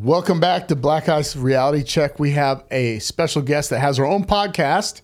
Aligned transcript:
Welcome 0.00 0.40
back 0.40 0.68
to 0.68 0.76
Black 0.76 1.08
Ice 1.08 1.34
Reality 1.36 1.82
Check. 1.82 2.18
We 2.20 2.32
have 2.32 2.64
a 2.70 2.98
special 2.98 3.40
guest 3.40 3.70
that 3.70 3.78
has 3.80 3.96
her 3.96 4.04
own 4.04 4.24
podcast, 4.26 5.00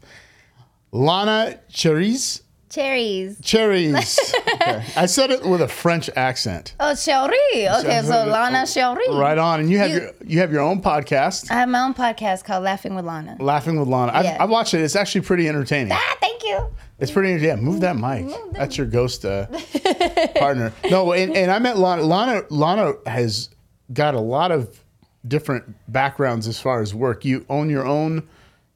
Lana 0.90 1.58
Chairez. 1.70 2.42
Chairez. 2.68 3.38
Chairez. 3.40 4.34
Okay. 4.62 4.84
I 4.96 5.06
said 5.06 5.30
it 5.32 5.44
with 5.44 5.60
a 5.62 5.66
French 5.66 6.08
accent. 6.14 6.76
Oh, 6.78 6.94
Cherie. 6.94 7.32
Okay, 7.68 8.02
so 8.04 8.26
Lana 8.26 8.64
Cherie. 8.66 9.08
Right 9.10 9.36
on. 9.36 9.58
And 9.60 9.68
you 9.70 9.78
have 9.78 9.90
You- 9.90 9.96
your 10.00 10.10
you 10.24 10.38
have 10.40 10.52
your 10.52 10.60
own 10.60 10.80
podcast, 10.82 11.50
I 11.50 11.54
have 11.54 11.68
my 11.70 11.80
own 11.80 11.94
podcast 11.94 12.44
called 12.44 12.62
Laughing 12.62 12.94
with 12.94 13.04
Lana. 13.06 13.38
Laughing 13.40 13.80
with 13.80 13.88
Lana. 13.88 14.12
I've, 14.14 14.24
Yeah. 14.24 14.36
I've 14.38 14.50
watched 14.50 14.74
it. 14.74 14.82
It's 14.82 14.94
actually 14.94 15.22
pretty 15.22 15.48
entertaining. 15.48 15.92
Ah, 15.94 16.16
thank 16.20 16.44
you. 16.44 16.68
It's 17.00 17.10
pretty. 17.10 17.42
Yeah, 17.44 17.56
move 17.56 17.80
that 17.80 17.96
mic. 17.96 18.26
That's 18.52 18.76
your 18.78 18.86
ghost 18.86 19.24
uh, 19.24 19.46
partner. 20.36 20.72
No, 20.90 21.12
and, 21.12 21.34
and 21.34 21.50
I 21.50 21.58
met 21.58 21.78
Lana. 21.78 22.02
Lana. 22.02 22.42
Lana 22.50 22.92
has 23.06 23.48
got 23.92 24.14
a 24.14 24.20
lot 24.20 24.52
of 24.52 24.78
different 25.26 25.74
backgrounds 25.90 26.46
as 26.48 26.60
far 26.60 26.80
as 26.80 26.94
work. 26.94 27.24
You 27.24 27.44
own 27.48 27.70
your 27.70 27.86
own. 27.86 28.28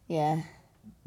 Yeah. 0.09 0.42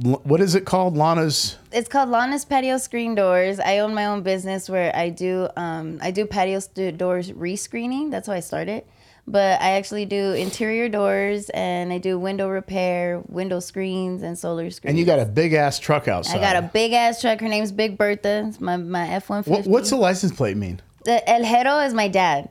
L- 0.04 0.22
What 0.24 0.42
is 0.42 0.56
it 0.56 0.66
called? 0.66 0.96
Lana's. 0.98 1.58
It's 1.72 1.90
called 1.90 2.10
Lana's 2.10 2.46
Patio 2.46 2.78
Screen 2.78 3.16
Doors. 3.16 3.60
I 3.60 3.80
own 3.80 3.94
my 3.94 4.06
own 4.06 4.24
business 4.24 4.70
where 4.70 4.96
I 4.96 5.10
do 5.10 5.48
um, 5.56 6.00
I 6.02 6.12
do 6.12 6.26
patio 6.26 6.60
st- 6.60 6.98
doors 6.98 7.32
rescreening. 7.32 8.12
That's 8.12 8.28
how 8.28 8.34
I 8.34 8.40
started. 8.40 8.84
But 9.28 9.62
I 9.62 9.72
actually 9.74 10.06
do 10.06 10.32
interior 10.34 10.90
doors 10.90 11.52
and 11.52 11.94
I 11.94 12.00
do 12.00 12.18
window 12.18 12.50
repair, 12.50 13.22
window 13.28 13.60
screens, 13.60 14.24
and 14.24 14.36
solar 14.36 14.72
screens. 14.72 14.90
And 14.90 14.98
you 14.98 15.06
got 15.06 15.20
a 15.20 15.26
big 15.26 15.54
ass 15.54 15.78
truck 15.78 16.08
outside. 16.08 16.38
I 16.38 16.42
got 16.42 16.56
a 16.56 16.64
big 16.68 16.94
ass 16.94 17.22
truck. 17.22 17.40
Her 17.40 17.48
name's 17.48 17.72
Big 17.72 17.96
Bertha. 17.96 18.46
It's 18.48 18.60
my 18.60 18.78
my 18.78 19.08
F 19.10 19.30
one 19.30 19.44
fifty. 19.44 19.70
what's 19.70 19.92
the 19.92 19.98
license 19.98 20.32
plate 20.32 20.58
mean? 20.58 20.82
The 21.06 21.28
El 21.30 21.44
Hero 21.44 21.78
is 21.80 21.94
my 21.94 22.08
dad. 22.08 22.50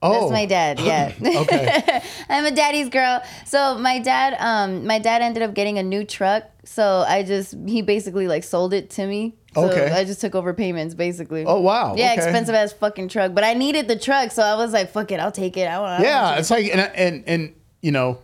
Oh, 0.00 0.20
That's 0.20 0.32
my 0.32 0.46
dad. 0.46 0.78
Yeah. 0.88 1.12
okay. 1.20 2.02
I'm 2.28 2.44
a 2.44 2.52
daddy's 2.52 2.88
girl. 2.88 3.20
So 3.46 3.76
my 3.78 3.98
dad, 3.98 4.36
um, 4.38 4.86
my 4.86 4.98
dad 5.00 5.22
ended 5.22 5.42
up 5.42 5.54
getting 5.54 5.78
a 5.78 5.82
new 5.82 6.04
truck. 6.04 6.44
So 6.64 7.04
I 7.08 7.22
just 7.24 7.56
he 7.66 7.82
basically 7.82 8.28
like 8.28 8.44
sold 8.44 8.72
it 8.74 8.90
to 8.90 9.06
me. 9.06 9.34
So 9.54 9.70
Okay. 9.70 9.90
I 9.90 10.04
just 10.04 10.20
took 10.20 10.34
over 10.34 10.54
payments 10.54 10.94
basically. 10.94 11.44
Oh 11.44 11.60
wow. 11.60 11.96
Yeah, 11.96 12.12
okay. 12.12 12.22
expensive 12.22 12.54
ass 12.54 12.72
fucking 12.72 13.08
truck. 13.08 13.34
But 13.34 13.42
I 13.42 13.54
needed 13.54 13.88
the 13.88 13.98
truck, 13.98 14.30
so 14.30 14.42
I 14.42 14.54
was 14.54 14.72
like, 14.72 14.90
fuck 14.92 15.10
it, 15.10 15.18
I'll 15.18 15.32
take 15.32 15.56
it. 15.56 15.64
I 15.66 15.80
want 15.80 16.02
Yeah, 16.04 16.36
it's 16.38 16.50
like 16.50 16.66
and 16.72 16.80
and 16.94 17.24
and 17.26 17.54
you 17.82 17.90
know. 17.90 18.18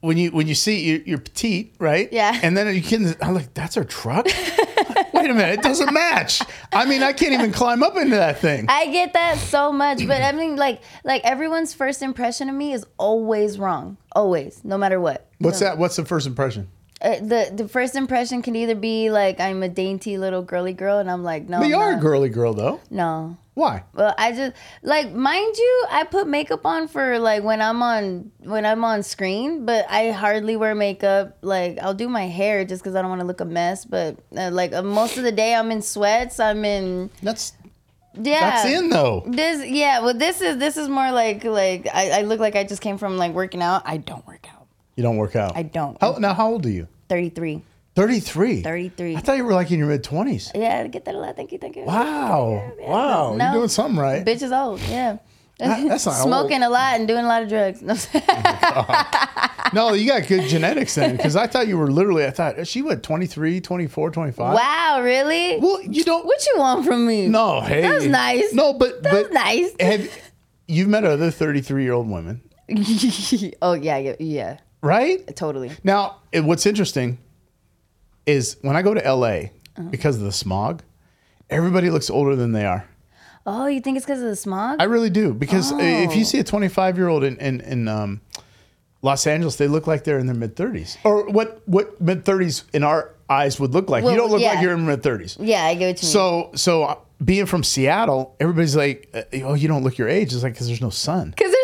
When 0.00 0.16
you 0.16 0.30
when 0.30 0.46
you 0.46 0.54
see 0.54 0.84
you're, 0.84 1.00
you're 1.00 1.18
petite, 1.18 1.74
right? 1.80 2.08
Yeah. 2.12 2.38
And 2.40 2.56
then 2.56 2.72
you 2.72 2.82
can. 2.82 3.16
I'm 3.20 3.34
like, 3.34 3.52
that's 3.52 3.74
her 3.74 3.82
truck. 3.82 4.28
Wait 5.28 5.34
a 5.34 5.36
minute, 5.36 5.58
it 5.58 5.62
doesn't 5.62 5.92
match. 5.92 6.40
I 6.72 6.86
mean, 6.86 7.02
I 7.02 7.12
can't 7.12 7.34
even 7.34 7.52
climb 7.52 7.82
up 7.82 7.98
into 7.98 8.16
that 8.16 8.38
thing. 8.38 8.64
I 8.66 8.86
get 8.86 9.12
that 9.12 9.36
so 9.36 9.70
much, 9.70 10.06
but 10.06 10.22
I 10.22 10.32
mean, 10.32 10.56
like, 10.56 10.80
like 11.04 11.22
everyone's 11.22 11.74
first 11.74 12.00
impression 12.00 12.48
of 12.48 12.54
me 12.54 12.72
is 12.72 12.86
always 12.96 13.58
wrong, 13.58 13.98
always, 14.12 14.64
no 14.64 14.78
matter 14.78 14.98
what. 14.98 15.28
What's 15.38 15.60
that? 15.60 15.76
What's 15.76 15.96
the 15.96 16.06
first 16.06 16.26
impression? 16.26 16.68
Uh, 17.02 17.16
the 17.20 17.52
the 17.54 17.68
first 17.68 17.94
impression 17.94 18.40
can 18.40 18.56
either 18.56 18.74
be 18.74 19.10
like 19.10 19.38
I'm 19.38 19.62
a 19.62 19.68
dainty 19.68 20.16
little 20.16 20.40
girly 20.40 20.72
girl, 20.72 20.98
and 20.98 21.10
I'm 21.10 21.22
like, 21.22 21.46
no, 21.46 21.58
I'm 21.58 21.74
are 21.74 21.90
a 21.90 21.92
not. 21.92 22.00
girly 22.00 22.30
girl, 22.30 22.54
though. 22.54 22.80
No, 22.90 23.36
Why? 23.58 23.82
Well, 23.92 24.14
I 24.16 24.30
just 24.30 24.54
like 24.84 25.12
mind 25.12 25.56
you, 25.56 25.86
I 25.90 26.04
put 26.04 26.28
makeup 26.28 26.64
on 26.64 26.86
for 26.86 27.18
like 27.18 27.42
when 27.42 27.60
I'm 27.60 27.82
on 27.82 28.30
when 28.44 28.64
I'm 28.64 28.84
on 28.84 29.02
screen, 29.02 29.66
but 29.66 29.84
I 29.90 30.12
hardly 30.12 30.54
wear 30.54 30.76
makeup. 30.76 31.36
Like 31.42 31.76
I'll 31.82 31.92
do 31.92 32.08
my 32.08 32.28
hair 32.28 32.64
just 32.64 32.84
because 32.84 32.94
I 32.94 33.02
don't 33.02 33.10
want 33.10 33.20
to 33.20 33.26
look 33.26 33.40
a 33.40 33.44
mess. 33.44 33.84
But 33.84 34.16
uh, 34.36 34.50
like 34.52 34.72
uh, 34.72 34.82
most 34.82 35.16
of 35.16 35.24
the 35.24 35.32
day, 35.32 35.56
I'm 35.56 35.72
in 35.72 35.82
sweats. 35.82 36.38
I'm 36.38 36.64
in 36.64 37.10
That's 37.20 37.52
yeah. 38.14 38.38
that's 38.38 38.64
in 38.66 38.90
though. 38.90 39.24
This 39.26 39.68
yeah. 39.68 40.02
Well, 40.02 40.14
this 40.14 40.40
is 40.40 40.58
this 40.58 40.76
is 40.76 40.88
more 40.88 41.10
like 41.10 41.42
like 41.42 41.88
I, 41.92 42.20
I 42.20 42.22
look 42.22 42.38
like 42.38 42.54
I 42.54 42.62
just 42.62 42.80
came 42.80 42.96
from 42.96 43.16
like 43.16 43.32
working 43.32 43.60
out. 43.60 43.82
I 43.84 43.96
don't 43.96 44.24
work 44.24 44.46
out. 44.54 44.68
You 44.94 45.02
don't 45.02 45.16
work 45.16 45.34
out. 45.34 45.56
I 45.56 45.64
don't. 45.64 45.98
How, 46.00 46.12
now, 46.12 46.32
how 46.32 46.48
old 46.48 46.64
are 46.64 46.70
you? 46.70 46.86
Thirty 47.08 47.30
three. 47.30 47.64
Thirty 47.98 48.20
three. 48.20 48.62
33. 48.62 49.16
I 49.16 49.18
thought 49.18 49.36
you 49.38 49.44
were 49.44 49.54
like 49.54 49.72
in 49.72 49.80
your 49.80 49.88
mid 49.88 50.04
twenties. 50.04 50.52
Yeah, 50.54 50.86
get 50.86 51.04
that 51.06 51.16
a 51.16 51.18
lot. 51.18 51.34
Thank 51.34 51.50
you. 51.50 51.58
Thank 51.58 51.74
you. 51.74 51.82
Wow. 51.82 52.72
Wow. 52.78 53.34
No. 53.34 53.44
You're 53.46 53.54
doing 53.54 53.68
something 53.68 53.98
right. 53.98 54.24
Bitch 54.24 54.40
is 54.40 54.52
old. 54.52 54.80
Yeah. 54.82 55.18
That- 55.58 55.88
that's 55.88 56.06
not 56.06 56.12
Smoking 56.22 56.62
a 56.62 56.70
lot 56.70 56.94
and 56.94 57.08
doing 57.08 57.24
a 57.24 57.28
lot 57.28 57.42
of 57.42 57.48
drugs. 57.48 57.82
No. 57.82 57.96
No, 59.74 59.92
you 59.92 60.08
got 60.08 60.26
good 60.26 60.48
genetics 60.48 60.94
then. 60.94 61.14
Because 61.14 61.36
I 61.36 61.46
thought 61.46 61.68
you 61.68 61.76
were 61.76 61.90
literally, 61.90 62.24
I 62.24 62.30
thought, 62.30 62.66
she 62.66 62.80
what, 62.80 63.02
23, 63.02 63.60
24, 63.60 64.10
25? 64.12 64.54
wow, 64.54 65.00
really? 65.02 65.58
Well, 65.60 65.82
you 65.82 66.04
don't. 66.04 66.24
What 66.24 66.46
you 66.46 66.54
want 66.58 66.86
from 66.86 67.06
me? 67.06 67.28
No, 67.28 67.60
hey. 67.60 67.82
That 67.82 67.94
was 67.96 68.06
nice. 68.06 68.54
No, 68.54 68.72
but. 68.72 69.02
That 69.02 69.12
but 69.12 69.22
was 69.24 69.32
nice. 69.32 69.70
Have, 69.78 70.10
you've 70.66 70.88
met 70.88 71.04
other 71.04 71.30
33 71.30 71.82
year 71.82 71.92
old 71.92 72.08
women, 72.08 72.40
oh 73.60 73.74
yeah, 73.74 73.98
yeah, 73.98 74.16
yeah, 74.18 74.56
right? 74.80 75.36
totally. 75.36 75.70
Now, 75.84 76.16
what's 76.32 76.64
interesting 76.64 77.18
is 78.28 78.56
when 78.62 78.76
I 78.76 78.82
go 78.82 78.94
to 78.94 79.00
LA 79.00 79.26
Uh-huh. 79.78 79.82
because 79.90 80.16
of 80.16 80.22
the 80.22 80.32
smog, 80.32 80.82
everybody 81.50 81.90
looks 81.90 82.10
older 82.10 82.36
than 82.36 82.52
they 82.52 82.66
are. 82.66 82.84
Oh, 83.46 83.66
you 83.66 83.80
think 83.80 83.96
it's 83.96 84.04
because 84.06 84.20
of 84.20 84.28
the 84.28 84.36
smog? 84.36 84.76
I 84.78 84.84
really 84.84 85.10
do 85.10 85.32
because 85.32 85.72
if 85.72 86.14
you 86.14 86.20
Oh. 86.20 86.24
see 86.24 86.38
a 86.38 86.44
25 86.44 86.96
year 86.98 87.08
old 87.08 87.24
in 87.24 87.36
in, 87.38 87.60
in 87.62 87.88
um, 87.88 88.20
Los 89.02 89.26
Angeles, 89.26 89.56
they 89.56 89.68
look 89.68 89.86
like 89.86 90.04
they're 90.04 90.18
in 90.18 90.26
their 90.26 90.34
mid 90.36 90.56
30s, 90.56 90.96
or 91.04 91.26
what 91.30 91.62
what 91.66 92.00
mid 92.00 92.24
30s 92.24 92.64
in 92.72 92.82
our 92.84 93.14
eyes 93.30 93.58
would 93.60 93.72
look 93.72 93.88
like. 93.88 94.04
you 94.04 94.16
don't 94.16 94.30
look 94.30 94.42
like 94.42 94.60
you're 94.60 94.74
in 94.74 94.84
mid 94.86 95.02
30s. 95.02 95.36
yeah, 95.40 95.64
I 95.64 95.74
get 95.74 95.86
what 95.86 96.02
you 96.02 96.06
mean. 96.06 96.12
So 96.12 96.50
so 96.56 96.82
uh, 96.84 96.94
being 97.24 97.46
from 97.46 97.62
Seattle, 97.64 98.34
everybody's 98.40 98.76
like, 98.76 99.08
uh, 99.14 99.22
oh, 99.44 99.54
you 99.54 99.68
don't 99.68 99.82
look 99.84 99.96
your 99.98 100.08
age. 100.08 100.32
It's 100.34 100.42
like 100.42 100.52
because 100.54 100.66
there's 100.66 100.80
no 100.82 100.90
sun. 100.90 101.30
Because 101.30 101.50
there's 101.52 101.56
nothing. 101.56 101.56
I 101.56 101.57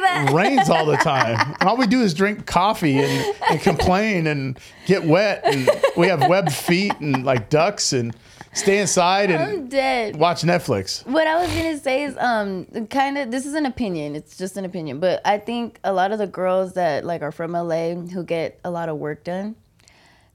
was 0.00 0.10
about 0.10 0.14
to 0.14 0.26
say 0.26 0.32
that. 0.32 0.32
rains 0.34 0.70
all 0.70 0.86
the 0.86 0.96
time. 0.96 1.56
And 1.60 1.68
all 1.68 1.76
we 1.76 1.86
do 1.86 2.02
is 2.02 2.14
drink 2.14 2.46
coffee 2.46 2.98
and, 2.98 3.36
and 3.50 3.60
complain 3.60 4.26
and 4.26 4.58
get 4.86 5.04
wet. 5.04 5.42
And 5.44 5.68
we 5.96 6.06
have 6.08 6.28
webbed 6.28 6.52
feet 6.52 6.94
and 7.00 7.24
like 7.24 7.48
ducks 7.50 7.92
and 7.92 8.14
stay 8.54 8.80
inside 8.80 9.30
I'm 9.30 9.40
and 9.50 9.70
dead. 9.70 10.16
watch 10.16 10.42
Netflix. 10.42 11.06
What 11.06 11.26
I 11.26 11.40
was 11.40 11.48
gonna 11.54 11.78
say 11.78 12.04
is, 12.04 12.16
um, 12.18 12.66
kind 12.90 13.16
of. 13.18 13.30
This 13.30 13.46
is 13.46 13.54
an 13.54 13.66
opinion. 13.66 14.14
It's 14.14 14.36
just 14.36 14.56
an 14.56 14.64
opinion, 14.64 15.00
but 15.00 15.20
I 15.24 15.38
think 15.38 15.80
a 15.84 15.92
lot 15.92 16.12
of 16.12 16.18
the 16.18 16.26
girls 16.26 16.74
that 16.74 17.04
like 17.04 17.22
are 17.22 17.32
from 17.32 17.52
LA 17.52 17.94
who 17.94 18.22
get 18.24 18.60
a 18.64 18.70
lot 18.70 18.88
of 18.88 18.96
work 18.98 19.24
done. 19.24 19.56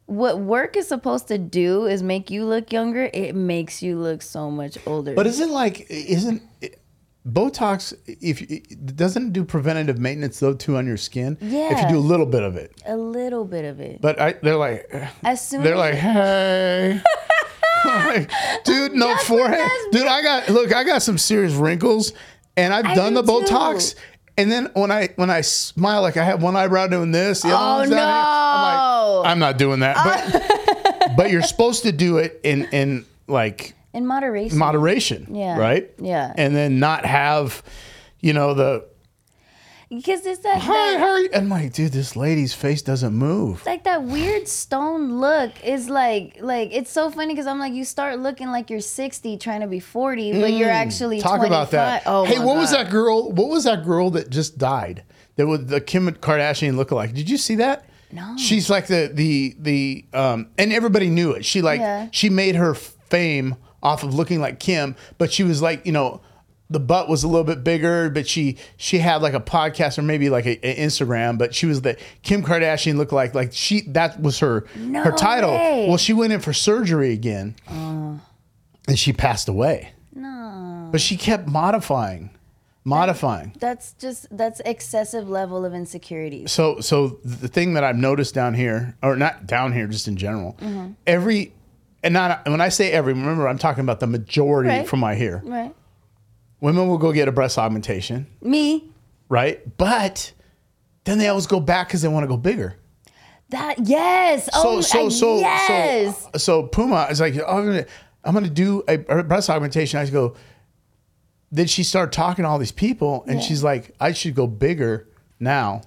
What 0.07 0.39
work 0.39 0.77
is 0.77 0.87
supposed 0.87 1.27
to 1.27 1.37
do 1.37 1.85
is 1.85 2.01
make 2.01 2.31
you 2.31 2.45
look 2.45 2.71
younger. 2.71 3.09
It 3.13 3.35
makes 3.35 3.83
you 3.83 3.97
look 3.99 4.21
so 4.21 4.49
much 4.49 4.77
older. 4.87 5.13
But 5.13 5.27
isn't 5.27 5.51
like 5.51 5.85
isn't 5.89 6.41
Botox 7.27 7.93
if 8.05 8.41
it 8.41 8.95
doesn't 8.95 9.33
do 9.33 9.43
preventative 9.43 9.97
maintenance 9.99 10.39
though 10.39 10.53
too 10.53 10.77
on 10.77 10.87
your 10.87 10.97
skin? 10.97 11.37
yeah. 11.41 11.73
If 11.73 11.81
you 11.83 11.89
do 11.89 11.97
a 11.97 11.99
little 11.99 12.25
bit 12.25 12.43
of 12.43 12.55
it. 12.55 12.71
a 12.85 12.95
little 12.95 13.43
bit 13.45 13.65
of 13.65 13.79
it. 13.79 13.99
But 14.01 14.19
I, 14.21 14.33
they're 14.41 14.55
like 14.55 14.89
As 15.23 15.45
soon 15.45 15.63
they're 15.63 15.73
as 15.73 15.79
like, 15.79 15.95
hey. 15.95 17.01
Like, 17.85 18.29
dude, 18.65 18.93
no 18.93 19.07
That's 19.09 19.27
forehead. 19.27 19.69
Dude, 19.91 20.07
I 20.07 20.21
got 20.21 20.49
look, 20.49 20.73
I 20.73 20.83
got 20.83 21.01
some 21.03 21.17
serious 21.17 21.53
wrinkles, 21.53 22.11
and 22.57 22.73
I've 22.73 22.85
I 22.85 22.95
done 22.95 23.13
the 23.13 23.21
Botox. 23.23 23.93
too. 23.93 23.99
And 24.39 24.51
then 24.51 24.69
when 24.73 24.91
I 24.91 25.09
when 25.15 25.29
I 25.29 25.41
smile, 25.41 26.01
like 26.01 26.17
I 26.17 26.23
have 26.23 26.41
one 26.43 26.55
eyebrow 26.55 26.87
doing 26.87 27.11
this, 27.11 27.43
the 27.43 27.49
other 27.49 27.57
Oh, 27.57 27.77
one's 27.79 27.89
down 27.91 27.97
here. 27.99 28.07
I'm 28.07 28.77
no. 29.07 29.19
like, 29.21 29.31
I'm 29.31 29.39
not 29.39 29.57
doing 29.57 29.79
that. 29.81 29.95
But 30.03 31.15
but 31.17 31.31
you're 31.31 31.43
supposed 31.43 31.83
to 31.83 31.91
do 31.91 32.17
it 32.17 32.39
in 32.43 32.65
in 32.73 33.05
like 33.27 33.73
in 33.97 34.05
moderation. 34.07 34.57
moderation. 34.57 35.35
Yeah. 35.35 35.57
Right? 35.57 35.91
Yeah. 35.99 36.33
And 36.37 36.55
then 36.55 36.79
not 36.79 37.05
have, 37.05 37.63
you 38.19 38.33
know, 38.33 38.53
the 38.53 38.85
because 39.89 40.25
it's 40.25 40.39
that, 40.39 40.59
how? 40.59 41.15
And 41.17 41.29
I'm 41.33 41.47
like, 41.49 41.71
dude, 41.71 41.93
this 41.93 42.17
lady's 42.17 42.53
face 42.53 42.81
doesn't 42.81 43.13
move. 43.13 43.65
like 43.65 43.85
that 43.85 44.03
weird 44.03 44.45
stone 44.49 45.19
look 45.21 45.51
is 45.63 45.87
like 45.89 46.37
like 46.41 46.69
it's 46.73 46.91
so 46.91 47.09
funny 47.09 47.33
because 47.33 47.47
I'm 47.47 47.57
like 47.59 47.71
you 47.73 47.85
start 47.85 48.19
looking 48.19 48.49
like 48.49 48.69
you're 48.69 48.81
60 48.81 49.37
trying 49.37 49.61
to 49.61 49.67
be 49.67 49.79
40 49.79 50.41
but 50.41 50.51
you're 50.51 50.69
actually 50.69 51.19
Mm. 51.19 51.23
Talk 51.23 51.37
25. 51.37 51.47
about 51.47 51.71
that. 51.71 52.03
Oh 52.05 52.25
hey, 52.25 52.37
what 52.39 52.57
was 52.57 52.71
that 52.71 52.89
girl? 52.91 53.31
What 53.31 53.47
was 53.47 53.63
that 53.63 53.85
girl 53.85 54.09
that 54.11 54.29
just 54.29 54.57
died? 54.57 55.03
That 55.37 55.47
was 55.47 55.67
the 55.67 55.79
Kim 55.79 56.09
Kardashian 56.11 56.73
lookalike. 56.75 57.13
Did 57.13 57.29
you 57.29 57.37
see 57.37 57.55
that? 57.55 57.85
No. 58.11 58.35
She's 58.37 58.69
like 58.69 58.87
the 58.87 59.09
the 59.13 59.55
the 59.57 60.05
um, 60.13 60.47
and 60.57 60.73
everybody 60.73 61.09
knew 61.09 61.31
it. 61.31 61.45
She 61.45 61.61
like 61.61 61.79
Yeah. 61.79 62.07
she 62.11 62.29
made 62.29 62.55
her 62.55 62.73
fame 62.73 63.55
off 63.83 64.03
of 64.03 64.13
looking 64.13 64.39
like 64.39 64.59
Kim, 64.59 64.95
but 65.17 65.31
she 65.31 65.43
was 65.43 65.61
like 65.61 65.85
you 65.85 65.91
know. 65.91 66.21
The 66.69 66.81
butt 66.81 67.07
was 67.07 67.23
a 67.23 67.29
little 67.29 67.45
bit 67.45 67.63
bigger, 67.63 68.09
but 68.09 68.27
she 68.27 68.57
she 68.75 68.97
had 68.97 69.21
like 69.21 69.33
a 69.33 69.39
podcast 69.39 69.97
or 69.97 70.01
maybe 70.01 70.29
like 70.29 70.45
a, 70.45 70.59
a 70.67 70.85
Instagram. 70.85 71.37
But 71.37 71.55
she 71.55 71.65
was 71.65 71.79
the 71.81 71.95
Kim 72.23 72.43
Kardashian 72.43 72.97
look 72.97 73.13
like 73.13 73.33
like 73.33 73.51
she 73.53 73.83
that 73.91 74.21
was 74.21 74.39
her 74.39 74.65
No 74.75 75.01
her 75.01 75.13
title. 75.13 75.51
way. 75.51 75.85
Well, 75.87 75.95
she 75.95 76.11
went 76.11 76.33
in 76.33 76.41
for 76.41 76.51
surgery 76.51 77.13
again, 77.13 77.55
and 77.69 78.99
she 78.99 79.13
passed 79.13 79.47
away. 79.47 79.93
No. 80.13 80.89
But 80.91 80.99
she 80.99 81.15
kept 81.15 81.47
modifying, 81.47 82.31
modifying. 82.83 83.53
That's 83.59 83.93
just 83.93 84.27
that's 84.35 84.59
excessive 84.65 85.29
level 85.29 85.63
of 85.65 85.73
insecurity. 85.73 86.47
So, 86.47 86.81
so 86.81 87.19
the 87.23 87.47
thing 87.47 87.75
that 87.75 87.85
I've 87.85 87.95
noticed 87.95 88.33
down 88.33 88.53
here, 88.55 88.97
or 89.01 89.15
not 89.15 89.47
down 89.47 89.71
here, 89.71 89.87
just 89.87 90.07
in 90.09 90.17
general, 90.17 90.57
Mm-hmm. 90.59 90.91
every, 91.05 91.53
and 92.07 92.13
not 92.13 92.47
when 92.49 92.61
I 92.61 92.69
say 92.69 92.91
every, 92.91 93.11
remember 93.13 93.47
I'm 93.47 93.57
talking 93.57 93.81
about 93.81 93.99
the 93.99 94.07
majority 94.07 94.69
Right. 94.69 94.87
from 94.87 95.01
my 95.01 95.15
here. 95.15 95.41
Right. 95.45 95.75
Women 96.61 96.87
will 96.87 96.97
go 96.97 97.11
get 97.11 97.27
a 97.27 97.31
breast 97.31 97.57
augmentation. 97.57 98.27
Me. 98.41 98.89
right? 99.29 99.77
But 99.77 100.31
then 101.03 101.17
they 101.17 101.27
always 101.27 101.47
go 101.47 101.59
back 101.59 101.89
because 101.89 102.01
they 102.01 102.07
want 102.07 102.23
to 102.23 102.27
go 102.27 102.37
bigger. 102.37 102.77
That 103.49 103.75
yes. 103.87 104.49
oh, 104.53 104.81
so 104.81 105.09
so 105.09 105.09
so 105.09 105.39
yes. 105.39 106.21
so 106.33 106.37
so 106.37 106.63
Puma 106.63 107.07
is 107.11 107.19
like, 107.19 107.35
oh, 107.37 107.57
I'm 107.59 107.65
gonna 107.65 107.85
I'm 108.23 108.33
gonna 108.33 108.49
do 108.49 108.83
a, 108.87 108.97
breast 108.97 109.49
augmentation. 109.49 109.99
I 109.99 110.03
just 110.03 110.13
go. 110.13 110.35
Then 111.51 111.67
she 111.67 111.83
started 111.83 112.11
talking 112.11 112.43
to 112.43 112.49
all 112.49 112.57
these 112.59 112.73
people, 112.73 113.23
and 113.27 113.41
she's 113.41 113.63
like, 113.63 113.95
I 114.01 114.11
should 114.11 114.35
go 114.35 114.47
bigger 114.47 115.07
now, 115.39 115.81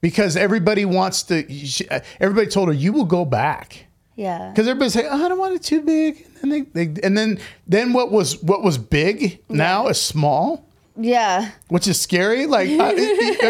because 0.00 0.36
everybody 0.36 0.84
wants 0.84 1.22
to. 1.24 1.48
She, 1.52 1.88
uh, 1.88 2.00
everybody 2.18 2.48
told 2.48 2.68
her 2.68 2.74
you 2.74 2.92
will 2.92 3.04
go 3.04 3.24
back. 3.24 3.86
Yeah. 4.16 4.50
Because 4.50 4.68
everybody's 4.68 4.94
like, 4.96 5.06
oh, 5.08 5.24
I 5.24 5.28
don't 5.28 5.38
want 5.38 5.54
it 5.54 5.62
too 5.62 5.80
big, 5.82 6.24
and 6.42 6.52
then 6.52 6.66
they, 6.72 6.84
they 6.86 7.00
and 7.06 7.16
then 7.16 7.38
then 7.66 7.92
what 7.92 8.10
was 8.10 8.42
what 8.42 8.62
was 8.62 8.78
big 8.78 9.40
now 9.48 9.88
is 9.88 10.00
small 10.00 10.66
Yeah. 10.96 11.50
which 11.68 11.86
is 11.88 12.00
scary. 12.00 12.46
Like, 12.46 12.68
are 12.78 12.92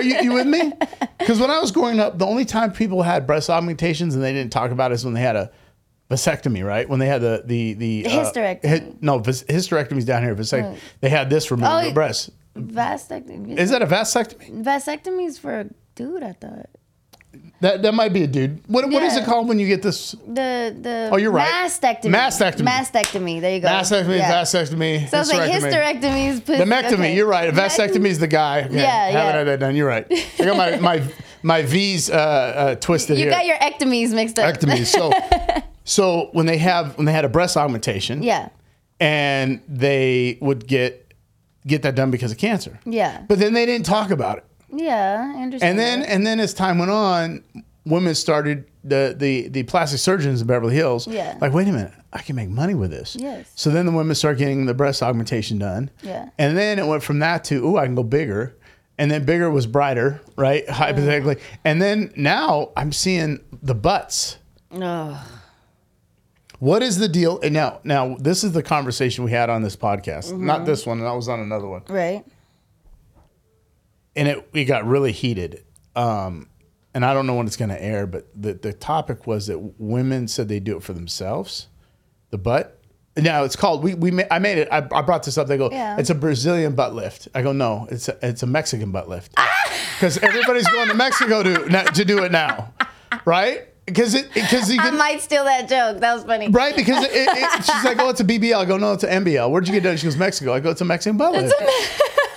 you, 0.02 0.20
you 0.22 0.32
with 0.32 0.46
me? 0.46 0.72
Because 1.19 1.40
when 1.40 1.50
I 1.50 1.58
was 1.58 1.70
growing 1.72 2.00
up, 2.00 2.19
the 2.19 2.26
only 2.26 2.44
time 2.44 2.70
people 2.72 3.02
had 3.02 3.26
breast 3.26 3.49
augmentations 3.49 4.14
and 4.14 4.22
they 4.22 4.32
didn't 4.34 4.52
talk 4.52 4.70
about 4.70 4.90
it 4.90 4.96
is 4.96 5.05
when 5.06 5.14
they 5.14 5.22
had 5.22 5.37
a 5.37 5.50
vasectomy, 6.11 6.62
right? 6.62 6.87
When 6.87 6.99
they 7.00 7.06
had 7.06 7.22
the 7.22 7.43
the 7.46 7.72
the 7.75 8.06
uh, 8.06 8.11
Hysterectomy. 8.11 8.69
hy- 8.69 8.93
no, 9.00 9.19
vas- 9.20 9.44
hysterectomy's 9.44 10.05
down 10.05 10.22
here. 10.22 10.34
Vasect- 10.34 10.76
They 11.00 11.08
had 11.08 11.31
this 11.31 11.50
removed 11.50 11.70
Oh, 11.72 11.88
the 11.88 11.94
breast. 11.94 12.28
Vasectomy. 12.56 13.56
Is 13.58 13.70
that 13.70 13.81
a 13.82 13.87
vasectomy? 13.87 14.62
vasectomy 14.62 15.26
is 15.26 15.38
for 15.38 15.61
a 15.61 15.66
dude? 15.94 16.22
I 16.22 16.32
thought 16.32 16.69
That 17.61 17.83
that 17.83 17.95
might 17.95 18.13
be 18.13 18.23
a 18.25 18.27
dude. 18.27 18.61
What 18.67 18.91
what 18.91 19.03
is 19.03 19.17
it 19.17 19.25
called 19.25 19.49
when 19.49 19.59
you 19.59 19.67
get 19.67 19.81
this 19.83 20.13
the 20.13 20.77
the. 20.79 21.09
Oh, 21.13 21.17
you're 21.17 21.31
right. 21.31 21.49
Mastectomy. 21.49 22.11
Mastectomy. 22.15 22.67
Mastectomy. 22.69 23.41
There 23.41 23.55
you 23.55 23.61
go. 23.61 23.69
mastectomy 23.69 24.19
Yeah. 24.19 24.43
Vasectomy. 24.43 25.09
So 25.09 25.21
it's 25.21 25.33
like 25.33 25.51
hysterectomy. 25.51 26.29
is. 26.29 26.41
The 26.43 26.53
mectomy, 26.65 26.93
okay. 26.95 27.17
you're 27.17 27.27
right. 27.27 27.49
A 27.49 27.53
vasectomy 27.53 28.07
is 28.09 28.19
the 28.19 28.27
guy. 28.27 28.65
Okay, 28.65 28.75
Yeah, 28.77 29.07
Haven't 29.11 29.35
had 29.35 29.45
that 29.47 29.61
done. 29.61 29.77
You're 29.77 29.89
right. 29.89 30.07
I 30.11 30.45
got 30.45 30.57
my 30.57 30.77
my 30.79 31.03
my 31.43 31.63
V's 31.63 32.11
uh, 32.11 32.15
uh, 32.15 32.75
twisted 32.77 33.17
You 33.19 33.25
here. 33.25 33.33
got 33.33 33.47
your 33.47 33.57
ectomies 33.57 34.13
mixed 34.13 34.39
up. 34.39 34.53
ectomy. 34.55 34.85
So, 34.85 35.13
so 35.85 36.29
when 36.33 36.47
they 36.47 36.59
have 36.59 36.97
when 36.99 37.07
they 37.07 37.13
had 37.13 37.25
a 37.25 37.29
breast 37.31 37.57
augmentation, 37.57 38.23
Yeah. 38.23 38.49
and 39.01 39.61
they 39.69 40.39
would 40.41 40.67
get 40.67 41.13
get 41.67 41.83
that 41.83 41.95
done 41.95 42.11
because 42.11 42.31
of 42.33 42.37
cancer, 42.39 42.79
Yeah. 42.85 43.23
but 43.27 43.39
then 43.39 43.55
they 43.55 43.65
didn't 43.65 43.87
talk 43.87 44.11
about 44.11 44.39
it, 44.39 44.45
Yeah. 44.79 45.32
I 45.37 45.43
understand. 45.43 45.71
and 45.71 45.79
then 45.79 46.03
and 46.03 46.26
then 46.26 46.41
as 46.41 46.55
time 46.55 46.79
went 46.79 46.91
on, 46.91 47.43
women 47.85 48.15
started 48.15 48.65
the 48.82 49.15
the 49.17 49.49
the 49.49 49.62
plastic 49.65 49.99
surgeons 50.00 50.41
in 50.41 50.47
Beverly 50.47 50.75
Hills, 50.75 51.06
Yeah. 51.06 51.37
like 51.41 51.53
wait 51.53 51.69
a 51.69 51.73
minute, 51.73 51.93
I 52.12 52.19
can 52.23 52.37
make 52.37 52.49
money 52.50 52.75
with 52.75 52.91
this. 52.91 53.17
Yes. 53.19 53.50
So 53.55 53.71
then 53.71 53.87
the 53.87 53.93
women 53.93 54.15
start 54.15 54.38
getting 54.38 54.67
the 54.67 54.75
breast 54.75 55.03
augmentation 55.03 55.59
done. 55.59 55.91
Yeah. 56.03 56.29
And 56.38 56.56
then 56.56 56.79
it 56.79 56.87
went 56.87 57.03
from 57.03 57.19
that 57.21 57.44
to 57.44 57.65
oh 57.67 57.76
I 57.76 57.87
can 57.87 57.94
go 57.94 58.03
bigger. 58.03 58.56
And 58.97 59.11
then 59.11 59.25
bigger 59.25 59.50
was 59.50 59.67
brighter, 59.67 60.21
right? 60.37 60.69
Hypothetically. 60.71 61.38
And 61.65 61.82
then 61.82 62.12
now 62.15 62.71
I'm 62.76 62.93
seeing 62.93 63.41
the 63.61 63.75
butts. 63.75 64.38
Ugh. 64.71 65.17
What 66.61 66.82
is 66.82 66.99
the 66.99 67.09
deal? 67.09 67.41
And 67.41 67.53
now, 67.53 67.81
now 67.85 68.17
this 68.21 68.44
is 68.44 68.53
the 68.53 68.62
conversation 68.62 69.25
we 69.25 69.32
had 69.32 69.50
on 69.50 69.62
this 69.62 69.75
podcast. 69.76 70.32
Mm-hmm. 70.32 70.47
Not 70.47 70.65
this 70.65 70.87
one. 70.87 71.00
That 71.00 71.11
was 71.12 71.29
on 71.29 71.41
another 71.41 71.67
one, 71.67 71.82
right. 71.88 72.25
And 74.16 74.28
it 74.28 74.49
it 74.52 74.64
got 74.64 74.87
really 74.87 75.12
heated. 75.12 75.64
Um, 75.96 76.49
and 76.94 77.05
I 77.05 77.12
don't 77.14 77.26
know 77.26 77.34
when 77.34 77.46
it's 77.46 77.56
going 77.56 77.70
to 77.70 77.82
air, 77.82 78.06
but 78.06 78.26
the 78.34 78.55
the 78.55 78.72
topic 78.72 79.26
was 79.26 79.46
that 79.49 79.58
women 79.78 80.28
said 80.28 80.49
they 80.49 80.61
do 80.61 80.76
it 80.76 80.82
for 80.82 80.93
themselves, 80.93 81.69
the 82.31 82.38
butt. 82.38 82.78
Now 83.16 83.44
it's 83.44 83.55
called 83.55 83.82
we 83.84 83.94
we 83.94 84.11
ma- 84.11 84.25
I 84.31 84.38
made 84.40 84.58
it. 84.58 84.69
I, 84.72 84.78
I 84.93 85.02
brought 85.02 85.22
this 85.22 85.38
up. 85.38 85.46
They 85.46 85.56
go, 85.56 85.70
Yeah. 85.70 85.96
it's 85.99 86.11
a 86.11 86.14
Brazilian 86.16 86.75
butt 86.75 86.94
lift. 86.94 87.28
I 87.34 87.43
go, 87.43 87.52
no, 87.52 87.87
it's 87.90 88.08
a, 88.08 88.19
it's 88.22 88.43
a 88.43 88.46
Mexican 88.46 88.90
butt 88.90 89.08
lift 89.08 89.32
Ah! 89.37 89.49
because 89.96 90.19
everybody's 90.19 90.66
going 90.69 90.88
to 90.88 90.94
Mexico 90.94 91.43
to 91.44 91.84
to 91.94 92.05
do 92.05 92.25
it 92.25 92.32
now, 92.32 92.72
right? 93.25 93.69
Because 93.87 94.14
it 94.14 94.32
because 94.34 94.72
you 94.72 94.81
I 94.81 94.84
can. 94.88 94.96
might 94.99 95.20
steal 95.20 95.44
that 95.44 95.69
joke. 95.69 96.00
That 96.00 96.14
was 96.14 96.25
funny. 96.25 96.49
Right, 96.49 96.75
because 96.75 97.05
it, 97.05 97.11
it, 97.12 97.28
it- 97.31 97.64
she's 97.64 97.84
like, 97.84 97.99
oh, 98.00 98.08
it's 98.08 98.20
a 98.20 98.25
BBL. 98.25 98.56
I 98.56 98.64
go, 98.64 98.78
no, 98.78 98.94
it's 98.94 99.05
an 99.05 99.25
MBL. 99.25 99.49
Where'd 99.50 99.69
you 99.69 99.75
get 99.75 99.82
done? 99.84 99.96
She 99.96 100.05
goes, 100.06 100.16
Mexico. 100.16 100.52
I 100.55 100.58
go, 100.61 100.70
it's 100.70 100.81
a 100.81 100.84
Mexican 100.87 101.16
butt 101.16 101.32
lift. 101.34 101.52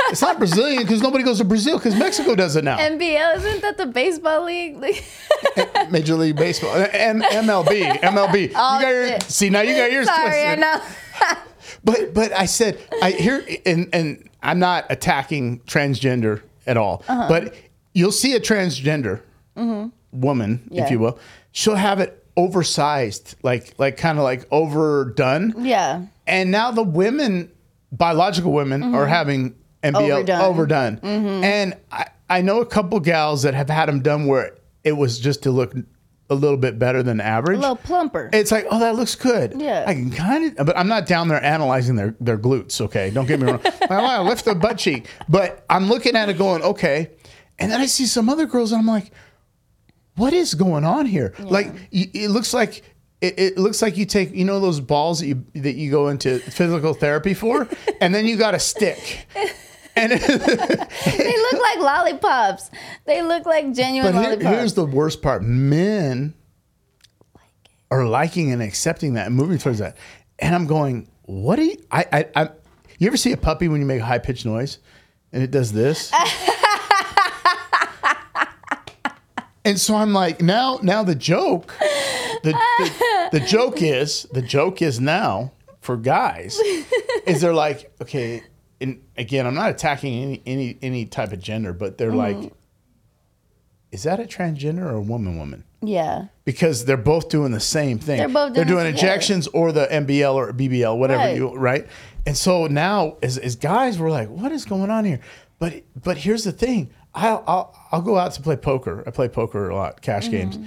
It's 0.09 0.21
not 0.21 0.38
Brazilian 0.38 0.83
because 0.83 1.01
nobody 1.01 1.24
goes 1.24 1.38
to 1.39 1.45
Brazil 1.45 1.77
because 1.77 1.95
Mexico 1.95 2.36
does 2.36 2.56
it 2.56 2.63
now. 2.63 2.77
NBL 2.77 3.36
isn't 3.38 3.62
that 3.62 3.77
the 3.77 3.86
baseball 3.88 4.44
league? 4.45 4.77
Like, 4.77 5.04
Major 5.92 6.15
League 6.15 6.36
Baseball 6.36 6.74
and 6.75 7.21
MLB, 7.24 8.00
MLB. 8.01 8.42
you 8.42 8.54
got 8.54 8.81
your 8.88 9.19
see 9.21 9.50
now 9.50 9.62
you 9.62 9.75
got 9.75 9.92
yours 9.92 10.06
Sorry, 10.07 10.44
I 10.45 10.56
know. 10.56 10.81
But 11.83 12.13
but 12.13 12.31
I 12.33 12.45
said 12.45 12.80
I 13.01 13.12
hear 13.12 13.45
and 13.65 13.89
and 13.94 14.30
I'm 14.42 14.59
not 14.59 14.86
attacking 14.89 15.59
transgender 15.62 16.42
at 16.65 16.77
all. 16.77 17.03
Uh-huh. 17.07 17.27
But 17.30 17.56
you'll 17.94 18.12
see 18.12 18.33
a 18.36 18.39
transgender 18.39 19.21
woman, 19.56 19.89
Mm-hmm. 20.60 20.74
Yeah. 20.74 20.86
if 20.86 20.92
you 20.92 21.00
will. 21.00 21.19
She'll 21.51 21.75
have 21.75 22.00
it 22.00 22.24
oversized, 22.38 23.36
like 23.44 23.74
like 23.77 23.98
kind 23.98 24.18
of 24.18 24.24
like 24.24 24.45
overdone. 24.51 25.53
yeah. 25.65 26.03
And 26.25 26.51
now 26.51 26.71
the 26.71 26.83
women, 26.83 27.50
biological 27.92 28.51
women, 28.51 28.95
are 28.95 29.06
having 29.07 29.56
MBL 29.83 30.12
Overdone. 30.12 30.41
overdone. 30.41 30.97
Mm-hmm. 30.97 31.44
And 31.44 31.77
I, 31.91 32.07
I 32.29 32.41
know 32.41 32.62
a 32.62 32.65
couple 32.65 33.00
gals 33.00 33.44
that 33.44 33.53
have 33.53 33.69
had 33.69 33.88
them 33.88 34.01
done 34.01 34.25
where 34.25 34.57
it 34.83 34.94
was 34.94 35.19
just 35.19 35.44
to 35.44 35.51
look 35.51 35.74
a 36.29 36.35
little 36.35 36.57
bit 36.57 36.77
better 36.77 37.03
than 37.03 37.21
average. 37.21 37.57
A 37.57 37.62
little 37.62 37.75
plumper. 37.75 38.29
It's 38.33 38.51
like, 38.51 38.65
oh, 38.69 38.79
that 38.79 38.95
looks 38.95 39.15
good. 39.15 39.53
Yeah. 39.59 39.85
I 39.88 39.94
can 39.94 40.12
kind 40.12 40.57
of, 40.57 40.65
but 40.65 40.77
I'm 40.77 40.88
not 40.88 41.06
down 41.07 41.29
there 41.29 41.41
analyzing 41.44 41.95
their, 41.95 42.15
their 42.19 42.38
glutes. 42.38 42.81
Okay. 42.81 43.09
Don't 43.09 43.27
get 43.27 43.39
me 43.39 43.47
wrong. 43.47 43.62
I 43.89 44.01
want 44.01 44.24
to 44.24 44.29
lift 44.29 44.45
the 44.45 44.56
butt 44.56 44.77
cheek, 44.77 45.07
but 45.29 45.65
I'm 45.69 45.88
looking 45.88 46.15
at 46.15 46.29
it 46.29 46.38
going, 46.38 46.62
okay. 46.63 47.12
And 47.59 47.71
then 47.71 47.79
I 47.79 47.85
see 47.85 48.06
some 48.06 48.29
other 48.29 48.45
girls 48.45 48.71
and 48.71 48.79
I'm 48.79 48.88
like, 48.88 49.12
what 50.15 50.33
is 50.33 50.53
going 50.53 50.83
on 50.83 51.06
here? 51.06 51.33
Like, 51.39 51.74
it 51.91 52.29
looks 52.29 52.53
like, 52.53 52.83
it, 53.21 53.39
it 53.39 53.57
looks 53.57 53.81
like 53.81 53.97
you 53.97 54.06
take, 54.06 54.33
you 54.33 54.45
know, 54.45 54.59
those 54.59 54.79
balls 54.79 55.19
that 55.19 55.27
you, 55.27 55.45
that 55.56 55.75
you 55.75 55.89
go 55.89 56.09
into 56.09 56.39
physical 56.39 56.94
therapy 56.94 57.33
for, 57.33 57.68
and 58.01 58.13
then 58.13 58.25
you 58.25 58.35
got 58.35 58.53
a 58.53 58.59
stick. 58.59 59.27
And 59.98 60.12
they 60.12 61.38
look 61.38 61.62
like 61.62 61.80
lollipops. 61.80 62.70
They 63.06 63.22
look 63.22 63.46
like 63.46 63.74
genuine 63.74 64.14
But 64.14 64.22
lollipops. 64.22 64.46
here's 64.46 64.74
the 64.76 64.86
worst 64.86 65.22
part: 65.22 65.44
men 65.44 66.34
are 67.90 68.06
liking 68.06 68.52
and 68.52 68.62
accepting 68.62 69.14
that 69.14 69.28
and 69.28 69.36
moving 69.36 69.58
towards 69.58 69.80
that. 69.80 69.98
And 70.40 70.54
I'm 70.54 70.68
going, 70.68 71.08
what 71.24 71.56
do 71.56 71.64
you? 71.64 71.78
I, 71.92 72.06
I, 72.12 72.26
I 72.36 72.50
you 73.00 73.08
ever 73.08 73.18
see 73.18 73.32
a 73.32 73.38
puppy 73.38 73.68
when 73.68 73.80
you 73.80 73.86
make 73.86 74.01
a 74.01 74.06
high 74.06 74.18
pitched 74.20 74.46
noise 74.46 74.80
and 75.32 75.44
it 75.44 75.51
does 75.51 75.72
this? 75.72 76.12
and 79.66 79.80
so 79.80 79.96
I'm 79.96 80.13
like, 80.13 80.42
now, 80.42 80.80
now 80.82 81.04
the 81.04 81.16
joke, 81.16 81.74
the, 82.44 82.51
the, 82.51 83.30
the 83.39 83.39
joke 83.42 83.82
is, 83.82 84.24
the 84.32 84.42
joke 84.42 84.82
is 84.82 85.00
now 85.00 85.51
for 85.80 85.96
guys, 85.96 86.60
is 87.25 87.42
they're 87.42 87.54
like, 87.54 87.92
okay, 88.01 88.44
and 88.81 89.01
again, 89.17 89.46
I'm 89.48 89.55
not 89.55 89.69
attacking 89.72 90.13
any 90.24 90.41
any 90.46 90.77
any 90.81 91.05
type 91.05 91.31
of 91.34 91.39
gender, 91.39 91.74
but 91.74 91.98
they're 91.98 92.12
Mm-hmm. 92.12 92.41
like, 92.41 92.53
is 93.91 94.03
that 94.03 94.19
a 94.19 94.24
transgender 94.24 94.84
or 94.84 94.96
a 94.96 95.01
woman 95.01 95.38
woman? 95.38 95.63
yeah. 95.81 96.25
Because 96.43 96.86
they're 96.86 96.98
both 96.98 97.29
doing 97.29 97.51
the 97.51 97.60
same 97.60 98.00
thing. 98.00 98.17
They're 98.17 98.27
both 98.29 98.53
They're 98.53 98.63
doing 98.65 98.77
doing 98.84 98.88
it 98.88 98.91
together. 98.93 99.07
injections 99.13 99.48
or 99.48 99.72
the 99.72 99.86
MBL 99.88 100.34
or 100.34 100.51
BBL, 100.53 100.98
whatever 100.98 101.24
Right. 101.24 101.36
you 101.36 101.53
right. 101.55 101.88
And 102.25 102.36
so 102.38 102.67
now, 102.67 103.17
as, 103.22 103.38
as 103.38 103.55
guys, 103.55 104.00
we're 104.00 104.10
like, 104.12 104.29
what 104.29 104.51
is 104.51 104.65
going 104.65 104.89
on 104.89 105.05
here? 105.05 105.19
But 105.60 105.84
but 106.01 106.17
here's 106.17 106.43
the 106.43 106.51
thing: 106.51 106.91
I'll 107.15 107.43
I'll, 107.48 107.75
I'll 107.91 108.01
go 108.01 108.17
out 108.17 108.31
to 108.34 108.41
play 108.41 108.55
poker. 108.57 109.03
I 109.07 109.12
play 109.12 109.27
poker 109.29 109.69
a 109.69 109.75
lot, 109.75 110.01
cash 110.01 110.24
Mm-hmm. 110.27 110.31
games, 110.31 110.60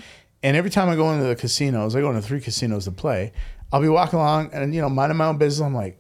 and 0.43 0.57
every 0.57 0.71
time 0.71 0.89
I 0.89 0.97
go 0.97 1.13
into 1.13 1.25
the 1.27 1.37
casinos, 1.37 1.95
I 1.95 2.01
go 2.01 2.09
into 2.11 2.23
three 2.23 2.41
casinos 2.41 2.85
to 2.87 2.93
play. 2.93 3.33
I'll 3.73 3.81
be 3.81 3.89
walking 3.89 4.19
along 4.19 4.51
and 4.53 4.75
you 4.75 4.81
know 4.81 4.89
minding 4.89 5.17
my 5.19 5.27
own 5.27 5.39
business. 5.39 5.65
I'm 5.65 5.75
like, 5.75 5.99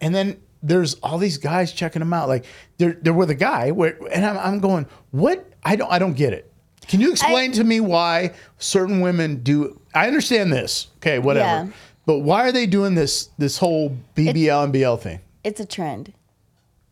and 0.00 0.14
then 0.14 0.40
there's 0.62 0.94
all 0.94 1.18
these 1.18 1.38
guys 1.38 1.72
checking 1.72 2.00
them 2.00 2.12
out. 2.12 2.28
Like 2.28 2.44
they're 2.78 2.98
they're 3.00 3.14
with 3.14 3.30
a 3.30 3.34
guy 3.34 3.70
where, 3.70 3.98
and 4.12 4.24
I'm, 4.24 4.38
I'm 4.38 4.60
going, 4.60 4.86
what? 5.10 5.46
I 5.62 5.76
don't 5.76 5.90
I 5.90 5.98
don't 5.98 6.14
get 6.14 6.32
it. 6.32 6.50
Can 6.86 7.00
you 7.00 7.10
explain 7.10 7.52
to 7.52 7.64
me 7.64 7.80
why 7.80 8.32
certain 8.58 9.00
women 9.00 9.42
do? 9.42 9.80
I 9.94 10.06
understand 10.06 10.52
this, 10.52 10.88
okay, 10.96 11.18
whatever. 11.18 11.66
Yeah. 11.66 11.72
But 12.06 12.18
why 12.20 12.48
are 12.48 12.52
they 12.52 12.66
doing 12.66 12.94
this 12.94 13.30
this 13.38 13.58
whole 13.58 13.96
BBL 14.16 14.64
and 14.64 14.72
BL 14.72 14.96
thing? 14.96 15.20
It's 15.44 15.60
a 15.60 15.66
trend. 15.66 16.12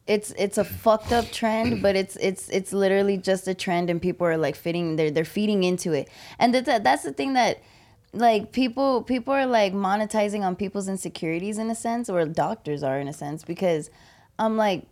It's 0.07 0.33
it's 0.39 0.57
a 0.57 0.65
fucked 0.65 1.13
up 1.13 1.31
trend, 1.31 1.83
but 1.83 1.97
it's 1.97 2.17
it's 2.17 2.49
it's 2.49 2.73
literally 2.73 3.19
just 3.19 3.49
a 3.49 3.55
trend, 3.55 3.91
and 3.91 4.01
people 4.01 4.27
are 4.27 4.37
like 4.37 4.57
fitting 4.57 4.97
they're 4.97 5.11
they're 5.11 5.25
feeding 5.25 5.65
into 5.65 5.93
it, 5.93 6.09
and 6.39 6.55
that 6.55 6.85
that's 6.85 7.03
the 7.03 7.13
thing 7.13 7.35
that 7.35 7.61
like 8.13 8.53
people 8.53 9.03
people 9.03 9.35
are 9.35 9.47
like 9.47 9.73
monetizing 9.75 10.43
on 10.43 10.57
people's 10.57 10.89
insecurities 10.89 11.59
in 11.59 11.71
a 11.71 11.75
sense, 11.75 12.09
or 12.09 12.25
doctors 12.25 12.83
are 12.83 12.99
in 12.99 13.09
a 13.09 13.13
sense, 13.13 13.45
because 13.45 13.91
I'm 14.39 14.57
like 14.57 14.85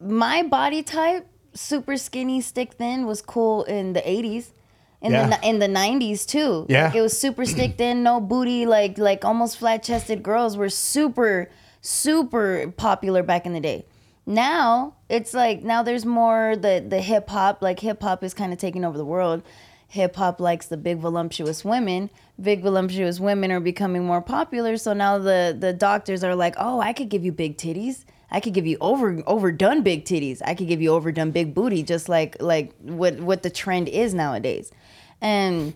my 0.00 0.42
body 0.42 0.82
type, 0.82 1.26
super 1.54 1.96
skinny, 1.96 2.40
stick 2.40 2.74
thin, 2.74 3.06
was 3.06 3.22
cool 3.22 3.64
in 3.64 3.92
the 3.94 4.00
'80s. 4.02 4.52
In 5.00 5.12
Yeah. 5.12 5.28
the 5.28 5.48
in 5.48 5.58
the 5.58 5.68
'90s 5.68 6.24
too, 6.26 6.66
Yeah. 6.68 6.86
like 6.86 6.94
it 6.94 7.00
was 7.02 7.18
super 7.18 7.44
stick 7.44 7.76
thin, 7.78 8.02
no 8.02 8.20
booty, 8.20 8.64
like 8.66 8.96
like 8.98 9.24
almost 9.24 9.58
flat 9.58 9.82
chested 9.82 10.22
girls 10.22 10.56
were 10.56 10.70
super 10.70 11.50
super 11.82 12.72
popular 12.76 13.22
back 13.22 13.44
in 13.46 13.52
the 13.52 13.60
day. 13.60 13.84
now 14.26 14.94
it's 15.10 15.34
like 15.34 15.62
now 15.62 15.82
there's 15.82 16.06
more 16.06 16.56
the 16.56 16.82
the 16.88 17.00
hip 17.02 17.28
hop 17.28 17.60
like 17.60 17.80
hip 17.80 18.02
hop 18.02 18.24
is 18.24 18.32
kind 18.32 18.54
of 18.54 18.58
taking 18.58 18.82
over 18.82 18.96
the 18.96 19.04
world 19.04 19.42
hip 19.88 20.16
hop 20.16 20.40
likes 20.40 20.64
the 20.66 20.78
big 20.78 20.96
voluptuous 20.98 21.62
women 21.62 22.08
big 22.40 22.62
voluptuous 22.62 23.20
women 23.20 23.52
are 23.52 23.60
becoming 23.60 24.04
more 24.04 24.20
popular 24.20 24.76
so 24.76 24.92
now 24.92 25.18
the 25.18 25.56
the 25.58 25.72
doctors 25.72 26.24
are 26.24 26.34
like 26.34 26.54
oh 26.58 26.80
i 26.80 26.92
could 26.92 27.08
give 27.08 27.24
you 27.24 27.30
big 27.30 27.56
titties 27.56 28.04
i 28.30 28.40
could 28.40 28.52
give 28.52 28.66
you 28.66 28.76
over 28.80 29.22
overdone 29.26 29.82
big 29.82 30.04
titties 30.04 30.42
i 30.44 30.54
could 30.54 30.66
give 30.66 30.82
you 30.82 30.90
overdone 30.90 31.30
big 31.30 31.54
booty 31.54 31.82
just 31.82 32.08
like 32.08 32.36
like 32.40 32.74
what 32.80 33.20
what 33.20 33.42
the 33.42 33.50
trend 33.50 33.88
is 33.88 34.14
nowadays 34.14 34.72
and 35.20 35.74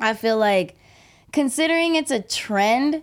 i 0.00 0.14
feel 0.14 0.38
like 0.38 0.76
considering 1.32 1.94
it's 1.96 2.10
a 2.10 2.20
trend 2.20 3.02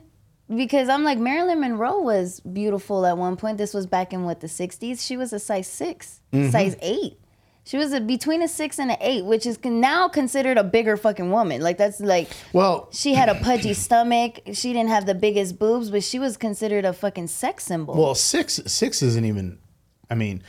because 0.53 0.87
I'm 0.87 1.03
like 1.03 1.17
Marilyn 1.17 1.59
Monroe 1.59 1.99
was 1.99 2.39
beautiful 2.39 3.05
at 3.05 3.17
one 3.17 3.35
point. 3.35 3.57
This 3.57 3.73
was 3.73 3.85
back 3.85 4.13
in 4.13 4.23
what 4.23 4.39
the 4.39 4.47
60s. 4.47 5.05
She 5.05 5.17
was 5.17 5.33
a 5.33 5.39
size 5.39 5.67
6, 5.67 6.21
mm-hmm. 6.31 6.49
size 6.49 6.75
8. 6.81 7.19
She 7.67 7.75
was 7.75 7.91
a, 7.91 7.99
between 7.99 8.41
a 8.41 8.47
6 8.47 8.79
and 8.79 8.91
an 8.91 8.97
8, 9.01 9.25
which 9.25 9.45
is 9.45 9.57
con- 9.57 9.81
now 9.81 10.07
considered 10.07 10.57
a 10.57 10.63
bigger 10.63 10.95
fucking 10.95 11.31
woman. 11.31 11.59
Like 11.59 11.77
that's 11.77 11.99
like 11.99 12.29
Well, 12.53 12.87
she 12.93 13.13
had 13.13 13.27
a 13.27 13.35
pudgy 13.35 13.73
stomach. 13.73 14.39
She 14.53 14.71
didn't 14.71 14.87
have 14.87 15.05
the 15.05 15.13
biggest 15.13 15.59
boobs, 15.59 15.91
but 15.91 16.01
she 16.01 16.17
was 16.17 16.37
considered 16.37 16.85
a 16.85 16.93
fucking 16.93 17.27
sex 17.27 17.65
symbol. 17.65 17.93
well, 17.93 18.15
six 18.15 18.61
six 18.67 19.01
isn't 19.03 19.25
even. 19.25 19.59
I 20.09 20.15
mean, 20.15 20.43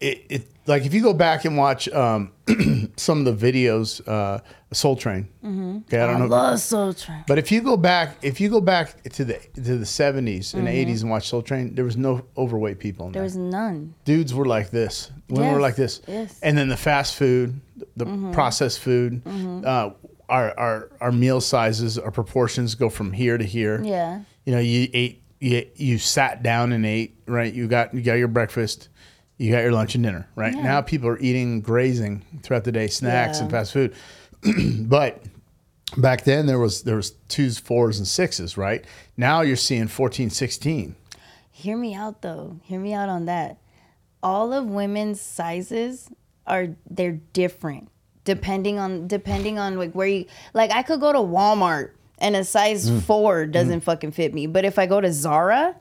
it, 0.00 0.24
it 0.28 0.46
like 0.66 0.84
if 0.84 0.94
you 0.94 1.02
go 1.02 1.12
back 1.12 1.44
and 1.44 1.56
watch 1.56 1.88
um, 1.88 2.30
some 2.96 3.26
of 3.26 3.40
the 3.40 3.52
videos, 3.52 4.06
uh, 4.06 4.38
Soul 4.72 4.96
Train. 4.96 5.28
Mm-hmm. 5.44 5.78
Okay, 5.88 6.00
I 6.00 6.06
don't 6.06 6.20
know. 6.20 6.26
love 6.26 6.60
Soul 6.60 6.92
Train. 6.94 7.24
But 7.26 7.38
if 7.38 7.52
you 7.52 7.60
go 7.60 7.76
back, 7.76 8.16
if 8.22 8.40
you 8.40 8.48
go 8.48 8.60
back 8.60 9.02
to 9.04 9.24
the 9.24 9.34
to 9.54 9.78
the 9.78 9.86
seventies 9.86 10.54
and 10.54 10.62
Mm-hmm. 10.66 10.76
eighties 10.76 11.02
and 11.02 11.10
watch 11.10 11.28
Soul 11.28 11.42
Train, 11.42 11.74
there 11.74 11.84
was 11.84 11.96
no 11.96 12.24
overweight 12.36 12.78
people 12.78 13.06
in 13.06 13.12
There 13.12 13.20
there. 13.20 13.24
was 13.24 13.36
none. 13.36 13.94
Dudes 14.04 14.32
were 14.34 14.46
like 14.46 14.70
this, 14.70 15.10
women 15.28 15.52
were 15.52 15.60
like 15.60 15.76
this, 15.76 16.00
yes. 16.06 16.34
Mm-hmm. 16.34 16.46
and 16.48 16.58
then 16.58 16.68
the 16.68 16.76
fast 16.76 17.16
food, 17.16 17.60
the 17.96 18.06
processed 18.32 18.80
food, 18.80 19.22
uh, 19.64 19.90
our 20.28 20.58
our 20.58 20.90
our 21.00 21.12
meal 21.12 21.40
sizes, 21.40 21.98
our 21.98 22.10
proportions 22.10 22.74
go 22.74 22.88
from 22.88 23.12
here 23.12 23.36
to 23.38 23.44
here. 23.44 23.82
Yeah. 23.84 24.20
You 24.44 24.52
know, 24.54 24.60
you 24.60 24.88
ate, 24.92 25.22
you 25.40 25.66
you 25.76 25.98
sat 25.98 26.42
down 26.42 26.72
and 26.72 26.86
ate, 26.86 27.16
right? 27.26 27.52
You 27.52 27.66
got 27.68 27.92
you 27.94 28.00
got 28.00 28.14
your 28.14 28.28
breakfast, 28.28 28.88
you 29.38 29.52
got 29.52 29.60
your 29.62 29.72
lunch 29.72 29.94
and 29.94 30.02
dinner, 30.04 30.28
right? 30.36 30.54
Yeah. 30.54 30.62
Now 30.62 30.80
people 30.80 31.08
are 31.08 31.18
eating, 31.18 31.60
grazing 31.60 32.24
throughout 32.42 32.64
the 32.64 32.72
day, 32.72 32.86
snacks 32.86 33.40
and 33.40 33.50
fast 33.50 33.72
food, 33.72 33.94
but 34.80 35.22
back 35.96 36.24
then 36.24 36.46
there 36.46 36.58
was 36.58 36.82
there 36.82 36.96
was 36.96 37.12
twos 37.28 37.58
fours 37.58 37.98
and 37.98 38.06
sixes 38.08 38.56
right 38.56 38.84
now 39.16 39.40
you're 39.42 39.56
seeing 39.56 39.88
14 39.88 40.30
16 40.30 40.96
Hear 41.54 41.76
me 41.76 41.94
out 41.94 42.22
though. 42.22 42.58
Hear 42.64 42.80
me 42.80 42.92
out 42.92 43.08
on 43.08 43.26
that. 43.26 43.58
All 44.22 44.52
of 44.52 44.66
women's 44.66 45.20
sizes 45.20 46.10
are 46.46 46.68
they're 46.90 47.20
different 47.32 47.88
depending 48.24 48.78
on 48.80 49.06
depending 49.06 49.58
on 49.60 49.76
like 49.76 49.92
where 49.92 50.08
you 50.08 50.24
like 50.54 50.72
I 50.72 50.82
could 50.82 50.98
go 50.98 51.12
to 51.12 51.18
Walmart 51.18 51.90
and 52.18 52.34
a 52.34 52.42
size 52.42 52.88
Mm. 52.90 53.02
4 53.02 53.46
doesn't 53.46 53.82
fucking 53.82 54.10
fit 54.12 54.32
me, 54.34 54.46
but 54.46 54.64
if 54.64 54.78
I 54.78 54.86
go 54.86 55.00
to 55.00 55.12
Zara, 55.12 55.76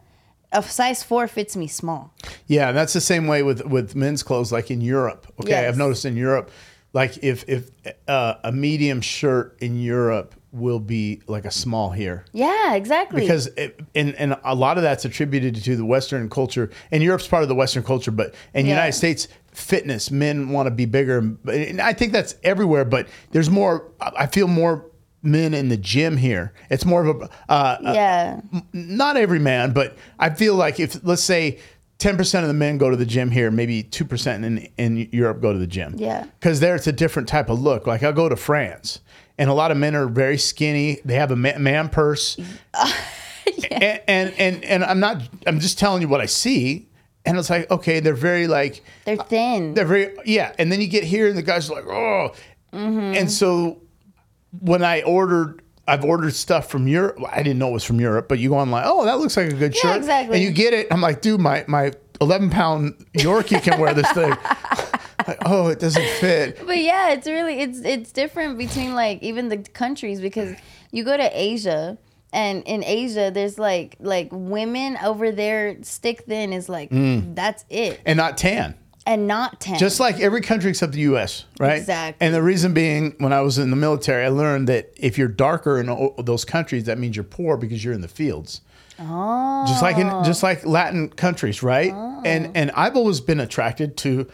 a 0.52 0.62
size 0.62 1.02
4 1.04 1.28
fits 1.28 1.56
me 1.56 1.68
small. 1.68 2.14
yeah 2.48 2.72
that's 2.74 2.94
the 2.94 3.02
same 3.02 3.26
way 3.26 3.42
with 3.42 3.66
with 3.66 3.96
men's 3.96 4.22
clothes 4.24 4.52
like 4.52 4.70
in 4.70 4.82
europe 4.82 5.26
okay 5.40 5.52
Yes. 5.52 5.70
i've 5.70 5.78
noticed 5.78 6.06
in 6.06 6.16
europe 6.18 6.52
like 6.94 7.24
if 7.24 7.48
if 7.48 7.70
uh, 8.08 8.36
a 8.44 8.52
medium 8.52 9.02
shirt 9.02 9.58
in 9.60 9.80
europe 9.80 10.36
will 10.52 10.80
be 10.80 11.22
like 11.28 11.46
a 11.46 11.52
small 11.52 11.92
here 11.92 12.26
Yeah, 12.34 12.76
exactly. 12.76 13.22
because 13.22 13.48
it, 13.48 13.80
and 13.96 14.14
and 14.16 14.38
a 14.44 14.54
lot 14.54 14.78
of 14.78 14.84
that's 14.84 15.06
attributed 15.06 15.56
to 15.64 15.76
the 15.76 15.86
Western 15.86 16.30
culture, 16.30 16.70
and 16.92 17.02
Europe's 17.02 17.28
part 17.28 17.44
of 17.44 17.50
the 17.50 17.56
Western 17.56 17.84
culture. 17.84 18.12
But 18.12 18.36
in 18.54 18.66
the 18.66 18.70
United 18.70 18.92
States, 18.94 19.28
fitness 19.54 20.12
men 20.12 20.50
want 20.50 20.68
to 20.68 20.72
be 20.72 20.86
bigger, 20.86 21.20
and 21.20 21.80
I 21.82 21.94
think 21.94 22.12
that's 22.12 22.36
everywhere. 22.44 22.84
But 22.84 23.08
there's 23.32 23.50
more. 23.50 23.92
I 24.02 24.28
feel 24.28 24.48
more 24.48 24.92
men 25.24 25.54
in 25.54 25.70
the 25.70 25.78
gym 25.78 26.18
here. 26.18 26.54
It's 26.70 26.86
more 26.86 27.06
of 27.06 27.22
a 27.22 27.30
uh, 27.50 27.78
yeah. 27.82 28.42
not 28.74 29.16
every 29.16 29.40
man, 29.40 29.72
but 29.72 29.96
I 30.20 30.32
feel 30.32 30.56
like 30.56 30.80
if 30.80 31.02
let's 31.04 31.24
say. 31.24 31.60
10% 32.02 32.42
of 32.42 32.48
the 32.48 32.54
men 32.54 32.78
go 32.78 32.90
to 32.90 32.96
the 32.96 33.06
gym 33.06 33.30
here, 33.30 33.52
maybe 33.52 33.84
2% 33.84 34.44
in, 34.44 34.68
in 34.78 35.10
Europe 35.12 35.40
go 35.42 35.54
to 35.54 35.60
the 35.60 35.68
gym. 35.68 35.94
Yeah. 35.98 36.24
Because 36.40 36.60
there 36.60 36.76
it's 36.76 36.88
a 36.88 36.92
different 36.92 37.28
type 37.28 37.50
of 37.50 37.62
look. 37.62 37.86
Like 37.86 38.02
I'll 38.02 38.12
go 38.12 38.28
to 38.28 38.36
France 38.36 39.02
and 39.38 39.50
a 39.50 39.54
lot 39.54 39.70
of 39.72 39.78
men 39.78 39.96
are 39.96 40.08
very 40.08 40.38
skinny. 40.38 41.00
They 41.06 41.16
have 41.16 41.32
a 41.32 41.36
man 41.36 41.90
purse. 41.90 42.38
and, 43.72 44.02
and, 44.08 44.34
and, 44.38 44.66
and 44.66 44.84
I'm 44.84 45.00
not, 45.00 45.22
I'm 45.46 45.60
just 45.60 45.78
telling 45.78 46.02
you 46.02 46.08
what 46.08 46.22
I 46.22 46.26
see. 46.26 46.90
And 47.24 47.38
it's 47.38 47.52
like, 47.52 47.70
okay, 47.70 48.00
they're 48.00 48.16
very 48.16 48.48
like, 48.48 48.84
They're 49.06 49.18
thin. 49.18 49.76
they're 49.76 49.86
very, 49.86 50.16
yeah. 50.26 50.56
And 50.58 50.72
then 50.72 50.82
you 50.82 50.88
get 50.88 51.04
here 51.04 51.28
and 51.28 51.38
the 51.38 51.44
guy's 51.44 51.70
are 51.70 51.76
like, 51.76 51.86
oh. 51.86 52.34
Mm-hmm. 52.74 53.16
And 53.16 53.32
so 53.32 53.80
when 54.60 54.84
I 54.84 55.04
ordered, 55.04 55.61
I've 55.88 56.04
ordered 56.06 56.34
stuff 56.36 56.70
from 56.70 56.88
Europe. 56.88 57.18
I 57.30 57.44
didn't 57.44 57.60
know 57.60 57.70
it 57.70 57.74
was 57.74 57.84
from 57.84 58.00
Europe, 58.00 58.28
but 58.30 58.40
you 58.40 58.50
go 58.50 58.58
online, 58.58 58.84
oh, 58.86 59.06
that 59.06 59.20
looks 59.20 59.36
like 59.36 59.52
a 59.52 59.56
good 59.56 59.76
shirt. 59.76 59.98
exactly. 59.98 60.36
And 60.38 60.44
you 60.44 60.52
get 60.52 60.74
it. 60.74 60.88
I'm 60.92 61.02
like, 61.02 61.22
dude, 61.22 61.42
my, 61.42 61.66
my 61.68 61.92
11 62.22 62.50
pound 62.52 62.94
Yorkie 63.14 63.62
can 63.62 63.80
wear 63.80 63.94
this 63.94 64.10
thing. 64.12 64.30
like, 65.28 65.40
oh, 65.46 65.68
it 65.68 65.80
doesn't 65.80 66.08
fit. 66.20 66.60
But 66.66 66.78
yeah, 66.78 67.10
it's 67.12 67.28
really 67.28 67.60
it's 67.62 67.80
it's 67.80 68.12
different 68.12 68.58
between 68.58 68.94
like 68.94 69.22
even 69.24 69.50
the 69.50 69.58
countries 69.58 70.22
because 70.22 70.56
you 70.92 71.04
go 71.04 71.16
to 71.18 71.30
Asia 71.40 71.98
and 72.34 72.64
in 72.66 72.84
Asia 72.84 73.30
there's 73.34 73.60
like 73.60 73.98
like 74.00 74.30
women 74.32 74.98
over 75.04 75.32
there 75.32 75.78
stick 75.84 76.22
thin 76.26 76.54
is 76.54 76.70
like 76.70 76.90
Mm. 76.92 77.36
that's 77.36 77.66
it 77.70 78.00
And 78.06 78.18
not 78.18 78.38
tan. 78.38 78.76
And 79.06 79.28
not 79.28 79.60
tan. 79.60 79.80
Just 79.80 80.00
like 80.00 80.20
every 80.20 80.42
country 80.42 80.70
except 80.70 80.94
the 80.94 81.00
U.S., 81.02 81.46
right? 81.60 81.78
Exactly. 81.80 82.26
And 82.26 82.34
the 82.36 82.42
reason 82.44 82.74
being, 82.74 83.16
when 83.18 83.34
I 83.34 83.42
was 83.42 83.58
in 83.58 83.70
the 83.70 83.76
military, 83.76 84.26
I 84.26 84.30
learned 84.30 84.68
that 84.70 84.92
if 84.96 85.18
you're 85.18 85.28
darker 85.28 85.80
in 85.80 85.88
those 86.24 86.46
countries, 86.46 86.86
that 86.86 86.98
means 87.00 87.16
you're 87.16 87.24
poor 87.24 87.58
because 87.58 87.84
you're 87.84 87.94
in 87.94 88.02
the 88.02 88.08
fields. 88.08 88.62
oh, 89.00 89.66
Just 89.68 89.82
like 89.82 89.98
in 89.98 90.08
just 90.24 90.44
like 90.44 90.66
Latin 90.66 91.10
countries, 91.10 91.64
right? 91.64 91.92
Oh. 91.94 92.22
And 92.26 92.56
and 92.56 92.72
I've 92.72 92.96
always 92.96 93.20
been 93.22 93.40
attracted 93.40 93.98
to 93.98 94.28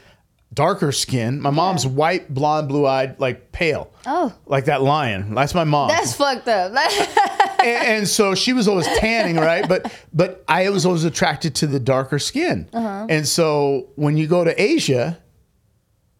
darker 0.53 0.91
skin. 0.91 1.39
My 1.41 1.49
mom's 1.51 1.85
white, 1.87 2.33
blonde, 2.33 2.67
blue 2.67 2.85
eyed, 2.85 3.19
like 3.19 3.51
pale. 3.51 3.91
Oh. 4.05 4.33
like 4.45 4.65
that 4.65 4.81
lion. 4.81 5.33
That's 5.35 5.53
my 5.53 5.63
mom. 5.63 5.89
that's 5.89 6.13
fucked 6.13 6.47
up. 6.47 6.73
and, 7.63 7.87
and 7.87 8.07
so 8.07 8.35
she 8.35 8.53
was 8.53 8.67
always 8.67 8.87
tanning, 8.97 9.35
right? 9.37 9.67
But 9.67 9.91
but 10.13 10.43
I 10.47 10.69
was 10.69 10.85
always 10.85 11.03
attracted 11.03 11.55
to 11.55 11.67
the 11.67 11.79
darker 11.79 12.19
skin. 12.19 12.69
Uh-huh. 12.73 13.07
And 13.09 13.27
so 13.27 13.89
when 13.95 14.17
you 14.17 14.27
go 14.27 14.43
to 14.43 14.59
Asia, 14.61 15.19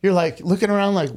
you're 0.04 0.14
like 0.14 0.40
looking 0.42 0.70
around 0.70 0.94
like 0.96 1.10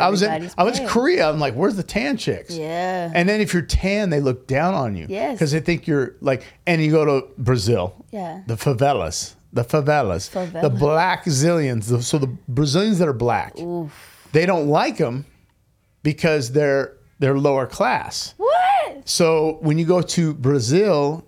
I 0.00 0.08
was 0.08 0.22
in 0.22 0.30
I 0.30 0.38
to 0.70 0.78
pale. 0.78 0.88
Korea. 0.88 1.28
I'm 1.30 1.38
like, 1.38 1.54
where's 1.54 1.76
the 1.76 1.82
tan 1.82 2.16
chicks? 2.16 2.56
yeah. 2.56 3.10
And 3.14 3.28
then 3.28 3.40
if 3.40 3.52
you're 3.52 3.62
tan, 3.62 4.10
they 4.10 4.20
look 4.20 4.46
down 4.46 4.74
on 4.74 4.96
you. 4.96 5.06
Yes. 5.08 5.34
Because 5.34 5.52
they 5.52 5.60
think 5.60 5.86
you're 5.86 6.16
like, 6.20 6.42
and 6.66 6.82
you 6.82 6.90
go 6.90 7.04
to 7.04 7.26
Brazil. 7.38 7.94
Yeah. 8.10 8.42
The 8.46 8.54
favelas. 8.54 9.34
The 9.52 9.62
favelas. 9.64 10.30
Favela. 10.30 10.62
The 10.62 10.70
black 10.70 11.26
zillions. 11.26 11.88
the- 11.88 12.02
So 12.02 12.18
the 12.18 12.26
Brazilians 12.48 12.98
that 12.98 13.08
are 13.08 13.12
black, 13.12 13.54
they 14.32 14.46
don't 14.46 14.68
like 14.68 14.96
them 14.96 15.26
because 16.02 16.52
they're 16.52 16.96
they're 17.20 17.38
lower 17.38 17.66
class. 17.66 18.34
what? 18.38 18.53
So 19.04 19.58
when 19.60 19.78
you 19.78 19.84
go 19.86 20.00
to 20.02 20.34
Brazil, 20.34 21.26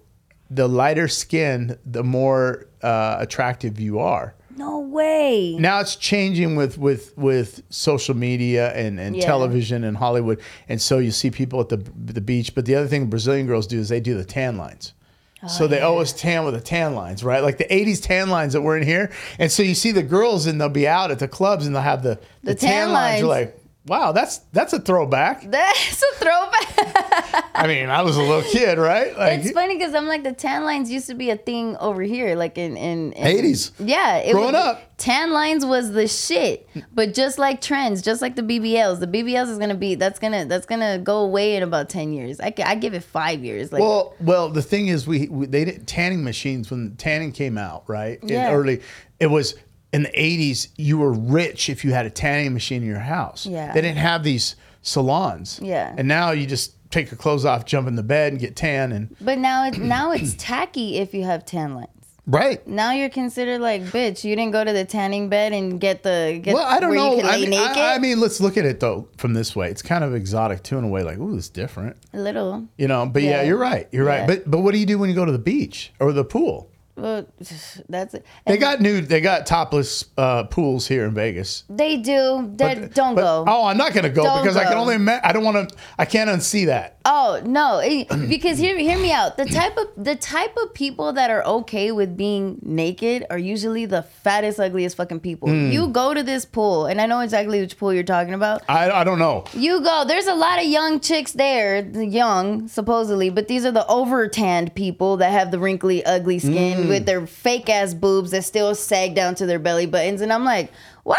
the 0.51 0.69
lighter 0.69 1.09
skin, 1.09 1.79
the 1.85 2.03
more 2.05 2.67
uh, 2.83 3.17
attractive 3.19 3.79
you 3.81 3.99
are. 3.99 4.35
No 4.57 4.81
way. 4.81 5.55
Now 5.59 5.81
it's 5.81 5.97
changing 5.97 6.57
with 6.57 6.79
with 6.79 7.17
with 7.19 7.63
social 7.69 8.17
media 8.17 8.73
and, 8.75 8.99
and 8.99 9.15
Yeah. 9.15 9.27
television 9.27 9.85
and 9.85 9.95
Hollywood, 9.99 10.41
and 10.69 10.81
so 10.81 10.97
you 10.99 11.11
see 11.11 11.31
people 11.31 11.61
at 11.61 11.69
the 11.69 11.77
the 12.03 12.23
beach. 12.23 12.55
But 12.55 12.65
the 12.65 12.75
other 12.75 12.87
thing 12.89 13.07
Brazilian 13.11 13.47
girls 13.47 13.67
do 13.67 13.79
is 13.79 13.91
they 13.91 14.01
do 14.01 14.17
the 14.17 14.25
tan 14.25 14.57
lines. 14.57 14.95
Oh, 15.43 15.49
so 15.49 15.67
they 15.67 15.81
always 15.81 16.15
tan 16.15 16.47
with 16.47 16.55
the 16.55 16.61
tan 16.63 16.95
lines, 16.95 17.23
right? 17.23 17.43
Like 17.43 17.59
the 17.59 17.67
'80s 17.67 18.01
tan 18.03 18.31
lines 18.31 18.55
that 18.55 18.63
were 18.63 18.79
in 18.79 18.83
here, 18.83 19.11
and 19.39 19.53
so 19.53 19.63
you 19.63 19.75
see 19.75 19.93
the 19.93 20.03
girls 20.03 20.47
and 20.47 20.59
they'll 20.59 20.71
be 20.71 20.89
out 20.89 21.11
at 21.11 21.19
the 21.19 21.29
clubs 21.29 21.67
and 21.67 21.75
they'll 21.77 21.83
have 21.83 22.03
the 22.03 22.19
the, 22.43 22.53
The 22.53 22.55
tan, 22.55 22.71
tan 22.87 22.93
lines. 22.95 23.21
You're 23.21 23.29
lines. 23.29 23.47
like, 23.49 23.63
wow, 23.87 24.13
that's 24.13 24.39
that's 24.53 24.73
a 24.73 24.81
throwback. 24.81 25.43
That's 25.51 26.03
a 26.03 26.15
throwback. 26.17 27.45
I 27.55 27.67
mean, 27.67 27.89
I 27.89 28.03
was 28.03 28.17
a 28.17 28.23
little 28.23 28.43
kid, 28.51 28.79
right? 28.79 29.17
Like 29.17 29.41
it's 29.41 29.53
funny 29.53 29.77
because 29.79 29.95
I'm 29.95 30.07
like 30.07 30.23
the 30.25 30.33
tan 30.33 30.65
lines 30.65 30.91
used 30.91 31.07
to 31.07 31.15
be 31.15 31.31
a 31.31 31.37
thing 31.37 31.77
over 31.79 32.03
here, 32.03 32.35
like 32.37 32.59
in 32.59 32.77
in, 32.77 33.13
in 33.13 33.37
80s. 33.45 33.73
Yeah, 33.79 34.17
it 34.19 34.33
Growing 34.33 34.53
was, 34.53 34.63
up. 34.67 34.97
tan 34.99 35.33
lines 35.33 35.65
was 35.65 35.93
the 35.93 36.07
shit. 36.09 36.69
But 36.93 37.15
just 37.15 37.39
like 37.39 37.61
trends, 37.61 38.03
just 38.03 38.21
like 38.23 38.37
the 38.37 38.43
BBLs, 38.43 39.01
the 39.01 39.07
BBLs 39.07 39.49
is 39.49 39.59
gonna 39.59 39.75
be 39.75 39.95
that's 39.95 40.19
gonna 40.19 40.45
that's 40.45 40.67
gonna 40.67 40.99
go 40.99 41.19
away 41.21 41.57
in 41.57 41.63
about 41.63 41.89
ten 41.89 42.13
years. 42.13 42.41
I, 42.41 42.53
I 42.65 42.75
give 42.75 42.93
it 42.95 43.03
five 43.05 43.43
years. 43.45 43.73
Like 43.73 43.81
Well, 43.83 44.15
well, 44.21 44.49
the 44.51 44.63
thing 44.63 44.89
is, 44.89 45.07
we, 45.07 45.29
we 45.29 45.47
they 45.47 45.65
didn't 45.65 45.87
tanning 45.87 46.23
machines 46.25 46.71
when 46.71 46.97
tanning 46.97 47.33
came 47.33 47.57
out, 47.57 47.85
right? 47.89 48.21
In 48.23 48.29
Yeah. 48.29 48.53
early, 48.53 48.83
it 49.21 49.29
was 49.29 49.55
in 49.93 50.03
the 50.05 50.11
'80s. 50.11 50.69
You 50.77 50.99
were 50.99 51.13
rich 51.13 51.69
if 51.69 51.85
you 51.85 51.93
had 51.93 52.07
a 52.07 52.11
tanning 52.11 52.53
machine 52.53 52.83
in 52.83 52.89
your 52.89 52.99
house. 53.01 53.47
Yeah. 53.47 53.73
they 53.73 53.81
didn't 53.81 53.99
have 53.99 54.23
these 54.23 54.57
salons. 54.83 55.61
Yeah. 55.63 55.95
and 55.97 56.07
now 56.09 56.31
you 56.31 56.47
just 56.47 56.73
take 56.91 57.11
your 57.11 57.19
clothes 57.19 57.45
off, 57.45 57.65
jump 57.65 57.89
in 57.89 57.97
the 57.97 58.03
bed, 58.03 58.33
and 58.33 58.41
get 58.41 58.57
tan. 58.57 58.93
And 58.93 59.15
but 59.21 59.39
now 59.39 59.67
it's 59.67 59.79
now 59.79 60.13
it's 60.13 60.35
tacky 60.39 60.99
if 60.99 61.15
you 61.15 61.25
have 61.25 61.45
tan 61.45 61.75
lines. 61.75 61.91
Right. 62.29 62.67
Now 62.67 62.91
you're 62.91 63.09
considered 63.09 63.61
like 63.61 63.83
bitch. 63.83 64.25
You 64.25 64.35
didn't 64.35 64.51
go 64.51 64.65
to 64.65 64.73
the 64.73 64.85
tanning 64.85 65.29
bed 65.29 65.53
and 65.53 65.81
get 65.81 66.03
the 66.03 66.41
get 66.43 66.55
Well, 66.55 66.67
I 66.67 66.81
don't 66.81 66.93
know. 66.95 67.21
I 67.23 67.39
mean, 67.39 67.51
naked. 67.51 67.77
I, 67.77 67.95
I 67.95 67.99
mean, 68.01 68.19
let's 68.19 68.41
look 68.41 68.57
at 68.57 68.65
it 68.65 68.81
though 68.81 69.09
from 69.17 69.33
this 69.35 69.55
way. 69.55 69.71
It's 69.71 69.83
kind 69.83 70.03
of 70.03 70.13
exotic 70.13 70.65
too 70.65 70.77
in 70.77 70.83
a 70.83 70.89
way. 70.89 71.05
Like, 71.05 71.19
ooh, 71.19 71.37
it's 71.37 71.49
different. 71.49 71.97
a 72.13 72.19
little. 72.19 72.67
You 72.79 72.89
know. 72.89 73.07
But 73.07 73.23
yeah, 73.23 73.31
Yeah. 73.31 73.43
you're 73.43 73.57
right. 73.59 73.89
You're 73.93 74.05
right. 74.05 74.27
But 74.27 74.51
but 74.51 74.59
what 74.59 74.73
do 74.73 74.79
you 74.79 74.87
do 74.87 74.99
when 74.99 75.09
you 75.09 75.15
go 75.15 75.25
to 75.25 75.31
the 75.31 75.39
beach 75.39 75.93
or 76.01 76.13
the 76.13 76.25
pool? 76.25 76.69
Well, 76.97 77.27
that's 77.89 78.15
it. 78.15 78.25
They 78.47 78.57
got 78.57 78.81
nude. 78.81 79.09
They 79.09 79.21
got 79.21 79.47
topless 79.47 80.07
uh, 80.17 80.45
pools 80.45 80.87
here 80.87 81.05
in 81.05 81.15
Vegas. 81.15 81.65
They 81.69 81.99
do. 81.99 82.51
That 82.57 82.95
don't 82.95 83.15
But- 83.15 83.23
go. 83.23 83.45
Oh, 83.47 83.67
I'm 83.67 83.77
not 83.77 83.93
going 83.93 84.05
to 84.05 84.11
go 84.11 84.25
Don't 84.25 84.43
because 84.43 84.57
I 84.57 84.65
can 84.65 84.79
only. 84.79 84.95
Ima- 84.97 85.21
I 85.23 85.33
don't 85.33 85.45
want 85.45 85.69
to. 85.69 85.77
I 85.99 86.05
can't 86.05 86.31
unsee 86.31 86.67
that. 86.67 86.99
Oh 87.05 87.41
no! 87.45 87.81
Because 88.27 88.59
hear 88.59 88.77
hear 88.79 88.99
me 88.99 89.13
out. 89.13 89.37
The 89.37 89.45
type 89.45 89.77
of 89.77 89.87
the 89.97 90.17
type 90.17 90.57
of 90.57 90.75
people 90.75 91.13
that 91.13 91.31
are 91.31 91.45
okay 91.45 91.93
with 91.93 92.17
being 92.17 92.59
naked 92.63 93.25
are 93.31 93.39
usually 93.39 93.87
the 93.87 94.03
fattest, 94.03 94.59
ugliest 94.59 94.97
fucking 94.97 95.21
people. 95.21 95.49
Hmm. 95.49 95.71
You 95.71 95.89
go 95.89 96.15
to 96.15 96.23
this 96.23 96.45
pool, 96.45 96.87
and 96.87 97.01
I 97.01 97.07
know 97.07 97.21
exactly 97.21 97.61
which 97.61 97.79
pool 97.79 97.93
you're 97.95 98.03
talking 98.03 98.35
about. 98.35 98.63
I, 98.69 98.91
I 98.91 99.05
don't 99.05 99.19
know. 99.21 99.45
You 99.55 99.81
go. 99.83 100.05
There's 100.07 100.27
a 100.27 100.35
lot 100.35 100.59
of 100.59 100.67
young 100.67 100.99
chicks 100.99 101.33
there, 101.33 101.85
young 101.87 102.67
supposedly, 102.67 103.31
but 103.31 103.47
these 103.49 103.65
are 103.65 103.71
the 103.73 103.87
over 103.87 104.27
tanned 104.29 104.75
people 104.75 105.19
that 105.19 105.31
have 105.31 105.51
the 105.53 105.59
wrinkly, 105.61 106.05
ugly 106.05 106.39
skin 106.41 106.86
Hmm. 106.87 106.91
with 106.93 107.07
their 107.07 107.27
fake 107.27 107.69
ass 107.69 107.95
boobs 107.95 108.31
that 108.31 108.45
still 108.45 108.75
sag 108.75 109.15
down 109.15 109.35
to 109.37 109.47
their 109.47 109.59
belly 109.59 109.87
buttons, 109.87 110.21
and 110.21 110.33
I'm 110.33 110.45
like, 110.45 110.71
why? 111.05 111.19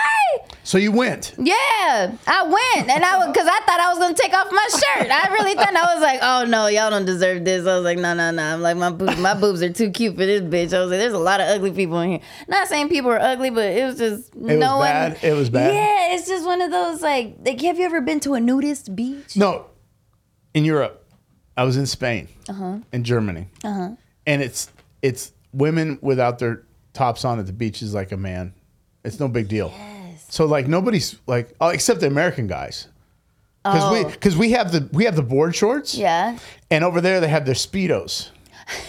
So 0.63 0.77
you 0.77 0.91
went. 0.91 1.33
Yeah, 1.37 1.53
I 2.27 2.43
went, 2.43 2.89
and 2.89 3.03
I 3.05 3.25
because 3.27 3.47
I 3.47 3.59
thought 3.61 3.79
I 3.79 3.89
was 3.89 3.99
gonna 3.99 4.13
take 4.13 4.33
off 4.33 4.51
my 4.51 4.67
shirt. 4.71 5.09
I 5.09 5.31
really 5.33 5.53
thought 5.55 5.73
I 5.73 5.93
was 5.93 6.01
like, 6.01 6.19
oh 6.21 6.43
no, 6.45 6.67
y'all 6.67 6.89
don't 6.89 7.05
deserve 7.05 7.45
this. 7.45 7.65
I 7.65 7.75
was 7.75 7.85
like, 7.85 7.97
no, 7.97 8.13
no, 8.13 8.31
no. 8.31 8.43
I'm 8.43 8.61
like 8.61 8.75
my 8.75 8.89
boobs, 8.89 9.17
my 9.17 9.33
boobs 9.33 9.61
are 9.63 9.71
too 9.71 9.89
cute 9.91 10.15
for 10.15 10.25
this 10.25 10.41
bitch. 10.41 10.75
I 10.75 10.81
was 10.81 10.89
like, 10.91 10.99
there's 10.99 11.13
a 11.13 11.17
lot 11.19 11.39
of 11.39 11.47
ugly 11.47 11.71
people 11.71 11.99
in 12.01 12.09
here. 12.11 12.19
Not 12.49 12.67
saying 12.67 12.89
people 12.89 13.11
are 13.11 13.19
ugly, 13.19 13.49
but 13.49 13.63
it 13.65 13.85
was 13.85 13.97
just 13.97 14.35
It 14.35 14.41
was 14.41 14.57
no 14.57 14.77
one. 14.77 14.87
bad? 14.87 15.23
It 15.23 15.33
was 15.33 15.49
bad? 15.49 15.73
Yeah, 15.73 16.15
it's 16.15 16.27
just 16.27 16.45
one 16.45 16.59
of 16.61 16.69
those 16.69 17.01
like, 17.01 17.37
like, 17.45 17.61
have 17.61 17.79
you 17.79 17.85
ever 17.85 18.01
been 18.01 18.19
to 18.21 18.33
a 18.33 18.39
nudist 18.41 18.93
beach? 18.93 19.37
No, 19.37 19.67
in 20.53 20.65
Europe, 20.65 21.05
I 21.55 21.63
was 21.63 21.77
in 21.77 21.85
Spain, 21.85 22.27
in 22.91 23.03
Germany, 23.05 23.47
and 23.63 23.97
it's 24.25 24.69
it's 25.01 25.31
women 25.57 25.97
without 26.01 26.39
their 26.39 26.63
tops 26.93 27.25
on 27.25 27.39
at 27.39 27.45
the 27.47 27.53
beach 27.53 27.81
is 27.81 27.93
like 27.93 28.11
a 28.11 28.17
man. 28.17 28.53
It's 29.03 29.19
no 29.19 29.27
big 29.27 29.47
deal. 29.47 29.73
So 30.29 30.45
like 30.45 30.67
nobody's 30.67 31.15
like 31.27 31.53
oh, 31.61 31.69
except 31.69 31.99
the 32.01 32.07
American 32.07 32.47
guys, 32.47 32.87
because 33.63 33.91
we 33.91 34.05
Oh. 34.05 34.09
because 34.09 34.35
we 34.37 34.51
have 34.51 34.71
the 34.71 34.87
we 34.91 35.05
have 35.05 35.15
the 35.15 35.21
board 35.23 35.55
shorts. 35.55 35.95
Yeah. 35.95 36.37
And 36.69 36.83
over 36.83 37.01
there 37.01 37.19
they 37.19 37.27
have 37.29 37.45
their 37.45 37.55
speedos. 37.55 38.29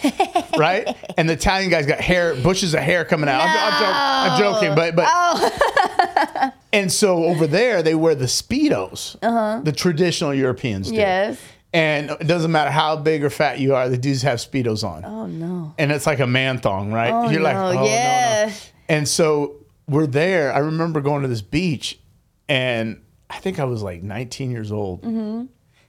right? 0.57 0.93
And 1.17 1.29
the 1.29 1.33
Italian 1.33 1.69
guys 1.71 1.85
got 1.85 2.01
hair, 2.01 2.35
bushes 2.35 2.73
of 2.73 2.81
hair 2.81 3.05
coming 3.05 3.29
out. 3.29 3.39
I'm, 3.41 3.49
I'm, 3.49 4.39
joking, 4.39 4.69
I'm 4.69 4.75
joking, 4.75 4.75
but 4.75 4.95
but 4.95 5.07
Oh. 5.09 6.51
and 6.73 6.91
so 6.91 7.23
over 7.23 7.47
there 7.47 7.81
they 7.81 7.95
wear 7.95 8.13
the 8.15 8.25
speedos, 8.25 9.17
the 9.63 9.71
traditional 9.71 10.33
Europeans 10.33 10.89
do. 10.89 10.95
Uh-huh. 10.95 11.01
Yes. 11.01 11.39
And 11.71 12.09
it 12.11 12.25
doesn't 12.27 12.51
matter 12.51 12.71
how 12.71 12.95
big 12.95 13.23
or 13.23 13.29
fat 13.29 13.59
you 13.59 13.75
are, 13.75 13.87
the 13.89 13.97
dudes 13.97 14.23
have 14.23 14.39
speedos 14.39 14.83
on, 14.83 15.05
Oh 15.05 15.27
no. 15.27 15.75
and 15.77 15.91
it's 15.91 16.07
like 16.07 16.19
a 16.19 16.25
man 16.25 16.57
thong, 16.57 16.91
right? 16.91 17.11
Oh, 17.13 17.29
You're 17.29 17.41
like, 17.41 17.55
no, 17.55 17.67
oh 17.67 17.73
no, 17.73 17.79
no. 17.81 17.85
yeah. 17.85 18.51
And 18.87 19.07
so 19.07 19.57
we're 19.87 20.07
there. 20.07 20.51
I 20.51 20.59
remember 20.59 20.99
going 20.99 21.21
to 21.21 21.27
this 21.27 21.43
beach, 21.43 21.99
and 22.47 23.01
I 23.29 23.37
think 23.37 23.59
I 23.59 23.65
was 23.65 23.83
like 23.83 24.01
19 24.01 24.49
years 24.49 24.71
old. 24.71 25.03
Mm-hmm. 25.03 25.45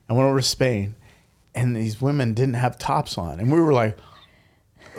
I 0.08 0.12
went 0.12 0.26
over 0.28 0.38
to 0.38 0.42
Spain, 0.46 0.96
and 1.54 1.74
these 1.74 1.98
women 2.00 2.34
didn't 2.34 2.54
have 2.54 2.78
tops 2.78 3.16
on, 3.16 3.40
and 3.40 3.50
we 3.50 3.58
were 3.58 3.72
like, 3.72 3.96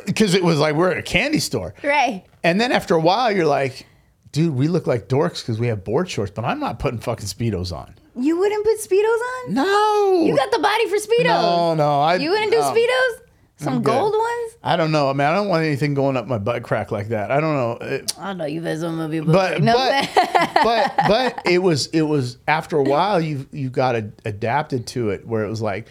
because 0.07 0.33
it 0.33 0.43
was 0.43 0.57
like 0.57 0.75
we're 0.75 0.89
at 0.91 0.97
a 0.97 1.03
candy 1.03 1.39
store. 1.39 1.75
Right. 1.83 2.23
And 2.43 2.59
then 2.59 2.71
after 2.71 2.95
a 2.95 2.99
while, 2.99 3.31
you're 3.31 3.45
like, 3.45 3.85
dude, 4.31 4.55
we 4.55 4.67
look 4.67 4.87
like 4.87 5.07
dorks 5.07 5.41
because 5.43 5.59
we 5.59 5.67
have 5.67 5.83
board 5.83 6.09
shorts, 6.09 6.31
but 6.31 6.43
I'm 6.43 6.59
not 6.59 6.79
putting 6.79 6.99
fucking 6.99 7.27
speedos 7.27 7.71
on. 7.75 7.93
You 8.23 8.37
wouldn't 8.39 8.63
put 8.63 8.79
speedos 8.79 9.19
on? 9.47 9.53
No, 9.53 10.23
You 10.25 10.35
got 10.35 10.51
the 10.51 10.59
body 10.59 10.87
for 10.89 10.97
speedos. 10.97 11.25
no, 11.25 11.73
no. 11.75 11.99
I, 12.01 12.15
You 12.15 12.29
wouldn't 12.29 12.51
do 12.51 12.59
no. 12.59 12.73
speedos? 12.73 13.17
Some 13.57 13.83
gold 13.83 14.13
ones? 14.13 14.57
I 14.63 14.75
don't 14.75 14.91
know. 14.91 15.07
I 15.09 15.13
mean, 15.13 15.21
I 15.27 15.33
don't 15.35 15.47
want 15.47 15.63
anything 15.63 15.93
going 15.93 16.17
up 16.17 16.25
my 16.25 16.39
butt 16.39 16.63
crack 16.63 16.91
like 16.91 17.09
that. 17.09 17.29
I 17.29 17.39
don't 17.39 17.53
know. 17.55 17.71
It- 17.87 18.11
I 18.17 18.33
know 18.33 18.45
you've 18.45 18.63
had 18.63 18.79
some 18.79 18.99
of 18.99 19.13
your 19.13 19.23
but 19.23 19.61
no, 19.61 19.73
but 19.75 20.09
but 20.63 20.93
but 21.07 21.41
it 21.45 21.59
was 21.59 21.85
it 21.87 22.01
was 22.01 22.39
after 22.47 22.77
a 22.77 22.83
while 22.83 23.21
you 23.21 23.47
you 23.51 23.69
got 23.69 23.95
a, 23.95 24.11
adapted 24.25 24.87
to 24.87 25.11
it 25.11 25.27
where 25.27 25.43
it 25.45 25.49
was 25.49 25.61
like 25.61 25.87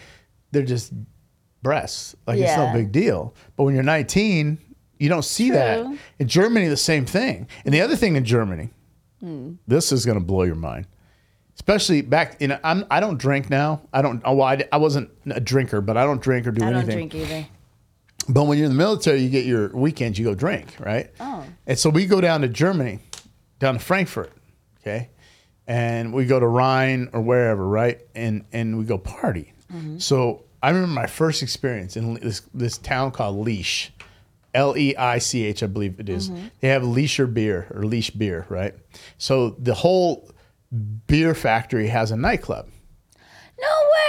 they're 0.51 0.63
just 0.63 0.91
breasts 1.63 2.15
like 2.27 2.39
it's 2.39 2.57
no 2.57 2.71
big 2.73 2.91
deal 2.91 3.35
but 3.55 3.63
when 3.65 3.73
you're 3.75 3.83
19 3.83 4.57
you 4.99 5.07
don't 5.09 5.23
see 5.23 5.51
that 5.51 5.85
in 6.17 6.27
germany 6.27 6.67
the 6.67 6.75
same 6.75 7.05
thing 7.05 7.47
and 7.65 7.73
the 7.73 7.79
other 7.81 7.95
thing 7.95 8.15
in 8.15 8.25
germany 8.25 8.69
Hmm. 9.19 9.53
this 9.67 9.91
is 9.91 10.03
going 10.05 10.17
to 10.17 10.23
blow 10.25 10.41
your 10.43 10.55
mind 10.55 10.87
especially 11.61 12.01
back 12.01 12.41
in 12.41 12.57
I'm, 12.63 12.85
i 12.89 12.99
don't 12.99 13.19
drink 13.19 13.49
now 13.49 13.81
i 13.93 14.01
don't 14.01 14.21
oh, 14.25 14.33
well, 14.33 14.47
I, 14.47 14.63
I 14.71 14.77
wasn't 14.77 15.11
a 15.29 15.39
drinker 15.39 15.79
but 15.79 15.95
i 15.95 16.03
don't 16.03 16.19
drink 16.21 16.47
or 16.47 16.51
do 16.51 16.65
I 16.65 16.71
don't 16.71 16.83
anything 16.83 17.07
drink 17.07 17.29
either. 17.29 17.47
but 18.29 18.45
when 18.45 18.57
you're 18.57 18.65
in 18.65 18.71
the 18.71 18.77
military, 18.77 19.21
you 19.21 19.29
get 19.29 19.45
your 19.45 19.69
weekends, 19.75 20.17
you 20.17 20.25
go 20.25 20.35
drink, 20.35 20.75
right? 20.79 21.11
Oh. 21.19 21.43
And 21.67 21.77
so 21.77 21.89
we 21.89 22.05
go 22.05 22.21
down 22.21 22.41
to 22.41 22.47
Germany, 22.47 22.99
down 23.59 23.73
to 23.75 23.79
Frankfurt, 23.79 24.31
okay? 24.79 25.09
And 25.67 26.13
we 26.13 26.25
go 26.25 26.39
to 26.39 26.47
Rhine 26.47 27.09
or 27.13 27.21
wherever, 27.21 27.65
right? 27.67 27.99
And 28.13 28.45
and 28.51 28.77
we 28.77 28.85
go 28.85 28.97
party. 28.97 29.53
Mm-hmm. 29.73 29.97
So 29.97 30.43
I 30.61 30.69
remember 30.69 30.93
my 30.93 31.07
first 31.07 31.41
experience 31.41 31.97
in 31.97 32.15
this 32.15 32.41
this 32.53 32.77
town 32.77 33.11
called 33.11 33.37
Leash. 33.37 33.91
L 34.53 34.75
E 34.77 34.95
I 34.97 35.17
C 35.17 35.45
H, 35.45 35.63
I 35.63 35.67
believe 35.67 35.99
it 35.99 36.09
is. 36.09 36.29
Mm-hmm. 36.29 36.47
They 36.59 36.67
have 36.67 36.83
Leisure 36.83 37.27
beer 37.27 37.67
or 37.73 37.83
Leash 37.83 38.11
beer, 38.11 38.45
right? 38.49 38.75
So 39.17 39.51
the 39.51 39.73
whole 39.73 40.29
beer 41.07 41.33
factory 41.35 41.87
has 41.87 42.11
a 42.11 42.15
nightclub 42.17 42.67
No 43.61 43.67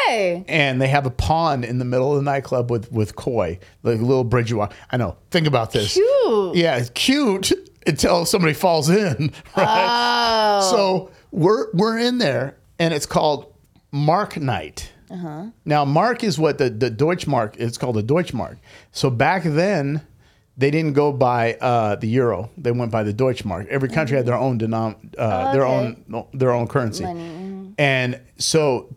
way. 0.09 0.45
and 0.49 0.81
they 0.81 0.89
have 0.89 1.07
a 1.07 1.11
pond 1.11 1.65
in 1.65 1.79
the 1.79 1.85
middle 1.85 2.11
of 2.13 2.17
the 2.17 2.23
nightclub 2.31 2.71
with 2.71 2.91
with 2.93 3.17
koi, 3.17 3.59
like 3.83 3.99
a 3.99 4.03
little 4.05 4.25
bridge 4.25 4.51
you 4.51 4.57
walk. 4.59 4.73
I 4.91 4.97
know. 4.97 5.17
Think 5.31 5.47
about 5.47 5.73
this. 5.73 5.95
Cute. 5.95 6.55
Yeah, 6.57 6.77
it's 6.77 6.91
cute 6.91 7.53
until 7.87 8.25
somebody 8.25 8.55
falls 8.55 8.89
in. 8.89 9.33
Right. 9.57 10.61
Oh. 10.65 10.71
So 10.71 11.11
we're 11.33 11.73
we're 11.73 11.99
in 11.99 12.19
there, 12.19 12.57
and 12.79 12.95
it's 12.95 13.07
called 13.07 13.53
Mark 13.91 14.37
Night. 14.37 14.93
Uh-huh. 15.11 15.47
Now, 15.67 15.85
Mark 15.85 16.23
is 16.25 16.39
what 16.39 16.59
the 16.59 16.71
the 16.71 16.91
Deutschmark. 16.91 17.57
It's 17.59 17.77
called 17.77 17.97
the 17.97 18.03
Deutschmark. 18.03 18.59
So 18.93 19.11
back 19.11 19.43
then. 19.43 20.07
They 20.57 20.71
didn't 20.71 20.93
go 20.93 21.13
by 21.13 21.55
uh, 21.55 21.97
the 21.97 22.07
euro; 22.09 22.51
they 22.59 22.73
went 22.73 22.91
by 22.93 23.03
the 23.03 23.15
Deutschmark. 23.15 23.67
Every 23.69 23.89
country 23.89 24.17
had 24.17 24.27
their 24.27 24.35
own 24.37 24.59
denom- 24.59 25.15
uh, 25.17 25.53
their 25.53 25.65
Okay. 25.67 25.97
own 26.13 26.27
their 26.35 26.51
own 26.53 26.67
currency, 26.69 27.05
Money, 27.05 27.21
mhm. 27.21 27.75
and 27.79 28.21
so 28.39 28.95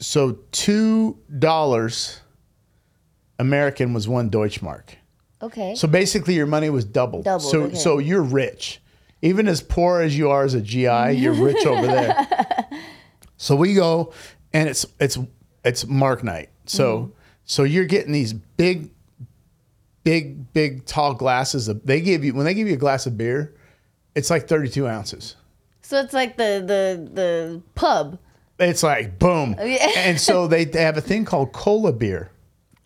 so 0.00 0.38
two 0.52 1.18
dollars 1.38 2.20
American 3.38 3.94
was 3.94 4.06
one 4.08 4.30
Deutschmark. 4.30 4.90
Okay. 5.40 5.74
So 5.76 5.86
basically, 5.88 6.34
your 6.34 6.46
money 6.46 6.68
was 6.70 6.84
doubled. 6.84 7.24
Doubled, 7.24 7.50
So 7.50 7.62
okay. 7.62 7.74
so 7.74 7.98
you're 7.98 8.22
rich, 8.22 8.80
even 9.22 9.48
as 9.48 9.62
poor 9.62 10.00
as 10.00 10.16
you 10.18 10.28
are 10.30 10.44
as 10.44 10.54
a 10.54 10.60
GI, 10.60 11.12
you're 11.12 11.32
rich 11.34 11.64
over 11.66 11.86
there. 11.86 12.26
So 13.40 13.54
we 13.54 13.74
go, 13.74 14.12
and 14.52 14.68
it's 14.68 14.84
it's 14.98 15.16
it's 15.64 15.86
Mark 15.86 16.24
night. 16.24 16.50
So 16.66 16.98
Mm-hmm. 16.98 17.10
so 17.44 17.62
you're 17.62 17.84
getting 17.84 18.10
these 18.12 18.32
big, 18.32 18.90
big, 20.04 20.52
big, 20.52 20.84
tall 20.86 21.14
glasses 21.14 21.68
of. 21.68 21.84
They 21.84 22.00
give 22.00 22.24
you 22.24 22.34
when 22.34 22.44
they 22.44 22.54
give 22.54 22.68
you 22.68 22.74
a 22.74 22.78
glass 22.78 23.06
of 23.06 23.16
beer, 23.18 23.54
it's 24.14 24.30
like 24.30 24.48
32 24.48 24.86
ounces. 24.86 25.36
so 25.82 25.98
it's 26.00 26.12
like 26.14 26.36
the 26.36 26.62
the 26.66 27.10
the 27.12 27.62
pub. 27.74 28.18
It's 28.58 28.82
like 28.82 29.18
boom. 29.18 29.54
Yeah. 29.58 29.88
And 29.96 30.20
so 30.20 30.46
they, 30.52 30.64
they 30.64 30.82
have 30.82 30.96
a 30.96 31.00
thing 31.00 31.24
called 31.24 31.52
cola 31.52 31.92
beer. 31.92 32.30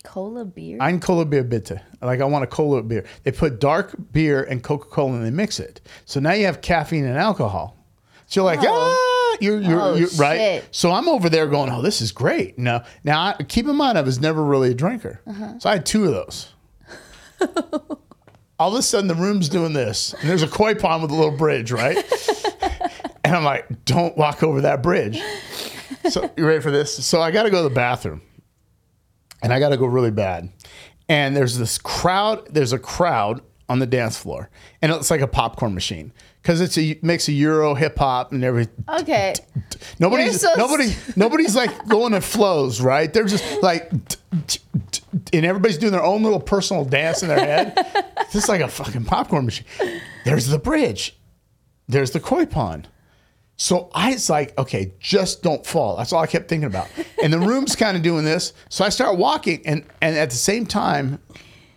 Cola 0.05 0.45
beer. 0.45 0.79
Ein 0.81 0.99
Cola 0.99 1.25
Beer 1.25 1.45
bitte. 1.45 1.81
Like 2.03 2.21
I 2.21 2.25
want 2.25 2.43
a 2.43 2.49
cola 2.49 2.83
beer. 2.83 3.05
They 3.23 3.31
put 3.31 3.61
dark 3.61 3.95
beer 4.13 4.43
and 4.43 4.61
Coca 4.63 4.89
Cola 4.89 5.15
and 5.15 5.25
they 5.25 5.31
mix 5.31 5.61
it. 5.61 5.81
So 6.07 6.19
now 6.19 6.33
you 6.33 6.45
have 6.47 6.61
caffeine 6.61 7.05
and 7.05 7.17
alcohol. 7.17 7.77
So 8.27 8.41
you're 8.41 8.45
like, 8.45 8.59
ah, 8.67 9.37
you're, 9.41 9.61
you're, 9.61 9.81
Oh, 9.81 9.95
you're 9.95 10.09
right. 10.19 10.65
So 10.73 10.91
I'm 10.91 11.09
over 11.09 11.29
there 11.29 11.47
going, 11.47 11.71
oh, 11.71 11.83
this 11.83 12.01
is 12.01 12.11
great. 12.11 12.59
Now, 12.59 12.83
now 13.05 13.35
I, 13.39 13.43
keep 13.45 13.67
in 13.69 13.77
mind, 13.77 13.97
I 13.97 14.01
was 14.01 14.19
never 14.21 14.43
really 14.43 14.71
a 14.73 14.75
drinker. 14.75 15.21
Uh-huh. 15.27 15.59
So 15.61 15.71
I 15.71 15.75
had 15.75 15.87
two 15.87 16.05
of 16.07 16.11
those. 16.13 16.49
All 18.59 18.73
of 18.73 18.79
a 18.79 18.83
sudden, 18.83 19.09
the 19.09 19.15
room's 19.15 19.49
doing 19.49 19.73
this, 19.73 20.15
and 20.15 20.31
there's 20.31 20.43
a 20.43 20.49
koi 20.49 20.75
pond 20.75 21.03
with 21.03 21.11
a 21.11 21.15
little 21.15 21.37
bridge, 21.37 21.73
right? 21.73 21.97
and 23.25 23.35
I'm 23.35 23.45
like, 23.45 23.85
don't 23.85 24.17
walk 24.17 24.43
over 24.43 24.61
that 24.61 24.83
bridge. 24.83 25.21
So 26.11 26.31
you 26.37 26.47
ready 26.47 26.61
for 26.61 26.71
this? 26.71 27.05
So 27.05 27.21
I 27.21 27.31
got 27.31 27.45
to 27.45 27.51
go 27.51 27.63
to 27.63 27.69
the 27.69 27.75
bathroom 27.75 28.23
and 29.43 29.53
I 29.53 29.59
got 29.59 29.71
to 29.71 29.77
go 29.77 29.87
really 29.87 30.11
bad. 30.11 30.51
And 31.09 31.37
there's 31.37 31.59
this 31.59 31.79
crowd. 31.79 32.47
There's 32.53 32.73
a 32.73 32.79
crowd 32.79 33.43
on 33.69 33.81
the 33.81 33.87
dance 33.87 34.17
floor, 34.17 34.51
and 34.81 34.93
it's 34.93 35.11
like 35.11 35.21
a 35.21 35.27
popcorn 35.27 35.75
machine 35.75 36.13
because 36.43 36.61
it's 36.61 37.03
makes 37.03 37.29
a 37.29 37.33
Euro 37.33 37.75
hip 37.75 37.99
hop 37.99 38.33
and 38.33 38.45
everything. 38.45 38.85
okay. 38.89 39.35
Nobody's 39.99 40.41
so 40.41 40.53
nobody 40.57 40.95
nobody's 41.17 41.57
like 41.57 41.87
going 41.89 42.15
in 42.15 42.21
flows, 42.21 42.81
right? 42.81 43.13
They're 43.13 43.25
just 43.25 43.63
like, 43.63 43.91
and 45.33 45.47
everybody's 45.47 45.79
doing 45.79 45.93
their 45.93 46.03
own 46.03 46.23
little 46.23 46.41
personal 46.41 46.85
dance 46.85 47.23
in 47.23 47.29
their 47.29 47.39
head. 47.39 47.75
this 48.33 48.45
is 48.45 48.49
like 48.49 48.61
a 48.61 48.69
fucking 48.69 49.05
popcorn 49.05 49.45
machine. 49.45 49.67
There's 50.25 50.47
the 50.47 50.59
bridge. 50.59 51.17
There's 51.89 52.11
the 52.11 52.21
koi 52.21 52.47
pond. 52.47 52.89
So 53.57 53.91
I 53.95 54.13
was 54.13 54.29
like, 54.29 54.57
okay, 54.59 54.95
just 54.99 55.43
don't 55.43 55.65
fall. 55.65 55.97
That's 55.97 56.13
all 56.13 56.23
I 56.23 56.27
kept 56.27 56.49
thinking 56.49 56.67
about. 56.67 56.89
And 57.23 57.33
the 57.33 57.39
room's 57.39 57.77
kind 57.77 57.97
of 57.97 58.03
doing 58.03 58.25
this. 58.25 58.53
So 58.69 58.85
I 58.85 58.89
start 58.89 59.19
walking, 59.19 59.63
and 59.67 59.85
and 60.01 60.17
at 60.17 60.31
the 60.31 60.37
same 60.37 60.67
time, 60.67 61.21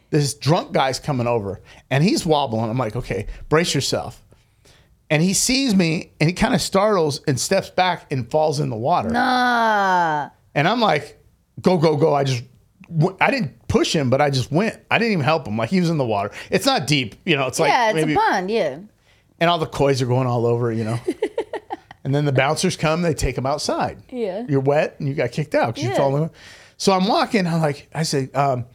this 0.10 0.34
drunk 0.34 0.72
guy's 0.72 1.00
coming 1.00 1.28
over, 1.28 1.62
and 1.91 2.04
he's 2.04 2.26
wobbling. 2.26 2.70
I'm 2.70 2.78
like, 2.78 2.96
okay, 2.96 3.28
brace 3.50 3.76
yourself. 3.76 4.24
And 5.10 5.22
he 5.22 5.34
sees 5.36 5.76
me, 5.76 6.13
and 6.20 6.28
he 6.30 6.34
kind 6.34 6.56
of 6.56 6.62
startles 6.62 7.22
and 7.28 7.39
steps 7.39 7.70
back 7.70 8.12
and 8.12 8.30
falls 8.32 8.60
in 8.60 8.70
the 8.70 8.76
water. 8.76 9.12
Ah. 9.13 10.32
And 10.56 10.68
I'm 10.68 10.80
like, 10.80 11.22
go, 11.62 11.78
go, 11.78 11.98
go. 11.98 12.15
I 12.15 12.24
just, 12.24 12.44
I 13.19 13.32
didn't 13.32 13.67
push 13.67 13.93
him, 13.95 14.10
but 14.10 14.21
I 14.21 14.30
just 14.30 14.52
went. 14.52 14.80
I 14.91 14.98
didn't 15.00 15.13
even 15.13 15.24
help 15.26 15.48
him. 15.48 15.58
Like 15.58 15.69
he 15.69 15.80
was 15.80 15.89
in 15.89 15.98
the 15.98 16.06
water. 16.06 16.32
It's 16.52 16.65
not 16.65 16.88
deep, 16.88 17.15
you 17.26 17.36
know. 17.36 17.48
It's 17.48 17.60
like 17.60 17.69
yeah, 17.69 17.89
it's 17.89 17.95
maybe, 17.95 18.13
a 18.13 18.15
pond. 18.17 18.52
Yeah. 18.52 18.80
and 19.39 19.50
all 19.50 19.58
the 19.60 19.65
koi's 19.65 20.02
are 20.02 20.06
going 20.06 20.28
all 20.28 20.45
over, 20.45 20.71
you 20.71 20.84
know. 20.84 21.00
and 22.04 22.13
then 22.13 22.26
the 22.26 22.32
bouncers 22.32 22.78
come, 22.78 23.02
they 23.02 23.13
take 23.13 23.38
him 23.38 23.45
outside. 23.45 24.02
Yeah. 24.10 24.45
You're 24.48 24.60
wet 24.60 24.95
and 25.00 25.08
you 25.10 25.15
got 25.15 25.32
kicked 25.32 25.56
out 25.56 25.74
because 25.76 25.84
you 25.84 25.89
Yeah. 25.89 25.95
fell 25.95 26.15
in. 26.17 26.30
So 26.78 26.91
I'm 26.93 27.08
walking. 27.08 27.48
I'm 27.48 27.62
like, 27.62 27.89
I 27.93 28.04
say, 28.04 28.30
um, 28.34 28.65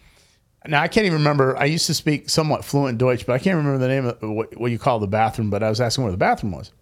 now 0.66 0.82
I 0.82 0.88
can't 0.88 1.06
even 1.06 1.18
remember. 1.18 1.56
I 1.56 1.66
used 1.66 1.86
to 1.86 1.94
speak 1.94 2.28
somewhat 2.28 2.64
fluent 2.64 2.98
Deutsch, 2.98 3.24
but 3.26 3.34
I 3.34 3.38
can't 3.38 3.56
remember 3.56 3.78
the 3.78 3.88
name 3.88 4.06
of 4.06 4.18
what, 4.22 4.58
what 4.58 4.70
you 4.70 4.78
call 4.78 4.98
the 4.98 5.06
bathroom. 5.06 5.50
But 5.50 5.62
I 5.62 5.68
was 5.68 5.80
asking 5.80 6.04
where 6.04 6.10
the 6.10 6.18
bathroom 6.18 6.52
was. 6.52 6.72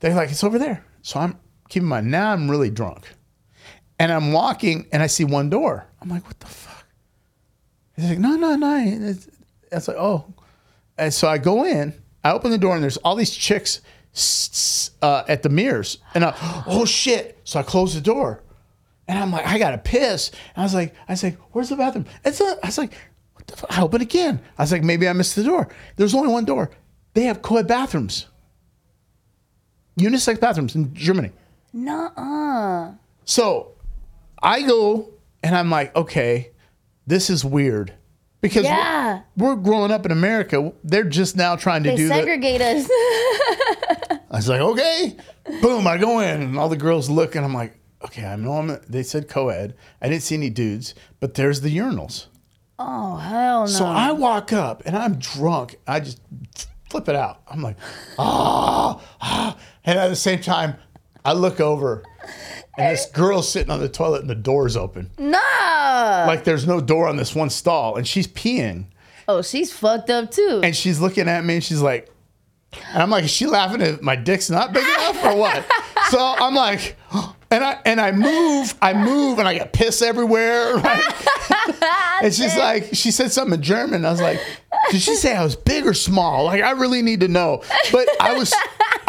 They're 0.00 0.14
like, 0.14 0.30
it's 0.30 0.44
over 0.44 0.58
there. 0.58 0.84
So 1.02 1.20
I'm 1.20 1.38
keep 1.68 1.82
in 1.82 1.88
mind 1.88 2.10
now 2.10 2.32
I'm 2.32 2.50
really 2.50 2.70
drunk, 2.70 3.08
and 4.00 4.10
I'm 4.10 4.32
walking 4.32 4.86
and 4.92 5.02
I 5.02 5.06
see 5.06 5.24
one 5.24 5.50
door. 5.50 5.86
I'm 6.00 6.08
like, 6.08 6.26
what 6.26 6.40
the 6.40 6.46
fuck? 6.46 6.86
He's 7.94 8.08
like, 8.08 8.18
no, 8.18 8.34
no, 8.34 8.56
no. 8.56 8.82
It's, 8.82 9.28
it's 9.70 9.88
like, 9.88 9.98
oh. 9.98 10.24
And 10.96 11.12
so 11.12 11.28
I 11.28 11.36
go 11.36 11.64
in, 11.64 11.92
I 12.24 12.32
open 12.32 12.50
the 12.50 12.58
door, 12.58 12.74
and 12.74 12.82
there's 12.82 12.96
all 12.98 13.14
these 13.14 13.30
chicks 13.30 13.82
uh, 15.02 15.24
at 15.28 15.42
the 15.42 15.50
mirrors. 15.50 15.98
And 16.14 16.24
I, 16.24 16.34
oh 16.66 16.86
shit. 16.86 17.38
So 17.44 17.60
I 17.60 17.62
close 17.62 17.94
the 17.94 18.00
door. 18.00 18.42
And 19.06 19.18
I'm 19.18 19.30
like, 19.30 19.46
I 19.46 19.58
gotta 19.58 19.76
piss. 19.76 20.30
And 20.30 20.62
I 20.62 20.62
was 20.62 20.72
like, 20.72 20.94
I 21.06 21.12
was 21.12 21.22
like, 21.22 21.36
where's 21.52 21.68
the 21.68 21.76
bathroom? 21.76 22.06
It's 22.24 22.40
a, 22.40 22.56
I 22.62 22.66
was 22.68 22.78
like, 22.78 22.94
what 23.34 23.46
the 23.48 23.56
fuck? 23.56 23.78
I 23.78 23.82
open 23.82 24.00
again. 24.00 24.40
I 24.56 24.62
was 24.62 24.72
like, 24.72 24.82
maybe 24.82 25.08
I 25.08 25.12
missed 25.12 25.36
the 25.36 25.44
door. 25.44 25.68
There's 25.96 26.14
only 26.14 26.32
one 26.32 26.46
door. 26.46 26.70
They 27.12 27.24
have 27.24 27.42
co-ed 27.42 27.68
bathrooms. 27.68 28.28
Unisex 29.98 30.40
bathrooms 30.40 30.74
in 30.74 30.94
Germany. 30.94 31.32
Nuh-uh. 31.74 32.92
So 33.26 33.72
I 34.42 34.62
go 34.62 35.10
and 35.42 35.54
I'm 35.56 35.70
like, 35.70 35.94
okay, 35.96 36.50
this 37.06 37.30
is 37.30 37.44
weird. 37.44 37.94
Because 38.40 38.64
we're- 38.64 38.74
Yeah. 38.76 39.20
we're, 39.36 39.56
growing 39.56 39.90
up 39.90 40.06
in 40.06 40.12
America. 40.12 40.72
They're 40.82 41.04
just 41.04 41.36
now 41.36 41.56
trying 41.56 41.82
to 41.82 41.90
They 41.90 41.96
do 41.96 42.08
segregate 42.08 42.60
us. 42.62 42.88
I 44.30 44.36
was 44.36 44.48
like, 44.48 44.60
okay. 44.60 45.16
Boom, 45.60 45.86
I 45.86 45.98
go 45.98 46.20
in 46.20 46.40
and 46.42 46.58
all 46.58 46.68
the 46.68 46.76
girls 46.76 47.10
look 47.10 47.34
and 47.34 47.44
I'm 47.44 47.52
like, 47.54 47.78
okay, 48.02 48.24
I 48.24 48.36
know 48.36 48.52
I'm, 48.54 48.78
they 48.88 49.02
said 49.02 49.28
co-ed. 49.28 49.74
I 50.00 50.08
didn't 50.08 50.22
see 50.22 50.36
any 50.36 50.48
dudes, 50.50 50.94
but 51.18 51.34
there's 51.34 51.60
the 51.60 51.76
urinals. 51.76 52.26
oh 52.78 53.16
hell 53.16 53.60
no. 53.62 53.66
So 53.66 53.84
I 53.84 54.12
walk 54.12 54.52
up 54.54 54.82
and 54.86 54.96
I'm 54.96 55.16
drunk. 55.18 55.76
I 55.86 56.00
just 56.00 56.20
flip 56.88 57.08
it 57.08 57.14
out. 57.16 57.42
I'm 57.46 57.60
like, 57.60 57.76
ah, 58.18 59.00
ah. 59.20 59.56
And 59.84 59.98
at 59.98 60.08
the 60.08 60.16
same 60.16 60.40
time, 60.40 60.76
I 61.24 61.32
look 61.34 61.60
over 61.60 62.02
and 62.80 62.92
this 62.92 63.06
girl's 63.06 63.50
sitting 63.50 63.70
on 63.70 63.80
the 63.80 63.88
toilet 63.88 64.20
and 64.22 64.30
the 64.30 64.34
door's 64.34 64.76
open. 64.76 65.10
nah. 65.18 66.24
Like 66.26 66.44
there's 66.44 66.66
no 66.66 66.80
door 66.80 67.08
on 67.08 67.16
this 67.16 67.34
one 67.34 67.50
stall 67.50 67.96
and 67.96 68.06
she's 68.06 68.26
peeing 68.26 68.86
oh, 69.30 69.42
she's 69.42 69.72
fucked 69.72 70.10
up 70.10 70.30
too. 70.30 70.60
and 70.62 70.74
she's 70.74 71.00
looking 71.00 71.28
at 71.28 71.44
me 71.44 71.54
and 71.54 71.64
she's 71.64 71.80
like, 71.80 72.10
and 72.92 73.02
I'm 73.02 73.10
like, 73.10 73.24
is 73.24 73.30
she 73.30 73.46
laughing 73.46 73.82
at 73.82 74.02
my 74.02 74.16
dick's 74.16 74.50
not 74.50 74.72
big 74.72 74.84
enough 74.84 75.24
or 75.24 75.36
what? 75.36 75.64
so 76.10 76.18
I'm 76.20 76.54
like, 76.54 76.96
and 77.50 77.64
I 77.64 77.78
and 77.84 78.00
I 78.00 78.12
move, 78.12 78.74
I 78.80 78.94
move, 78.94 79.38
and 79.38 79.48
I 79.48 79.54
get 79.54 79.72
piss 79.72 80.02
everywhere. 80.02 80.76
Right? 80.80 82.22
and 82.22 82.32
she's 82.32 82.56
like, 82.56 82.90
she 82.92 83.10
said 83.10 83.32
something 83.32 83.54
in 83.54 83.62
German. 83.62 84.04
I 84.04 84.10
was 84.10 84.20
like, 84.20 84.40
did 84.90 85.00
she 85.02 85.14
say 85.14 85.34
I 85.34 85.42
was 85.42 85.56
big 85.56 85.86
or 85.86 85.94
small? 85.94 86.44
Like 86.44 86.62
I 86.62 86.72
really 86.72 87.02
need 87.02 87.20
to 87.20 87.28
know. 87.28 87.62
But 87.90 88.08
I 88.20 88.34
was, 88.34 88.54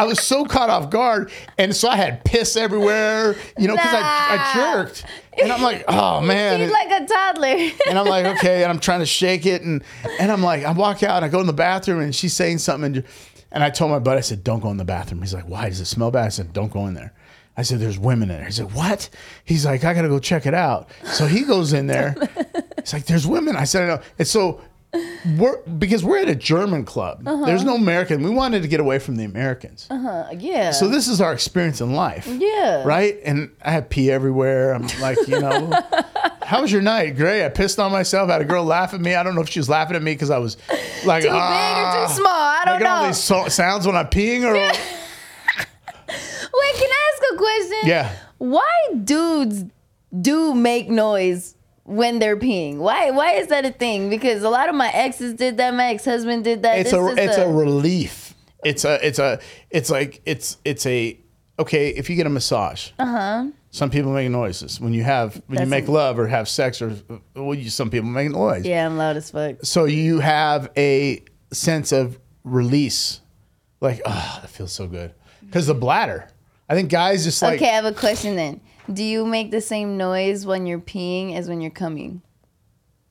I 0.02 0.06
was 0.06 0.20
so 0.20 0.46
caught 0.46 0.72
off 0.72 0.90
guard, 0.90 1.32
and 1.60 1.76
so 1.76 1.88
I 1.88 1.96
had 1.96 2.26
piss 2.26 2.58
everywhere, 2.58 3.36
you 3.60 3.68
know, 3.68 3.76
because 3.76 3.94
I, 3.94 4.02
I 4.02 4.54
jerked, 4.56 5.06
and 5.40 5.52
I'm 5.52 5.62
like, 5.62 5.84
oh 5.88 6.22
man. 6.26 6.60
It- 6.60 6.72
like 6.72 6.90
a 7.04 7.06
toddler. 7.06 7.70
and 7.88 8.00
I'm 8.00 8.08
like, 8.08 8.26
okay, 8.38 8.64
and 8.64 8.72
I'm 8.72 8.80
trying 8.80 9.02
to 9.02 9.06
shake 9.06 9.46
it, 9.46 9.62
and 9.62 9.84
and 10.20 10.32
I'm 10.32 10.42
like, 10.42 10.64
I 10.64 10.72
walk 10.72 11.04
out, 11.04 11.18
and 11.18 11.26
I 11.26 11.30
go 11.30 11.40
in 11.40 11.46
the 11.46 11.54
bathroom, 11.54 12.00
and 12.00 12.16
she's 12.16 12.34
saying 12.34 12.58
something, 12.58 12.96
and, 12.96 13.06
and 13.52 13.64
I 13.64 13.70
told 13.70 13.92
my 13.92 14.00
buddy, 14.00 14.18
I 14.18 14.22
said, 14.22 14.44
don't 14.44 14.60
go 14.60 14.72
in 14.72 14.78
the 14.78 14.86
bathroom. 14.86 15.22
He's 15.22 15.36
like, 15.36 15.48
why 15.48 15.70
does 15.70 15.80
it 15.80 15.86
smell 15.86 16.10
bad? 16.10 16.26
I 16.26 16.30
said, 16.30 16.52
don't 16.52 16.72
go 16.74 16.88
in 16.88 16.96
there. 16.96 17.14
I 17.56 17.62
said, 17.62 17.80
there's 17.80 18.00
women 18.00 18.32
in 18.32 18.38
there. 18.38 18.46
He 18.48 18.54
said, 18.54 18.74
what? 18.74 19.08
He's 19.46 19.68
like, 19.68 19.84
I 19.84 19.94
gotta 19.94 20.08
go 20.08 20.18
check 20.18 20.48
it 20.48 20.56
out. 20.56 20.90
So 21.04 21.28
he 21.28 21.44
goes 21.44 21.74
in 21.74 21.86
there. 21.86 22.16
He's 22.80 22.94
like, 22.94 23.06
there's 23.06 23.28
women. 23.28 23.56
I 23.56 23.66
said, 23.66 23.84
I 23.84 23.96
know. 23.98 24.02
And 24.18 24.28
so 24.28 24.62
we're 25.38 25.62
because 25.64 26.04
we're 26.04 26.20
at 26.20 26.28
a 26.28 26.36
German 26.36 26.84
club. 26.84 27.24
There's 27.24 27.64
no 27.64 27.76
American. 27.76 28.24
We 28.24 28.30
wanted 28.30 28.62
to 28.64 28.68
get 28.68 28.80
away 28.80 29.00
from 29.00 29.16
the 29.16 29.24
Americans. 29.24 29.88
Uh-huh. 29.90 30.26
yeah. 30.38 30.72
So 30.72 30.88
this 30.90 31.08
is 31.08 31.22
our 31.22 31.32
experience 31.32 31.80
in 31.80 31.94
life. 31.94 32.28
Yeah. 32.28 32.84
Right? 32.84 33.18
And 33.24 33.52
I 33.62 33.72
had 33.72 33.90
pee 33.90 34.12
everywhere. 34.12 34.74
I'm 34.74 34.88
like, 35.00 35.18
you 35.28 35.40
know, 35.40 35.72
how 36.44 36.62
was 36.62 36.72
your 36.72 36.82
night? 36.82 37.16
Great. 37.16 37.46
I 37.46 37.50
pissed 37.50 37.80
on 37.80 37.92
myself. 37.92 38.30
I 38.30 38.34
had 38.34 38.42
a 38.42 38.46
girl 38.46 38.66
laugh 38.66 38.94
at 38.94 39.00
me. 39.00 39.16
I 39.16 39.24
don't 39.24 39.36
know 39.36 39.42
if 39.42 39.50
she 39.50 39.60
was 39.60 39.70
laughing 39.70 39.96
at 39.96 40.04
me 40.04 40.14
because 40.14 40.30
I 40.30 40.40
was 40.40 40.58
like, 41.06 41.24
too 41.24 41.30
ah, 41.32 41.94
big 41.94 42.02
or 42.04 42.08
too 42.08 42.14
small. 42.14 42.34
I 42.34 42.62
don't 42.66 42.74
making 42.76 42.88
all 42.88 43.02
know. 43.04 43.08
these 43.08 43.18
so- 43.24 43.48
sounds 43.48 43.86
when 43.88 43.96
I'm 43.96 44.08
peeing 44.08 44.44
or 44.44 44.54
Wait, 46.54 46.76
can 46.76 46.90
I 46.90 47.12
ask 47.14 47.34
a 47.34 47.38
question? 47.38 47.80
yeah. 47.86 48.16
Why 48.40 48.70
dudes 49.04 49.64
do 50.20 50.54
make 50.54 50.90
noise 50.90 51.56
when 51.84 52.20
they're 52.20 52.38
peeing? 52.38 52.78
Why 52.78 53.12
why 53.12 53.34
is 53.34 53.48
that 53.48 53.65
a 53.65 53.72
thing? 53.72 54.10
Because 54.10 54.44
a 54.44 54.50
lot 54.50 54.70
of 54.70 54.76
my 54.76 54.89
exes 54.89 55.34
did 55.34 55.58
that. 55.58 55.74
My 55.74 55.88
ex 55.88 56.06
husband 56.06 56.44
did 56.44 56.63
that. 56.63 56.80
It's 56.80 56.91
This 56.91 57.00
a 57.00 57.24
it's 57.24 57.38
a 57.38 57.48
relief. 57.48 58.34
It's 58.63 58.86
a 58.86 59.06
it's 59.06 59.20
a 59.20 59.39
it's 59.70 59.89
like 59.89 60.22
it's 60.26 60.58
it's 60.63 60.86
a 60.86 61.20
okay 61.60 61.89
if 61.89 62.10
you 62.10 62.15
get 62.15 62.28
a 62.28 62.30
massage. 62.30 62.91
Uh 63.00 63.06
huh. 63.06 63.48
Some 63.74 63.89
people 63.89 64.12
make 64.12 64.30
noises 64.30 64.80
when 64.82 64.94
you 64.94 65.04
have 65.04 65.41
when 65.48 65.60
you 65.60 65.65
make 65.65 65.88
a- 65.88 65.91
love 65.91 66.20
or 66.20 66.28
have 66.28 66.48
sex 66.50 66.82
or 66.82 66.94
well, 67.36 67.56
you, 67.56 67.70
some 67.70 67.89
people 67.89 68.10
make 68.10 68.30
noise. 68.30 68.65
Yeah, 68.65 68.86
I'm 68.86 68.98
loud 68.98 69.17
as 69.17 69.32
fuck. 69.32 69.58
so 69.63 69.86
you 69.86 70.20
have 70.20 70.70
a 70.78 71.24
sense 71.52 71.91
of 71.91 72.20
release 72.44 73.22
like 73.82 74.02
oh 74.06 74.39
that 74.41 74.50
feels 74.50 74.72
so 74.72 74.88
good 74.88 75.13
because 75.46 75.67
the 75.67 75.74
bladder 75.76 76.28
i 76.70 76.74
think 76.74 76.89
guys 76.89 77.24
just 77.24 77.41
like 77.41 77.60
okay, 77.62 77.70
I 77.70 77.74
have 77.76 77.86
a 77.86 77.94
question 77.94 78.36
then. 78.36 78.62
Do 78.91 79.04
you 79.04 79.26
make 79.26 79.52
the 79.52 79.62
same 79.62 79.98
noise 79.98 80.46
when 80.46 80.65
you're 80.65 80.80
peeing 80.80 81.36
as 81.36 81.48
when 81.50 81.62
you're 81.62 81.72
coming? 81.72 82.22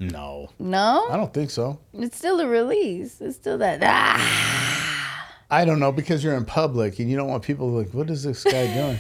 no 0.03 0.49
No? 0.59 1.09
i 1.11 1.17
don't 1.19 1.35
think 1.35 1.51
so 1.51 1.79
It's 1.93 2.17
still 2.17 2.41
a 2.41 2.47
release. 2.47 3.21
It's 3.21 3.37
still 3.37 3.59
that 3.59 3.81
ah. 3.83 5.37
i 5.51 5.65
don't 5.67 5.79
know 5.79 5.93
because 5.93 6.25
you're 6.25 6.35
in 6.37 6.47
public 6.47 6.99
and 7.01 7.11
you 7.11 7.19
don't 7.19 7.29
want 7.29 7.43
people 7.43 7.69
like 7.69 7.91
what 7.93 8.09
is 8.09 8.23
this 8.23 8.43
guy 8.45 8.73
doing 8.73 8.99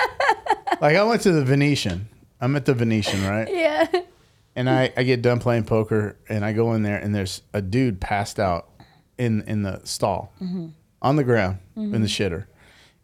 like 0.80 0.96
i 0.96 1.04
went 1.04 1.20
to 1.22 1.30
the 1.30 1.44
venetian 1.44 2.08
i'm 2.40 2.56
at 2.56 2.64
the 2.64 2.74
venetian 2.74 3.22
right 3.24 3.48
Yeah. 3.52 3.86
and 4.56 4.68
I, 4.68 4.92
I 4.96 5.04
get 5.04 5.22
done 5.22 5.38
playing 5.38 5.64
poker 5.64 6.16
and 6.28 6.44
I 6.44 6.52
go 6.52 6.72
in 6.74 6.82
there 6.82 6.98
and 6.98 7.14
there's 7.14 7.42
a 7.52 7.62
dude 7.62 8.00
passed 8.00 8.40
out 8.40 8.68
in 9.16 9.42
in 9.42 9.62
the 9.62 9.80
stall 9.84 10.32
on 11.00 11.14
the 11.16 11.22
ground 11.24 11.58
in 11.76 12.00
the 12.02 12.08
shitter. 12.08 12.46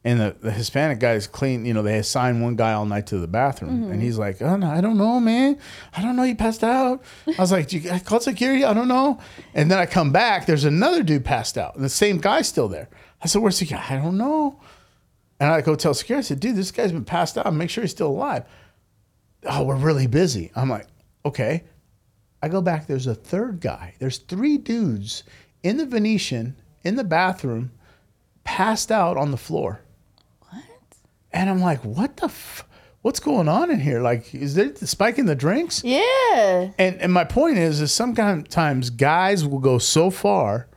And 0.02 0.18
the, 0.18 0.34
the 0.40 0.50
Hispanic 0.50 0.98
guys 0.98 1.26
clean, 1.26 1.66
you 1.66 1.74
know, 1.74 1.82
they 1.82 1.98
assign 1.98 2.40
one 2.40 2.56
guy 2.56 2.72
all 2.72 2.86
night 2.86 3.08
to 3.08 3.18
the 3.18 3.26
bathroom. 3.26 3.70
And 3.70 3.92
mm-hmm. 3.92 4.00
he's 4.00 4.16
like, 4.16 4.40
oh, 4.40 4.56
no, 4.56 4.70
I 4.70 4.80
don't 4.80 4.96
know, 4.96 5.20
man. 5.20 5.58
I 5.94 6.00
don't 6.00 6.16
know. 6.16 6.22
He 6.22 6.34
passed 6.34 6.64
out. 6.64 7.02
I 7.26 7.38
was 7.38 7.52
like, 7.52 7.68
"Did 7.68 7.84
you 7.84 7.90
I 7.90 7.98
called 7.98 8.22
security? 8.22 8.64
I 8.64 8.72
don't 8.72 8.88
know. 8.88 9.20
And 9.52 9.70
then 9.70 9.78
I 9.78 9.84
come 9.84 10.10
back. 10.10 10.46
There's 10.46 10.64
another 10.64 11.02
dude 11.02 11.26
passed 11.26 11.58
out. 11.58 11.74
And 11.74 11.84
the 11.84 11.90
same 11.90 12.16
guy's 12.16 12.48
still 12.48 12.66
there. 12.68 12.88
I 13.20 13.26
said, 13.26 13.42
where's 13.42 13.58
the 13.58 13.66
guy? 13.66 13.84
I 13.90 13.96
don't 13.96 14.16
know. 14.16 14.58
And 15.38 15.50
I 15.50 15.60
go 15.60 15.74
tell 15.74 15.92
security, 15.92 16.24
I 16.24 16.28
said, 16.28 16.40
dude, 16.40 16.56
this 16.56 16.70
guy's 16.70 16.92
been 16.92 17.04
passed 17.04 17.36
out. 17.36 17.52
Make 17.52 17.68
sure 17.68 17.82
he's 17.82 17.90
still 17.90 18.08
alive. 18.08 18.44
Oh, 19.44 19.64
we're 19.64 19.76
really 19.76 20.06
busy. 20.06 20.50
I'm 20.56 20.70
like, 20.70 20.86
okay. 21.26 21.64
I 22.42 22.48
go 22.48 22.62
back, 22.62 22.86
there's 22.86 23.06
a 23.06 23.14
third 23.14 23.60
guy. 23.60 23.94
There's 23.98 24.18
three 24.18 24.56
dudes 24.56 25.24
in 25.62 25.76
the 25.76 25.84
Venetian, 25.84 26.56
in 26.82 26.96
the 26.96 27.04
bathroom, 27.04 27.72
passed 28.44 28.90
out 28.90 29.18
on 29.18 29.30
the 29.30 29.36
floor. 29.36 29.82
And 31.32 31.48
I'm 31.50 31.60
like, 31.60 31.80
what 31.84 32.16
the 32.16 32.26
f- 32.26 32.66
what's 33.02 33.20
going 33.20 33.48
on 33.48 33.70
in 33.70 33.80
here? 33.80 34.00
Like, 34.00 34.34
is 34.34 34.54
there 34.54 34.68
the 34.70 34.86
spike 34.86 35.18
in 35.18 35.26
the 35.26 35.34
drinks? 35.34 35.82
Yeah. 35.84 36.70
And 36.78 37.00
and 37.00 37.12
my 37.12 37.24
point 37.24 37.58
is, 37.58 37.80
is 37.80 37.92
sometimes 37.92 38.90
guys 38.90 39.46
will 39.46 39.58
go 39.60 39.78
so 39.78 40.10
far, 40.10 40.68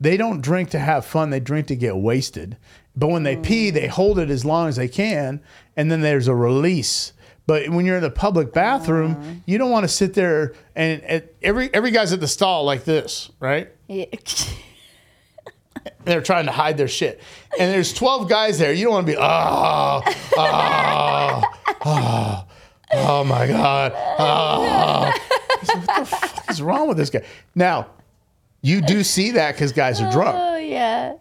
they 0.00 0.16
don't 0.16 0.40
drink 0.40 0.70
to 0.70 0.78
have 0.78 1.04
fun. 1.04 1.30
They 1.30 1.40
drink 1.40 1.66
to 1.68 1.76
get 1.76 1.96
wasted. 1.96 2.56
But 2.96 3.08
when 3.08 3.22
they 3.22 3.36
pee, 3.36 3.70
they 3.70 3.86
hold 3.86 4.18
it 4.18 4.30
as 4.30 4.44
long 4.44 4.68
as 4.68 4.76
they 4.76 4.88
can, 4.88 5.40
and 5.76 5.90
then 5.92 6.00
there's 6.00 6.26
a 6.28 6.34
release. 6.34 7.12
But 7.46 7.68
when 7.70 7.84
you're 7.86 7.96
in 7.96 8.02
the 8.02 8.10
public 8.10 8.52
bathroom, 8.52 9.12
Uh-huh. 9.12 9.30
you 9.46 9.58
don't 9.58 9.70
want 9.70 9.84
to 9.84 9.88
sit 9.88 10.14
there 10.14 10.54
and, 10.74 11.02
and 11.02 11.22
every 11.42 11.72
every 11.74 11.90
guy's 11.90 12.12
at 12.12 12.20
the 12.20 12.28
stall 12.28 12.64
like 12.64 12.84
this, 12.84 13.30
right? 13.40 13.68
Yeah. 13.86 14.06
They're 16.04 16.22
trying 16.22 16.46
to 16.46 16.52
hide 16.52 16.76
their 16.76 16.88
shit. 16.88 17.20
And 17.58 17.72
there's 17.72 17.92
12 17.92 18.28
guys 18.28 18.58
there. 18.58 18.72
You 18.72 18.84
don't 18.84 18.92
want 18.94 19.06
to 19.06 19.12
be, 19.12 19.18
oh, 19.18 20.02
oh, 20.36 21.42
oh, 21.84 22.46
oh 22.92 23.24
my 23.24 23.46
God. 23.46 23.92
Oh. 24.18 25.12
Said, 25.62 25.76
what 25.86 25.96
the 25.98 26.04
fuck 26.06 26.50
is 26.50 26.62
wrong 26.62 26.88
with 26.88 26.96
this 26.96 27.10
guy? 27.10 27.24
Now, 27.54 27.88
you 28.62 28.80
do 28.80 29.02
see 29.02 29.32
that 29.32 29.54
because 29.54 29.72
guys 29.72 30.00
are 30.00 30.10
drunk. 30.10 30.36
Oh 30.38 30.56
yeah. 30.56 31.14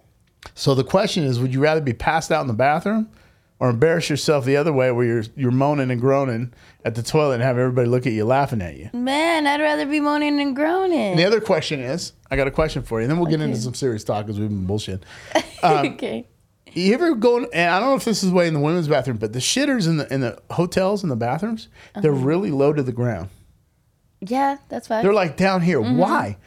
So 0.55 0.75
the 0.75 0.83
question 0.83 1.23
is, 1.23 1.39
would 1.39 1.53
you 1.53 1.59
rather 1.59 1.81
be 1.81 1.93
passed 1.93 2.31
out 2.31 2.41
in 2.41 2.47
the 2.47 2.53
bathroom 2.53 3.09
or 3.59 3.69
embarrass 3.69 4.09
yourself 4.09 4.45
the 4.45 4.55
other 4.57 4.71
way 4.73 4.91
where 4.91 5.05
you're 5.05 5.23
you're 5.35 5.51
moaning 5.51 5.91
and 5.91 5.99
groaning 5.99 6.53
at 6.85 6.95
the 6.95 7.03
toilet 7.03 7.35
and 7.35 7.43
have 7.43 7.57
everybody 7.57 7.87
look 7.89 8.07
at 8.07 8.13
you 8.13 8.23
laughing 8.25 8.61
at 8.61 8.77
you? 8.77 8.89
Man, 8.93 9.45
I'd 9.47 9.59
rather 9.61 9.85
be 9.85 9.99
moaning 9.99 10.39
and 10.39 10.55
groaning. 10.55 10.97
And 10.97 11.19
the 11.19 11.25
other 11.25 11.41
question 11.41 11.79
is, 11.81 12.13
I 12.31 12.35
got 12.37 12.47
a 12.47 12.51
question 12.51 12.83
for 12.83 12.99
you, 12.99 13.03
and 13.03 13.11
then 13.11 13.19
we'll 13.19 13.29
get 13.29 13.41
into 13.41 13.57
some 13.57 13.73
serious 13.73 14.03
talk 14.03 14.25
because 14.25 14.39
we've 14.39 14.49
been 14.49 14.65
bullshit. 14.65 15.03
okay. 15.63 16.25
You 16.71 16.93
ever 16.93 17.15
go? 17.15 17.45
And 17.45 17.69
I 17.71 17.79
don't 17.79 17.89
know 17.89 17.95
if 17.95 18.05
this 18.05 18.23
is 18.23 18.29
the 18.29 18.35
way 18.35 18.47
in 18.47 18.53
the 18.53 18.59
women's 18.59 18.87
bathroom, 18.87 19.17
but 19.17 19.33
the 19.33 19.39
shitters 19.39 19.87
in 19.87 19.97
the 19.97 20.13
in 20.13 20.21
the 20.21 20.39
hotels 20.51 21.01
and 21.03 21.11
the 21.11 21.15
bathrooms, 21.15 21.67
they're 22.01 22.11
Uh-huh. 22.13 22.23
really 22.25 22.51
low 22.51 22.73
to 22.73 22.83
the 22.83 22.91
ground. 22.91 23.29
Yeah, 24.21 24.57
that's 24.69 24.87
why. 24.89 25.01
They're 25.01 25.13
like 25.13 25.35
down 25.35 25.61
here. 25.61 25.79
Mm-hmm. 25.79 25.97
Why? 25.97 26.37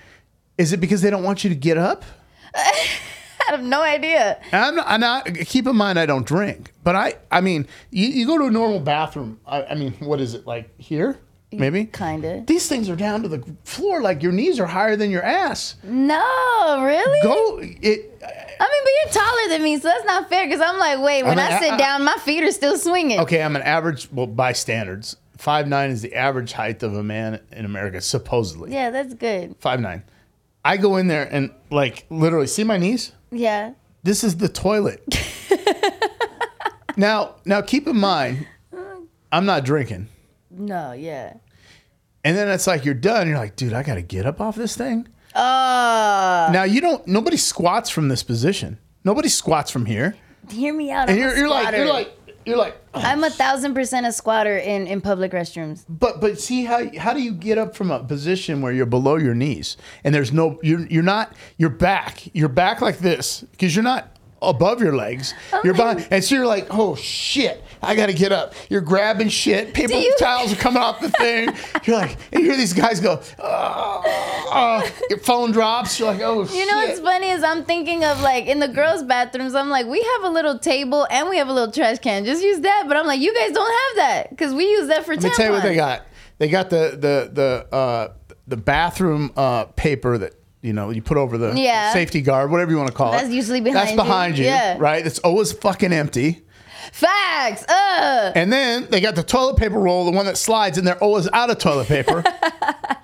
Is 0.58 0.72
it 0.72 0.76
because 0.78 1.02
they 1.02 1.10
don't 1.10 1.24
want 1.24 1.42
you 1.42 1.50
to 1.50 1.56
get 1.56 1.76
up? 1.76 2.04
I 3.52 3.56
have 3.56 3.64
no 3.64 3.82
idea. 3.82 4.40
And 4.52 4.64
I'm 4.64 4.74
not, 4.76 4.86
I'm 4.88 5.00
not. 5.00 5.26
Keep 5.46 5.66
in 5.66 5.76
mind, 5.76 5.98
I 5.98 6.06
don't 6.06 6.26
drink, 6.26 6.72
but 6.82 6.96
I. 6.96 7.14
I 7.30 7.40
mean, 7.40 7.66
you, 7.90 8.06
you 8.08 8.26
go 8.26 8.38
to 8.38 8.44
a 8.46 8.50
normal 8.50 8.80
bathroom. 8.80 9.40
I, 9.46 9.64
I 9.64 9.74
mean, 9.74 9.92
what 10.00 10.20
is 10.20 10.34
it 10.34 10.46
like 10.46 10.78
here? 10.80 11.18
Maybe. 11.54 11.84
Kinda. 11.84 12.44
These 12.46 12.66
things 12.66 12.88
are 12.88 12.96
down 12.96 13.22
to 13.24 13.28
the 13.28 13.44
floor, 13.64 14.00
like 14.00 14.22
your 14.22 14.32
knees 14.32 14.58
are 14.58 14.64
higher 14.66 14.96
than 14.96 15.10
your 15.10 15.22
ass. 15.22 15.74
No, 15.82 16.82
really? 16.82 17.20
Go. 17.22 17.58
It. 17.60 18.22
I 18.22 18.68
mean, 18.68 18.82
but 18.84 18.92
you're 19.04 19.12
taller 19.22 19.48
than 19.50 19.62
me, 19.62 19.76
so 19.78 19.88
that's 19.88 20.04
not 20.06 20.30
fair. 20.30 20.46
Because 20.46 20.62
I'm 20.62 20.78
like, 20.78 20.98
wait, 21.00 21.24
when 21.24 21.38
I 21.38 21.56
I, 21.56 21.60
sit 21.60 21.72
I- 21.72 21.76
down, 21.76 22.04
my 22.04 22.16
feet 22.24 22.42
are 22.42 22.52
still 22.52 22.78
swinging. 22.78 23.20
Okay, 23.20 23.42
I'm 23.42 23.54
an 23.54 23.60
average. 23.62 24.10
Well, 24.10 24.26
by 24.28 24.52
standards, 24.54 25.16
five 25.36 25.68
nine 25.68 25.90
is 25.90 26.00
the 26.00 26.14
average 26.14 26.52
height 26.52 26.82
of 26.82 26.94
a 26.94 27.02
man 27.02 27.38
in 27.52 27.66
America, 27.66 28.00
supposedly. 28.00 28.72
Yeah, 28.72 28.88
that's 28.88 29.12
good. 29.12 29.54
Five 29.58 29.80
nine. 29.80 30.04
I 30.64 30.78
go 30.78 30.96
in 30.96 31.08
there 31.08 31.28
and 31.30 31.50
like 31.70 32.06
literally 32.08 32.46
see 32.46 32.64
my 32.64 32.78
knees. 32.78 33.12
Yeah. 33.32 33.72
This 34.02 34.22
is 34.22 34.36
the 34.36 34.48
toilet. 34.48 35.02
now, 36.96 37.36
now 37.44 37.60
keep 37.62 37.86
in 37.86 37.96
mind, 37.96 38.46
uh. 38.72 38.96
I'm 39.30 39.46
not 39.46 39.64
drinking. 39.64 40.08
No, 40.50 40.92
yeah. 40.92 41.34
And 42.24 42.36
then 42.36 42.48
it's 42.48 42.66
like 42.66 42.84
you're 42.84 42.94
done. 42.94 43.26
You're 43.28 43.38
like, 43.38 43.56
dude, 43.56 43.72
I 43.72 43.82
got 43.82 43.94
to 43.94 44.02
get 44.02 44.26
up 44.26 44.40
off 44.40 44.54
this 44.54 44.76
thing. 44.76 45.08
Oh, 45.34 46.50
Now 46.52 46.64
you 46.64 46.80
don't. 46.80 47.06
Nobody 47.08 47.36
squats 47.38 47.88
from 47.90 48.08
this 48.08 48.22
position. 48.22 48.78
Nobody 49.04 49.28
squats 49.28 49.70
from 49.70 49.86
here. 49.86 50.14
hear 50.50 50.74
me 50.74 50.90
out. 50.90 51.08
And 51.08 51.12
I'm 51.12 51.18
you're, 51.18 51.36
you're 51.36 51.48
like, 51.48 51.74
you're 51.74 51.88
like, 51.88 52.12
you're 52.44 52.56
like. 52.56 52.76
Oh, 52.94 53.00
I'm 53.00 53.24
a 53.24 53.30
thousand 53.30 53.74
percent 53.74 54.06
a 54.06 54.12
squatter 54.12 54.56
in, 54.58 54.86
in 54.86 55.00
public 55.00 55.32
restrooms. 55.32 55.84
But 55.88 56.20
but 56.20 56.40
see 56.40 56.64
how 56.64 56.90
how 56.98 57.12
do 57.12 57.22
you 57.22 57.32
get 57.32 57.58
up 57.58 57.74
from 57.74 57.90
a 57.90 58.02
position 58.02 58.62
where 58.62 58.72
you're 58.72 58.86
below 58.86 59.16
your 59.16 59.34
knees 59.34 59.76
and 60.04 60.14
there's 60.14 60.32
no 60.32 60.58
you're 60.62 60.86
you're 60.86 61.02
not 61.02 61.34
you're 61.56 61.70
back 61.70 62.34
you're 62.34 62.48
back 62.48 62.80
like 62.80 62.98
this 62.98 63.42
because 63.52 63.74
you're 63.74 63.82
not 63.82 64.16
above 64.42 64.82
your 64.82 64.94
legs 64.94 65.34
oh, 65.52 65.60
you're 65.64 65.74
behind 65.74 66.06
and 66.10 66.22
so 66.24 66.34
you're 66.34 66.46
like 66.46 66.66
oh 66.70 66.96
shit 66.96 67.62
I 67.82 67.96
got 67.96 68.06
to 68.06 68.12
get 68.14 68.30
up 68.32 68.54
you're 68.70 68.80
grabbing 68.80 69.28
shit 69.28 69.74
paper 69.74 69.94
you- 69.94 70.14
towels 70.18 70.52
are 70.52 70.56
coming 70.56 70.82
off 70.82 71.00
the 71.00 71.10
thing 71.10 71.48
you're 71.84 71.96
like 71.96 72.16
and 72.32 72.42
you 72.42 72.48
hear 72.50 72.56
these 72.56 72.72
guys 72.72 73.00
go 73.00 73.20
oh, 73.40 74.90
your 75.10 75.18
phone 75.18 75.50
drops 75.52 75.98
you're 75.98 76.12
like 76.12 76.20
oh 76.22 76.46
shit. 76.46 76.56
You 76.56 76.66
know 76.66 76.76
what's 76.86 77.00
funny 77.00 77.30
is 77.30 77.42
I'm 77.42 77.64
thinking 77.64 78.04
of 78.04 78.20
like 78.20 78.46
in 78.46 78.58
the 78.60 78.68
girls' 78.68 79.02
bathrooms. 79.02 79.54
I'm 79.54 79.68
like, 79.68 79.86
we 79.86 80.00
have 80.14 80.24
a 80.24 80.28
little 80.30 80.58
table 80.58 81.06
and 81.10 81.28
we 81.28 81.36
have 81.38 81.48
a 81.48 81.52
little 81.52 81.72
trash 81.72 81.98
can. 81.98 82.24
Just 82.24 82.42
use 82.42 82.60
that. 82.60 82.84
But 82.88 82.96
I'm 82.96 83.06
like, 83.06 83.20
you 83.20 83.34
guys 83.34 83.52
don't 83.52 83.70
have 83.70 83.96
that 83.96 84.30
because 84.30 84.54
we 84.54 84.64
use 84.68 84.88
that 84.88 85.04
for. 85.04 85.14
Let 85.14 85.22
me 85.24 85.30
tell 85.30 85.46
you 85.46 85.52
what 85.52 85.62
they 85.62 85.74
got. 85.74 86.06
They 86.38 86.48
got 86.48 86.70
the 86.70 86.90
the 86.98 87.30
the 87.70 87.76
uh, 87.76 88.12
the 88.46 88.56
bathroom 88.56 89.32
uh, 89.36 89.64
paper 89.64 90.18
that 90.18 90.34
you 90.62 90.72
know 90.72 90.90
you 90.90 91.02
put 91.02 91.16
over 91.16 91.38
the 91.38 91.52
Yeah. 91.54 91.92
safety 91.92 92.20
guard, 92.20 92.50
whatever 92.50 92.70
you 92.70 92.76
want 92.76 92.88
to 92.90 92.94
call 92.94 93.12
it. 93.12 93.18
That's 93.18 93.30
usually 93.30 93.60
behind 93.60 93.76
That's 93.80 93.90
you. 93.92 93.96
behind 93.96 94.38
you, 94.38 94.44
Yeah. 94.46 94.76
right? 94.78 95.04
It's 95.06 95.18
always 95.20 95.52
fucking 95.52 95.92
empty. 95.92 96.42
Facts. 96.92 97.64
Uh. 97.68 98.32
And 98.34 98.52
then 98.52 98.88
they 98.90 99.00
got 99.00 99.14
the 99.14 99.22
toilet 99.22 99.56
paper 99.56 99.78
roll, 99.78 100.04
the 100.04 100.10
one 100.10 100.26
that 100.26 100.36
slides, 100.36 100.78
and 100.78 100.86
they're 100.86 101.02
always 101.02 101.28
out 101.32 101.50
of 101.50 101.58
toilet 101.58 101.86
paper. 101.88 102.24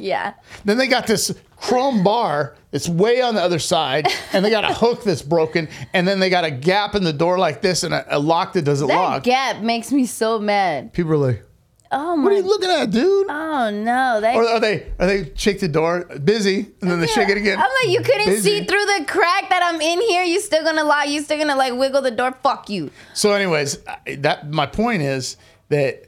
Yeah. 0.00 0.34
then 0.64 0.78
they 0.78 0.86
got 0.86 1.08
this 1.08 1.34
chrome 1.56 2.04
bar 2.04 2.54
that's 2.70 2.88
way 2.88 3.20
on 3.20 3.34
the 3.34 3.42
other 3.42 3.58
side, 3.58 4.06
and 4.32 4.44
they 4.44 4.50
got 4.50 4.62
a 4.62 4.72
hook 4.72 5.02
that's 5.02 5.22
broken, 5.22 5.68
and 5.92 6.06
then 6.06 6.20
they 6.20 6.30
got 6.30 6.44
a 6.44 6.52
gap 6.52 6.94
in 6.94 7.02
the 7.02 7.12
door 7.12 7.36
like 7.36 7.62
this 7.62 7.82
and 7.82 7.92
a, 7.92 8.16
a 8.16 8.18
lock 8.20 8.52
that 8.52 8.62
doesn't 8.62 8.86
That 8.86 8.94
lock. 8.94 9.24
That 9.24 9.28
gap 9.28 9.62
makes 9.62 9.90
me 9.90 10.06
so 10.06 10.38
mad. 10.38 10.92
People 10.92 11.14
are 11.14 11.16
like, 11.16 11.44
Oh 11.90 12.20
"What 12.20 12.32
are 12.32 12.36
you 12.36 12.42
looking 12.42 12.70
at, 12.70 12.90
dude?" 12.90 13.26
Oh 13.28 13.70
no. 13.70 14.20
That. 14.20 14.34
Or 14.36 14.44
are 14.46 14.60
they 14.60 14.92
are 14.98 15.06
they 15.06 15.32
shake 15.34 15.60
the 15.60 15.68
door 15.68 16.04
busy 16.04 16.66
and 16.80 16.90
then 16.90 17.00
they 17.00 17.06
shake 17.06 17.28
it 17.28 17.36
again? 17.36 17.58
I'm 17.58 17.70
like, 17.82 17.88
you 17.94 18.02
couldn't 18.02 18.26
Busy. 18.26 18.60
see 18.60 18.64
through 18.64 18.84
the 18.84 19.04
crack 19.06 19.48
that 19.48 19.62
I'm 19.62 19.80
in 19.80 20.00
here. 20.02 20.22
You 20.22 20.40
still 20.40 20.62
gonna 20.64 20.84
lie? 20.84 21.04
You 21.04 21.22
still 21.22 21.38
gonna 21.38 21.56
like 21.56 21.74
wiggle 21.74 22.02
the 22.02 22.10
door? 22.10 22.32
Fuck 22.42 22.68
you. 22.68 22.90
So, 23.14 23.32
anyways, 23.32 23.78
that 24.18 24.50
my 24.50 24.66
point 24.66 25.02
is 25.02 25.36
that 25.70 26.04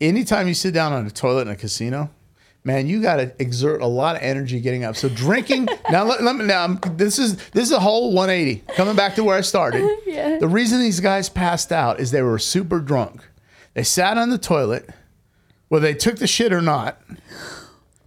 anytime 0.00 0.48
you 0.48 0.54
sit 0.54 0.74
down 0.74 0.92
on 0.92 1.06
a 1.06 1.10
toilet 1.10 1.42
in 1.42 1.48
a 1.48 1.56
casino, 1.56 2.10
man, 2.64 2.86
you 2.86 3.00
got 3.00 3.16
to 3.16 3.32
exert 3.38 3.82
a 3.82 3.86
lot 3.86 4.16
of 4.16 4.22
energy 4.22 4.60
getting 4.60 4.84
up. 4.84 4.96
So, 4.96 5.08
drinking 5.08 5.68
now, 5.90 6.04
let, 6.04 6.22
let 6.22 6.36
me 6.36 6.44
now. 6.44 6.64
I'm, 6.64 6.80
this 6.96 7.18
is 7.18 7.36
this 7.50 7.64
is 7.64 7.72
a 7.72 7.80
whole 7.80 8.12
180. 8.12 8.64
Coming 8.74 8.96
back 8.96 9.14
to 9.14 9.24
where 9.24 9.36
I 9.36 9.42
started. 9.42 9.88
Yeah. 10.10 10.38
The 10.38 10.48
reason 10.48 10.80
these 10.80 10.98
guys 10.98 11.28
passed 11.28 11.70
out 11.70 12.00
is 12.00 12.10
they 12.10 12.20
were 12.22 12.38
super 12.40 12.80
drunk. 12.80 13.22
They 13.74 13.84
sat 13.84 14.18
on 14.18 14.30
the 14.30 14.38
toilet, 14.38 14.90
whether 15.70 15.86
they 15.86 15.94
took 15.94 16.16
the 16.16 16.26
shit 16.26 16.52
or 16.52 16.60
not. 16.60 17.00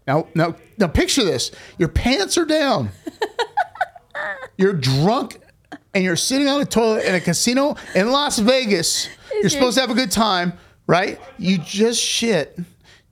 Now, 0.06 0.28
now, 0.36 0.56
now, 0.78 0.88
picture 0.88 1.24
this: 1.24 1.52
your 1.80 1.90
pants 1.90 2.38
are 2.38 2.46
down. 2.46 2.90
You're 4.58 4.74
drunk 4.74 5.40
and 5.96 6.04
you're 6.04 6.16
sitting 6.16 6.48
on 6.48 6.62
a 6.62 6.66
toilet 6.66 7.06
in 7.06 7.16
a 7.16 7.20
casino 7.20 7.76
in 7.96 8.12
Las 8.12 8.38
Vegas. 8.38 9.10
You're 9.32 9.42
your- 9.42 9.50
supposed 9.50 9.76
to 9.76 9.82
have 9.82 9.90
a 9.90 9.96
good 9.96 10.12
time, 10.12 10.54
right? 10.86 11.20
You 11.40 11.58
just 11.58 12.00
shit. 12.00 12.60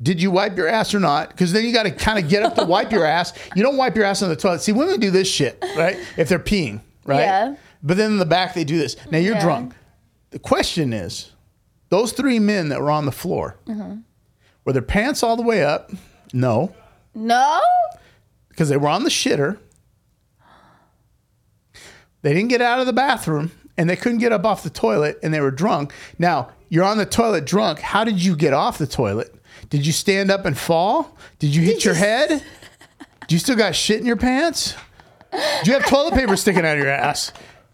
Did 0.02 0.22
you 0.22 0.30
wipe 0.32 0.56
your 0.56 0.68
ass 0.68 0.94
or 0.94 1.00
not? 1.00 1.30
Because 1.30 1.52
then 1.52 1.64
you 1.66 1.74
got 1.74 1.84
to 1.84 1.92
kind 1.92 2.20
of 2.24 2.30
get 2.30 2.44
up 2.44 2.56
to 2.56 2.66
wipe 2.66 2.92
your 2.92 3.06
ass. 3.06 3.34
You 3.56 3.64
don't 3.64 3.78
wipe 3.78 3.96
your 3.96 4.06
ass 4.06 4.22
on 4.22 4.30
the 4.30 4.36
toilet. 4.36 4.62
See, 4.62 4.72
women 4.72 5.00
do 5.00 5.10
this 5.12 5.28
shit, 5.28 5.58
right? 5.76 5.98
If 6.18 6.30
they're 6.30 6.40
peeing, 6.40 6.82
right? 7.06 7.20
Yeah. 7.22 7.56
But 7.84 7.98
then 7.98 8.12
in 8.12 8.18
the 8.18 8.26
back, 8.26 8.54
they 8.54 8.64
do 8.64 8.78
this. 8.78 8.96
Now 9.10 9.18
you're 9.18 9.36
Yeah. 9.36 9.42
drunk. 9.42 9.74
The 10.30 10.40
question 10.40 10.94
is 10.94 11.32
those 11.90 12.12
three 12.14 12.38
men 12.40 12.70
that 12.70 12.80
were 12.82 12.92
on 12.92 13.06
the 13.06 13.12
floor, 13.12 13.58
Uh-huh. 13.68 13.96
Were 14.66 14.74
their 14.74 14.82
pants 14.82 15.24
all 15.24 15.36
the 15.36 15.42
way 15.44 15.64
up? 15.64 15.92
No, 16.34 16.74
No. 17.14 17.62
because 18.50 18.70
they 18.70 18.78
were 18.78 18.88
on 18.90 19.04
the 19.04 19.10
shitter. 19.10 19.58
They 22.22 22.34
didn't 22.34 22.50
get 22.50 22.62
out 22.62 22.80
of 22.80 22.86
the 22.86 22.94
bathroom 22.94 23.52
and 23.78 23.90
they 23.90 23.96
couldn't 23.96 24.20
get 24.20 24.32
up 24.32 24.46
off 24.46 24.64
the 24.64 24.70
toilet 24.70 25.18
and 25.24 25.34
they 25.34 25.40
were 25.42 25.52
drunk. 25.52 25.94
Now, 26.20 26.52
you're 26.70 26.84
on 26.86 26.98
the 26.98 27.06
toilet 27.06 27.46
drunk. 27.46 27.80
How 27.80 28.04
did 28.04 28.24
you 28.24 28.36
get 28.36 28.54
off 28.54 28.78
the 28.78 28.88
toilet? 28.88 29.34
Did 29.70 29.86
you 29.86 29.92
stand 29.92 30.30
up 30.32 30.46
and 30.46 30.58
fall? 30.58 31.18
Did 31.40 31.56
you 31.56 31.64
hit 31.64 31.84
your 31.84 31.96
head? 31.96 32.44
Do 33.28 33.36
you 33.36 33.40
still 33.40 33.56
got 33.56 33.76
shit 33.76 34.00
in 34.00 34.06
your 34.06 34.18
pants? 34.18 34.76
Do 35.32 35.38
you 35.72 35.74
have 35.74 35.86
toilet 35.88 36.14
paper 36.14 36.36
sticking 36.38 36.66
out 36.66 36.78
of 36.78 36.84
your 36.84 36.92
ass? 36.92 37.32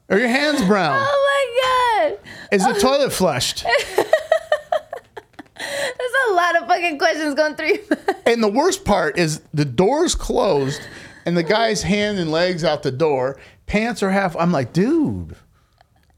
Are 0.09 0.17
your 0.17 0.29
hands 0.29 0.63
brown? 0.63 0.97
Oh 0.97 2.09
my 2.09 2.09
god. 2.09 2.19
Is 2.51 2.63
the 2.65 2.79
toilet 2.79 3.11
flushed? 3.11 3.65
Lot 6.37 6.61
of 6.61 6.67
fucking 6.67 6.99
questions 6.99 7.33
going 7.35 7.55
through. 7.55 7.79
And 8.27 8.43
the 8.43 8.49
worst 8.49 8.83
part 8.83 9.17
is 9.17 9.41
the 9.53 9.63
door's 9.63 10.13
closed 10.13 10.81
and 11.25 11.37
the 11.37 11.43
guy's 11.43 11.81
hand 11.81 12.19
and 12.19 12.29
legs 12.29 12.65
out 12.65 12.83
the 12.83 12.91
door. 12.91 13.39
Pants 13.67 14.03
are 14.03 14.11
half. 14.11 14.35
I'm 14.35 14.51
like, 14.51 14.73
dude. 14.73 15.33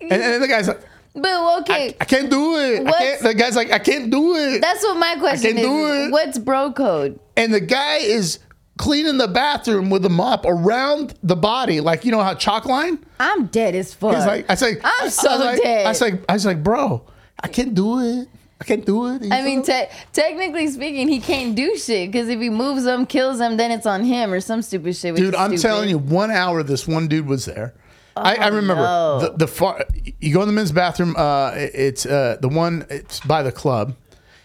And, 0.01 0.12
and 0.12 0.21
then 0.21 0.41
the 0.41 0.47
guy's 0.47 0.67
like, 0.67 0.82
but 1.13 1.62
okay. 1.62 1.95
I 2.01 2.05
can't 2.05 2.32
do 2.32 2.58
it. 2.58 2.88
I 2.88 2.91
can't, 2.91 3.21
the 3.21 3.34
guy's 3.36 3.55
like, 3.55 3.71
I 3.71 3.77
can't 3.77 4.10
do 4.10 4.36
it. 4.36 4.60
That's 4.60 4.82
what 4.84 4.97
my 4.97 5.17
question 5.19 5.51
I 5.51 5.53
can 5.53 5.58
is. 5.60 5.65
do 5.65 5.93
it. 5.93 6.12
What's 6.12 6.38
bro 6.39 6.71
code? 6.73 7.19
and 7.38 7.53
the 7.53 7.62
guy 7.62 7.97
is 7.97 8.39
cleaning 8.77 9.17
the 9.17 9.27
bathroom 9.27 9.89
with 9.89 10.03
a 10.05 10.10
mop 10.10 10.45
around 10.45 11.13
the 11.21 11.36
body, 11.36 11.79
like 11.79 12.05
you 12.05 12.12
know 12.12 12.23
how 12.23 12.34
chalk 12.34 12.65
line. 12.65 13.05
I'm 13.19 13.45
dead 13.47 13.75
as 13.75 13.93
fuck. 13.93 14.15
He's 14.15 14.25
like, 14.25 14.45
I 14.49 14.53
like, 14.55 14.82
I'm 14.84 15.10
so 15.10 15.29
was 15.32 15.39
like, 15.39 15.62
dead. 15.62 15.86
I 15.86 15.89
was 15.89 16.01
like, 16.01 16.23
I 16.27 16.34
was 16.34 16.45
like, 16.45 16.63
bro, 16.63 17.05
I 17.41 17.47
can't 17.49 17.75
do 17.75 17.99
it. 17.99 18.27
I 18.61 18.65
can't 18.65 18.85
do 18.85 19.07
it. 19.07 19.31
I 19.31 19.41
mean, 19.41 19.63
te- 19.63 19.85
technically 20.11 20.67
speaking, 20.67 21.07
he 21.07 21.19
can't 21.21 21.55
do 21.55 21.77
shit 21.77 22.11
because 22.11 22.27
if 22.27 22.39
he 22.41 22.49
moves 22.49 22.83
them, 22.83 23.05
kills 23.05 23.37
them, 23.39 23.55
then 23.57 23.71
it's 23.71 23.85
on 23.85 24.03
him 24.03 24.33
or 24.33 24.41
some 24.41 24.61
stupid 24.61 24.95
shit. 24.95 25.15
dude, 25.15 25.33
I'm 25.35 25.51
stupid. 25.57 25.61
telling 25.61 25.89
you, 25.89 25.97
one 25.97 26.29
hour 26.31 26.61
this 26.63 26.87
one 26.87 27.07
dude 27.07 27.25
was 27.25 27.45
there. 27.45 27.73
I, 28.17 28.35
I 28.35 28.47
remember 28.47 28.83
no. 28.83 29.19
the, 29.21 29.29
the 29.37 29.47
far. 29.47 29.85
You 30.19 30.33
go 30.33 30.41
in 30.41 30.47
the 30.47 30.53
men's 30.53 30.73
bathroom. 30.73 31.15
Uh, 31.17 31.51
it- 31.55 31.71
it's 31.73 32.05
uh, 32.05 32.35
the 32.41 32.49
one. 32.49 32.85
It's 32.89 33.21
by 33.21 33.43
the 33.43 33.51
club, 33.51 33.95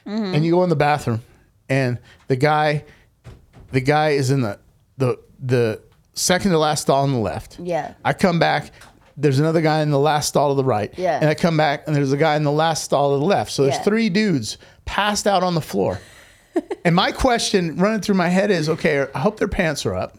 Mm-hmm. 0.06 0.34
and 0.34 0.44
you 0.44 0.52
go 0.52 0.62
in 0.62 0.68
the 0.68 0.76
bathroom, 0.76 1.22
and 1.68 1.98
the 2.28 2.36
guy, 2.36 2.84
the 3.72 3.80
guy 3.80 4.10
is 4.10 4.30
in 4.30 4.42
the 4.42 4.58
the 4.96 5.18
the 5.40 5.80
second 6.12 6.52
to 6.52 6.58
last 6.58 6.82
stall 6.82 7.02
on 7.02 7.10
the 7.12 7.18
left. 7.18 7.58
Yeah. 7.58 7.94
I 8.04 8.12
come 8.12 8.38
back. 8.38 8.70
There's 9.16 9.38
another 9.38 9.60
guy 9.60 9.80
in 9.82 9.90
the 9.90 9.98
last 9.98 10.28
stall 10.28 10.50
to 10.50 10.54
the 10.56 10.64
right. 10.64 10.92
Yeah. 10.96 11.18
And 11.20 11.28
I 11.28 11.34
come 11.34 11.56
back 11.56 11.84
and 11.86 11.94
there's 11.94 12.12
a 12.12 12.16
guy 12.16 12.36
in 12.36 12.42
the 12.42 12.50
last 12.52 12.84
stall 12.84 13.12
to 13.14 13.18
the 13.18 13.24
left. 13.24 13.52
So 13.52 13.62
there's 13.62 13.76
Yeah. 13.76 13.82
three 13.82 14.08
dudes 14.08 14.58
passed 14.84 15.26
out 15.26 15.42
on 15.42 15.54
the 15.54 15.60
floor. 15.60 16.00
and 16.84 16.94
my 16.96 17.12
question 17.12 17.76
running 17.76 18.00
through 18.00 18.16
my 18.16 18.28
head 18.28 18.50
is 18.50 18.68
okay, 18.68 19.06
I 19.14 19.18
hope 19.20 19.38
their 19.38 19.48
pants 19.48 19.86
are 19.86 19.94
up. 19.94 20.18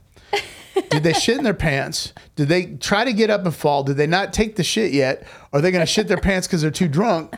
Did 0.90 1.04
they 1.04 1.14
shit 1.14 1.38
in 1.38 1.44
their 1.46 1.54
pants? 1.54 2.12
Did 2.36 2.50
they 2.50 2.66
try 2.66 3.06
to 3.06 3.14
get 3.14 3.30
up 3.30 3.46
and 3.46 3.56
fall? 3.56 3.84
Did 3.84 3.96
they 3.96 4.08
not 4.08 4.34
take 4.34 4.58
the 4.58 4.64
shit 4.64 4.92
yet? 4.92 5.26
Are 5.54 5.62
they 5.62 5.72
going 5.72 5.86
to 5.86 5.90
shit 5.92 6.08
their 6.10 6.18
pants 6.18 6.48
because 6.48 6.62
they're 6.62 6.70
too 6.72 6.90
drunk? 6.90 7.34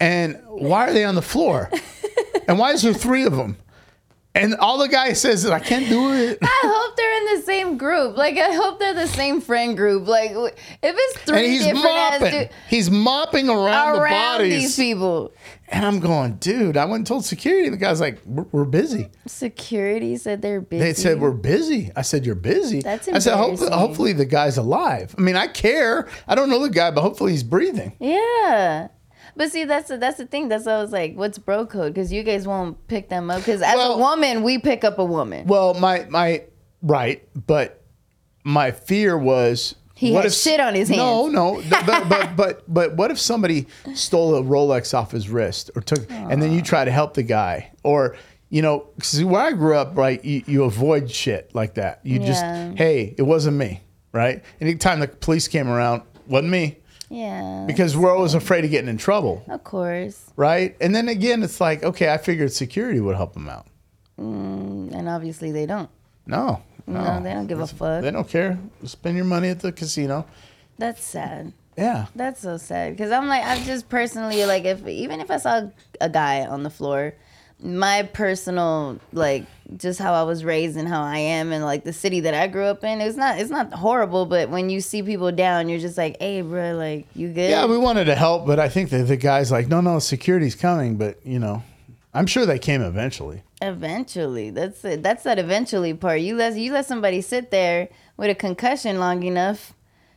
And 0.00 0.38
why 0.48 0.88
are 0.88 0.92
they 0.92 1.04
on 1.04 1.14
the 1.14 1.22
floor? 1.22 1.70
And 2.46 2.58
why 2.58 2.72
is 2.72 2.82
there 2.82 2.92
three 2.92 3.24
of 3.24 3.36
them? 3.36 3.56
And 4.36 4.56
all 4.56 4.78
the 4.78 4.88
guy 4.88 5.12
says 5.12 5.44
is, 5.44 5.50
I 5.50 5.60
can't 5.60 5.88
do 5.88 6.12
it. 6.12 6.38
I 6.42 6.60
hope 6.64 6.96
they're 6.96 7.18
in 7.18 7.36
the 7.38 7.42
same 7.46 7.78
group. 7.78 8.16
Like 8.16 8.36
I 8.36 8.52
hope 8.52 8.80
they're 8.80 8.92
the 8.92 9.06
same 9.06 9.40
friend 9.40 9.76
group. 9.76 10.08
Like 10.08 10.32
if 10.32 10.56
it's 10.82 11.16
And 11.18 11.24
three 11.26 11.48
he's 11.50 11.64
different 11.64 11.84
mopping. 11.84 12.30
dudes 12.32 12.52
He's 12.68 12.90
mopping 12.90 13.48
around, 13.48 13.94
the 13.94 14.00
around 14.02 14.38
bodies. 14.38 14.62
these 14.62 14.76
people. 14.76 15.32
And 15.68 15.86
I'm 15.86 16.00
going, 16.00 16.34
dude, 16.36 16.76
I 16.76 16.84
went 16.84 16.96
and 17.00 17.06
told 17.06 17.24
security. 17.24 17.68
The 17.68 17.76
guy's 17.76 18.00
like, 18.00 18.20
we're, 18.26 18.44
we're 18.52 18.64
busy. 18.64 19.08
Security 19.26 20.16
said 20.16 20.42
they're 20.42 20.60
busy. 20.60 20.82
They 20.84 20.94
said, 20.94 21.20
we're 21.20 21.30
busy. 21.30 21.90
I 21.94 22.02
said, 22.02 22.26
you're 22.26 22.34
busy. 22.34 22.80
That's 22.82 23.06
I 23.08 23.18
said, 23.20 23.36
hopefully, 23.36 23.70
hopefully 23.70 24.12
the 24.12 24.26
guy's 24.26 24.56
alive. 24.58 25.14
I 25.16 25.20
mean, 25.20 25.36
I 25.36 25.46
care. 25.46 26.08
I 26.28 26.34
don't 26.34 26.50
know 26.50 26.60
the 26.60 26.70
guy, 26.70 26.90
but 26.90 27.00
hopefully 27.02 27.32
he's 27.32 27.42
breathing. 27.44 27.96
Yeah. 28.00 28.88
But 29.36 29.50
see, 29.50 29.64
that's 29.64 29.88
the, 29.88 29.98
that's 29.98 30.18
the 30.18 30.26
thing. 30.26 30.48
That's 30.48 30.66
was 30.66 30.92
like, 30.92 31.14
"What's 31.14 31.38
bro 31.38 31.66
code?" 31.66 31.94
Because 31.94 32.12
you 32.12 32.22
guys 32.22 32.46
won't 32.46 32.86
pick 32.86 33.08
them 33.08 33.30
up. 33.30 33.38
Because 33.38 33.62
as 33.62 33.74
Well- 33.74 33.94
a 33.94 33.98
woman, 33.98 34.42
we 34.42 34.58
pick 34.58 34.84
up 34.84 34.98
a 34.98 35.04
woman. 35.04 35.46
Well, 35.46 35.74
my, 35.74 36.06
my, 36.08 36.44
right. 36.82 37.26
But 37.46 37.82
my 38.44 38.70
fear 38.70 39.18
was. 39.18 39.74
He 39.96 40.12
had 40.12 40.32
shit 40.32 40.58
on 40.58 40.74
his 40.74 40.88
hand. 40.88 40.98
No, 40.98 41.28
no, 41.28 41.62
but, 41.70 42.08
but 42.08 42.36
but 42.36 42.64
but 42.66 42.96
what 42.96 43.12
if 43.12 43.18
somebody 43.18 43.68
stole 43.94 44.34
a 44.34 44.42
Rolex 44.42 44.92
off 44.92 45.12
his 45.12 45.28
wrist 45.30 45.70
or 45.76 45.82
took, 45.82 46.10
and 46.10 46.42
then 46.42 46.50
you 46.50 46.60
ah. 46.60 46.64
try 46.64 46.84
to 46.84 46.90
help 46.90 47.14
the 47.14 47.22
guy, 47.22 47.70
or 47.84 48.16
you 48.54 48.62
know, 48.62 48.86
see 49.02 49.24
where 49.24 49.42
I 49.42 49.50
grew 49.50 49.76
up, 49.76 49.96
right? 49.96 50.24
You, 50.24 50.44
you 50.46 50.62
avoid 50.62 51.10
shit 51.10 51.52
like 51.56 51.74
that. 51.74 51.98
You 52.04 52.20
Yeah. 52.20 52.26
just, 52.26 52.78
hey, 52.78 53.12
it 53.18 53.22
wasn't 53.22 53.56
me, 53.56 53.80
right? 54.12 54.44
Anytime 54.60 55.00
the 55.00 55.08
police 55.08 55.48
came 55.48 55.66
around, 55.66 56.02
wasn't 56.28 56.50
me, 56.50 56.78
Yeah. 57.10 57.64
because 57.66 57.96
we're 57.96 58.14
always 58.14 58.34
afraid 58.34 58.64
of 58.64 58.70
getting 58.70 58.88
in 58.88 58.96
trouble, 58.96 59.44
of 59.48 59.62
course. 59.64 60.30
right? 60.36 60.76
And 60.80 60.94
then 60.94 61.08
again, 61.08 61.42
it's 61.42 61.60
like, 61.60 61.82
okay, 61.84 62.12
I 62.12 62.16
figured 62.18 62.52
security 62.52 63.00
would 63.00 63.16
help 63.16 63.34
them 63.34 63.48
out. 63.48 63.66
Mm, 64.18 64.92
and 64.94 65.08
obviously 65.08 65.52
they 65.52 65.66
don't. 65.66 65.90
No, 66.26 66.62
No, 66.86 67.20
they 67.22 67.32
don't 67.34 67.46
give 67.46 67.60
a 67.60 67.66
fuck. 67.66 68.02
They 68.02 68.10
don't 68.10 68.28
care. 68.28 68.58
Spend 68.84 69.16
your 69.16 69.26
money 69.26 69.48
at 69.48 69.60
the 69.60 69.72
casino. 69.72 70.26
That's 70.78 71.04
sad. 71.04 71.52
Yeah. 71.76 72.06
That's 72.14 72.40
so 72.40 72.56
sad. 72.56 72.96
Because 72.96 73.10
I'm 73.10 73.26
like, 73.26 73.44
I'm 73.44 73.62
just 73.64 73.88
personally 73.88 74.44
like, 74.46 74.64
if 74.64 74.86
even 74.86 75.20
if 75.20 75.30
I 75.30 75.36
saw 75.38 75.62
a 76.00 76.08
guy 76.08 76.46
on 76.46 76.62
the 76.62 76.70
floor, 76.70 77.14
my 77.64 78.02
personal 78.12 79.00
like 79.12 79.46
just 79.78 79.98
how 79.98 80.12
I 80.12 80.22
was 80.24 80.44
raised 80.44 80.76
and 80.76 80.86
how 80.86 81.02
I 81.02 81.16
am 81.16 81.50
and 81.50 81.64
like 81.64 81.82
the 81.84 81.92
city 81.94 82.20
that 82.20 82.34
I 82.34 82.46
grew 82.46 82.64
up 82.64 82.84
in, 82.84 83.00
it's 83.00 83.16
not 83.16 83.38
it's 83.38 83.50
not 83.50 83.72
horrible. 83.72 84.26
But 84.26 84.50
when 84.50 84.68
you 84.68 84.80
see 84.82 85.02
people 85.02 85.32
down, 85.32 85.68
you're 85.70 85.78
just 85.80 85.96
like, 85.96 86.18
hey, 86.20 86.42
bro, 86.42 86.74
like 86.74 87.06
you 87.14 87.28
good? 87.28 87.48
Yeah, 87.50 87.64
we 87.66 87.78
wanted 87.78 88.04
to 88.04 88.14
help, 88.14 88.46
but 88.46 88.60
I 88.60 88.68
think 88.68 88.90
that 88.90 89.04
the 89.04 89.16
guy's 89.16 89.50
like, 89.50 89.68
no, 89.68 89.80
no, 89.80 89.98
security's 89.98 90.54
coming. 90.54 90.96
But, 90.96 91.24
you 91.24 91.38
know, 91.38 91.62
I'm 92.12 92.26
sure 92.26 92.44
they 92.44 92.58
came 92.58 92.82
eventually. 92.82 93.42
Eventually, 93.62 94.50
that's 94.50 94.84
it. 94.84 95.02
That's 95.02 95.22
that 95.22 95.38
eventually 95.38 95.94
part. 95.94 96.20
You 96.20 96.36
let 96.36 96.54
you 96.56 96.72
let 96.72 96.84
somebody 96.84 97.22
sit 97.22 97.50
there 97.50 97.88
with 98.18 98.28
a 98.28 98.34
concussion 98.34 99.00
long 99.00 99.22
enough. 99.22 99.72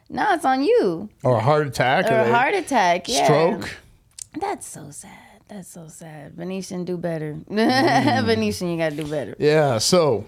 Now 0.10 0.34
it's 0.34 0.46
on 0.46 0.64
you. 0.64 1.10
Or 1.24 1.38
a 1.38 1.42
heart 1.42 1.66
attack. 1.68 2.06
Or 2.06 2.10
they- 2.10 2.30
a 2.30 2.34
heart 2.34 2.54
attack. 2.54 3.08
Yeah. 3.08 3.24
Stroke. 3.24 3.78
That's 4.40 4.68
so 4.68 4.92
sad. 4.92 5.12
That's 5.50 5.70
so 5.70 5.88
sad. 5.88 6.34
Venetian, 6.34 6.84
do 6.86 6.98
better. 6.98 7.38
Mm. 7.50 8.26
Venetian, 8.26 8.70
you 8.70 8.78
gotta 8.78 8.96
do 8.96 9.06
better. 9.08 9.36
Yeah. 9.40 9.78
So 9.78 10.26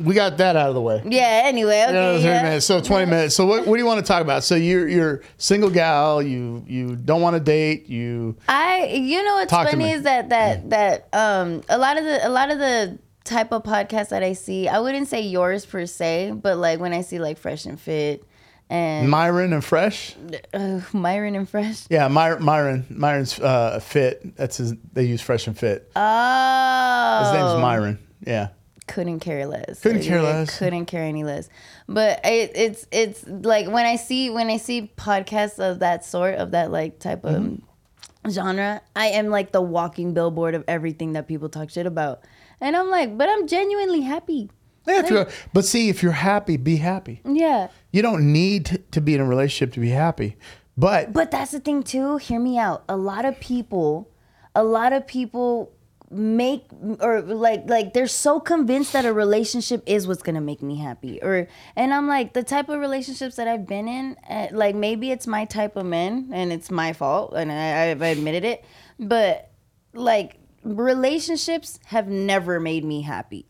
we 0.00 0.14
got 0.14 0.38
that 0.38 0.56
out 0.56 0.68
of 0.70 0.74
the 0.74 0.80
way. 0.80 1.02
Yeah. 1.04 1.42
Anyway, 1.44 1.82
okay. 1.84 1.92
30 1.92 2.24
Yeah. 2.24 2.42
minutes. 2.42 2.66
So 2.66 2.80
20 2.80 3.06
minutes. 3.06 3.34
So 3.36 3.44
what, 3.46 3.66
what 3.66 3.76
do 3.76 3.80
you 3.80 3.86
want 3.86 4.00
to 4.04 4.06
talk 4.06 4.22
about? 4.22 4.44
So 4.44 4.54
you're 4.54 4.88
you're 4.88 5.22
single 5.36 5.70
gal, 5.70 6.22
you 6.22 6.64
you 6.66 6.96
don't 6.96 7.20
want 7.20 7.34
to 7.34 7.40
date, 7.40 7.88
you 7.88 8.36
I, 8.48 8.86
you 8.86 9.22
know, 9.22 9.34
what's 9.34 9.52
funny 9.52 9.90
is 9.90 10.02
that 10.04 10.30
that 10.30 10.70
that 10.70 11.08
um 11.12 11.62
a 11.68 11.76
lot 11.78 11.98
of 11.98 12.04
the 12.04 12.26
a 12.26 12.30
lot 12.30 12.50
of 12.50 12.58
the 12.58 12.98
type 13.24 13.52
of 13.52 13.62
podcasts 13.62 14.08
that 14.08 14.22
I 14.24 14.32
see, 14.32 14.66
I 14.68 14.80
wouldn't 14.80 15.06
say 15.06 15.20
yours 15.20 15.64
per 15.64 15.86
se, 15.86 16.32
but 16.42 16.56
like 16.58 16.80
when 16.80 16.92
I 16.92 17.02
see 17.02 17.18
like 17.20 17.38
Fresh 17.38 17.66
and 17.66 17.78
Fit 17.78 18.24
and 18.72 19.08
Myron 19.10 19.52
and 19.52 19.64
Fresh. 19.64 20.14
uh, 20.54 20.80
Myron 20.92 21.34
and 21.36 21.48
Fresh. 21.48 21.84
Yeah, 21.90 22.08
My, 22.08 22.38
Myron. 22.38 22.86
Myron's 22.88 23.38
uh, 23.38 23.78
fit. 23.80 24.36
That's 24.36 24.56
his. 24.56 24.74
They 24.92 25.04
use 25.04 25.20
Fresh 25.20 25.46
and 25.46 25.58
Fit. 25.58 25.90
Oh, 25.94 27.20
His 27.24 27.32
name's 27.32 27.60
Myron. 27.60 27.98
Yeah. 28.26 28.48
couldn't 28.86 29.20
care 29.20 29.46
less. 29.46 29.80
Couldn't 29.80 29.98
Like, 29.98 30.08
care 30.08 30.18
I 30.20 30.22
less. 30.22 30.58
Couldn't 30.58 30.86
care 30.86 31.02
any 31.04 31.22
less. 31.24 31.48
But 31.88 32.20
it, 32.24 32.52
it's 32.54 32.86
it's 32.90 33.26
like 33.26 33.66
when 33.66 33.84
I 33.86 33.96
see 33.96 34.30
when 34.30 34.48
I 34.48 34.56
see 34.56 34.90
podcasts 34.96 35.58
of 35.58 35.80
that 35.80 36.04
sort 36.04 36.36
of 36.36 36.52
that 36.52 36.70
like 36.70 36.98
type 36.98 37.24
of 37.24 37.42
Mm-hmm. 37.42 38.30
genre, 38.30 38.80
I 38.96 39.06
am 39.08 39.26
like 39.28 39.52
the 39.52 39.60
walking 39.60 40.14
billboard 40.14 40.54
of 40.54 40.64
everything 40.68 41.12
that 41.14 41.26
people 41.28 41.48
talk 41.48 41.70
shit 41.70 41.86
about, 41.86 42.22
and 42.60 42.76
I'm 42.76 42.88
like, 42.88 43.18
but 43.18 43.28
I'm 43.28 43.46
genuinely 43.48 44.00
happy. 44.02 44.50
Yeah, 44.86 45.00
if 45.00 45.10
you're, 45.10 45.28
but 45.52 45.64
see, 45.64 45.88
if 45.88 46.02
you're 46.02 46.12
happy, 46.12 46.56
be 46.56 46.76
happy. 46.76 47.20
Yeah. 47.24 47.68
You 47.92 48.02
don't 48.02 48.32
need 48.32 48.66
to- 48.66 48.78
to 48.78 49.00
be 49.00 49.14
in 49.14 49.20
a 49.20 49.24
relationship 49.24 49.72
to 49.74 49.80
be 49.80 49.90
happy. 49.90 50.36
But 50.76 51.12
But 51.12 51.30
that's 51.30 51.52
the 51.52 51.60
thing 51.60 51.82
too. 51.82 52.16
Hear 52.16 52.40
me 52.40 52.58
out. 52.58 52.82
A 52.88 52.96
lot 52.96 53.24
of 53.24 53.38
people, 53.38 54.08
a 54.54 54.64
lot 54.64 54.92
of 54.92 55.06
people 55.06 55.70
make 56.10 56.64
or 57.00 57.22
like 57.22 57.66
like 57.70 57.94
they're 57.94 58.06
so 58.06 58.38
convinced 58.38 58.92
that 58.92 59.06
a 59.06 59.12
relationship 59.14 59.82
is 59.86 60.06
what's 60.06 60.22
gonna 60.22 60.42
make 60.42 60.60
me 60.60 60.76
happy 60.76 61.18
or 61.22 61.48
and 61.74 61.94
i'm 61.94 62.06
like 62.06 62.34
the 62.34 62.42
type 62.42 62.68
of 62.68 62.78
relationships 62.78 63.36
that 63.36 63.48
i've 63.48 63.66
been 63.66 63.88
in 63.88 64.14
uh, 64.28 64.46
like 64.52 64.74
maybe 64.74 65.10
it's 65.10 65.26
my 65.26 65.46
type 65.46 65.74
of 65.74 65.86
men 65.86 66.28
and 66.34 66.52
it's 66.52 66.70
my 66.70 66.92
fault 66.92 67.32
and 67.34 67.50
I, 67.50 67.90
i've 67.90 68.02
admitted 68.02 68.44
it 68.44 68.62
but 69.00 69.48
like 69.94 70.36
relationships 70.64 71.78
have 71.86 72.08
never 72.08 72.60
made 72.60 72.84
me 72.84 73.00
happy 73.00 73.46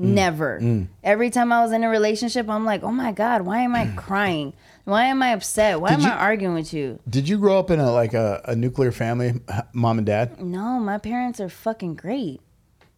Mm. 0.00 0.04
Never. 0.14 0.60
Mm. 0.60 0.86
Every 1.02 1.28
time 1.30 1.52
I 1.52 1.60
was 1.62 1.72
in 1.72 1.82
a 1.82 1.88
relationship, 1.88 2.48
I'm 2.48 2.64
like, 2.64 2.84
oh 2.84 2.92
my 2.92 3.10
God, 3.12 3.42
why 3.42 3.60
am 3.62 3.74
I 3.74 3.86
crying? 3.96 4.52
Why 4.84 5.04
am 5.06 5.22
I 5.22 5.32
upset? 5.32 5.80
Why 5.80 5.88
Did 5.90 5.94
am 6.00 6.00
you- 6.02 6.08
I 6.08 6.16
arguing 6.18 6.54
with 6.54 6.72
you? 6.72 7.00
did 7.08 7.28
you 7.28 7.36
grow 7.38 7.58
up 7.58 7.70
in 7.70 7.80
a 7.80 7.90
like 7.92 8.14
a, 8.14 8.40
a 8.44 8.54
nuclear 8.56 8.92
family, 8.92 9.40
mom 9.72 9.98
and 9.98 10.06
dad? 10.06 10.40
No, 10.40 10.78
my 10.78 10.98
parents 10.98 11.40
are 11.40 11.48
fucking 11.48 11.96
great. 11.96 12.40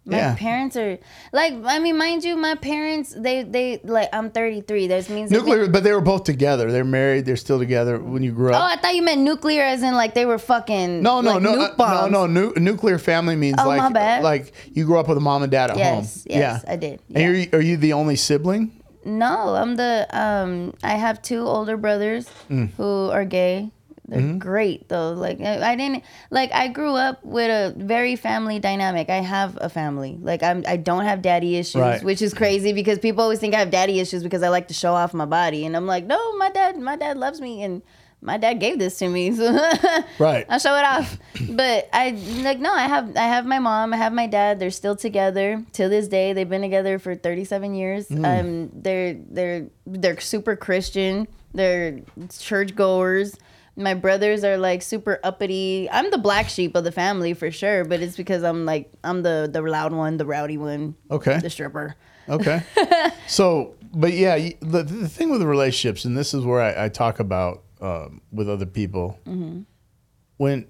My 0.06 0.16
Yeah. 0.16 0.34
parents 0.34 0.76
are 0.76 0.98
like, 1.32 1.52
I 1.66 1.78
mean, 1.78 1.98
mind 1.98 2.24
you, 2.24 2.34
my 2.34 2.54
parents, 2.54 3.14
they, 3.16 3.42
they, 3.42 3.80
like, 3.84 4.08
I'm 4.14 4.30
33. 4.30 4.86
That 4.86 5.10
means. 5.10 5.30
Nuclear, 5.30 5.68
but 5.68 5.84
they 5.84 5.92
were 5.92 6.00
both 6.00 6.24
together. 6.24 6.72
They're 6.72 6.84
married. 6.84 7.26
They're 7.26 7.36
still 7.36 7.58
together. 7.58 7.98
When 7.98 8.22
you 8.22 8.32
grew 8.32 8.52
up. 8.54 8.62
oh, 8.62 8.66
I 8.66 8.76
thought 8.80 8.94
you 8.94 9.02
meant 9.02 9.20
nuclear 9.20 9.62
as 9.62 9.82
in 9.82 9.94
like 9.94 10.14
they 10.14 10.24
were 10.24 10.38
fucking. 10.38 11.02
no, 11.02 11.20
no, 11.20 11.34
like, 11.34 11.42
no, 11.42 11.52
nuke 11.54 11.74
uh, 11.78 12.08
no, 12.08 12.26
no. 12.26 12.26
Nu- 12.26 12.54
nuclear 12.56 12.98
family 12.98 13.36
means 13.36 13.56
Oh, 13.60 13.68
like 13.68 13.92
like 14.22 14.52
you 14.72 14.86
grew 14.86 14.98
up 14.98 15.06
with 15.06 15.18
a 15.18 15.20
mom 15.20 15.42
and 15.42 15.52
dad 15.52 15.70
at 15.70 15.76
home. 15.76 15.98
Yes, 15.98 16.26
yes, 16.28 16.64
I 16.66 16.76
did, 16.76 17.00
And 17.14 17.22
you're, 17.52 17.60
are 17.60 17.62
you 17.62 17.76
the 17.76 17.92
only 17.92 18.16
sibling? 18.16 18.72
No, 19.04 19.54
I'm 19.54 19.76
the 19.76 20.06
um 20.12 20.72
I 20.82 20.94
have 20.94 21.20
two 21.22 21.42
older 21.46 21.76
brothers 21.76 22.28
Mm. 22.50 22.70
who 22.76 23.10
are 23.10 23.24
gay. 23.26 23.70
They're 24.11 24.20
Mm-hmm. 24.20 24.38
great 24.38 24.88
though. 24.88 25.12
Like 25.12 25.40
I 25.40 25.77
didn't 25.77 26.03
like 26.31 26.51
I 26.53 26.66
grew 26.68 26.94
up 26.94 27.25
with 27.25 27.49
a 27.49 27.73
very 27.79 28.16
family 28.16 28.59
dynamic. 28.59 29.09
I 29.09 29.18
have 29.22 29.57
a 29.61 29.68
family. 29.68 30.18
Like 30.20 30.43
I'm 30.43 30.64
I 30.66 30.76
don't 30.76 31.05
have 31.05 31.22
daddy 31.22 31.57
issues, 31.57 31.80
Right. 31.80 32.03
which 32.03 32.20
is 32.20 32.34
crazy 32.34 32.72
because 32.72 32.99
people 32.99 33.22
always 33.22 33.39
think 33.39 33.55
I 33.55 33.61
have 33.61 33.70
daddy 33.70 34.01
issues 34.01 34.22
because 34.24 34.43
I 34.43 34.49
like 34.49 34.68
to 34.68 34.74
show 34.74 34.95
off 34.95 35.14
my 35.14 35.26
body 35.26 35.64
and 35.64 35.76
I'm 35.76 35.87
like, 35.87 36.05
"No, 36.07 36.37
my 36.37 36.51
dad 36.51 36.76
my 36.78 36.97
dad 36.97 37.16
loves 37.18 37.41
me 37.41 37.62
and 37.62 37.82
my 38.20 38.37
dad 38.37 38.55
gave 38.61 38.78
this 38.80 38.99
to 38.99 39.09
me." 39.09 39.30
So 39.37 39.47
Right. 40.18 40.45
I'll 40.49 40.59
show 40.59 40.76
it 40.76 40.84
off. 40.84 41.16
But 41.49 41.89
I 41.93 42.11
like 42.43 42.59
no, 42.59 42.72
I 42.74 42.89
have 42.89 43.16
I 43.16 43.28
have 43.34 43.47
my 43.47 43.61
mom, 43.61 43.95
I 43.95 43.97
have 43.97 44.12
my 44.12 44.26
dad. 44.26 44.59
They're 44.59 44.70
still 44.72 44.97
together 44.97 45.64
to 45.74 45.89
this 45.89 46.09
day. 46.09 46.32
They've 46.32 46.49
been 46.51 46.62
together 46.62 46.99
for 46.99 47.14
37 47.14 47.74
years. 47.74 48.11
Um 48.11 48.70
they're 48.74 49.14
they're 49.30 49.66
they're 49.87 50.18
super 50.20 50.57
Christian. 50.57 51.28
They're 51.55 52.01
church 52.39 52.74
goers. 52.76 53.37
My 53.81 53.95
brothers 53.95 54.45
are 54.45 54.57
like 54.59 54.83
super 54.83 55.18
uppity. 55.24 55.89
I'm 55.91 56.11
the 56.11 56.18
black 56.18 56.49
sheep 56.49 56.76
of 56.76 56.85
the 56.85 56.93
family 56.93 57.35
for 57.35 57.51
sure, 57.51 57.85
but 57.85 58.01
it's 58.01 58.16
because 58.16 58.43
I'm 58.43 58.64
like 58.66 58.93
I'm 59.03 59.22
the 59.22 59.49
the 59.51 59.62
loud 59.62 59.93
one, 59.93 60.16
the 60.18 60.26
rowdy 60.26 60.59
one, 60.59 60.95
Okay. 61.11 61.39
the 61.39 61.51
stripper. 61.51 61.97
Okay. 62.28 62.62
so, 63.26 63.74
but 63.93 64.12
yeah, 64.12 64.37
the, 64.61 64.83
the 64.83 65.09
thing 65.09 65.31
with 65.31 65.41
the 65.41 65.47
relationships, 65.47 66.05
and 66.05 66.16
this 66.16 66.33
is 66.35 66.45
where 66.45 66.61
I, 66.61 66.85
I 66.85 66.89
talk 66.89 67.18
about 67.18 67.64
um, 67.81 68.20
with 68.31 68.49
other 68.49 68.66
people, 68.66 69.18
when 70.37 70.66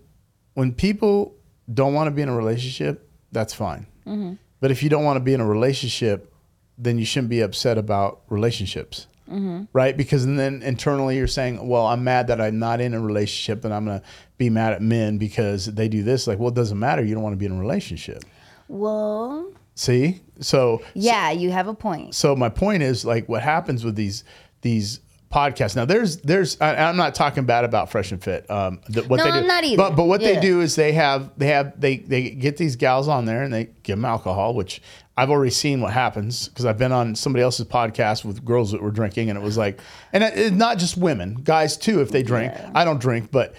when 0.55 0.73
people 0.73 1.35
don't 1.73 1.95
want 1.95 2.07
to 2.07 2.11
be 2.13 2.23
in 2.23 2.29
a 2.29 2.37
relationship, 2.37 3.09
that's 3.33 3.53
fine. 3.55 3.87
Mm-hmm. 4.07 4.35
But 4.61 4.71
if 4.71 4.83
you 4.83 4.89
don't 4.91 5.05
want 5.05 5.17
to 5.17 5.21
be 5.21 5.35
in 5.35 5.41
a 5.41 5.47
relationship, 5.47 6.33
then 6.79 6.99
you 6.99 7.05
shouldn't 7.05 7.31
be 7.31 7.41
upset 7.41 7.79
about 7.79 8.23
relationships. 8.29 9.07
Mm-hmm. 9.31 9.65
Right? 9.73 9.97
Because 9.97 10.27
then 10.27 10.63
internally 10.63 11.17
you're 11.17 11.27
saying, 11.27 11.67
well, 11.67 11.87
I'm 11.87 12.03
mad 12.03 12.27
that 12.27 12.41
I'm 12.41 12.59
not 12.59 12.81
in 12.81 12.95
a 12.95 13.01
relationship 13.01 13.65
and 13.65 13.73
I'm 13.73 13.85
going 13.85 14.01
to 14.01 14.07
be 14.39 14.51
mad 14.51 14.73
at 14.73 14.83
men 14.83 15.19
because 15.19 15.67
they 15.67 15.89
do 15.89 16.03
this. 16.03 16.27
Like, 16.27 16.39
well, 16.39 16.49
it 16.49 16.55
doesn't 16.55 16.79
matter. 16.79 17.05
You 17.05 17.15
don't 17.15 17.23
want 17.23 17.35
to 17.35 17.39
be 17.39 17.47
in 17.47 17.53
a 17.53 17.61
relationship. 17.61 18.25
Well, 18.69 19.53
See? 19.75 20.21
So, 20.41 20.83
yeah, 20.95 21.31
you 21.31 21.51
have 21.53 21.67
a 21.67 21.75
point. 21.75 22.15
so 22.15 22.37
my 22.37 22.49
point 22.51 22.83
is 22.83 23.05
like 23.05 23.29
what 23.29 23.43
happens 23.43 23.85
with 23.85 23.97
these, 23.97 24.25
these, 24.61 25.01
podcasts 25.33 25.77
now 25.77 25.85
there's 25.85 26.17
there's 26.19 26.61
I, 26.61 26.75
i'm 26.75 26.97
not 26.97 27.15
talking 27.15 27.45
bad 27.45 27.65
about 27.65 27.89
fresh 27.91 28.11
and 28.11 28.21
fit 28.23 28.51
um 28.51 28.81
what 28.89 29.09
No, 29.11 29.17
they 29.19 29.31
do 29.31 29.37
I'm 29.39 29.47
not 29.47 29.63
either. 29.63 29.77
but 29.77 29.95
but 29.95 30.07
what 30.07 30.21
they 30.21 30.41
do 30.41 30.61
is 30.61 30.75
they 30.75 30.91
have 30.93 31.31
they 31.39 31.47
have 31.47 31.81
they 31.81 31.99
they 31.99 32.31
get 32.31 32.57
these 32.57 32.75
gals 32.75 33.07
on 33.07 33.27
there 33.27 33.43
and 33.45 33.53
they 33.53 33.67
give 33.85 33.97
them 33.97 34.05
alcohol 34.05 34.55
which 34.55 34.83
i've 35.17 35.31
already 35.31 35.53
seen 35.53 35.81
what 35.81 35.93
happens 35.93 36.49
because 36.49 36.65
i've 36.67 36.79
been 36.79 36.91
on 36.91 37.15
somebody 37.15 37.45
else's 37.45 37.65
podcast 37.67 38.25
with 38.25 38.45
girls 38.45 38.73
that 38.73 38.83
were 38.83 38.91
drinking 38.91 39.31
and 39.31 39.39
it 39.39 39.43
was 39.43 39.57
like 39.57 39.81
and 40.13 40.25
it, 40.25 40.37
it's 40.37 40.57
not 40.57 40.79
just 40.79 40.97
women 40.97 41.35
guys 41.35 41.77
too 41.77 42.01
if 42.01 42.11
they 42.11 42.25
drink 42.25 42.53
i 42.75 42.85
don't 42.85 43.01
drink 43.01 43.31
but 43.31 43.55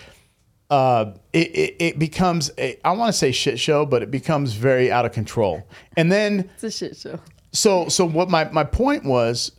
uh, 0.69 1.13
it, 1.33 1.47
it, 1.53 1.75
it 1.79 1.99
becomes 1.99 2.49
a, 2.57 2.79
I 2.85 2.93
want 2.93 3.09
to 3.11 3.17
say 3.17 3.33
shit 3.33 3.59
show, 3.59 3.85
but 3.85 4.01
it 4.03 4.09
becomes 4.09 4.53
very 4.53 4.89
out 4.89 5.03
of 5.05 5.11
control. 5.11 5.67
And 5.97 6.09
then 6.09 6.49
It's 6.53 6.63
a 6.63 6.71
shit 6.71 6.95
show. 6.95 7.19
so 7.51 7.89
so 7.89 8.05
what 8.05 8.29
my, 8.29 8.45
my 8.51 8.63
point 8.63 9.03
was 9.03 9.51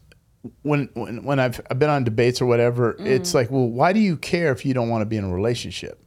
when 0.62 0.88
when 0.94 1.24
when 1.24 1.38
I've, 1.38 1.60
I've 1.70 1.78
been 1.78 1.90
on 1.90 2.04
debates 2.04 2.40
or 2.40 2.46
whatever, 2.46 2.94
mm-hmm. 2.94 3.06
it's 3.06 3.34
like, 3.34 3.50
well, 3.50 3.68
why 3.68 3.92
do 3.92 4.00
you 4.00 4.16
care 4.16 4.52
if 4.52 4.64
you 4.64 4.74
don't 4.74 4.88
want 4.88 5.02
to 5.02 5.06
be 5.06 5.16
in 5.16 5.24
a 5.24 5.32
relationship? 5.32 6.04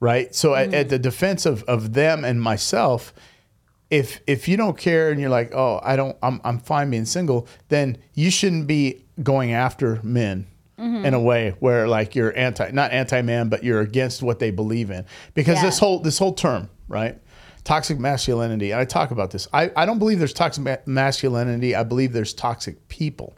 Right? 0.00 0.34
So 0.34 0.54
at, 0.54 0.66
mm-hmm. 0.66 0.74
at 0.74 0.88
the 0.88 0.98
defense 0.98 1.46
of, 1.46 1.62
of 1.64 1.92
them 1.92 2.24
and 2.24 2.42
myself, 2.42 3.14
if 3.88 4.20
if 4.26 4.48
you 4.48 4.56
don't 4.56 4.76
care 4.76 5.10
and 5.10 5.20
you're 5.20 5.30
like, 5.30 5.54
oh, 5.54 5.80
I 5.82 5.96
don't 5.96 6.16
I'm 6.22 6.40
I'm 6.44 6.58
fine 6.58 6.90
being 6.90 7.04
single, 7.04 7.46
then 7.68 7.98
you 8.14 8.30
shouldn't 8.30 8.66
be 8.66 9.04
going 9.22 9.52
after 9.52 10.00
men 10.02 10.46
mm-hmm. 10.78 11.04
in 11.04 11.14
a 11.14 11.20
way 11.20 11.54
where 11.60 11.86
like 11.88 12.14
you're 12.14 12.36
anti 12.36 12.70
not 12.70 12.90
anti 12.90 13.22
man, 13.22 13.48
but 13.48 13.64
you're 13.64 13.80
against 13.80 14.22
what 14.22 14.38
they 14.38 14.50
believe 14.50 14.90
in. 14.90 15.04
Because 15.34 15.56
Yeah. 15.56 15.66
this 15.66 15.78
whole 15.78 15.98
this 16.00 16.18
whole 16.18 16.34
term, 16.34 16.68
right? 16.88 17.18
Toxic 17.64 17.98
masculinity. 17.98 18.72
And 18.72 18.80
I 18.80 18.84
talk 18.84 19.12
about 19.12 19.30
this. 19.30 19.46
I, 19.52 19.70
I 19.76 19.86
don't 19.86 20.00
believe 20.00 20.18
there's 20.18 20.32
toxic 20.32 20.64
ma- 20.64 20.76
masculinity. 20.84 21.76
I 21.76 21.84
believe 21.84 22.12
there's 22.12 22.34
toxic 22.34 22.88
people. 22.88 23.36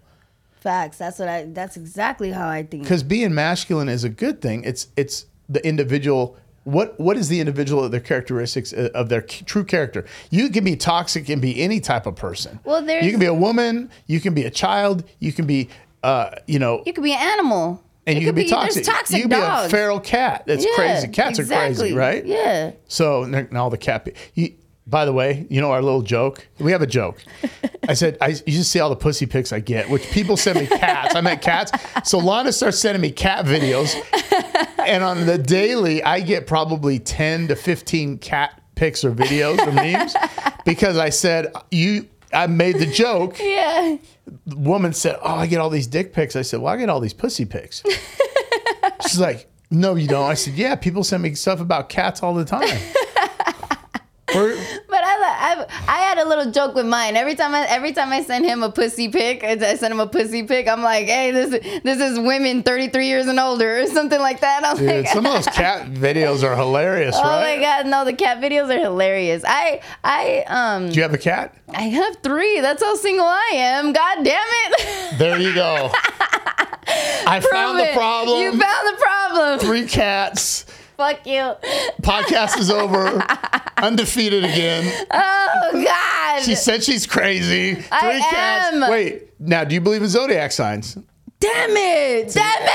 Facts. 0.65 0.97
That's 0.99 1.19
what 1.19 1.29
I. 1.29 1.45
That's 1.45 1.77
exactly 1.77 2.33
how 2.33 2.49
I 2.49 2.63
think. 2.63 2.83
because 2.85 3.03
being 3.03 3.35
masculine 3.35 3.89
is 3.91 4.03
a 4.03 4.09
good 4.09 4.41
thing. 4.41 4.65
It's 4.65 4.89
it's 4.97 5.27
the 5.49 5.65
individual. 5.65 6.37
What 6.65 6.99
what 6.99 7.19
is 7.19 7.29
the 7.29 7.39
individual 7.39 7.87
their 7.91 8.01
characteristics 8.01 8.73
uh, 8.73 8.89
of 8.95 9.11
their 9.11 9.21
true 9.21 9.65
character? 9.65 10.07
You 10.31 10.49
can 10.49 10.65
be 10.65 10.75
toxic 10.77 11.29
and 11.29 11.43
be 11.43 11.61
any 11.61 11.81
type 11.81 12.07
of 12.07 12.17
person. 12.17 12.61
Well, 12.65 12.81
there's- 12.83 13.05
you 13.05 13.11
can 13.11 13.21
be 13.21 13.27
a 13.27 13.35
woman, 13.35 13.91
you 14.07 14.21
can 14.21 14.33
be 14.33 14.45
a 14.45 14.51
child, 14.51 15.05
you 15.19 15.33
can 15.35 15.47
be 15.47 15.69
uh, 16.03 16.31
you 16.47 16.59
know, 16.59 16.83
You 16.87 16.95
could 16.95 17.05
be 17.05 17.13
an 17.13 17.21
animal. 17.21 17.83
and 18.07 18.17
It 18.17 18.21
you 18.23 18.27
can 18.29 18.35
could 18.35 18.43
be 18.45 18.49
toxic. 18.51 18.85
Toxic 18.85 19.17
you 19.17 19.29
can 19.29 19.41
be 19.41 19.47
a 19.67 19.69
feral 19.69 20.01
cat. 20.01 20.45
That's 20.47 20.65
Yeah, 20.65 20.75
crazy. 20.77 21.09
Cats 21.09 21.39
are 21.39 21.45
crazy, 21.47 21.93
right? 21.93 22.25
Yeah. 22.25 22.73
So 22.89 23.25
and 23.25 23.55
all 23.59 23.69
the 23.71 23.77
cat. 23.79 24.09
You, 24.35 24.55
by 24.87 25.05
the 25.05 25.13
way, 25.13 25.47
you 25.49 25.61
know 25.61 25.73
our 25.73 25.83
little 25.83 26.03
joke. 26.03 26.47
We 26.59 26.73
have 26.73 26.83
a 26.83 26.87
joke. 26.87 27.23
I 27.89 27.95
said, 27.95 28.19
I, 28.21 28.29
you 28.29 28.53
just 28.53 28.71
see 28.71 28.81
all 28.81 28.91
the 28.91 28.97
pussy 28.97 29.27
pics 29.27 29.53
I 29.53 29.61
get, 29.61 29.89
which 29.89 30.03
people 30.11 30.37
send 30.37 30.59
me 30.59 30.67
cats. 30.67 31.15
I 31.15 31.21
meant 31.21 31.43
cats. 31.43 31.73
So 32.05 32.19
Lana 32.19 32.53
starts 32.53 32.79
sending 32.79 33.01
me 33.01 33.11
cat 33.11 33.45
videos, 33.45 33.95
and 34.79 35.03
on 35.03 35.27
the 35.27 35.39
daily, 35.39 36.03
I 36.03 36.21
get 36.21 36.47
probably 36.47 36.99
ten 36.99 37.49
to 37.49 37.57
fifteen 37.57 38.19
cat 38.19 38.61
pics 38.75 39.05
or 39.05 39.13
videos 39.13 39.59
or 39.67 39.73
memes 39.73 40.15
because 40.65 40.97
I 40.99 41.11
said 41.11 41.53
you. 41.71 42.09
I 42.33 42.49
made 42.49 42.81
the 42.81 42.87
joke. 42.87 43.39
Yeah. 43.39 43.97
The 44.47 44.57
woman 44.57 44.93
said, 44.93 45.17
"Oh, 45.23 45.35
I 45.35 45.47
get 45.47 45.61
all 45.61 45.71
these 45.71 45.87
dick 45.87 46.13
pics." 46.13 46.35
I 46.35 46.43
said, 46.43 46.61
"Well, 46.61 46.73
I 46.73 46.77
get 46.77 46.89
all 46.89 46.99
these 46.99 47.15
pussy 47.15 47.45
pics." 47.45 47.83
She's 49.03 49.21
like, 49.21 49.49
"No, 49.71 49.95
you 49.95 50.09
don't." 50.09 50.29
I 50.29 50.35
said, 50.35 50.55
"Yeah, 50.55 50.75
people 50.75 51.05
send 51.05 51.23
me 51.23 51.35
stuff 51.35 51.61
about 51.61 51.89
cats 51.89 52.23
all 52.25 52.35
the 52.35 52.45
time." 52.45 52.81
We're- 54.35 54.59
But 54.89 55.03
I, 55.03 55.17
I, 55.17 55.67
I 55.89 55.97
had 56.03 56.19
a 56.19 56.29
little 56.29 56.51
joke 56.53 56.75
with 56.75 56.87
mine. 56.87 57.17
Every 57.17 57.35
time 57.35 57.53
I, 57.55 57.67
every 57.67 57.93
time 57.93 58.13
I 58.13 58.23
send 58.23 58.45
him 58.45 58.63
a 58.63 58.71
pussy 58.71 59.09
pic, 59.09 59.43
I 59.43 59.57
send 59.77 59.93
him 59.93 59.99
a 60.01 60.07
pussy 60.07 60.45
pic. 60.45 60.69
I'm 60.69 60.83
like, 60.83 61.07
hey, 61.07 61.31
this, 61.33 61.51
this 61.83 62.01
is 62.01 62.19
women 62.19 62.63
33 62.63 63.07
years 63.07 63.27
and 63.27 63.41
older, 63.41 63.81
or 63.81 63.87
something 63.87 64.21
like 64.21 64.41
that. 64.41 64.65
I'm 64.65 64.77
Dude, 64.77 64.87
like, 64.89 65.09
some 65.09 65.27
of 65.27 65.33
those 65.33 65.47
cat 65.47 65.87
videos 65.93 66.43
are 66.45 66.55
hilarious, 66.57 67.17
oh 67.19 67.23
right? 67.23 67.57
my 67.59 67.63
god, 67.65 67.87
no, 67.87 68.05
the 68.05 68.13
cat 68.13 68.41
videos 68.41 68.69
are 68.75 68.79
hilarious. 68.81 69.43
I, 69.47 69.81
I, 70.05 70.45
um, 70.47 70.89
Do 70.91 70.95
you 70.95 71.03
have 71.03 71.15
a 71.15 71.19
cat? 71.19 71.55
I 71.71 71.83
have 71.83 72.17
three. 72.23 72.61
That's 72.61 72.83
how 72.83 72.95
single 72.95 73.27
I 73.27 73.51
am. 73.55 73.93
God 73.93 74.23
damn 74.25 74.47
it. 74.49 75.19
There 75.19 75.41
you 75.41 75.55
go. 75.55 75.91
I 77.27 77.41
found 77.51 77.81
the 77.81 77.91
problem. 77.95 78.41
You 78.41 78.51
found 78.51 78.89
the 78.89 79.03
problem. 79.03 79.59
Three 79.59 79.87
cats. 79.87 80.67
Fuck 80.97 81.27
you. 81.27 81.55
Podcast 82.03 82.59
is 82.59 82.71
over. 82.71 83.21
Undefeated 83.85 84.45
again. 84.45 85.07
Oh 85.17 85.85
God. 85.85 86.43
She 86.43 86.55
said 86.55 86.83
she's 86.83 87.07
crazy. 87.07 87.75
Three 87.75 87.85
I 87.91 88.19
cats. 88.19 88.75
am. 88.75 88.91
Wait, 88.91 89.41
now 89.41 89.65
do 89.65 89.75
you 89.75 89.81
believe 89.81 90.03
in 90.03 90.09
zodiac 90.09 90.53
signs? 90.53 90.95
Damn 91.41 91.71
it! 91.71 92.33
Damn 92.33 92.63
it! 92.63 92.71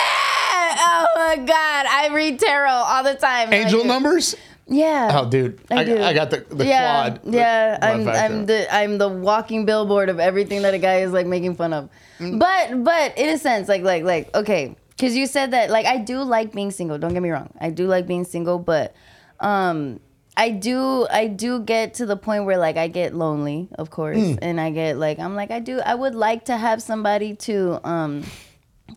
Oh 0.81 1.07
my 1.15 1.35
god, 1.37 1.85
I 1.87 2.09
read 2.13 2.39
tarot 2.39 2.69
all 2.69 3.03
the 3.03 3.15
time. 3.15 3.53
Angel 3.53 3.83
numbers? 3.83 4.35
Yeah. 4.67 5.11
Oh, 5.13 5.29
dude, 5.29 5.59
I, 5.69 5.79
I 5.79 5.83
do. 5.83 6.01
I 6.01 6.13
got 6.13 6.29
the, 6.29 6.45
the 6.49 6.65
yeah, 6.65 7.09
quad. 7.09 7.21
yeah. 7.25 7.77
the 7.77 7.85
I'm. 7.85 8.07
I'm 8.07 8.45
the 8.45 8.73
I'm 8.73 8.97
the 8.97 9.09
walking 9.09 9.65
billboard 9.65 10.09
of 10.09 10.19
everything 10.19 10.61
that 10.61 10.73
a 10.73 10.79
guy 10.79 10.99
is 10.99 11.11
like 11.11 11.25
making 11.27 11.55
fun 11.55 11.73
of. 11.73 11.89
Mm. 12.19 12.39
But 12.39 12.83
but 12.83 13.17
in 13.17 13.29
a 13.29 13.37
sense, 13.37 13.67
like 13.67 13.83
like 13.83 14.03
like 14.03 14.35
okay, 14.35 14.75
because 14.89 15.15
you 15.15 15.25
said 15.25 15.51
that 15.51 15.69
like 15.69 15.85
I 15.85 15.97
do 15.97 16.21
like 16.21 16.53
being 16.53 16.71
single. 16.71 16.97
Don't 16.97 17.13
get 17.13 17.21
me 17.21 17.29
wrong, 17.29 17.51
I 17.59 17.69
do 17.71 17.87
like 17.87 18.07
being 18.07 18.25
single, 18.25 18.59
but 18.59 18.95
um. 19.39 19.99
I 20.39 20.49
do 20.51 21.05
I 21.11 21.27
do 21.27 21.59
get 21.59 21.95
to 21.95 22.05
the 22.05 22.15
point 22.15 22.45
where 22.45 22.57
like 22.57 22.77
I 22.77 22.87
get 22.87 23.13
lonely, 23.13 23.67
of 23.77 23.89
course, 23.89 24.17
Mm. 24.17 24.39
and 24.41 24.59
I 24.61 24.69
get 24.71 24.97
like 24.97 25.19
I'm 25.19 25.35
like 25.35 25.51
I 25.51 25.59
do 25.59 25.79
I 25.81 25.93
would 25.95 26.15
like 26.15 26.45
to 26.45 26.55
have 26.57 26.81
somebody 26.81 27.35
to 27.47 27.79
um 27.87 28.23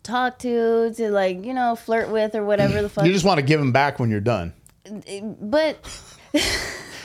talk 0.02 0.38
to 0.40 0.92
to 0.94 1.10
like 1.10 1.44
you 1.44 1.52
know 1.54 1.74
flirt 1.76 2.08
with 2.10 2.34
or 2.34 2.44
whatever 2.44 2.80
the 2.82 2.88
fuck. 2.88 3.04
You 3.04 3.12
just 3.12 3.24
want 3.24 3.38
to 3.38 3.46
give 3.50 3.58
them 3.60 3.72
back 3.72 3.98
when 3.98 4.08
you're 4.10 4.20
done. 4.20 4.52
but 5.40 5.76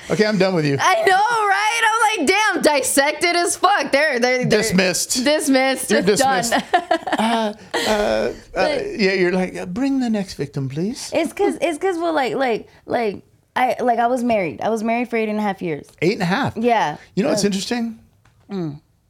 Okay, 0.09 0.25
I'm 0.25 0.38
done 0.38 0.55
with 0.55 0.65
you. 0.65 0.77
I 0.79 0.95
know, 1.03 1.27
right? 1.57 1.81
I'm 1.89 1.99
like, 2.19 2.27
damn, 2.29 2.61
dissected 2.61 3.35
as 3.35 3.57
fuck. 3.57 3.91
They're 3.91 4.19
they're, 4.21 4.45
they're 4.45 4.61
Dismissed. 4.61 5.21
Dismissed. 5.25 5.91
You're 5.91 6.01
dismissed. 6.13 6.53
Done. 7.17 7.55
Uh, 7.73 8.31
yeah, 8.55 9.13
you're 9.13 9.31
like, 9.33 9.55
uh, 9.55 9.65
bring 9.65 9.99
the 9.99 10.09
next 10.09 10.35
victim, 10.35 10.69
please. 10.69 11.11
it's 11.13 11.33
cause 11.33 11.57
it's 11.61 11.77
cause 11.77 11.97
we're 11.97 12.11
like 12.11 12.35
like 12.35 12.67
like 12.85 13.23
I 13.58 13.76
like 13.82 13.99
I 13.99 14.08
was 14.08 14.24
married. 14.24 14.62
I 14.62 14.70
was 14.70 14.84
married 14.84 15.10
for 15.10 15.18
eight 15.18 15.30
and 15.30 15.39
a 15.39 15.41
half 15.41 15.62
years. 15.62 15.88
Eight 16.01 16.14
and 16.14 16.22
a 16.22 16.26
half. 16.26 16.55
Yeah. 16.55 16.97
You 17.16 17.24
know 17.24 17.30
what's 17.30 17.43
Uh, 17.43 17.47
interesting? 17.47 17.99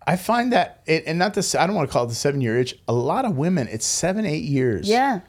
I 0.09 0.15
find 0.15 0.53
that, 0.53 0.81
it, 0.85 1.03
and 1.05 1.19
not 1.19 1.33
this, 1.33 1.53
I 1.53 1.67
don't 1.67 1.75
want 1.75 1.89
to 1.89 1.91
call 1.93 2.05
it 2.05 2.07
the 2.07 2.15
seven 2.15 2.39
year 2.39 2.57
itch. 2.57 2.79
A 2.87 2.93
lot 2.93 3.25
of 3.25 3.35
women, 3.37 3.67
it's 3.69 3.85
seven, 3.85 4.25
eight 4.25 4.43
years. 4.43 4.87
Yeah. 4.87 5.19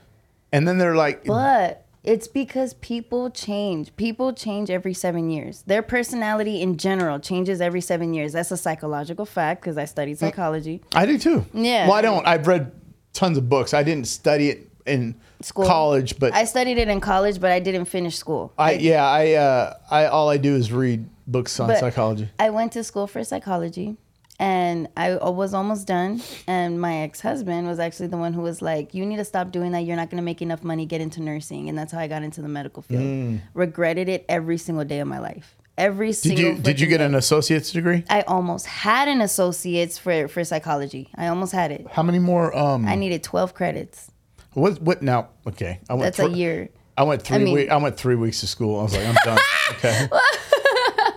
And 0.53 0.67
then 0.69 0.79
they're 0.79 0.95
like, 0.95 1.25
But 1.25 1.85
it's 2.05 2.29
because 2.29 2.75
people 2.75 3.29
change. 3.31 3.95
People 3.97 4.33
change 4.33 4.71
every 4.71 4.95
seven 4.95 5.31
years. 5.31 5.63
Their 5.67 5.83
personality 5.83 6.63
in 6.63 6.77
general 6.77 7.19
changes 7.19 7.61
every 7.61 7.81
seven 7.81 8.15
years. 8.15 8.33
That's 8.33 8.53
a 8.53 8.57
psychological 8.57 9.27
fact 9.27 9.61
because 9.63 9.77
I 9.77 9.85
studied 9.85 10.19
psychology. 10.19 10.81
I 10.95 11.07
do 11.07 11.19
too. 11.19 11.45
Yeah. 11.53 11.89
Well, 11.89 11.97
I 11.97 12.01
don't. 12.01 12.25
I've 12.27 12.47
read 12.47 12.71
tons 13.13 13.37
of 13.37 13.49
books. 13.49 13.75
I 13.75 13.83
didn't 13.83 14.07
study 14.07 14.49
it 14.51 14.68
in 14.89 15.15
School. 15.41 15.67
college, 15.67 16.19
but 16.19 16.35
I 16.35 16.41
I, 16.41 16.45
studied 16.45 16.79
it 16.79 16.89
in 16.89 17.01
college, 17.01 17.41
but 17.41 17.51
I 17.53 17.61
didn't 17.61 17.85
finish 17.85 18.17
school. 18.17 18.53
yeah, 18.59 19.07
I, 19.07 19.35
uh, 19.35 19.75
I, 19.91 20.07
all 20.07 20.29
I 20.29 20.37
do 20.37 20.57
is 20.57 20.73
read 20.73 21.09
books 21.27 21.61
on 21.61 21.69
But 21.69 21.79
psychology. 21.79 22.29
I 22.39 22.51
went 22.51 22.73
to 22.73 22.83
school 22.83 23.07
for 23.07 23.23
psychology 23.23 23.97
and 24.41 24.89
I 24.97 25.15
was 25.17 25.55
almost 25.55 25.87
done. 25.87 26.21
And 26.47 26.81
my 26.81 26.99
ex 26.99 27.21
husband 27.21 27.67
was 27.69 27.79
actually 27.79 28.09
the 28.09 28.17
one 28.17 28.33
who 28.33 28.41
was 28.41 28.63
like, 28.63 28.95
You 28.95 29.05
need 29.07 29.17
to 29.19 29.25
stop 29.25 29.51
doing 29.53 29.73
that. 29.73 29.81
You're 29.81 29.97
not 29.97 30.11
going 30.11 30.19
to 30.21 30.25
make 30.25 30.41
enough 30.43 30.65
money, 30.65 30.87
get 30.87 31.01
into 31.01 31.21
nursing. 31.23 31.69
And 31.69 31.77
that's 31.79 31.93
how 31.93 31.99
I 32.01 32.09
got 32.09 32.23
into 32.23 32.41
the 32.43 32.49
medical 32.49 32.83
field. 32.83 33.41
Regretted 33.55 34.09
it 34.09 34.25
every 34.29 34.59
single 34.59 34.85
day 34.85 35.01
of 35.01 35.09
my 35.09 35.19
life. 35.19 35.57
Every 35.77 36.09
Mm. 36.11 36.23
Did 36.23 36.29
single 36.37 36.45
you, 36.45 36.59
did 36.59 36.81
you 36.81 36.87
get 36.89 36.99
day. 36.99 37.05
an 37.05 37.15
associate's 37.15 37.71
degree? 37.71 38.03
I 38.11 38.23
almost 38.23 38.67
had 38.67 39.07
an 39.07 39.21
associate's 39.21 39.97
for, 39.97 40.27
for 40.27 40.43
psychology. 40.43 41.09
I 41.17 41.29
almost 41.29 41.53
had 41.53 41.71
it. 41.71 41.87
How 41.93 42.03
many 42.03 42.19
more? 42.19 42.57
Um, 42.57 42.85
I 42.87 42.97
needed 42.97 43.23
12 43.23 43.55
credits. 43.55 44.11
What, 44.55 44.81
what 44.81 45.03
now? 45.03 45.31
Okay. 45.47 45.81
I 45.89 45.95
went 45.95 46.17
That's 46.17 46.31
a 46.33 46.37
year. 46.37 46.69
I 46.97 47.05
went 47.05 47.23
three. 47.23 47.39
mean- 47.39 47.55
week, 47.55 47.71
I 47.71 47.77
went 47.77 47.97
three 47.97 48.17
weeks 48.17 48.41
to 48.41 48.47
school. 48.47 48.81
I 48.81 48.83
was 48.83 48.97
like, 48.97 49.07
I'm 49.07 49.17
done. 49.25 49.39
Okay. 49.71 50.09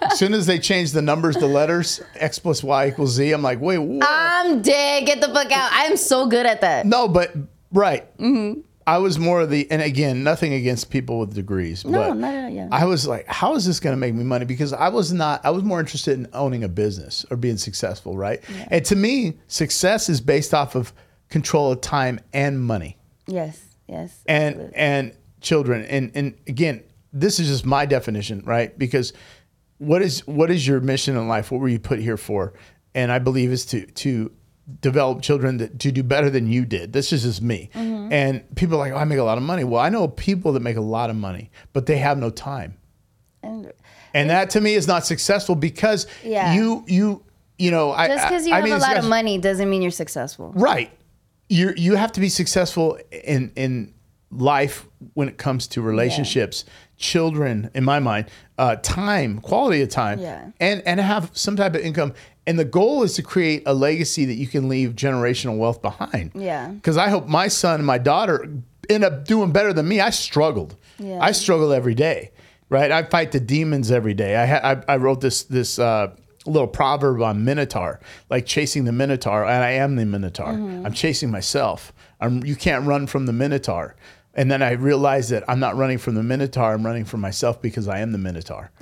as 0.02 0.20
soon 0.20 0.34
as 0.34 0.46
they 0.46 0.60
changed 0.60 0.94
the 0.94 1.02
numbers, 1.02 1.38
the 1.38 1.48
letters 1.48 2.02
x 2.16 2.38
plus 2.38 2.62
y 2.64 2.90
equals 2.90 3.12
z, 3.14 3.32
I'm 3.32 3.42
like, 3.42 3.62
wait, 3.62 3.78
what? 3.78 4.06
I'm 4.08 4.62
dead. 4.62 5.06
Get 5.06 5.22
the 5.22 5.28
fuck 5.30 5.50
out. 5.52 5.70
I'm 5.72 5.96
so 5.96 6.28
good 6.28 6.46
at 6.46 6.60
that. 6.62 6.86
no, 6.86 7.08
but 7.08 7.34
right. 7.72 8.16
Mm-hmm. 8.18 8.60
I 8.86 8.98
was 8.98 9.18
more 9.20 9.42
of 9.42 9.50
the, 9.50 9.70
and 9.72 9.82
again, 9.82 10.24
nothing 10.24 10.54
against 10.54 10.90
people 10.90 11.20
with 11.20 11.34
degrees. 11.34 11.86
No, 11.86 12.10
but 12.10 12.14
not 12.18 12.34
at 12.34 12.52
yeah. 12.52 12.68
I 12.72 12.86
was 12.86 13.08
like, 13.08 13.26
how 13.28 13.56
is 13.56 13.66
this 13.66 13.80
going 13.80 13.94
to 13.94 13.98
make 13.98 14.14
me 14.14 14.24
money? 14.24 14.44
Because 14.44 14.74
I 14.74 14.90
was 14.90 15.14
not, 15.14 15.46
I 15.46 15.52
was 15.52 15.64
more 15.64 15.80
interested 15.80 16.18
in 16.18 16.28
owning 16.34 16.64
a 16.64 16.68
business 16.68 17.26
or 17.32 17.38
being 17.38 17.58
successful, 17.58 18.18
right? 18.18 18.42
And 18.70 18.84
to 18.86 18.96
me, 18.96 19.38
success 19.48 20.10
is 20.10 20.20
based 20.20 20.54
off 20.54 20.76
of 20.76 20.94
control 21.30 21.72
of 21.72 21.80
time 21.82 22.20
and 22.34 22.62
money 22.62 22.98
Yes, 23.32 23.60
yes. 23.88 24.24
and 24.28 24.54
absolutely. 24.56 24.76
and 24.78 25.18
children 25.42 25.86
and 25.86 26.12
and 26.16 26.36
again 26.48 26.84
this 27.14 27.40
is 27.40 27.48
just 27.48 27.66
my 27.66 27.86
definition 27.86 28.42
right 28.46 28.78
because 28.78 29.12
what 29.80 30.02
is 30.04 30.26
what 30.28 30.52
is 30.52 30.68
your 30.68 30.80
mission 30.80 31.18
in 31.18 31.28
life 31.28 31.52
what 31.52 31.60
were 31.60 31.68
you 31.68 31.80
put 31.80 31.98
here 32.00 32.18
for 32.18 32.54
and 32.94 33.12
i 33.12 33.18
believe 33.18 33.52
is 33.52 33.66
to 33.66 33.86
to 33.88 34.32
develop 34.82 35.22
children 35.24 35.58
that 35.58 35.80
to 35.80 35.92
do 35.92 36.04
better 36.04 36.30
than 36.30 36.46
you 36.48 36.64
did 36.64 36.94
this 36.94 37.12
is 37.12 37.24
just 37.24 37.42
me 37.42 37.70
Mm-hmm. 37.74 38.14
and 38.14 38.56
people 38.56 38.76
are 38.76 38.80
like 38.80 38.94
oh 38.94 38.98
i 38.98 39.04
make 39.04 39.18
a 39.18 39.24
lot 39.24 39.38
of 39.40 39.44
money 39.44 39.64
well 39.64 39.82
i 39.82 39.90
know 39.90 40.08
people 40.08 40.54
that 40.54 40.60
make 40.62 40.78
a 40.78 40.82
lot 40.82 41.10
of 41.10 41.16
money 41.16 41.50
but 41.74 41.88
they 41.88 41.98
have 41.98 42.18
no 42.20 42.30
time 42.30 42.78
and 43.42 43.72
and 44.14 44.30
that 44.30 44.52
to 44.52 44.62
me 44.62 44.76
is 44.76 44.88
not 44.88 45.06
successful 45.06 45.56
because 45.56 46.06
Yeah. 46.24 46.54
you 46.54 46.84
you 46.88 47.24
you 47.58 47.72
know 47.72 47.92
I, 47.92 48.08
just 48.08 48.28
because 48.28 48.46
you 48.46 48.54
I- 48.54 48.58
I 48.58 48.60
have 48.60 48.64
mean, 48.70 48.74
a 48.74 48.78
lot 48.78 48.98
of 48.98 49.06
money 49.06 49.38
doesn't 49.40 49.70
mean 49.70 49.82
you're 49.82 49.92
successful. 49.92 50.52
Right. 50.56 50.92
You 51.52 51.74
you 51.76 51.96
have 51.96 52.12
to 52.14 52.22
be 52.22 52.30
successful 52.30 52.98
in 53.12 53.52
in 53.56 53.94
life 54.32 54.88
when 55.16 55.28
it 55.28 55.38
comes 55.38 55.68
to 55.68 55.82
relationships, 55.82 56.64
children. 56.98 57.70
In 57.74 57.84
my 57.84 58.00
mind, 58.00 58.28
uh, 58.58 58.78
time, 58.78 59.40
quality 59.42 59.82
of 59.82 59.90
time, 59.90 60.20
Yeah. 60.20 60.52
and 60.62 60.82
and 60.86 61.00
have 61.00 61.30
some 61.34 61.58
type 61.58 61.76
of 61.76 61.82
income. 61.82 62.14
And 62.48 62.58
the 62.58 62.64
goal 62.66 63.04
is 63.04 63.14
to 63.16 63.22
create 63.22 63.64
a 63.66 63.74
legacy 63.74 64.24
that 64.26 64.36
you 64.36 64.48
can 64.48 64.70
leave 64.70 64.92
generational 64.96 65.58
wealth 65.58 65.82
behind. 65.82 66.32
Yeah. 66.34 66.70
Because 66.70 66.96
I 66.98 67.10
hope 67.10 67.28
my 67.28 67.50
son 67.50 67.76
and 67.82 67.86
my 67.86 67.98
daughter 67.98 68.48
end 68.90 69.04
up 69.04 69.26
doing 69.26 69.52
better 69.52 69.74
than 69.74 69.88
me. 69.88 70.00
I 70.00 70.10
struggled. 70.10 70.76
Yeah. 70.98 71.20
I 71.22 71.34
struggle 71.34 71.74
every 71.74 71.94
day. 71.96 72.32
Right. 72.70 72.92
I 72.92 73.04
fight 73.04 73.32
the 73.34 73.40
demons 73.42 73.92
every 73.92 74.14
day. 74.14 74.38
I 74.38 74.46
ha- 74.46 74.62
I, 74.88 74.94
I 74.94 74.98
wrote 74.98 75.20
this 75.20 75.44
this. 75.44 75.78
Uh, 75.80 76.16
little 76.46 76.68
proverb 76.68 77.22
on 77.22 77.44
minotaur 77.46 78.00
like 78.30 78.46
chasing 78.46 78.86
the 78.86 78.92
minotaur 78.92 79.46
and 79.46 79.64
i 79.64 79.72
am 79.72 79.96
the 79.96 80.06
minotaur. 80.06 80.54
Mm-hmm. 80.54 80.86
I'm 80.86 80.94
chasing 80.94 81.30
myself. 81.30 81.94
I'm, 82.20 82.44
you 82.44 82.56
can't 82.56 82.86
run 82.86 83.06
from 83.08 83.26
the 83.28 83.34
minotaur. 83.34 83.96
And 84.34 84.50
then 84.50 84.62
i 84.64 84.72
realized 84.72 85.30
that 85.32 85.44
i'm 85.48 85.60
not 85.60 85.76
running 85.76 85.98
from 86.00 86.16
the 86.16 86.24
minotaur 86.24 86.74
i'm 86.74 86.86
running 86.86 87.06
from 87.06 87.22
myself 87.22 87.62
because 87.62 87.88
i 87.88 88.00
am 88.00 88.12
the 88.12 88.18
minotaur. 88.18 88.72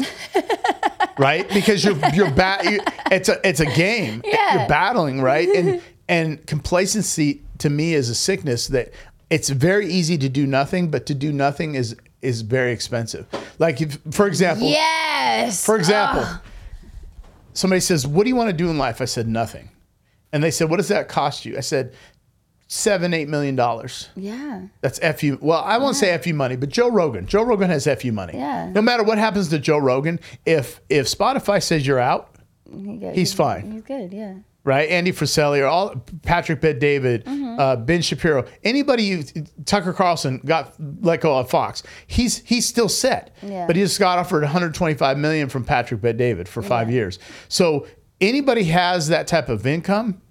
Right? 1.17 1.49
Because 1.49 1.83
you're 1.83 1.97
you're 2.13 2.31
ba- 2.31 2.59
you, 2.63 2.79
it's 3.11 3.27
a 3.27 3.45
it's 3.45 3.59
a 3.59 3.65
game. 3.65 4.21
Yeah. 4.25 4.59
you're 4.59 4.69
battling 4.69 5.21
right? 5.21 5.49
And 5.49 5.81
and 6.07 6.45
complacency 6.47 7.41
to 7.57 7.69
me 7.69 7.93
is 7.93 8.09
a 8.09 8.15
sickness 8.15 8.67
that 8.67 8.91
it's 9.29 9.49
very 9.49 9.87
easy 9.91 10.17
to 10.17 10.29
do 10.29 10.47
nothing 10.47 10.89
but 10.89 11.05
to 11.07 11.13
do 11.13 11.33
nothing 11.33 11.75
is 11.75 11.93
is 12.21 12.41
very 12.41 12.71
expensive. 12.71 13.25
Like 13.59 13.81
if 13.81 13.97
for 14.11 14.27
example 14.27 14.69
Yes. 14.69 15.65
for 15.65 15.75
example, 15.75 16.23
Ugh. 16.23 16.39
Somebody 17.53 17.79
says, 17.79 18.05
What 18.07 18.23
do 18.23 18.29
you 18.29 18.35
want 18.35 18.49
to 18.49 18.55
do 18.55 18.69
in 18.69 18.77
life? 18.77 19.01
I 19.01 19.05
said, 19.05 19.27
Nothing. 19.27 19.69
And 20.31 20.43
they 20.43 20.51
said, 20.51 20.69
What 20.69 20.77
does 20.77 20.87
that 20.89 21.07
cost 21.07 21.45
you? 21.45 21.57
I 21.57 21.61
said, 21.61 21.93
Seven, 22.71 23.15
eight 23.15 23.27
million 23.27 23.55
dollars. 23.55 24.09
yeah. 24.15 24.67
That's 24.81 24.99
FU. 24.99 25.39
Well, 25.41 25.63
I 25.63 25.77
won't 25.79 25.95
say 25.95 26.15
FU 26.19 26.35
money, 26.35 26.55
but 26.55 26.69
Joe 26.69 26.91
Rogan. 26.91 27.25
Joe 27.25 27.41
Rogan 27.41 27.67
has 27.71 27.85
FU 27.87 28.11
money. 28.11 28.33
Yeah. 28.35 28.69
No 28.71 28.81
matter 28.83 29.01
what 29.01 29.17
happens 29.17 29.47
to 29.49 29.57
Joe 29.57 29.79
Rogan, 29.79 30.19
if 30.45 30.79
if 30.87 31.07
Spotify 31.07 31.63
says 31.63 31.87
you're 31.87 31.97
out, 31.99 32.35
He 32.71 32.99
He's 33.15 33.33
fine. 33.33 33.71
He's 33.71 33.81
good. 33.81 34.13
Yeah. 34.13 34.35
Right? 34.69 34.87
Andy 34.89 35.11
Frisella 35.11 35.61
or 35.61 35.65
all 35.65 35.95
Patrick 36.21 36.61
Bet 36.61 36.79
David, 36.79 37.25
Mm-hmm. 37.25 37.59
uh, 37.59 37.75
Ben 37.75 38.01
Shapiro, 38.01 38.45
anybody 38.63 39.03
you 39.03 39.23
Tucker 39.65 39.91
Carlson 39.91 40.39
got 40.45 40.73
let 41.01 41.21
go 41.21 41.37
of 41.37 41.49
Fox. 41.49 41.83
He's 42.07 42.37
he's 42.45 42.65
still 42.67 42.87
set, 42.87 43.35
Yeah. 43.41 43.65
but 43.67 43.75
he 43.75 43.81
just 43.81 43.99
got 43.99 44.19
offered 44.19 44.43
125 44.43 45.17
million 45.17 45.49
from 45.49 45.65
Patrick 45.65 46.01
Bet 46.01 46.15
David 46.17 46.47
for 46.47 46.61
five 46.61 46.89
years. 46.91 47.19
So 47.49 47.87
anybody 48.21 48.63
has 48.65 49.07
that 49.09 49.27
type 49.27 49.49
of 49.49 49.65
income, 49.67 50.21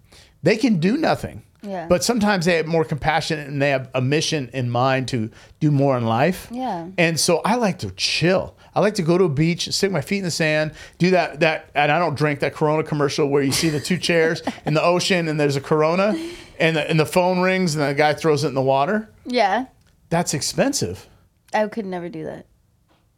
they 0.43 0.57
can 0.57 0.79
do 0.79 0.97
nothing. 0.97 1.43
Yeah. 1.63 1.87
But 1.89 2.05
sometimes 2.05 2.45
they 2.45 2.57
have 2.57 2.67
more 2.67 2.85
compassion 2.85 3.39
and 3.39 3.61
they 3.61 3.71
have 3.71 3.91
a 3.95 4.01
mission 4.01 4.49
in 4.53 4.71
mind 4.71 5.09
to 5.09 5.31
do 5.61 5.71
more 5.71 5.97
in 5.97 6.05
life. 6.05 6.49
Yeah. 6.51 6.89
And 6.97 7.19
so 7.19 7.41
I 7.45 7.57
like 7.57 7.79
to 7.81 7.91
chill. 7.93 8.57
I 8.75 8.81
like 8.81 8.95
to 8.95 9.03
go 9.03 9.19
to 9.19 9.25
a 9.25 9.29
beach, 9.29 9.69
stick 9.73 9.91
my 9.91 10.01
feet 10.01 10.19
in 10.19 10.25
the 10.25 10.31
sand, 10.31 10.73
do 10.99 11.11
that 11.11 11.41
that 11.41 11.71
and 11.75 11.91
I 11.91 11.99
don't 11.99 12.17
drink 12.17 12.41
that 12.41 12.55
Corona 12.55 12.85
commercial 12.85 13.29
where 13.29 13.43
you 13.43 13.53
see 13.53 13.71
the 13.71 13.81
two 13.81 13.99
chairs 13.99 14.43
in 14.67 14.75
the 14.75 14.83
ocean 14.83 15.27
and 15.29 15.39
there's 15.39 15.57
a 15.57 15.61
Corona 15.61 16.15
and 16.61 16.77
the, 16.77 16.89
and 16.89 16.99
the 16.99 17.07
phone 17.07 17.41
rings 17.41 17.75
and 17.75 17.85
the 17.85 17.95
guy 17.95 18.15
throws 18.15 18.45
it 18.45 18.49
in 18.49 18.55
the 18.55 18.63
water. 18.63 19.11
Yeah. 19.25 19.67
That's 20.11 20.35
expensive. 20.35 21.09
I 21.53 21.67
could 21.67 21.87
never 21.87 22.09
do 22.09 22.25
that. 22.25 22.47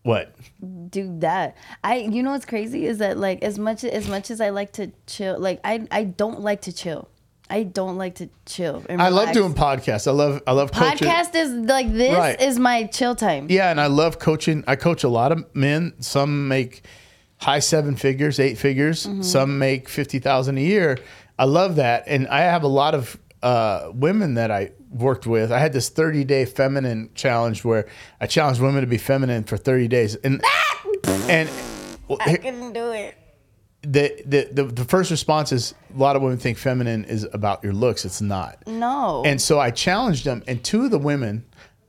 What? 0.02 0.34
do 0.88 1.18
that. 1.20 1.56
I 1.84 1.96
you 1.96 2.22
know 2.22 2.32
what's 2.32 2.46
crazy 2.46 2.86
is 2.86 2.98
that 2.98 3.18
like 3.18 3.42
as 3.42 3.58
much 3.58 3.84
as 3.84 4.08
much 4.08 4.30
as 4.30 4.40
I 4.40 4.50
like 4.50 4.72
to 4.72 4.92
chill, 5.06 5.38
like 5.38 5.60
I 5.64 5.86
I 5.90 6.04
don't 6.04 6.40
like 6.40 6.62
to 6.62 6.72
chill. 6.72 7.08
I 7.50 7.64
don't 7.64 7.96
like 7.98 8.14
to 8.16 8.28
chill. 8.46 8.84
I 8.88 9.08
love 9.08 9.32
doing 9.32 9.54
podcasts. 9.54 10.06
I 10.06 10.12
love 10.12 10.40
I 10.46 10.52
love 10.52 10.72
coaching. 10.72 11.08
podcast 11.08 11.34
is 11.34 11.50
like 11.52 11.92
this 11.92 12.16
Right. 12.16 12.40
is 12.40 12.58
my 12.58 12.84
chill 12.84 13.14
time. 13.14 13.48
Yeah, 13.50 13.70
and 13.70 13.80
I 13.80 13.86
love 13.88 14.18
coaching. 14.18 14.64
I 14.66 14.76
coach 14.76 15.04
a 15.04 15.08
lot 15.08 15.32
of 15.32 15.44
men. 15.54 15.94
Some 16.00 16.48
make 16.48 16.82
high 17.38 17.58
seven 17.58 17.96
figures, 17.96 18.38
eight 18.38 18.56
figures. 18.58 19.06
Mm-hmm. 19.06 19.22
Some 19.22 19.58
make 19.58 19.88
fifty 19.88 20.18
thousand 20.20 20.58
a 20.58 20.62
year. 20.62 20.98
I 21.38 21.44
love 21.44 21.76
that, 21.76 22.04
and 22.06 22.28
I 22.28 22.40
have 22.40 22.62
a 22.62 22.68
lot 22.68 22.94
of 22.94 23.18
uh, 23.42 23.90
women 23.94 24.34
that 24.34 24.50
I 24.50 24.72
worked 24.90 25.26
with. 25.26 25.50
I 25.50 25.58
had 25.58 25.72
this 25.72 25.88
thirty 25.88 26.22
day 26.24 26.44
feminine 26.44 27.10
challenge 27.14 27.64
where 27.64 27.86
I 28.20 28.26
challenged 28.26 28.60
women 28.60 28.82
to 28.82 28.86
be 28.86 28.98
feminine 28.98 29.44
for 29.44 29.56
thirty 29.56 29.88
days, 29.88 30.14
and 30.16 30.42
and 31.28 31.48
well, 32.08 32.18
I 32.20 32.36
couldn't 32.36 32.72
do 32.74 32.92
it. 32.92 33.16
The, 33.82 34.22
the 34.26 34.48
the 34.52 34.64
the 34.64 34.84
first 34.84 35.10
response 35.10 35.52
is 35.52 35.74
a 35.94 35.98
lot 35.98 36.14
of 36.16 36.22
women 36.22 36.38
think 36.38 36.58
feminine 36.58 37.04
is 37.04 37.26
about 37.32 37.64
your 37.64 37.72
looks. 37.72 38.04
It's 38.04 38.20
not. 38.20 38.58
No. 38.66 39.22
And 39.24 39.40
so 39.40 39.58
I 39.58 39.70
challenged 39.70 40.24
them, 40.24 40.42
and 40.46 40.62
two 40.62 40.84
of 40.84 40.90
the 40.90 40.98
women, 40.98 41.44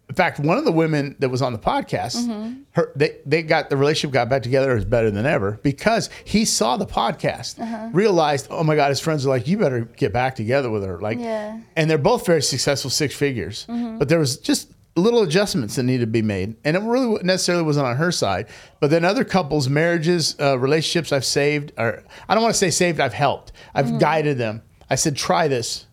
in 0.08 0.16
fact, 0.16 0.40
one 0.40 0.58
of 0.58 0.64
the 0.66 0.72
women 0.72 1.16
that 1.20 1.30
was 1.30 1.42
on 1.42 1.52
the 1.54 1.60
podcast, 1.60 2.16
Mm-hmm. 2.16 2.62
her 2.72 2.92
they 2.96 3.18
they 3.26 3.44
got 3.44 3.70
the 3.70 3.76
relationship 3.78 4.14
got 4.14 4.30
back 4.30 4.42
together 4.42 4.76
is 4.78 4.86
better 4.86 5.12
than 5.12 5.26
ever 5.26 5.60
because 5.64 6.10
he 6.24 6.46
saw 6.46 6.78
the 6.78 6.86
podcast, 6.86 7.60
Uh-huh. 7.60 7.90
realized, 7.92 8.48
oh 8.50 8.64
my 8.64 8.76
God, 8.78 8.90
his 8.90 9.02
friends 9.02 9.26
are 9.26 9.30
like, 9.30 9.46
you 9.48 9.58
better 9.58 9.82
get 9.82 10.14
back 10.14 10.36
together 10.36 10.70
with 10.70 10.84
her, 10.84 11.00
like, 11.02 11.20
Yeah. 11.20 11.60
and 11.76 11.90
they're 11.90 11.98
both 11.98 12.26
very 12.26 12.42
successful, 12.42 12.90
six 12.90 13.14
figures, 13.14 13.66
Mm-hmm. 13.70 13.98
but 13.98 14.08
there 14.08 14.20
was 14.20 14.38
just 14.38 14.72
little 14.96 15.22
adjustments 15.24 15.76
that 15.76 15.84
needed 15.84 16.02
to 16.06 16.12
be 16.12 16.22
made, 16.22 16.56
and 16.66 16.76
it 16.76 16.82
really 16.82 17.22
necessarily 17.24 17.64
wasn't 17.64 17.86
on 17.88 17.96
her 17.98 18.12
side. 18.12 18.48
But 18.80 18.90
then 18.90 19.06
other 19.06 19.24
couples, 19.24 19.70
marriages, 19.70 20.36
uh, 20.40 20.58
relationships, 20.60 21.12
I've 21.12 21.26
saved, 21.26 21.72
or 21.78 22.04
I 22.28 22.34
don't 22.34 22.44
want 22.44 22.54
to 22.54 22.60
say 22.60 22.70
saved, 22.72 23.00
I've 23.00 23.14
helped, 23.14 23.52
I've 23.74 23.86
Mm-hmm. 23.86 23.98
guided 24.00 24.38
them. 24.38 24.62
I 24.90 24.96
said, 24.96 25.16
try 25.16 25.48
this. 25.48 25.86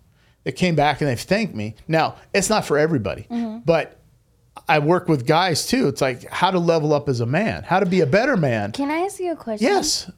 They 0.45 0.53
came 0.53 0.75
back 0.75 1.01
and 1.01 1.09
they've 1.09 1.21
thanked 1.21 1.55
me. 1.55 1.75
Now, 1.87 2.17
it's 2.35 2.49
not 2.51 2.65
for 2.65 2.77
everybody, 2.79 3.27
Mm-hmm. 3.31 3.59
but 3.65 3.95
I 4.69 4.81
work 4.81 5.09
with 5.09 5.25
guys 5.27 5.67
too. 5.67 5.87
It's 5.89 6.01
like 6.01 6.29
how 6.31 6.51
to 6.51 6.59
level 6.59 6.93
up 6.93 7.09
as 7.09 7.21
a 7.21 7.27
man, 7.27 7.63
how 7.63 7.79
to 7.81 7.87
be 7.87 8.01
a 8.01 8.07
better 8.07 8.37
man. 8.37 8.73
Can 8.73 8.91
I 8.91 8.99
ask 9.01 9.21
you 9.21 9.33
a 9.33 9.37
question? 9.37 9.69
Yes. 9.69 10.11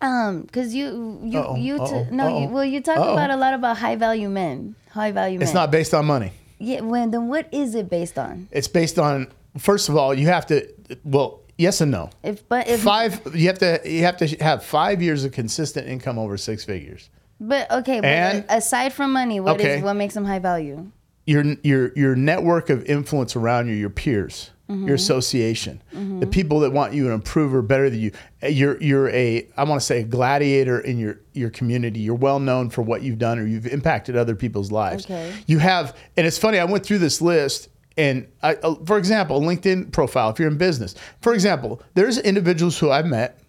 Um, 0.00 0.42
because 0.42 0.72
you 0.74 1.20
you 1.24 1.38
Uh-oh, 1.40 1.56
you 1.56 1.76
t- 1.76 1.82
uh-oh, 1.82 2.06
no 2.10 2.28
you, 2.28 2.46
uh-oh, 2.46 2.48
well 2.52 2.64
you 2.64 2.80
talk 2.80 2.96
about 2.96 3.28
a 3.30 3.36
lot 3.36 3.52
about 3.52 3.76
high 3.76 3.96
value 3.96 4.30
men, 4.30 4.74
high 4.92 5.10
value 5.12 5.38
men. 5.38 5.42
It's 5.42 5.52
not 5.52 5.70
based 5.70 5.92
on 5.92 6.06
money. 6.06 6.32
Yeah. 6.60 6.82
When 6.82 7.10
then 7.10 7.28
what 7.28 7.48
is 7.52 7.74
it 7.74 7.88
based 7.90 8.18
on? 8.18 8.48
It's 8.52 8.68
based 8.68 8.98
on, 8.98 9.28
first 9.58 9.88
of 9.88 9.96
all, 9.96 10.14
you 10.14 10.26
have 10.28 10.46
to, 10.46 10.68
well, 11.04 11.40
yes 11.58 11.80
and 11.80 11.90
no. 11.90 12.10
If 12.22 12.48
but 12.48 12.68
if 12.68 12.80
Five, 12.82 13.20
you 13.34 13.46
have 13.48 13.58
to, 13.58 13.80
you 13.84 14.02
have 14.04 14.16
to 14.18 14.26
have 14.44 14.62
five 14.64 15.02
years 15.02 15.24
of 15.24 15.32
consistent 15.32 15.88
income 15.88 16.18
over 16.18 16.36
six 16.36 16.64
figures. 16.64 17.10
but 17.40 17.70
okay, 17.70 18.00
but 18.00 18.06
And- 18.06 18.44
aside 18.48 18.92
from 18.92 19.12
money, 19.12 19.40
what 19.40 19.58
is 19.60 19.66
Okay. 19.66 19.82
what 19.82 19.94
makes 19.94 20.14
them 20.14 20.24
high 20.26 20.38
value? 20.38 20.90
your 21.26 21.44
your 21.62 21.92
your 21.94 22.16
network 22.16 22.70
of 22.70 22.84
influence 22.86 23.36
around 23.36 23.68
you, 23.68 23.74
your 23.74 23.90
peers, 23.90 24.50
Mm-hmm. 24.70 24.86
your 24.86 24.94
association, 24.94 25.82
the 26.20 26.28
people 26.28 26.60
that 26.60 26.70
want 26.70 26.94
you 26.94 27.08
to 27.08 27.10
improve 27.10 27.52
or 27.52 27.60
better 27.60 27.90
than 27.90 27.98
you. 27.98 28.12
You're 28.40 28.80
you're 28.80 29.08
a 29.10 29.48
I 29.56 29.64
want 29.64 29.80
to 29.80 29.84
say 29.84 30.02
a 30.02 30.04
gladiator 30.04 30.78
in 30.78 30.96
your 30.96 31.18
your 31.32 31.50
community. 31.50 31.98
You're 31.98 32.14
well 32.14 32.38
known 32.38 32.70
for 32.70 32.82
what 32.82 33.02
you've 33.02 33.18
done 33.18 33.40
or 33.40 33.46
you've 33.46 33.66
impacted 33.66 34.16
other 34.16 34.36
people's 34.36 34.70
lives. 34.70 35.06
Okay. 35.06 35.32
You 35.48 35.58
have, 35.58 35.96
and 36.16 36.24
it's 36.24 36.38
funny. 36.38 36.60
I 36.60 36.64
went 36.66 36.86
through 36.86 36.98
this 36.98 37.20
list. 37.20 37.68
And 37.96 38.28
I, 38.44 38.54
uh, 38.54 38.76
for 38.86 38.96
example, 38.96 39.40
LinkedIn 39.40 39.90
profile, 39.92 40.30
if 40.30 40.38
you're 40.38 40.48
in 40.48 40.56
business, 40.56 40.94
for 41.20 41.34
example, 41.34 41.82
there's 41.94 42.18
individuals 42.18 42.78
who 42.78 42.90
I've 42.92 43.06
met. 43.06 43.40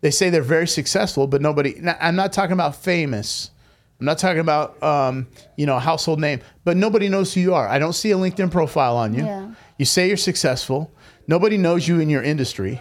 They 0.00 0.10
say 0.10 0.30
they're 0.30 0.42
very 0.42 0.66
successful, 0.66 1.26
but 1.26 1.42
nobody. 1.42 1.78
I'm 2.00 2.16
not 2.16 2.32
talking 2.32 2.54
about 2.54 2.74
famous. 2.76 3.50
I'm 4.00 4.06
not 4.06 4.18
talking 4.18 4.40
about 4.40 4.82
um, 4.82 5.28
you 5.56 5.66
know 5.66 5.78
household 5.78 6.18
name, 6.18 6.40
but 6.64 6.76
nobody 6.76 7.08
knows 7.08 7.34
who 7.34 7.40
you 7.40 7.54
are. 7.54 7.68
I 7.68 7.78
don't 7.78 7.92
see 7.92 8.10
a 8.10 8.16
LinkedIn 8.16 8.50
profile 8.50 8.96
on 8.96 9.14
you. 9.14 9.24
Yeah. 9.24 9.50
You 9.82 9.86
say 9.86 10.06
you're 10.06 10.16
successful. 10.16 10.92
Nobody 11.26 11.56
knows 11.58 11.88
you 11.88 11.98
in 11.98 12.08
your 12.08 12.22
industry. 12.22 12.80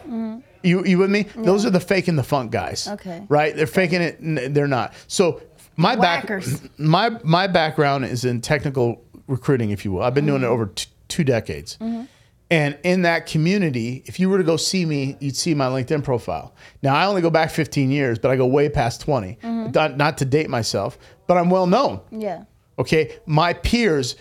You 0.62 0.86
you 0.86 1.00
with 1.00 1.10
me? 1.10 1.24
Those 1.36 1.66
are 1.66 1.72
the 1.72 1.80
fake 1.80 2.08
and 2.08 2.16
the 2.16 2.22
funk 2.24 2.52
guys. 2.52 2.84
Mm-hmm. 2.84 2.94
Okay. 2.94 3.26
Right? 3.28 3.56
They're 3.56 3.66
faking 3.66 4.04
it. 4.04 4.20
n- 4.22 4.54
They're 4.54 4.68
not. 4.68 4.94
So 5.08 5.42
my 5.78 5.96
back 5.96 6.26
Whackers. 6.30 6.62
my 6.78 7.10
my 7.24 7.48
background 7.48 8.06
is 8.06 8.24
in 8.24 8.40
technical 8.40 9.04
recruiting, 9.26 9.72
if 9.72 9.84
you 9.84 9.94
will. 9.94 10.04
I've 10.04 10.14
been 10.14 10.28
doing 10.28 10.44
it 10.44 10.46
over 10.46 10.68
t- 10.68 10.86
two 11.08 11.24
decades. 11.24 11.76
Mm-hmm. 11.82 12.04
And 12.52 12.78
in 12.84 13.02
that 13.02 13.26
community, 13.26 14.04
if 14.06 14.20
you 14.20 14.30
were 14.30 14.38
to 14.38 14.44
go 14.44 14.56
see 14.56 14.86
me, 14.86 15.18
you'd 15.20 15.36
see 15.36 15.56
my 15.56 15.66
LinkedIn 15.66 16.04
profile. 16.04 16.54
Now, 16.84 16.94
I 16.94 17.06
only 17.08 17.24
go 17.24 17.32
back 17.32 17.50
15 17.50 17.90
years, 17.90 18.20
but 18.20 18.30
I 18.30 18.36
go 18.36 18.46
way 18.46 18.70
past 18.70 19.02
20. 19.02 19.40
Not, 19.74 19.98
not 19.98 20.20
to 20.20 20.26
date 20.26 20.52
myself, 20.52 21.00
but 21.26 21.38
I'm 21.38 21.50
well 21.50 21.66
known. 21.66 22.02
Yeah. 22.12 22.44
Okay, 22.78 23.18
my 23.26 23.54
peers, 23.54 24.16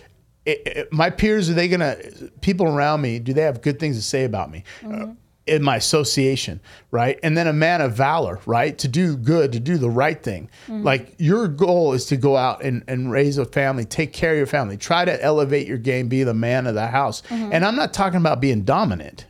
i- 0.47 0.57
i- 0.65 0.83
my 0.91 1.09
peers, 1.09 1.49
are 1.49 1.53
they 1.53 1.67
gonna? 1.67 1.97
People 2.41 2.67
around 2.67 3.01
me, 3.01 3.19
do 3.19 3.33
they 3.33 3.41
have 3.43 3.61
good 3.61 3.79
things 3.79 3.95
to 3.97 4.01
say 4.01 4.23
about 4.23 4.51
me? 4.51 4.63
Uh, 4.85 5.07
in 5.47 5.63
my 5.63 5.75
association, 5.75 6.59
right? 6.91 7.19
And 7.23 7.35
then 7.35 7.47
a 7.47 7.51
man 7.53 7.81
of 7.81 7.93
valor, 7.93 8.39
right? 8.45 8.77
To 8.77 8.87
do 8.87 9.17
good, 9.17 9.51
to 9.53 9.59
do 9.59 9.77
the 9.79 9.89
right 9.89 10.21
thing. 10.21 10.49
Like 10.69 11.15
your 11.17 11.47
goal 11.47 11.93
is 11.93 12.05
to 12.05 12.15
go 12.15 12.37
out 12.37 12.63
and, 12.63 12.83
and 12.87 13.11
raise 13.11 13.39
a 13.39 13.45
family, 13.45 13.83
take 13.83 14.13
care 14.13 14.31
of 14.33 14.37
your 14.37 14.45
family, 14.45 14.77
try 14.77 15.03
to 15.03 15.21
elevate 15.23 15.67
your 15.67 15.79
game, 15.79 16.07
be 16.09 16.23
the 16.23 16.35
man 16.35 16.67
of 16.67 16.75
the 16.75 16.87
house. 16.87 17.23
And 17.31 17.65
I'm 17.65 17.75
not 17.75 17.91
talking 17.91 18.17
about 18.19 18.39
being 18.39 18.61
dominant. 18.61 19.25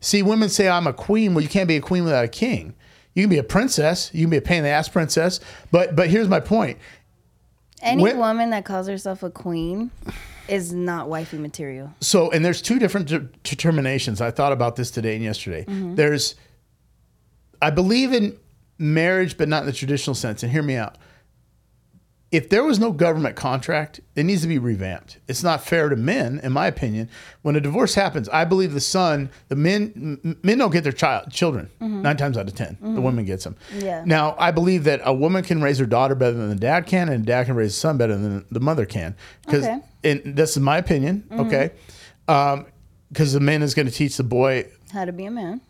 See, 0.00 0.22
women 0.22 0.50
say 0.50 0.68
I'm 0.68 0.86
a 0.86 0.92
queen. 0.92 1.32
Well, 1.34 1.42
you 1.42 1.48
can't 1.48 1.68
be 1.68 1.76
a 1.76 1.80
queen 1.80 2.04
without 2.04 2.24
a 2.26 2.28
king. 2.28 2.74
You 3.14 3.22
can 3.22 3.30
be 3.30 3.38
a 3.38 3.42
princess. 3.44 4.10
You 4.12 4.24
can 4.24 4.30
be 4.30 4.36
a 4.36 4.42
pain 4.42 4.58
in 4.58 4.64
the 4.64 4.70
ass 4.70 4.88
princess. 4.90 5.40
But 5.70 5.96
but 5.96 6.10
here's 6.10 6.28
my 6.28 6.40
point. 6.40 6.78
Any 7.84 8.02
When- 8.02 8.18
woman 8.18 8.50
that 8.50 8.64
calls 8.64 8.88
herself 8.88 9.22
a 9.22 9.30
queen 9.30 9.90
is 10.48 10.72
not 10.72 11.08
wifey 11.08 11.38
material. 11.38 11.92
So, 12.00 12.30
and 12.30 12.44
there's 12.44 12.60
two 12.60 12.78
different 12.78 13.08
de- 13.08 13.28
determinations. 13.44 14.20
I 14.20 14.30
thought 14.30 14.52
about 14.52 14.76
this 14.76 14.90
today 14.90 15.14
and 15.14 15.22
yesterday. 15.24 15.64
Mm-hmm. 15.64 15.94
There's, 15.94 16.34
I 17.62 17.70
believe 17.70 18.12
in 18.12 18.36
marriage, 18.78 19.36
but 19.38 19.48
not 19.48 19.60
in 19.60 19.66
the 19.66 19.72
traditional 19.72 20.14
sense. 20.14 20.42
And 20.42 20.50
hear 20.50 20.62
me 20.62 20.76
out. 20.76 20.96
If 22.34 22.48
there 22.48 22.64
was 22.64 22.80
no 22.80 22.90
government 22.90 23.36
contract, 23.36 24.00
it 24.16 24.24
needs 24.24 24.42
to 24.42 24.48
be 24.48 24.58
revamped. 24.58 25.18
It's 25.28 25.44
not 25.44 25.62
fair 25.62 25.88
to 25.88 25.94
men, 25.94 26.40
in 26.42 26.50
my 26.50 26.66
opinion. 26.66 27.08
When 27.42 27.54
a 27.54 27.60
divorce 27.60 27.94
happens, 27.94 28.28
I 28.28 28.44
believe 28.44 28.72
the 28.72 28.80
son, 28.80 29.30
the 29.46 29.54
men, 29.54 30.18
m- 30.24 30.36
men 30.42 30.58
don't 30.58 30.72
get 30.72 30.82
their 30.82 30.92
child, 30.92 31.30
children 31.30 31.70
mm-hmm. 31.80 32.02
nine 32.02 32.16
times 32.16 32.36
out 32.36 32.48
of 32.48 32.54
10 32.56 32.78
The 32.80 32.86
mm-hmm. 32.88 33.02
woman 33.02 33.24
gets 33.24 33.44
them. 33.44 33.54
Yeah. 33.76 34.02
Now, 34.04 34.34
I 34.36 34.50
believe 34.50 34.82
that 34.82 35.00
a 35.04 35.14
woman 35.14 35.44
can 35.44 35.62
raise 35.62 35.78
her 35.78 35.86
daughter 35.86 36.16
better 36.16 36.36
than 36.36 36.48
the 36.48 36.56
dad 36.56 36.86
can, 36.86 37.08
and 37.08 37.22
a 37.22 37.24
dad 37.24 37.46
can 37.46 37.54
raise 37.54 37.70
a 37.70 37.78
son 37.78 37.98
better 37.98 38.16
than 38.16 38.44
the 38.50 38.58
mother 38.58 38.84
can. 38.84 39.14
Because, 39.46 39.64
Okay. 39.64 39.80
and 40.02 40.36
this 40.36 40.56
is 40.56 40.58
my 40.58 40.78
opinion, 40.78 41.22
mm-hmm. 41.30 41.40
okay? 41.42 41.70
Um, 42.26 42.66
because 43.10 43.32
the 43.32 43.38
man 43.38 43.62
is 43.62 43.74
going 43.74 43.86
to 43.86 43.92
teach 43.92 44.16
the 44.16 44.24
boy 44.24 44.66
How 44.92 45.04
to 45.04 45.12
be 45.12 45.24
a 45.26 45.30
man. 45.30 45.60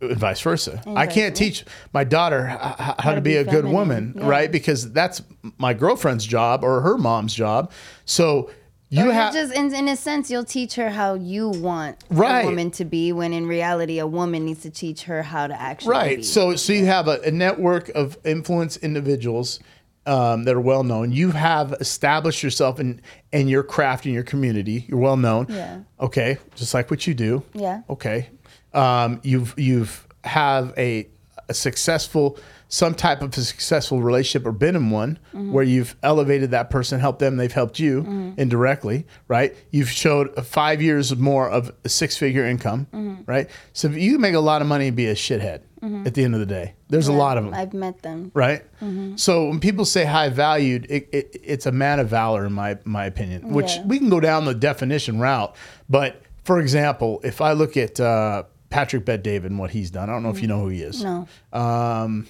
And 0.00 0.16
vice 0.16 0.40
versa. 0.40 0.82
I 0.86 1.06
can't 1.06 1.36
teach 1.36 1.64
my 1.92 2.04
daughter 2.04 2.46
how, 2.46 2.94
to 3.10 3.14
to 3.16 3.20
be, 3.20 3.30
be 3.32 3.36
a 3.36 3.44
good 3.44 3.64
woman, 3.66 4.14
Yeah. 4.16 4.28
right? 4.28 4.50
Because 4.50 4.92
that's 4.92 5.22
my 5.58 5.74
girlfriend's 5.74 6.26
job 6.26 6.64
or 6.64 6.80
her 6.80 6.96
mom's 6.96 7.34
job. 7.34 7.72
So 8.04 8.50
you 8.88 9.10
have 9.10 9.32
just 9.32 9.54
in, 9.54 9.72
in 9.74 9.86
a 9.88 9.96
sense, 9.96 10.30
you'll 10.30 10.44
teach 10.44 10.74
her 10.74 10.90
how 10.90 11.14
you 11.14 11.48
want 11.48 12.02
Right. 12.10 12.42
a 12.42 12.46
woman 12.46 12.70
to 12.72 12.84
be. 12.84 13.12
When 13.12 13.32
in 13.32 13.46
reality, 13.46 13.98
a 13.98 14.06
woman 14.06 14.44
needs 14.46 14.62
to 14.62 14.70
teach 14.70 15.04
her 15.04 15.22
how 15.22 15.46
to 15.46 15.60
actually 15.60 15.90
right. 15.92 16.16
be. 16.18 16.22
So 16.24 16.56
so 16.56 16.72
you 16.72 16.86
have 16.86 17.06
a, 17.06 17.20
a 17.20 17.30
network 17.30 17.88
of 17.90 18.18
influence 18.24 18.76
individuals 18.78 19.60
um, 20.06 20.42
that 20.44 20.56
are 20.56 20.60
well 20.60 20.82
known. 20.82 21.12
You 21.12 21.30
have 21.30 21.72
established 21.74 22.42
yourself 22.42 22.80
in 22.80 23.00
in 23.32 23.46
your 23.46 23.62
craft 23.62 24.06
in 24.06 24.12
your 24.12 24.24
community. 24.24 24.86
You're 24.88 24.98
well 24.98 25.16
known. 25.16 25.46
Yeah. 25.48 25.80
Okay. 26.00 26.38
Just 26.56 26.74
like 26.74 26.90
what 26.90 27.06
you 27.06 27.14
do. 27.14 27.44
Yeah. 27.54 27.82
Okay. 27.88 28.28
Um, 28.72 29.20
you've 29.22 29.54
you've 29.58 30.06
have 30.24 30.72
a, 30.76 31.08
a 31.48 31.54
successful 31.54 32.38
some 32.72 32.94
type 32.94 33.20
of 33.20 33.36
a 33.36 33.40
successful 33.40 34.00
relationship 34.00 34.46
or 34.46 34.52
been 34.52 34.76
in 34.76 34.90
one 34.90 35.18
Mm-hmm. 35.34 35.52
where 35.52 35.64
you've 35.64 35.96
elevated 36.04 36.52
that 36.52 36.70
person, 36.70 37.00
helped 37.00 37.18
them, 37.18 37.36
they've 37.36 37.52
helped 37.52 37.80
you 37.80 38.34
indirectly, 38.36 39.06
right? 39.26 39.56
You've 39.72 39.90
showed 39.90 40.32
five 40.46 40.80
years 40.80 41.16
more 41.16 41.48
of 41.50 41.72
a 41.84 41.88
six 41.88 42.16
figure 42.16 42.44
income, 42.46 42.86
Mm-hmm. 42.92 43.22
right? 43.26 43.50
So 43.72 43.88
you 43.88 44.18
make 44.20 44.34
a 44.34 44.40
lot 44.40 44.62
of 44.62 44.68
money 44.68 44.86
and 44.86 44.96
be 44.96 45.06
a 45.06 45.14
shithead 45.14 45.62
at 46.06 46.14
the 46.14 46.22
end 46.22 46.34
of 46.34 46.40
the 46.40 46.46
day. 46.46 46.74
There's 46.88 47.08
a 47.08 47.12
lot 47.12 47.38
of 47.38 47.44
them 47.44 47.54
I've 47.54 47.72
met 47.74 48.02
them. 48.02 48.30
right? 48.34 48.62
Mm-hmm. 48.80 49.16
So 49.16 49.48
when 49.48 49.58
people 49.58 49.84
say 49.84 50.04
high 50.04 50.28
valued, 50.28 50.86
it, 50.88 51.08
it, 51.12 51.36
it's 51.42 51.66
a 51.66 51.72
man 51.72 51.98
of 51.98 52.08
valor, 52.08 52.44
in 52.44 52.52
my 52.52 52.78
my 52.84 53.04
opinion. 53.06 53.52
Which 53.52 53.76
Yeah. 53.76 53.86
we 53.86 53.98
can 53.98 54.10
go 54.10 54.20
down 54.20 54.44
the 54.44 54.54
definition 54.54 55.18
route, 55.18 55.56
but 55.88 56.22
for 56.44 56.60
example, 56.60 57.20
if 57.24 57.40
I 57.40 57.52
look 57.52 57.76
at 57.76 57.98
uh, 57.98 58.44
Patrick 58.70 59.04
Bet 59.04 59.22
David 59.22 59.50
and 59.50 59.58
what 59.58 59.70
he's 59.70 59.90
done, 59.90 60.08
I 60.08 60.12
don't 60.12 60.22
know 60.22 60.30
if 60.30 60.40
you 60.40 60.48
know 60.48 60.60
who 60.60 60.68
he 60.68 60.82
is. 60.82 61.02
No. 61.02 61.28
Um, 61.52 62.26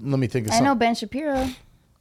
let 0.00 0.18
me 0.18 0.26
think 0.26 0.46
of 0.46 0.52
I 0.52 0.60
know. 0.60 0.74
Ben 0.74 0.94
Shapiro. 0.94 1.48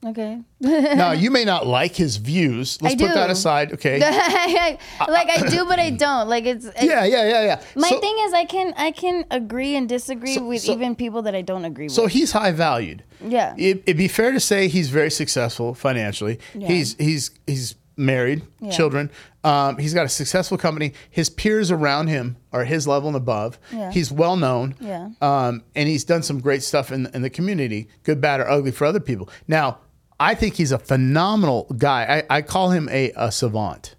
Okay. 0.05 0.39
now 0.59 1.13
you 1.13 1.31
may 1.31 1.45
not 1.45 1.65
like 1.65 1.95
his 1.95 2.17
views. 2.17 2.79
Let's 2.79 2.93
I 2.93 3.07
put 3.07 3.13
that 3.15 3.31
aside. 3.31 3.73
Okay. 3.73 3.99
like 3.99 5.29
I 5.29 5.47
do, 5.49 5.65
but 5.65 5.79
I 5.79 5.89
don't. 5.89 6.29
Like 6.29 6.45
it's. 6.45 6.65
yeah, 6.79 7.05
yeah, 7.05 7.27
yeah, 7.27 7.43
yeah. 7.43 7.61
My 7.75 7.89
so, 7.89 7.99
thing 7.99 8.15
is, 8.19 8.33
I 8.33 8.45
can 8.45 8.73
I 8.77 8.91
can 8.91 9.25
agree 9.31 9.75
and 9.75 9.89
disagree 9.89 10.37
with 10.37 10.61
so- 10.61 10.73
even 10.73 10.95
people 10.95 11.23
that 11.23 11.33
I 11.33 11.41
don't 11.41 11.65
agree 11.65 11.89
so 11.89 12.03
with. 12.03 12.11
So 12.11 12.19
he's 12.19 12.31
high 12.33 12.51
valued. 12.51 13.03
Yeah. 13.19 13.55
It, 13.57 13.81
it'd 13.87 13.97
be 13.97 14.07
fair 14.07 14.31
to 14.31 14.39
say 14.39 14.67
he's 14.67 14.89
very 14.89 15.09
successful 15.09 15.73
financially. 15.73 16.39
Yeah. 16.53 16.67
He's 16.67 16.95
he's 16.97 17.31
he's 17.47 17.75
married, 17.97 18.43
children. 18.71 19.09
Um, 19.43 19.77
he's 19.77 19.93
got 19.93 20.05
a 20.05 20.09
successful 20.09 20.57
company. 20.57 20.93
His 21.09 21.29
peers 21.29 21.71
around 21.71 22.07
him 22.07 22.37
are 22.51 22.65
his 22.65 22.87
level 22.87 23.07
and 23.09 23.15
above. 23.15 23.59
Yeah. 23.71 23.91
He's 23.91 24.11
well 24.11 24.35
known. 24.35 24.75
Yeah. 24.79 25.09
Um, 25.21 25.63
and 25.75 25.87
he's 25.87 26.03
done 26.03 26.23
some 26.23 26.39
great 26.39 26.63
stuff 26.63 26.91
in, 26.91 27.07
in 27.13 27.21
the 27.21 27.29
community, 27.29 27.87
good, 28.03 28.19
bad, 28.19 28.39
or 28.39 28.49
ugly 28.49 28.71
for 28.71 28.85
other 28.85 28.99
people. 28.99 29.29
Now, 29.47 29.79
I 30.19 30.33
think 30.35 30.55
he's 30.55 30.71
a 30.71 30.79
phenomenal 30.79 31.65
guy. 31.77 32.23
I, 32.29 32.37
I 32.37 32.41
call 32.41 32.71
him 32.71 32.89
a, 32.89 33.11
a 33.15 33.31
savant. 33.31 33.95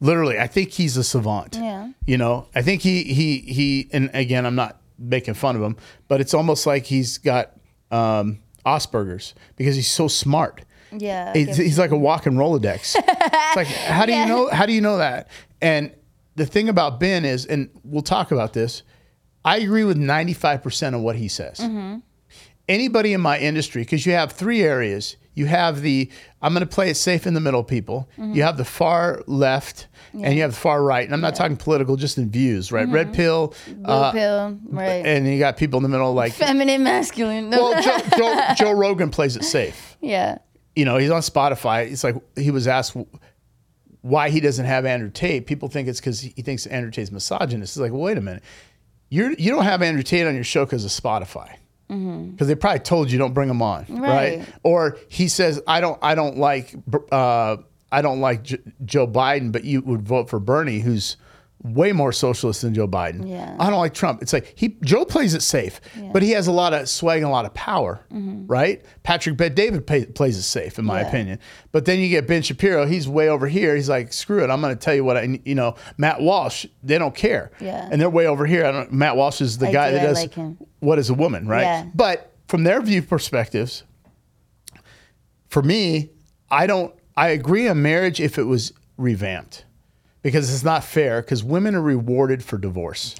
Literally, 0.00 0.38
I 0.38 0.46
think 0.48 0.72
he's 0.72 0.96
a 0.98 1.04
savant. 1.04 1.52
Mm-hmm. 1.52 1.64
Yeah. 1.64 1.88
You 2.06 2.18
know, 2.18 2.48
I 2.54 2.60
think 2.60 2.82
he 2.82 3.04
he 3.04 3.38
he. 3.38 3.88
And 3.92 4.10
again, 4.12 4.44
I'm 4.44 4.56
not 4.56 4.80
making 4.98 5.34
fun 5.34 5.56
of 5.56 5.62
him, 5.62 5.76
but 6.08 6.20
it's 6.20 6.34
almost 6.34 6.66
like 6.66 6.84
he's 6.84 7.16
got 7.16 7.52
um, 7.90 8.40
Asperger's 8.66 9.34
because 9.56 9.76
he's 9.76 9.90
so 9.90 10.08
smart. 10.08 10.62
Yeah, 10.98 11.32
He's, 11.34 11.56
he's 11.56 11.78
like 11.78 11.90
a 11.90 11.96
walking 11.96 12.34
Rolodex. 12.34 12.96
it's 12.98 13.56
like, 13.56 13.66
how 13.66 14.06
do 14.06 14.12
you 14.12 14.26
know? 14.26 14.48
How 14.50 14.66
do 14.66 14.72
you 14.72 14.80
know 14.80 14.98
that? 14.98 15.28
And 15.60 15.92
the 16.36 16.46
thing 16.46 16.68
about 16.68 17.00
Ben 17.00 17.24
is, 17.24 17.46
and 17.46 17.70
we'll 17.84 18.02
talk 18.02 18.32
about 18.32 18.52
this. 18.52 18.82
I 19.44 19.58
agree 19.58 19.84
with 19.84 19.98
95% 19.98 20.94
of 20.94 21.02
what 21.02 21.16
he 21.16 21.28
says. 21.28 21.58
Mm-hmm. 21.58 21.98
Anybody 22.66 23.12
in 23.12 23.20
my 23.20 23.38
industry, 23.38 23.82
because 23.82 24.06
you 24.06 24.12
have 24.12 24.32
three 24.32 24.62
areas. 24.62 25.16
You 25.34 25.46
have 25.46 25.82
the 25.82 26.10
I'm 26.40 26.54
going 26.54 26.66
to 26.66 26.72
play 26.72 26.90
it 26.90 26.94
safe 26.94 27.26
in 27.26 27.34
the 27.34 27.40
middle 27.40 27.64
people. 27.64 28.08
Mm-hmm. 28.12 28.34
You 28.34 28.42
have 28.44 28.56
the 28.56 28.64
far 28.64 29.22
left, 29.26 29.88
and 30.12 30.34
you 30.34 30.42
have 30.42 30.52
the 30.52 30.56
far 30.56 30.82
right. 30.82 31.04
And 31.04 31.12
I'm 31.12 31.20
not 31.20 31.34
talking 31.34 31.56
political, 31.56 31.96
just 31.96 32.18
in 32.18 32.30
views, 32.30 32.70
right? 32.70 32.88
Red 32.88 33.12
pill, 33.12 33.52
Blue 33.66 33.84
uh, 33.84 34.12
pill, 34.12 34.58
right? 34.68 35.04
and 35.04 35.26
you 35.26 35.40
got 35.40 35.56
people 35.56 35.78
in 35.78 35.82
the 35.82 35.88
middle 35.88 36.14
like. 36.14 36.34
Feminine, 36.34 36.84
masculine. 36.84 37.50
No. 37.50 37.70
well, 37.70 37.82
Joe, 37.82 37.98
Joe, 38.16 38.54
Joe 38.56 38.72
Rogan 38.72 39.10
plays 39.10 39.36
it 39.36 39.44
safe 39.44 39.94
yeah. 40.04 40.38
You 40.76 40.84
know, 40.84 40.96
he's 40.96 41.10
on 41.10 41.20
Spotify. 41.22 41.90
It's 41.90 42.04
like 42.04 42.16
he 42.36 42.50
was 42.50 42.66
asked 42.66 42.96
why 44.02 44.28
he 44.28 44.40
doesn't 44.40 44.66
have 44.66 44.84
Andrew 44.84 45.10
Tate. 45.10 45.46
People 45.46 45.68
think 45.68 45.88
it's 45.88 46.00
because 46.00 46.20
he 46.20 46.30
thinks 46.42 46.66
Andrew 46.66 46.90
Tate's 46.90 47.10
misogynist. 47.10 47.76
It's 47.76 47.80
like, 47.80 47.92
well, 47.92 48.02
wait 48.02 48.18
a 48.18 48.20
minute. 48.20 48.42
You're, 49.08 49.32
you 49.32 49.50
don't 49.50 49.64
have 49.64 49.80
Andrew 49.82 50.02
Tate 50.02 50.26
on 50.26 50.34
your 50.34 50.44
show 50.44 50.64
because 50.64 50.84
of 50.84 50.90
Spotify. 50.90 51.56
Because 51.86 52.48
they 52.48 52.54
probably 52.54 52.80
told 52.80 53.10
you 53.10 53.18
don't 53.18 53.34
bring 53.34 53.48
him 53.48 53.62
on, 53.62 53.86
right? 53.88 54.38
Right. 54.38 54.48
Or 54.62 54.98
he 55.08 55.28
says, 55.28 55.60
I 55.66 55.80
don't, 55.80 55.98
I 56.02 56.14
don't 56.14 56.38
like, 56.38 56.74
uh, 57.12 57.58
I 57.92 58.02
don't 58.02 58.20
like 58.20 58.42
J- 58.42 58.58
Joe 58.84 59.06
Biden, 59.06 59.52
but 59.52 59.64
you 59.64 59.80
would 59.82 60.02
vote 60.02 60.28
for 60.28 60.40
Bernie, 60.40 60.80
who's 60.80 61.16
way 61.62 61.92
more 61.92 62.12
socialist 62.12 62.60
than 62.60 62.74
Joe 62.74 62.86
Biden. 62.86 63.28
Yeah. 63.28 63.56
I 63.58 63.70
don't 63.70 63.78
like 63.78 63.94
Trump. 63.94 64.20
It's 64.20 64.34
like 64.34 64.52
he 64.54 64.76
Joe 64.82 65.04
plays 65.06 65.32
it 65.32 65.40
safe, 65.42 65.80
but 66.12 66.22
he 66.22 66.32
has 66.32 66.46
a 66.46 66.52
lot 66.52 66.74
of 66.74 66.88
swag 66.88 67.18
and 67.18 67.26
a 67.26 67.30
lot 67.30 67.46
of 67.46 67.54
power, 67.54 68.04
mm-hmm. 68.12 68.46
right? 68.46 68.84
Patrick 69.02 69.38
Bet 69.38 69.54
David 69.54 69.86
pay, 69.86 70.04
plays 70.04 70.36
it 70.36 70.42
safe, 70.42 70.78
in 70.78 70.84
my 70.84 71.00
Yeah. 71.00 71.08
opinion. 71.08 71.38
But 71.72 71.86
then 71.86 72.00
you 72.00 72.10
get 72.10 72.26
Ben 72.26 72.42
Shapiro. 72.42 72.84
He's 72.86 73.08
way 73.08 73.30
over 73.30 73.46
here. 73.48 73.74
He's 73.74 73.88
like, 73.88 74.12
screw 74.12 74.44
it. 74.44 74.50
I'm 74.50 74.60
going 74.60 74.76
to 74.76 74.80
tell 74.80 74.94
you 74.94 75.04
what 75.04 75.16
I, 75.16 75.40
you 75.44 75.54
know, 75.54 75.76
Matt 75.96 76.20
Walsh. 76.20 76.66
They 76.82 76.98
don't 76.98 77.14
care. 77.14 77.50
Yeah. 77.60 77.88
And 77.90 77.98
they're 77.98 78.10
way 78.10 78.26
over 78.26 78.44
here. 78.44 78.66
I 78.66 78.70
don't, 78.70 78.92
Matt 78.92 79.16
Walsh 79.16 79.40
is 79.40 79.56
the 79.56 79.68
I 79.68 79.72
guy 79.72 79.90
do, 79.90 79.96
that 79.96 80.02
does 80.02 80.36
like 80.36 80.56
what 80.80 80.98
is 80.98 81.08
a 81.08 81.14
woman, 81.14 81.48
right? 81.48 81.62
Yeah. 81.62 81.86
But 81.94 82.32
from 82.48 82.64
their 82.64 82.82
view 82.82 83.00
perspectives, 83.00 83.84
for 85.48 85.62
me, 85.62 86.10
I 86.50 86.66
don't. 86.66 86.94
I 87.16 87.28
agree 87.28 87.68
on 87.68 87.80
marriage 87.80 88.20
if 88.20 88.38
it 88.38 88.42
was 88.42 88.72
revamped. 88.98 89.64
Because 90.24 90.52
it's 90.52 90.64
not 90.64 90.82
fair. 90.82 91.20
Because 91.22 91.44
women 91.44 91.74
are 91.76 91.82
rewarded 91.82 92.42
for 92.42 92.56
divorce. 92.58 93.14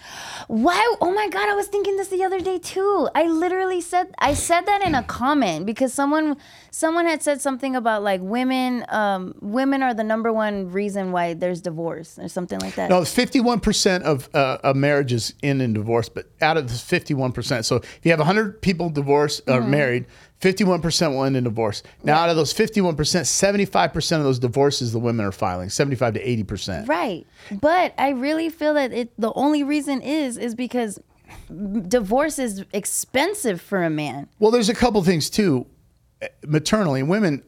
Why? 0.48 0.96
Oh 1.02 1.12
my 1.12 1.28
god, 1.28 1.48
I 1.50 1.54
was 1.54 1.68
thinking 1.68 1.96
this 1.96 2.08
the 2.08 2.24
other 2.24 2.40
day 2.40 2.58
too. 2.58 3.08
I 3.14 3.26
literally 3.26 3.80
said 3.82 4.12
I 4.18 4.34
said 4.34 4.62
that 4.62 4.82
in 4.82 4.94
a 4.94 5.02
comment 5.02 5.66
because 5.66 5.92
someone 5.92 6.36
someone 6.70 7.04
had 7.06 7.22
said 7.22 7.40
something 7.40 7.76
about 7.76 8.02
like 8.02 8.20
women 8.22 8.84
um, 8.88 9.34
women 9.42 9.82
are 9.82 9.92
the 9.94 10.02
number 10.02 10.32
one 10.32 10.72
reason 10.72 11.12
why 11.12 11.34
there's 11.34 11.60
divorce 11.60 12.18
or 12.18 12.28
something 12.28 12.58
like 12.60 12.74
that. 12.76 12.88
No, 12.90 13.02
it's 13.02 13.12
fifty-one 13.12 13.60
percent 13.60 14.04
of 14.04 14.28
uh, 14.34 14.58
of 14.64 14.74
marriages 14.74 15.34
end 15.42 15.60
in 15.62 15.74
divorce, 15.74 16.08
but 16.08 16.26
out 16.40 16.56
of 16.56 16.68
the 16.68 16.74
fifty-one 16.74 17.32
percent, 17.32 17.66
so 17.66 17.76
if 17.76 18.00
you 18.02 18.10
have 18.10 18.20
hundred 18.20 18.60
people 18.62 18.88
divorced 18.90 19.42
or 19.46 19.60
Mm-hmm. 19.60 19.70
married, 19.70 20.04
51% 20.40 21.12
will 21.12 21.24
end 21.24 21.36
in 21.36 21.44
divorce. 21.44 21.82
Now, 22.02 22.16
out 22.16 22.28
of 22.28 22.36
those 22.36 22.52
51%, 22.52 22.94
75% 22.96 24.16
of 24.18 24.24
those 24.24 24.38
divorces 24.38 24.92
the 24.92 24.98
women 24.98 25.24
are 25.24 25.32
filing, 25.32 25.70
75 25.70 26.14
to 26.14 26.24
80%. 26.44 26.88
Right. 26.88 27.26
But 27.50 27.94
I 27.96 28.10
really 28.10 28.50
feel 28.50 28.74
that 28.74 28.92
it 28.92 29.12
the 29.18 29.32
only 29.34 29.62
reason 29.62 30.02
is 30.02 30.36
is 30.36 30.54
because 30.54 30.98
divorce 31.88 32.38
is 32.38 32.64
expensive 32.72 33.60
for 33.60 33.82
a 33.82 33.90
man. 33.90 34.28
Well, 34.38 34.50
there's 34.50 34.68
a 34.68 34.74
couple 34.74 35.02
things 35.02 35.30
too. 35.30 35.66
Maternally, 36.46 37.02
women 37.02 37.42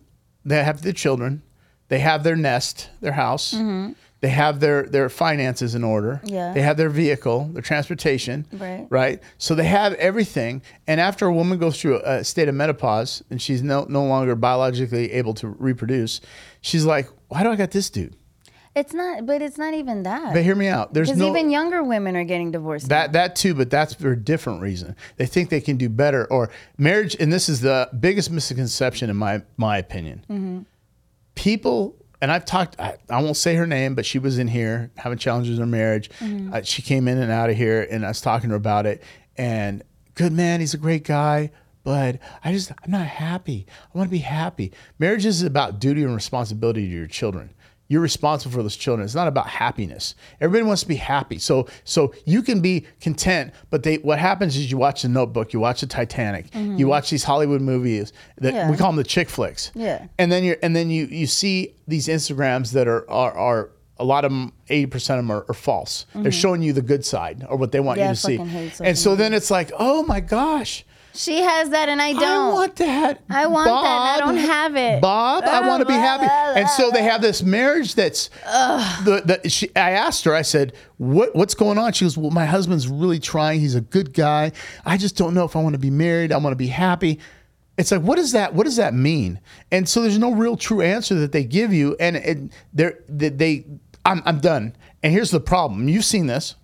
they 0.46 0.62
have 0.62 0.82
the 0.82 0.92
children, 0.92 1.42
they 1.88 1.98
have 1.98 2.22
their 2.22 2.36
nest, 2.36 2.88
their 3.00 3.12
house, 3.12 3.52
mm-hmm. 3.52 3.92
They 4.26 4.32
have 4.32 4.58
their 4.58 4.82
their 4.82 5.08
finances 5.08 5.76
in 5.76 5.84
order. 5.84 6.20
Yeah. 6.24 6.52
They 6.52 6.60
have 6.60 6.76
their 6.76 6.88
vehicle, 6.88 7.48
their 7.52 7.62
transportation. 7.62 8.44
Right. 8.52 8.84
Right. 8.90 9.22
So 9.38 9.54
they 9.54 9.66
have 9.66 9.92
everything. 9.94 10.62
And 10.88 11.00
after 11.00 11.26
a 11.26 11.32
woman 11.32 11.58
goes 11.58 11.80
through 11.80 12.00
a 12.04 12.24
state 12.24 12.48
of 12.48 12.56
menopause 12.56 13.22
and 13.30 13.40
she's 13.40 13.62
no 13.62 13.86
no 13.88 14.04
longer 14.04 14.34
biologically 14.34 15.12
able 15.12 15.32
to 15.34 15.46
reproduce, 15.46 16.20
she's 16.60 16.84
like, 16.84 17.08
why 17.28 17.44
do 17.44 17.50
I 17.50 17.54
got 17.54 17.70
this 17.70 17.88
dude? 17.88 18.16
It's 18.74 18.92
not 18.92 19.26
but 19.26 19.42
it's 19.42 19.58
not 19.58 19.74
even 19.74 20.02
that. 20.02 20.34
But 20.34 20.42
hear 20.42 20.56
me 20.56 20.66
out. 20.66 20.92
There's 20.92 21.06
Because 21.06 21.20
no 21.20 21.28
even 21.28 21.48
younger 21.48 21.84
women 21.84 22.16
are 22.16 22.24
getting 22.24 22.50
divorced. 22.50 22.88
That 22.88 23.12
that 23.12 23.36
too, 23.36 23.54
but 23.54 23.70
that's 23.70 23.94
for 23.94 24.10
a 24.10 24.16
different 24.16 24.60
reason. 24.60 24.96
They 25.18 25.26
think 25.26 25.50
they 25.50 25.60
can 25.60 25.76
do 25.76 25.88
better, 25.88 26.26
or 26.32 26.50
marriage. 26.78 27.14
And 27.20 27.32
this 27.32 27.48
is 27.48 27.60
the 27.60 27.88
biggest 28.00 28.32
misconception 28.32 29.08
in 29.08 29.14
my 29.14 29.42
my 29.56 29.78
opinion. 29.78 30.24
Mm-hmm. 30.28 30.62
People, 31.36 31.94
and 32.20 32.32
I've 32.32 32.44
talked. 32.44 32.78
I, 32.80 32.96
I 33.10 33.22
won't 33.22 33.36
say 33.36 33.54
her 33.56 33.66
name, 33.66 33.94
but 33.94 34.06
she 34.06 34.18
was 34.18 34.38
in 34.38 34.48
here 34.48 34.90
having 34.96 35.18
challenges 35.18 35.56
in 35.56 35.60
her 35.60 35.66
marriage. 35.66 36.10
Uh, 36.52 36.62
she 36.62 36.82
came 36.82 37.08
in 37.08 37.18
and 37.18 37.30
out 37.30 37.50
of 37.50 37.56
here, 37.56 37.86
and 37.90 38.04
I 38.04 38.08
was 38.08 38.20
talking 38.20 38.48
to 38.48 38.52
her 38.52 38.56
about 38.56 38.86
it. 38.86 39.02
And 39.36 39.82
good 40.14 40.32
man, 40.32 40.60
he's 40.60 40.74
a 40.74 40.78
great 40.78 41.04
guy. 41.04 41.50
But 41.84 42.18
I 42.42 42.50
just, 42.50 42.72
I'm 42.72 42.90
not 42.90 43.06
happy. 43.06 43.64
I 43.94 43.96
want 43.96 44.08
to 44.08 44.10
be 44.10 44.18
happy. 44.18 44.72
Marriage 44.98 45.24
is 45.24 45.42
about 45.44 45.78
duty 45.78 46.02
and 46.02 46.12
responsibility 46.12 46.88
to 46.88 46.92
your 46.92 47.06
children 47.06 47.54
you're 47.88 48.00
responsible 48.00 48.52
for 48.52 48.62
those 48.62 48.76
children. 48.76 49.04
It's 49.04 49.14
not 49.14 49.28
about 49.28 49.46
happiness. 49.48 50.14
Everybody 50.40 50.66
wants 50.66 50.82
to 50.82 50.88
be 50.88 50.96
happy. 50.96 51.38
So 51.38 51.68
so 51.84 52.14
you 52.24 52.42
can 52.42 52.60
be 52.60 52.86
content, 53.00 53.52
but 53.70 53.82
they 53.82 53.96
what 53.98 54.18
happens 54.18 54.56
is 54.56 54.70
you 54.70 54.78
watch 54.78 55.02
the 55.02 55.08
notebook, 55.08 55.52
you 55.52 55.60
watch 55.60 55.80
the 55.80 55.86
Titanic, 55.86 56.54
you 56.54 56.60
mm-hmm. 56.60 56.88
watch 56.88 57.10
these 57.10 57.24
Hollywood 57.24 57.60
movies 57.60 58.12
that 58.38 58.54
Yeah. 58.54 58.70
we 58.70 58.76
call 58.76 58.88
them 58.88 58.96
the 58.96 59.04
chick 59.04 59.28
flicks. 59.28 59.70
Yeah. 59.74 60.06
And 60.18 60.30
then 60.32 60.44
you're 60.44 60.56
and 60.62 60.74
then 60.74 60.90
you 60.90 61.06
you 61.06 61.26
see 61.26 61.74
these 61.86 62.08
Instagrams 62.08 62.72
that 62.72 62.88
are 62.88 63.08
are, 63.10 63.32
are 63.32 63.70
a 63.98 64.04
lot 64.04 64.24
of 64.26 64.30
them, 64.30 64.52
80% 64.68 64.94
of 64.94 65.06
them 65.16 65.30
are, 65.30 65.46
are 65.48 65.54
false. 65.54 66.04
They're 66.12 66.24
mm-hmm. 66.24 66.30
showing 66.30 66.62
you 66.62 66.72
the 66.72 66.82
good 66.82 67.04
side 67.04 67.46
or 67.48 67.56
what 67.56 67.72
they 67.72 67.80
want 67.80 67.98
Yeah, 67.98 68.10
you 68.10 68.14
to 68.14 68.20
see. 68.20 68.36
fucking 68.36 68.50
hate 68.50 68.70
social 68.72 68.86
And 68.86 68.98
so 68.98 69.16
then 69.16 69.32
it's 69.32 69.50
like, 69.50 69.72
oh 69.78 70.02
my 70.02 70.20
gosh, 70.20 70.84
she 71.16 71.42
has 71.42 71.70
that 71.70 71.88
and 71.88 72.00
I 72.00 72.12
don't. 72.12 72.24
I 72.24 72.52
want 72.52 72.76
that. 72.76 73.22
I 73.28 73.46
want 73.46 73.66
that 73.66 73.74
and 73.74 74.10
I 74.10 74.18
don't 74.18 74.36
have 74.36 74.76
it. 74.76 75.00
Bob, 75.00 75.44
I 75.44 75.66
want 75.66 75.80
to 75.80 75.86
be 75.86 75.94
happy. 75.94 76.26
And 76.26 76.68
so 76.68 76.90
they 76.90 77.02
have 77.02 77.22
this 77.22 77.42
marriage 77.42 77.94
that's 77.94 78.28
the, 79.04 79.40
the 79.42 79.48
she, 79.48 79.74
I 79.74 79.92
asked 79.92 80.24
her, 80.24 80.34
I 80.34 80.42
said, 80.42 80.74
what 80.98 81.34
what's 81.34 81.54
going 81.54 81.78
on? 81.78 81.92
She 81.92 82.04
goes, 82.04 82.16
Well, 82.16 82.30
my 82.30 82.46
husband's 82.46 82.88
really 82.88 83.18
trying. 83.18 83.60
He's 83.60 83.74
a 83.74 83.80
good 83.80 84.12
guy. 84.12 84.52
I 84.84 84.96
just 84.96 85.16
don't 85.16 85.34
know 85.34 85.44
if 85.44 85.56
I 85.56 85.62
want 85.62 85.74
to 85.74 85.78
be 85.78 85.90
married. 85.90 86.32
I 86.32 86.38
want 86.38 86.52
to 86.52 86.56
be 86.56 86.68
happy. 86.68 87.18
It's 87.78 87.90
like, 87.90 88.00
what 88.00 88.16
does 88.16 88.32
that 88.32 88.54
what 88.54 88.64
does 88.64 88.76
that 88.76 88.94
mean? 88.94 89.40
And 89.70 89.88
so 89.88 90.02
there's 90.02 90.18
no 90.18 90.32
real 90.32 90.56
true 90.56 90.80
answer 90.80 91.14
that 91.16 91.32
they 91.32 91.44
give 91.44 91.72
you. 91.72 91.96
And 92.00 92.16
it, 92.16 92.38
they're 92.72 92.98
they, 93.08 93.28
they 93.28 93.66
I'm 94.04 94.22
I'm 94.24 94.40
done. 94.40 94.76
And 95.02 95.12
here's 95.12 95.30
the 95.30 95.40
problem. 95.40 95.88
You've 95.88 96.04
seen 96.04 96.26
this. 96.26 96.54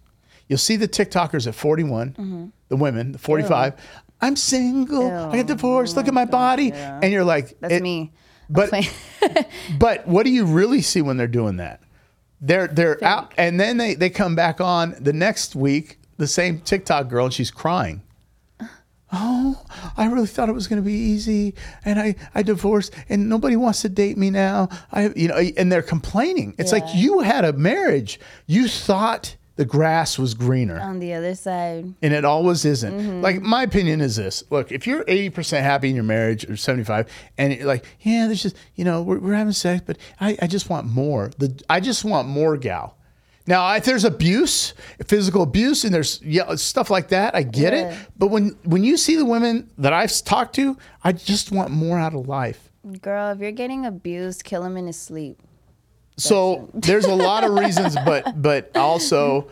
You'll 0.49 0.59
see 0.59 0.77
the 0.77 0.89
TikTokers 0.89 1.47
at 1.47 1.55
41, 1.55 2.11
mm-hmm. 2.11 2.47
the 2.69 2.77
women, 2.77 3.13
the 3.13 3.19
45. 3.19 3.75
I'm 4.23 4.37
single. 4.37 5.11
I 5.11 5.37
got 5.37 5.47
divorced. 5.47 5.97
Look 5.97 6.09
at 6.09 6.15
my 6.15 6.25
body. 6.25 6.73
And 6.73 7.13
you're 7.13 7.25
like, 7.25 7.59
That's 7.61 7.75
it- 7.75 7.83
me. 7.83 8.13
But 8.49 8.71
but 9.79 10.07
what 10.07 10.25
do 10.25 10.31
you 10.31 10.45
really 10.45 10.83
see 10.83 11.01
when 11.03 11.17
they're 11.17 11.27
doing 11.27 11.57
that? 11.57 11.81
They're 12.41 12.67
they're 12.67 13.03
out, 13.05 13.33
and 13.39 13.59
then 13.59 13.77
they 13.79 13.95
they 13.95 14.11
come 14.11 14.35
back 14.35 14.61
on 14.61 14.95
the 15.01 15.13
next 15.13 15.55
week. 15.57 15.99
The 16.19 16.27
same 16.27 16.61
TikTok 16.61 17.09
girl, 17.09 17.25
and 17.27 17.35
she's 17.35 17.51
crying. 17.51 18.03
Oh, 19.15 19.63
I 19.99 20.07
really 20.07 20.27
thought 20.27 20.49
it 20.49 20.55
was 20.55 20.67
going 20.69 20.81
to 20.83 20.87
be 20.87 20.95
easy, 20.95 21.55
and 21.85 22.01
I 22.01 22.15
I 22.35 22.43
divorced, 22.43 22.95
and 23.11 23.29
nobody 23.29 23.57
wants 23.57 23.83
to 23.83 23.91
date 23.91 24.17
me 24.17 24.31
now. 24.31 24.71
I 24.91 25.11
you 25.15 25.29
know, 25.29 25.37
and 25.37 25.71
they're 25.71 25.83
complaining. 25.83 26.55
It's 26.59 26.73
like 26.73 26.85
Yeah. 26.89 26.95
you 26.97 27.21
had 27.21 27.45
a 27.45 27.53
marriage. 27.53 28.19
You 28.47 28.69
thought 28.69 29.37
the 29.57 29.65
grass 29.65 30.19
was 30.19 30.35
greener 30.35 30.81
on 30.81 30.99
the 30.99 31.13
other 31.15 31.35
side. 31.35 31.93
and 32.03 32.15
it 32.15 32.25
always 32.25 32.65
isn't. 32.65 32.93
Mm-hmm. 32.99 33.21
Like 33.21 33.43
my 33.43 33.63
opinion 33.63 34.01
is 34.01 34.17
this: 34.17 34.43
look, 34.51 34.73
if 34.73 34.87
you're 34.87 35.05
eighty 35.09 35.31
percent 35.31 35.65
happy 35.65 35.89
in 35.91 35.95
your 35.95 36.05
marriage 36.05 36.49
or 36.49 36.57
seventy 36.57 36.85
five, 36.85 37.09
and 37.39 37.53
you're 37.53 37.67
like, 37.67 37.85
yeah, 38.01 38.27
there's 38.27 38.43
just 38.43 38.57
you 38.75 38.85
know 38.85 39.03
we're, 39.03 39.19
we're 39.19 39.35
having 39.35 39.53
sex, 39.53 39.83
but 39.87 39.99
I, 40.21 40.37
I 40.41 40.47
just 40.47 40.71
want 40.71 40.87
more. 40.87 41.31
The 41.39 41.63
I 41.69 41.81
just 41.81 42.05
want 42.05 42.29
more, 42.29 42.57
gal. 42.57 42.97
Now, 43.45 43.75
if 43.75 43.85
there's 43.85 44.05
abuse, 44.05 44.73
physical 45.05 45.43
abuse, 45.43 45.85
and 45.85 45.93
there's 45.93 46.21
yeah, 46.23 46.55
stuff 46.55 46.91
like 46.91 47.09
that, 47.09 47.35
I 47.35 47.43
get 47.43 47.73
Yeah. 47.73 47.91
it. 47.91 47.99
But 48.17 48.29
when 48.29 48.57
when 48.65 48.85
you 48.85 48.97
see 48.97 49.17
the 49.17 49.25
women 49.25 49.69
that 49.79 49.93
I've 49.93 50.13
talked 50.25 50.55
to, 50.57 50.77
I 51.03 51.13
just 51.13 51.51
want 51.51 51.71
more 51.71 51.99
out 51.99 52.15
of 52.15 52.29
life. 52.29 52.71
Girl, 53.01 53.31
if 53.33 53.41
you're 53.41 53.51
getting 53.53 53.85
abused, 53.85 54.45
kill 54.45 54.65
him 54.65 54.77
in 54.77 54.87
his 54.87 54.97
sleep. 54.97 55.43
So 56.17 56.69
there's 56.75 57.05
a 57.05 57.15
lot 57.15 57.45
of 57.45 57.53
reasons, 57.53 57.97
but 58.05 58.41
but 58.41 58.77
also, 58.77 59.49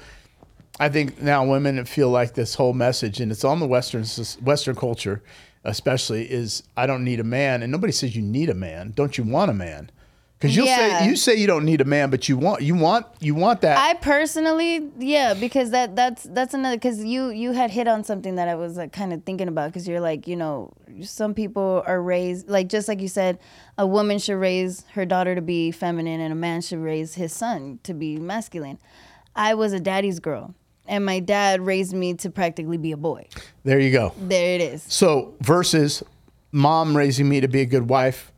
I 0.78 0.88
think 0.88 1.20
now 1.20 1.44
women 1.46 1.84
feel 1.84 2.10
like 2.10 2.34
this 2.34 2.54
whole 2.54 2.72
message, 2.72 3.20
and 3.20 3.30
it's 3.32 3.44
on 3.44 3.60
the 3.60 3.66
Western 3.66 4.04
Western 4.42 4.76
culture, 4.76 5.22
especially 5.64 6.30
is 6.30 6.62
I 6.76 6.86
don't 6.86 7.04
need 7.04 7.20
a 7.20 7.24
man, 7.24 7.62
and 7.62 7.72
nobody 7.72 7.92
says 7.92 8.14
you 8.16 8.22
need 8.22 8.50
a 8.50 8.54
man. 8.54 8.92
Don't 8.94 9.16
you 9.18 9.24
want 9.24 9.50
a 9.50 9.54
man? 9.54 9.90
Because 10.40 10.56
you'll 10.56 10.64
Yeah. 10.66 11.00
say 11.00 11.06
you 11.06 11.16
say 11.16 11.34
you 11.36 11.46
don't 11.46 11.66
need 11.66 11.82
a 11.82 11.84
man, 11.84 12.08
but 12.08 12.26
you 12.26 12.38
want 12.38 12.62
you 12.62 12.74
want 12.74 13.04
you 13.20 13.34
want 13.34 13.60
that. 13.60 13.76
I 13.76 13.92
personally, 13.94 14.88
yeah, 14.98 15.34
because 15.34 15.70
that 15.72 15.94
that's 15.94 16.22
that's 16.22 16.54
another 16.54 16.76
because 16.76 17.04
you 17.04 17.28
you 17.28 17.52
had 17.52 17.70
hit 17.70 17.86
on 17.86 18.04
something 18.04 18.36
that 18.36 18.48
I 18.48 18.54
was 18.54 18.78
like 18.78 18.90
kind 18.90 19.12
of 19.12 19.22
thinking 19.24 19.48
about 19.48 19.68
because 19.70 19.86
you're 19.86 20.00
like 20.00 20.26
you 20.26 20.36
know 20.36 20.72
some 21.02 21.34
people 21.34 21.82
are 21.86 22.00
raised 22.00 22.48
like 22.48 22.68
just 22.68 22.88
like 22.88 23.00
you 23.02 23.08
said 23.08 23.38
a 23.76 23.86
woman 23.86 24.18
should 24.18 24.36
raise 24.36 24.84
her 24.94 25.04
daughter 25.04 25.34
to 25.34 25.42
be 25.42 25.70
feminine 25.72 26.20
and 26.20 26.32
a 26.32 26.36
man 26.36 26.62
should 26.62 26.78
raise 26.78 27.14
his 27.16 27.34
son 27.34 27.78
to 27.82 27.92
be 27.92 28.16
masculine. 28.16 28.78
I 29.36 29.52
was 29.54 29.74
a 29.74 29.80
daddy's 29.80 30.20
girl 30.20 30.54
and 30.86 31.04
my 31.04 31.20
dad 31.20 31.60
raised 31.60 31.92
me 31.92 32.14
to 32.14 32.30
practically 32.30 32.78
be 32.78 32.92
a 32.92 32.96
boy. 32.96 33.28
there 33.64 33.78
you 33.78 33.92
go. 33.92 34.14
There 34.18 34.54
it 34.54 34.62
is. 34.62 34.82
So 34.88 35.34
versus 35.42 36.02
mom 36.50 36.96
raising 36.96 37.28
me 37.28 37.40
to 37.42 37.48
be 37.48 37.60
a 37.60 37.66
good 37.66 37.90
wife. 37.90 38.32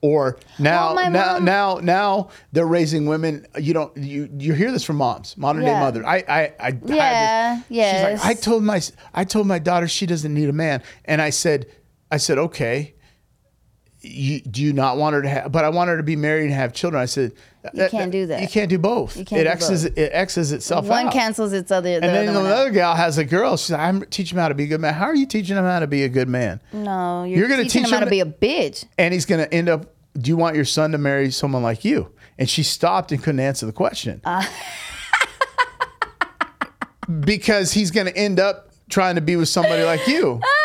Or 0.00 0.38
now, 0.60 0.94
Well, 0.94 1.10
now, 1.10 1.32
mom- 1.34 1.44
now, 1.44 1.74
now 1.82 2.28
they're 2.52 2.66
raising 2.66 3.06
women. 3.06 3.46
You 3.58 3.74
don't, 3.74 3.96
you, 3.96 4.28
you 4.38 4.52
hear 4.54 4.70
this 4.70 4.84
from 4.84 4.96
moms, 4.96 5.36
modern 5.36 5.64
day 5.64 5.72
Yeah. 5.72 5.80
mother. 5.80 6.06
I, 6.06 6.16
I, 6.28 6.52
I, 6.60 6.78
Yeah, 7.68 7.92
She's 8.12 8.22
like, 8.24 8.24
I 8.30 8.34
told 8.40 8.62
my, 8.62 8.80
I 9.12 9.24
told 9.24 9.46
my 9.48 9.58
daughter 9.58 9.88
she 9.88 10.06
doesn't 10.06 10.32
need 10.32 10.48
a 10.48 10.52
man, 10.52 10.82
and 11.04 11.20
I 11.20 11.30
said, 11.30 11.66
I 12.12 12.16
said, 12.18 12.38
okay. 12.38 12.94
You, 14.00 14.40
do 14.42 14.62
you 14.62 14.72
not 14.72 14.96
want 14.96 15.14
her 15.14 15.22
to 15.22 15.28
have? 15.28 15.50
But 15.50 15.64
I 15.64 15.70
want 15.70 15.88
her 15.88 15.96
to 15.96 16.04
be 16.04 16.14
married 16.14 16.44
and 16.44 16.52
have 16.52 16.72
children. 16.72 17.02
I 17.02 17.06
said, 17.06 17.32
You 17.74 17.82
uh, 17.82 17.88
can't 17.88 18.12
do 18.12 18.26
that. 18.26 18.40
You 18.40 18.46
can't 18.46 18.70
do 18.70 18.78
both. 18.78 19.16
You 19.16 19.24
can't 19.24 19.40
it 19.40 19.46
X's, 19.48 19.84
both. 19.84 19.98
it 19.98 20.10
X's 20.12 20.52
itself 20.52 20.86
One 20.86 21.08
out. 21.08 21.12
cancels 21.12 21.52
its 21.52 21.72
other. 21.72 21.98
The 21.98 22.06
and 22.06 22.14
then 22.14 22.28
other 22.28 22.46
another 22.46 22.70
gal 22.70 22.94
has 22.94 23.18
a 23.18 23.24
girl. 23.24 23.56
She's 23.56 23.72
like, 23.72 23.80
I'm 23.80 24.02
teaching 24.06 24.38
him 24.38 24.42
how 24.42 24.48
to 24.48 24.54
be 24.54 24.64
a 24.64 24.66
good 24.68 24.80
man. 24.80 24.94
How 24.94 25.06
are 25.06 25.14
you 25.16 25.26
teaching 25.26 25.56
him 25.56 25.64
how 25.64 25.80
to 25.80 25.88
be 25.88 26.04
a 26.04 26.08
good 26.08 26.28
man? 26.28 26.60
No, 26.72 27.24
you're, 27.24 27.40
You're 27.40 27.48
gonna 27.48 27.64
teaching 27.64 27.82
teach 27.82 27.92
him 27.92 27.98
how 27.98 28.04
to 28.04 28.10
be 28.10 28.20
a 28.20 28.26
bitch. 28.26 28.84
and 28.98 29.12
he's 29.12 29.26
going 29.26 29.44
to 29.44 29.52
end 29.52 29.68
up 29.68 29.92
do 30.18 30.30
you 30.30 30.36
want 30.36 30.56
your 30.56 30.64
son 30.64 30.90
to 30.92 30.98
marry 30.98 31.30
someone 31.30 31.62
like 31.62 31.84
you 31.84 32.12
and 32.38 32.48
she 32.48 32.62
stopped 32.62 33.12
and 33.12 33.22
couldn't 33.22 33.40
answer 33.40 33.66
the 33.66 33.72
question 33.72 34.20
ah. 34.24 34.48
because 37.20 37.72
he's 37.72 37.90
going 37.90 38.06
to 38.06 38.16
end 38.16 38.40
up 38.40 38.70
trying 38.88 39.14
to 39.16 39.20
be 39.20 39.36
with 39.36 39.48
somebody 39.48 39.82
like 39.84 40.06
you! 40.06 40.40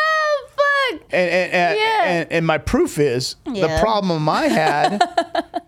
and 1.14 1.30
and, 1.30 1.52
and, 1.52 1.78
Yeah. 1.78 2.04
and, 2.04 2.32
and 2.32 2.46
my 2.46 2.58
proof 2.58 2.98
is 2.98 3.36
the 3.44 3.78
problem 3.80 4.28
i 4.28 4.46
had 4.48 5.00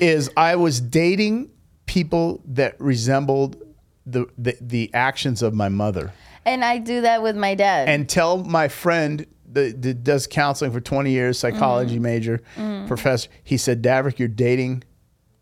is 0.00 0.30
i 0.36 0.56
was 0.56 0.80
dating 0.80 1.50
people 1.86 2.40
that 2.46 2.78
resembled 2.80 3.62
the, 4.06 4.26
the 4.38 4.56
the 4.60 4.90
actions 4.94 5.42
of 5.42 5.54
my 5.54 5.68
mother 5.68 6.12
And 6.46 6.62
I 6.62 6.76
do 6.78 7.00
that 7.00 7.22
with 7.22 7.36
my 7.36 7.54
dad. 7.54 7.88
and 7.88 8.06
tell 8.06 8.44
my 8.44 8.68
friend 8.68 9.24
that, 9.52 9.80
that 9.80 10.04
does 10.04 10.26
counseling 10.26 10.72
for 10.72 10.80
20 10.80 11.10
years, 11.10 11.38
psychology 11.38 11.94
Mm-hmm. 11.94 12.02
major, 12.02 12.40
professor, 12.86 13.30
he 13.42 13.56
said, 13.56 13.82
Davrick, 13.82 14.18
you're 14.18 14.28
dating, 14.28 14.82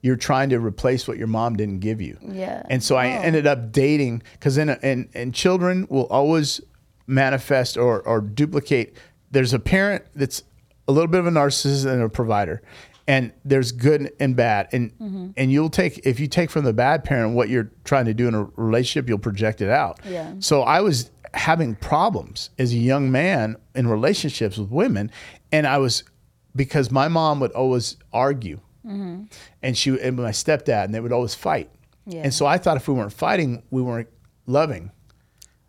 you're 0.00 0.14
trying 0.16 0.50
to 0.50 0.60
replace 0.60 1.08
what 1.08 1.18
your 1.18 1.26
mom 1.26 1.56
didn't 1.56 1.80
give 1.80 2.00
you. 2.00 2.18
Yeah. 2.22 2.62
And 2.70 2.84
so 2.84 2.94
I 2.94 3.06
Oh. 3.16 3.22
ended 3.22 3.46
up 3.48 3.72
dating 3.72 4.22
because 4.34 4.54
then 4.54 4.68
and, 4.70 5.08
and 5.12 5.34
children 5.34 5.86
will 5.90 6.06
always 6.06 6.60
manifest 7.07 7.76
or, 7.76 8.00
or 8.03 8.20
duplicate. 8.20 8.96
There's 9.30 9.53
a 9.55 9.59
parent 9.59 10.05
that's 10.14 10.42
a 10.88 10.92
little 10.92 11.09
bit 11.09 11.20
of 11.20 11.26
a 11.26 11.30
narcissist 11.30 11.86
and 11.90 12.03
a 12.03 12.09
provider. 12.09 12.62
And 13.09 13.32
there's 13.44 13.72
good 13.72 14.12
and 14.20 14.36
bad. 14.36 14.68
And 14.72 14.92
Mm-hmm. 14.98 15.30
and 15.36 15.50
you'll 15.50 15.70
take 15.70 15.98
if 16.07 16.20
you 16.20 16.28
take 16.28 16.50
from 16.50 16.64
the 16.64 16.72
bad 16.72 17.03
parent 17.05 17.34
what 17.34 17.48
you're 17.48 17.70
trying 17.84 18.05
to 18.05 18.14
do 18.14 18.28
in 18.28 18.34
a 18.34 18.44
relationship, 18.57 19.09
you'll 19.09 19.18
project 19.18 19.61
it 19.61 19.68
out. 19.70 19.98
Yeah. 20.09 20.34
So 20.38 20.62
I 20.62 20.80
was 20.82 21.11
having 21.34 21.74
problems 21.74 22.50
as 22.59 22.72
a 22.72 22.76
young 22.76 23.11
man 23.11 23.57
in 23.74 23.88
relationships 23.88 24.57
with 24.57 24.70
women, 24.70 25.11
and 25.50 25.66
I 25.66 25.78
was 25.78 26.05
because 26.55 26.90
my 26.92 27.09
mom 27.09 27.40
would 27.40 27.53
always 27.53 27.96
argue, 28.12 28.61
and 28.84 29.76
she 29.76 29.98
and 30.00 30.16
my 30.16 30.30
stepdad, 30.30 30.84
and 30.84 30.94
they 30.94 31.00
would 31.00 31.12
always 31.12 31.34
fight, 31.34 31.70
Yeah. 32.07 32.20
and 32.22 32.32
so 32.34 32.46
I 32.46 32.59
thought 32.59 32.76
if 32.76 32.86
we 32.86 32.94
weren't 32.94 33.12
fighting, 33.12 33.62
we 33.70 33.80
weren't 33.82 34.09
loving 34.46 34.90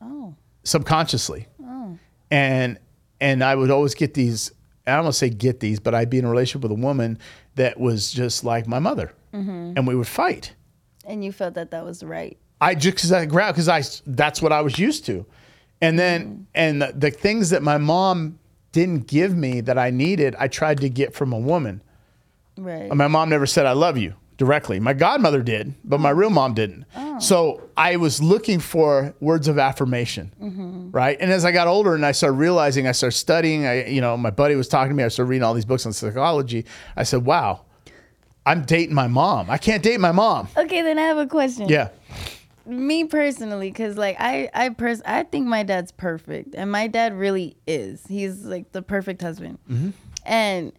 Oh. 0.02 0.36
Subconsciously, 0.64 1.48
oh. 1.64 1.98
and 2.32 2.80
and 3.22 3.44
I 3.44 3.56
would 3.56 3.72
always 3.72 3.96
get 3.96 4.14
these. 4.14 4.52
I 4.86 4.96
don't 4.96 5.06
want 5.06 5.14
to 5.14 5.18
say 5.20 5.30
get 5.30 5.60
these, 5.60 5.80
but 5.80 5.96
I'd 5.96 6.10
be 6.10 6.20
in 6.20 6.26
a 6.26 6.30
relationship 6.30 6.64
with 6.64 6.72
a 6.72 6.82
woman 6.82 7.18
that 7.56 7.80
was 7.80 8.12
just 8.12 8.44
like 8.44 8.68
my 8.68 8.80
mother, 8.80 9.14
mm-hmm. 9.34 9.74
and 9.76 9.88
we 9.88 9.96
would 9.96 10.08
fight. 10.08 10.54
And 11.06 11.24
you 11.24 11.32
felt 11.32 11.54
that 11.56 11.72
that 11.72 11.86
was 11.86 12.04
right. 12.04 12.38
I 12.60 12.76
just 12.76 12.96
because 12.96 13.12
I 13.12 13.26
grab 13.26 13.56
because 13.56 13.70
I 13.70 13.84
that's 14.06 14.42
what 14.42 14.52
I 14.52 14.62
was 14.62 14.80
used 14.80 15.06
to, 15.06 15.26
and 15.82 15.98
then 16.00 16.26
mm. 16.26 16.46
and 16.56 16.82
the, 16.82 16.94
the 16.96 17.12
things 17.12 17.50
that 17.50 17.62
my 17.62 17.78
mom 17.78 18.40
didn't 18.72 19.08
give 19.08 19.36
me 19.36 19.62
that 19.62 19.78
I 19.78 19.90
needed, 19.90 20.36
I 20.38 20.48
tried 20.48 20.80
to 20.82 20.90
get 20.90 21.14
from 21.14 21.32
a 21.32 21.40
woman. 21.40 21.82
Right. 22.58 22.94
My 22.94 23.08
mom 23.08 23.30
never 23.30 23.46
said 23.46 23.66
I 23.66 23.74
love 23.74 23.98
you 23.98 24.16
directly. 24.38 24.80
My 24.80 24.94
godmother 24.94 25.42
did, 25.42 25.76
but 25.84 26.00
my 26.00 26.12
oh. 26.12 26.16
real 26.16 26.30
mom 26.30 26.54
didn't. 26.54 26.86
Oh. 26.96 27.03
So 27.20 27.62
I 27.78 27.96
was 27.98 28.22
looking 28.22 28.60
for 28.60 29.14
words 29.20 29.48
of 29.48 29.58
affirmation, 29.60 30.32
right? 30.92 31.18
And 31.20 31.32
as 31.32 31.46
I 31.46 31.52
got 31.52 31.68
older 31.68 31.96
and 31.96 32.06
I 32.06 32.12
started 32.12 32.38
realizing, 32.38 32.88
I 32.88 32.92
started 32.92 33.18
studying. 33.18 33.66
I, 33.66 33.86
you 33.88 34.02
know, 34.02 34.18
my 34.18 34.30
buddy 34.32 34.56
was 34.56 34.68
talking 34.68 34.90
to 34.90 34.96
me. 34.96 35.04
I 35.04 35.08
started 35.10 35.30
reading 35.30 35.44
all 35.44 35.54
these 35.54 35.66
books 35.66 35.86
on 35.86 35.94
psychology. 35.94 36.66
I 36.96 37.04
said, 37.04 37.26
"Wow, 37.26 37.62
I'm 38.46 38.64
dating 38.64 38.96
my 38.96 39.08
mom. 39.08 39.50
I 39.50 39.58
can't 39.58 39.84
date 39.84 40.00
my 40.00 40.12
mom." 40.12 40.48
okay, 40.58 40.82
then 40.82 40.98
I 40.98 41.04
have 41.04 41.18
a 41.18 41.28
question. 41.28 41.70
Yeah. 41.70 41.90
me 42.66 43.04
personally 43.04 43.70
because 43.70 43.98
like 43.98 44.16
i 44.20 44.50
i 44.54 44.70
pers- 44.70 45.02
i 45.06 45.22
think 45.24 45.46
my 45.46 45.64
dad's 45.64 45.92
perfect 45.92 46.56
and 46.56 46.72
my 46.72 46.88
dad 46.88 47.14
really 47.14 47.58
is 47.68 48.02
he's 48.08 48.46
like 48.46 48.72
the 48.72 48.82
perfect 48.82 49.22
husband 49.22 49.58
Mm-hmm. 49.70 49.90
and 50.26 50.72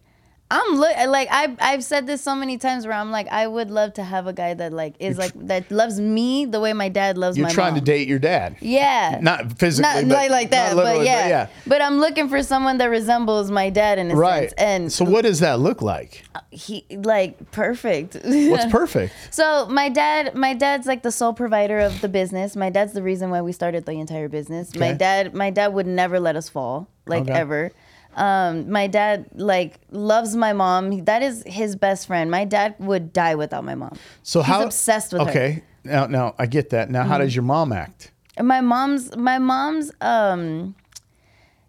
i'm 0.51 0.75
look 0.75 0.95
like 1.07 1.27
i 1.31 1.55
i've 1.59 1.83
said 1.83 2.05
this 2.05 2.21
so 2.21 2.35
many 2.35 2.55
times 2.57 2.85
where 2.85 2.95
i'm 2.95 3.09
like 3.09 3.27
i 3.29 3.47
would 3.47 3.71
love 3.71 3.91
to 3.93 4.03
have 4.03 4.27
a 4.27 4.33
guy 4.33 4.53
that 4.53 4.71
like 4.71 4.93
is 4.99 5.17
like 5.17 5.31
that 5.35 5.69
loves 5.71 5.99
me 5.99 6.45
the 6.45 6.59
way 6.59 6.71
my 6.71 6.87
dad 6.87 7.17
loves 7.17 7.35
You're 7.35 7.47
my 7.47 7.53
trying 7.53 7.73
mom. 7.73 7.79
to 7.79 7.85
date 7.85 8.07
your 8.07 8.19
dad. 8.19 8.55
yeah 8.61 9.17
Not 9.23 9.57
physically, 9.57 10.03
not 10.03 10.07
but- 10.07 10.15
like, 10.17 10.29
like 10.29 10.51
that 10.51 10.75
but 10.75 10.85
literally, 10.85 11.05
yeah. 11.07 11.47
but 11.65 11.81
i'm 11.81 11.97
looking 11.97 12.29
for 12.29 12.43
someone 12.43 12.77
that 12.77 12.85
resembles 12.91 13.49
my 13.49 13.71
dad 13.71 13.97
in 13.97 14.11
a 14.11 14.15
Right. 14.15 14.49
sense 14.49 14.53
and 14.59 14.93
so, 14.93 15.03
what 15.03 15.23
does 15.23 15.39
that 15.39 15.59
look 15.59 15.81
like? 15.81 16.23
Uh, 16.35 16.39
he 16.51 16.85
like 16.91 17.51
perfect 17.51 18.15
What's 18.23 18.65
perfect? 18.71 19.13
So 19.31 19.65
my 19.69 19.89
dad, 19.89 20.35
my 20.35 20.53
dad's 20.53 20.85
like 20.87 21.01
the 21.03 21.11
sole 21.11 21.33
provider 21.33 21.79
of 21.79 22.01
the 22.01 22.07
business. 22.07 22.55
My 22.55 22.69
dad's 22.69 22.93
the 22.93 23.01
reason 23.03 23.29
why 23.29 23.41
we 23.41 23.51
started 23.51 23.85
the 23.85 23.93
entire 23.93 24.29
business. 24.29 24.73
My 24.75 24.93
dad, 24.93 25.33
my 25.33 25.49
dad 25.49 25.73
would 25.73 25.87
never 25.87 26.19
let 26.19 26.35
us 26.35 26.47
fall, 26.49 26.87
like 27.07 27.23
Okay. 27.23 27.33
ever. 27.33 27.71
Um, 28.15 28.71
my 28.71 28.87
dad 28.87 29.27
like 29.35 29.79
loves 29.91 30.35
my 30.35 30.53
mom. 30.53 31.03
That 31.05 31.21
is 31.21 31.43
his 31.45 31.75
best 31.75 32.07
friend. 32.07 32.31
My 32.31 32.45
dad 32.45 32.75
would 32.79 33.11
die 33.13 33.35
without 33.35 33.63
my 33.63 33.75
mom. 33.75 33.97
So 34.23 34.39
He's 34.41 34.47
how 34.47 34.63
obsessed 34.63 35.13
with 35.13 35.21
her. 35.21 35.27
Mm-hmm. 35.27 35.37
Okay, 35.37 35.63
now 35.83 36.07
now 36.07 36.35
I 36.39 36.45
get 36.45 36.69
that. 36.69 36.89
Now, 36.89 37.03
how 37.03 37.17
does 37.17 37.35
your 37.35 37.43
mom 37.43 37.71
act? 37.71 38.11
My 38.41 38.61
mom's, 38.61 39.15
my 39.15 39.39
mom's, 39.39 39.91
um, 40.01 40.75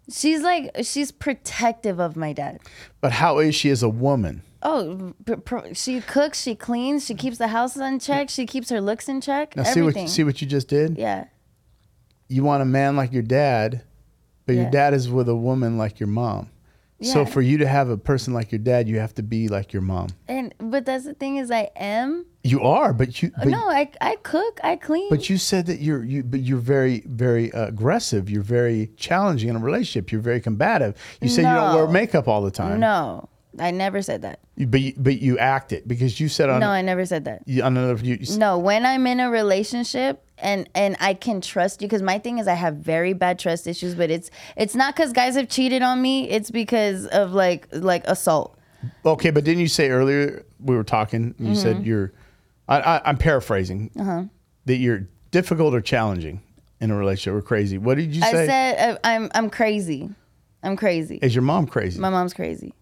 she's 0.09 0.41
like 0.41 0.71
she's 0.83 1.11
protective 1.11 1.99
of 1.99 2.15
my 2.15 2.33
dad. 2.33 2.59
But 3.01 3.13
how 3.13 3.39
is 3.39 3.55
she 3.55 3.69
as 3.69 3.83
a 3.83 3.89
woman? 3.89 4.43
Oh, 4.63 5.13
pr- 5.25 5.35
pr- 5.35 5.73
she 5.73 6.01
cooks, 6.01 6.41
she 6.41 6.55
cleans, 6.55 7.05
she 7.05 7.13
keeps 7.13 7.37
the 7.37 7.49
house 7.49 7.77
in 7.77 7.99
check, 7.99 8.29
she 8.29 8.45
keeps 8.45 8.69
her 8.69 8.81
looks 8.81 9.07
in 9.07 9.21
check. 9.21 9.55
Now, 9.55 9.63
see 9.63 9.79
everything. 9.81 10.05
what 10.05 10.11
see 10.11 10.23
what 10.23 10.41
you 10.41 10.47
just 10.47 10.67
did. 10.67 10.97
yeah. 10.97 11.25
You 12.29 12.43
want 12.43 12.61
a 12.61 12.65
man 12.65 12.97
like 12.97 13.13
your 13.13 13.21
dad, 13.23 13.83
but 14.47 14.55
your 14.55 14.71
dad 14.71 14.95
is 14.95 15.09
with 15.09 15.29
a 15.29 15.35
woman 15.35 15.77
like 15.77 15.99
your 15.99 16.07
mom. 16.07 16.49
So 16.99 17.25
for 17.27 17.43
you 17.43 17.59
to 17.59 17.67
have 17.67 17.89
a 17.89 17.97
person 17.97 18.33
like 18.33 18.51
your 18.51 18.57
dad, 18.57 18.89
you 18.89 18.97
have 18.97 19.13
to 19.15 19.21
be 19.21 19.49
like 19.49 19.71
your 19.71 19.83
mom. 19.83 20.07
And 20.27 20.55
but 20.57 20.83
that's 20.85 21.05
the 21.05 21.13
thing 21.13 21.37
is 21.37 21.51
I 21.51 21.69
am. 21.75 22.25
You 22.43 22.61
are, 22.61 22.91
but 22.91 23.21
you. 23.21 23.31
But, 23.37 23.49
no, 23.49 23.69
I 23.69 23.91
I 24.01 24.15
cook, 24.23 24.59
I 24.63 24.77
clean. 24.77 25.07
But 25.11 25.29
you 25.29 25.37
said 25.37 25.67
that 25.67 25.79
you're 25.79 26.03
you, 26.03 26.23
but 26.23 26.39
you're 26.39 26.57
very 26.57 27.03
very 27.05 27.51
uh, 27.51 27.67
aggressive. 27.67 28.31
You're 28.31 28.41
very 28.41 28.89
challenging 28.97 29.49
in 29.49 29.55
a 29.55 29.59
relationship. 29.59 30.11
You're 30.11 30.21
very 30.21 30.41
combative. 30.41 30.95
You 31.21 31.29
say 31.29 31.43
you 31.43 31.49
don't 31.53 31.75
wear 31.75 31.87
makeup 31.87 32.27
all 32.27 32.41
the 32.41 32.49
time. 32.51 32.79
no, 32.79 33.29
I 33.59 33.71
never 33.71 34.01
said 34.01 34.21
that. 34.23 34.39
You- 34.55 34.67
But 34.67 34.81
you, 34.81 34.93
but 34.97 35.19
you 35.21 35.37
act 35.37 35.71
it 35.73 35.87
because 35.87 36.19
you 36.19 36.29
said 36.29 36.49
on 36.49 36.59
No, 36.59 36.69
I 36.69 36.81
never 36.81 37.05
said 37.05 37.25
that. 37.25 37.43
you, 37.45 37.63
on 37.63 37.77
another 37.77 38.03
you, 38.03 38.17
you 38.19 38.37
No, 38.37 38.57
when 38.57 38.85
I'm 38.85 39.05
in 39.07 39.19
a 39.19 39.29
relationship 39.29 40.23
and 40.39 40.69
and 40.75 40.95
I 40.99 41.13
can 41.13 41.41
trust 41.41 41.81
you 41.81 41.87
because 41.87 42.01
my 42.01 42.19
thing 42.19 42.37
is 42.37 42.47
I 42.47 42.53
have 42.53 42.75
very 42.75 43.13
bad 43.13 43.39
trust 43.39 43.67
issues, 43.67 43.95
but 43.95 44.11
it's 44.11 44.29
it's 44.55 44.75
not 44.75 44.95
because 44.95 45.11
guys 45.13 45.35
have 45.35 45.49
cheated 45.49 45.81
on 45.81 46.01
me. 46.01 46.29
It's 46.29 46.51
because 46.51 47.05
of 47.07 47.33
like 47.33 47.67
like 47.71 48.03
assault. 48.07 48.57
Okay, 49.05 49.31
but 49.31 49.43
didn't 49.43 49.61
you 49.61 49.67
say 49.67 49.89
earlier 49.89 50.45
we 50.59 50.75
were 50.75 50.83
talking? 50.83 51.33
You 51.39 51.45
Mm-hmm. 51.47 51.53
said 51.55 51.85
you're. 51.85 52.13
I, 52.69 52.79
I, 52.81 53.01
I'm 53.05 53.17
paraphrasing. 53.17 53.91
Uh-huh. 53.99 54.23
That 54.65 54.75
you're 54.75 55.07
difficult 55.31 55.73
or 55.73 55.81
challenging 55.81 56.41
in 56.81 56.91
a 56.91 56.95
relationship 56.97 57.33
or 57.37 57.41
crazy. 57.41 57.77
What 57.77 57.95
did 57.97 58.13
you 58.15 58.21
say? 58.21 58.27
I 58.27 58.31
say? 58.33 58.45
said 58.47 58.89
uh, 58.91 58.97
I'm 59.03 59.31
I'm 59.33 59.49
crazy. 59.49 60.09
I'm 60.61 60.75
crazy. 60.75 61.17
Is 61.21 61.33
your 61.33 61.43
mom 61.43 61.65
crazy? 61.67 61.99
My 61.99 62.09
mom's 62.09 62.33
crazy. 62.33 62.73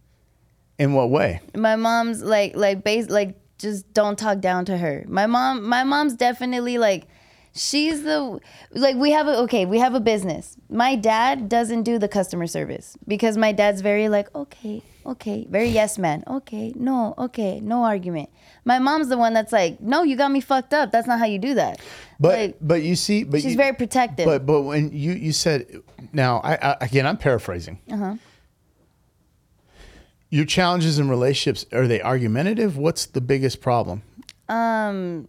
In 0.77 0.93
what 0.93 1.09
way? 1.09 1.41
my 1.55 1.75
mom's 1.75 2.21
like 2.23 2.55
like 2.55 2.83
base 2.83 3.09
like 3.09 3.37
just 3.57 3.91
don't 3.93 4.17
talk 4.17 4.39
down 4.39 4.65
to 4.65 4.77
her. 4.77 5.05
My 5.07 5.27
mom 5.27 5.67
my 5.67 5.83
mom's 5.83 6.13
definitely 6.13 6.77
like 6.77 7.07
she's 7.53 8.03
the 8.03 8.39
like 8.71 8.95
we 8.97 9.11
have 9.11 9.27
a 9.27 9.37
okay 9.39 9.65
we 9.65 9.79
have 9.79 9.95
a 9.95 9.99
business. 9.99 10.57
My 10.69 10.95
dad 10.95 11.47
doesn't 11.49 11.83
do 11.83 11.97
the 11.97 12.07
customer 12.07 12.47
service 12.47 12.97
because 13.07 13.37
my 13.37 13.51
dad's 13.51 13.81
very 13.81 14.09
like 14.09 14.33
okay 14.35 14.83
okay 15.05 15.47
very 15.49 15.69
yes 15.69 15.97
man. 15.97 16.23
Okay 16.27 16.73
no 16.75 17.15
okay 17.17 17.59
no 17.61 17.83
argument. 17.83 18.29
My 18.65 18.79
mom's 18.79 19.07
the 19.07 19.17
one 19.17 19.33
that's 19.33 19.53
like 19.53 19.79
no 19.79 20.03
you 20.03 20.17
got 20.17 20.31
me 20.31 20.41
fucked 20.41 20.73
up. 20.73 20.91
That's 20.91 21.07
not 21.07 21.19
how 21.19 21.25
you 21.25 21.39
do 21.39 21.53
that. 21.55 21.79
But 22.19 22.39
like 22.39 22.57
but 22.61 22.81
you 22.81 22.95
see, 22.95 23.23
but 23.23 23.41
she's 23.41 23.51
you, 23.51 23.57
very 23.57 23.73
protective. 23.73 24.25
But 24.25 24.45
but 24.45 24.63
when 24.63 24.91
you 24.91 25.13
you 25.13 25.31
said 25.31 25.81
now 26.11 26.41
I, 26.43 26.55
I 26.55 26.77
again 26.81 27.07
I'm 27.07 27.17
paraphrasing. 27.17 27.79
Uh-huh. 27.89 28.15
Your 30.29 30.45
challenges 30.45 30.99
in 30.99 31.07
relationships 31.09 31.65
are 31.73 31.87
they 31.87 32.01
argumentative? 32.01 32.77
What's 32.77 33.05
the 33.05 33.21
biggest 33.21 33.61
problem? 33.61 34.01
um 34.47 35.27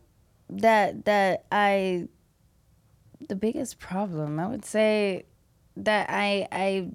that 0.51 1.07
that 1.07 1.45
i 1.51 2.07
the 3.31 3.35
biggest 3.35 3.79
problem 3.79 4.39
i 4.39 4.47
would 4.47 4.63
say 4.65 5.25
that 5.75 6.07
i 6.11 6.47
i 6.53 6.87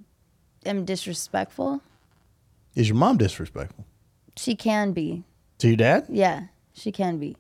am 0.68 0.86
disrespectful 0.86 1.82
Is 2.76 2.88
your 2.90 2.96
mom 2.98 3.18
disrespectful 3.18 3.86
she 4.38 4.56
can 4.56 4.92
be 4.94 5.24
to 5.58 5.70
your 5.70 5.78
dad? 5.78 6.06
yeah 6.10 6.44
she 6.74 6.92
can 6.92 7.18
be 7.18 7.36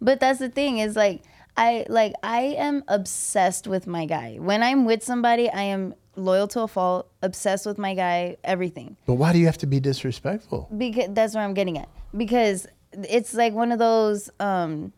but 0.00 0.18
that's 0.18 0.40
the 0.40 0.48
thing 0.48 0.78
is 0.78 0.96
like 0.96 1.22
i 1.56 1.84
like 1.88 2.12
i 2.22 2.40
am 2.58 2.82
obsessed 2.88 3.66
with 3.66 3.86
my 3.86 4.04
guy 4.06 4.36
when 4.40 4.62
i'm 4.62 4.84
with 4.84 5.02
somebody 5.02 5.48
i 5.50 5.62
am 5.62 5.94
loyal 6.16 6.46
to 6.48 6.60
a 6.60 6.68
fault 6.68 7.08
obsessed 7.22 7.66
with 7.66 7.78
my 7.78 7.94
guy 7.94 8.36
everything 8.44 8.96
But 9.06 9.14
why 9.14 9.32
do 9.32 9.38
you 9.38 9.46
have 9.46 9.58
to 9.58 9.66
be 9.66 9.80
disrespectful? 9.80 10.68
because 10.76 11.06
that's 11.10 11.34
where 11.34 11.42
I'm 11.44 11.54
getting 11.54 11.76
at. 11.78 11.88
Because 12.16 12.66
it's 12.92 13.34
like 13.34 13.52
one 13.52 13.72
of 13.72 13.80
those, 13.80 14.30
um, 14.38 14.92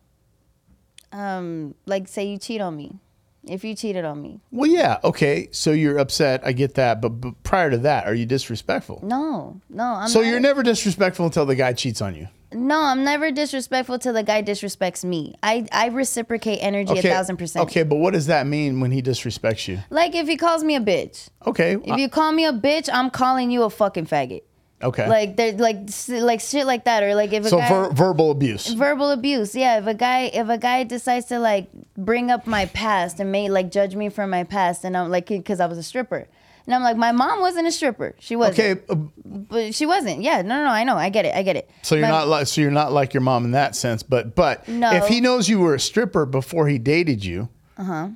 um, 1.11 1.73
like 1.87 2.07
say 2.07 2.27
you 2.27 2.37
cheat 2.37 2.61
on 2.61 2.75
me. 2.75 2.99
If 3.45 3.63
you 3.63 3.73
cheated 3.75 4.03
on 4.03 4.21
me, 4.21 4.41
Well, 4.51 4.69
yeah, 4.69 4.97
okay. 5.05 5.47
So 5.51 5.71
you're 5.71 5.97
upset. 5.97 6.41
I 6.45 6.51
get 6.51 6.75
that. 6.75 6.99
But, 7.01 7.09
but 7.21 7.41
prior 7.43 7.71
to 7.71 7.77
that, 7.79 8.05
are 8.05 8.13
you 8.13 8.25
disrespectful? 8.25 8.99
no, 9.03 9.61
no, 9.69 9.83
I'm 9.85 10.09
So 10.09 10.21
not- 10.21 10.27
you're 10.29 10.39
never 10.41 10.61
disrespectful 10.63 11.25
until 11.25 11.45
the 11.45 11.55
guy 11.55 11.71
cheats 11.73 12.01
on 12.01 12.13
you. 12.13 12.27
No, 12.53 12.81
I'm 12.81 13.03
never 13.03 13.31
disrespectful 13.31 13.99
till 13.99 14.13
the 14.13 14.23
guy 14.23 14.41
disrespects 14.41 15.03
me. 15.03 15.35
I 15.43 15.67
I 15.71 15.87
reciprocate 15.87 16.59
energy 16.61 16.91
Okay. 16.93 17.09
a 17.09 17.11
thousand 17.11 17.37
percent. 17.37 17.63
Okay, 17.67 17.83
but 17.83 17.97
what 17.97 18.13
does 18.13 18.27
that 18.27 18.47
mean 18.47 18.79
when 18.79 18.91
he 18.91 19.01
disrespects 19.01 19.67
you? 19.67 19.79
Like 19.89 20.15
if 20.15 20.27
he 20.27 20.37
calls 20.37 20.63
me 20.63 20.75
a 20.75 20.79
bitch. 20.79 21.29
Okay. 21.45 21.77
If 21.83 21.97
you 21.97 22.09
call 22.09 22.31
me 22.31 22.45
a 22.45 22.53
bitch, 22.53 22.89
I'm 22.91 23.09
calling 23.09 23.51
you 23.51 23.63
a 23.63 23.69
fucking 23.69 24.05
faggot. 24.05 24.43
okay. 24.81 25.07
Like 25.09 25.35
there, 25.37 25.53
like 25.53 25.89
like 26.09 26.39
shit 26.39 26.65
like 26.67 26.85
that, 26.85 27.03
or 27.03 27.15
like 27.15 27.33
if 27.33 27.45
a 27.45 27.49
so 27.49 27.57
guy. 27.57 27.67
ver- 27.69 27.89
verbal 27.91 28.31
abuse. 28.31 28.67
verbal 28.73 29.09
abuse 29.11 29.55
yeah 29.55 29.79
if 29.79 29.87
a 29.87 29.93
guy 29.93 30.25
if 30.33 30.47
a 30.49 30.57
guy 30.57 30.83
decides 30.83 31.25
to 31.27 31.39
like 31.39 31.67
bring 31.97 32.29
up 32.31 32.45
my 32.47 32.65
past 32.67 33.19
and 33.19 33.31
may 33.31 33.49
like 33.49 33.71
judge 33.71 33.95
me 33.95 34.07
for 34.09 34.27
my 34.27 34.43
past 34.43 34.83
and 34.85 34.95
i'm 34.95 35.09
like 35.09 35.27
because 35.27 35.59
i 35.59 35.65
was 35.65 35.79
a 35.79 35.83
stripper 35.83 36.27
and 36.67 36.75
i'm 36.75 36.83
like 36.83 36.97
my 36.97 37.11
mom 37.11 37.39
wasn't 37.39 37.65
a 37.65 37.71
stripper 37.71 38.13
she 38.19 38.35
wasn't 38.35 38.59
Okay, 38.59 38.81
uh, 38.89 38.95
but 39.25 39.73
she 39.73 39.85
wasn't 39.87 40.21
yeah 40.21 40.41
no 40.43 40.57
no 40.57 40.65
no 40.65 40.69
i 40.69 40.83
know 40.83 40.95
i 40.95 41.09
get 41.09 41.25
it 41.25 41.33
i 41.35 41.41
get 41.41 41.55
it 41.55 41.69
so 41.81 41.95
you're 41.95 42.03
My- 42.03 42.09
not 42.11 42.27
like 42.27 42.45
so 42.47 42.61
you're 42.61 42.69
not 42.69 42.91
like 42.91 43.13
your 43.13 43.21
mom 43.21 43.45
in 43.45 43.51
that 43.51 43.75
sense, 43.75 44.03
but 44.03 44.35
but 44.35 44.67
No. 44.67 44.91
if 44.91 45.07
he 45.07 45.21
knows 45.21 45.47
you 45.49 45.59
were 45.59 45.73
a 45.73 45.79
stripper 45.79 46.25
before 46.25 46.67
he 46.67 46.77
dated 46.77 47.23
you, 47.23 47.49
uh-huh. 47.77 48.09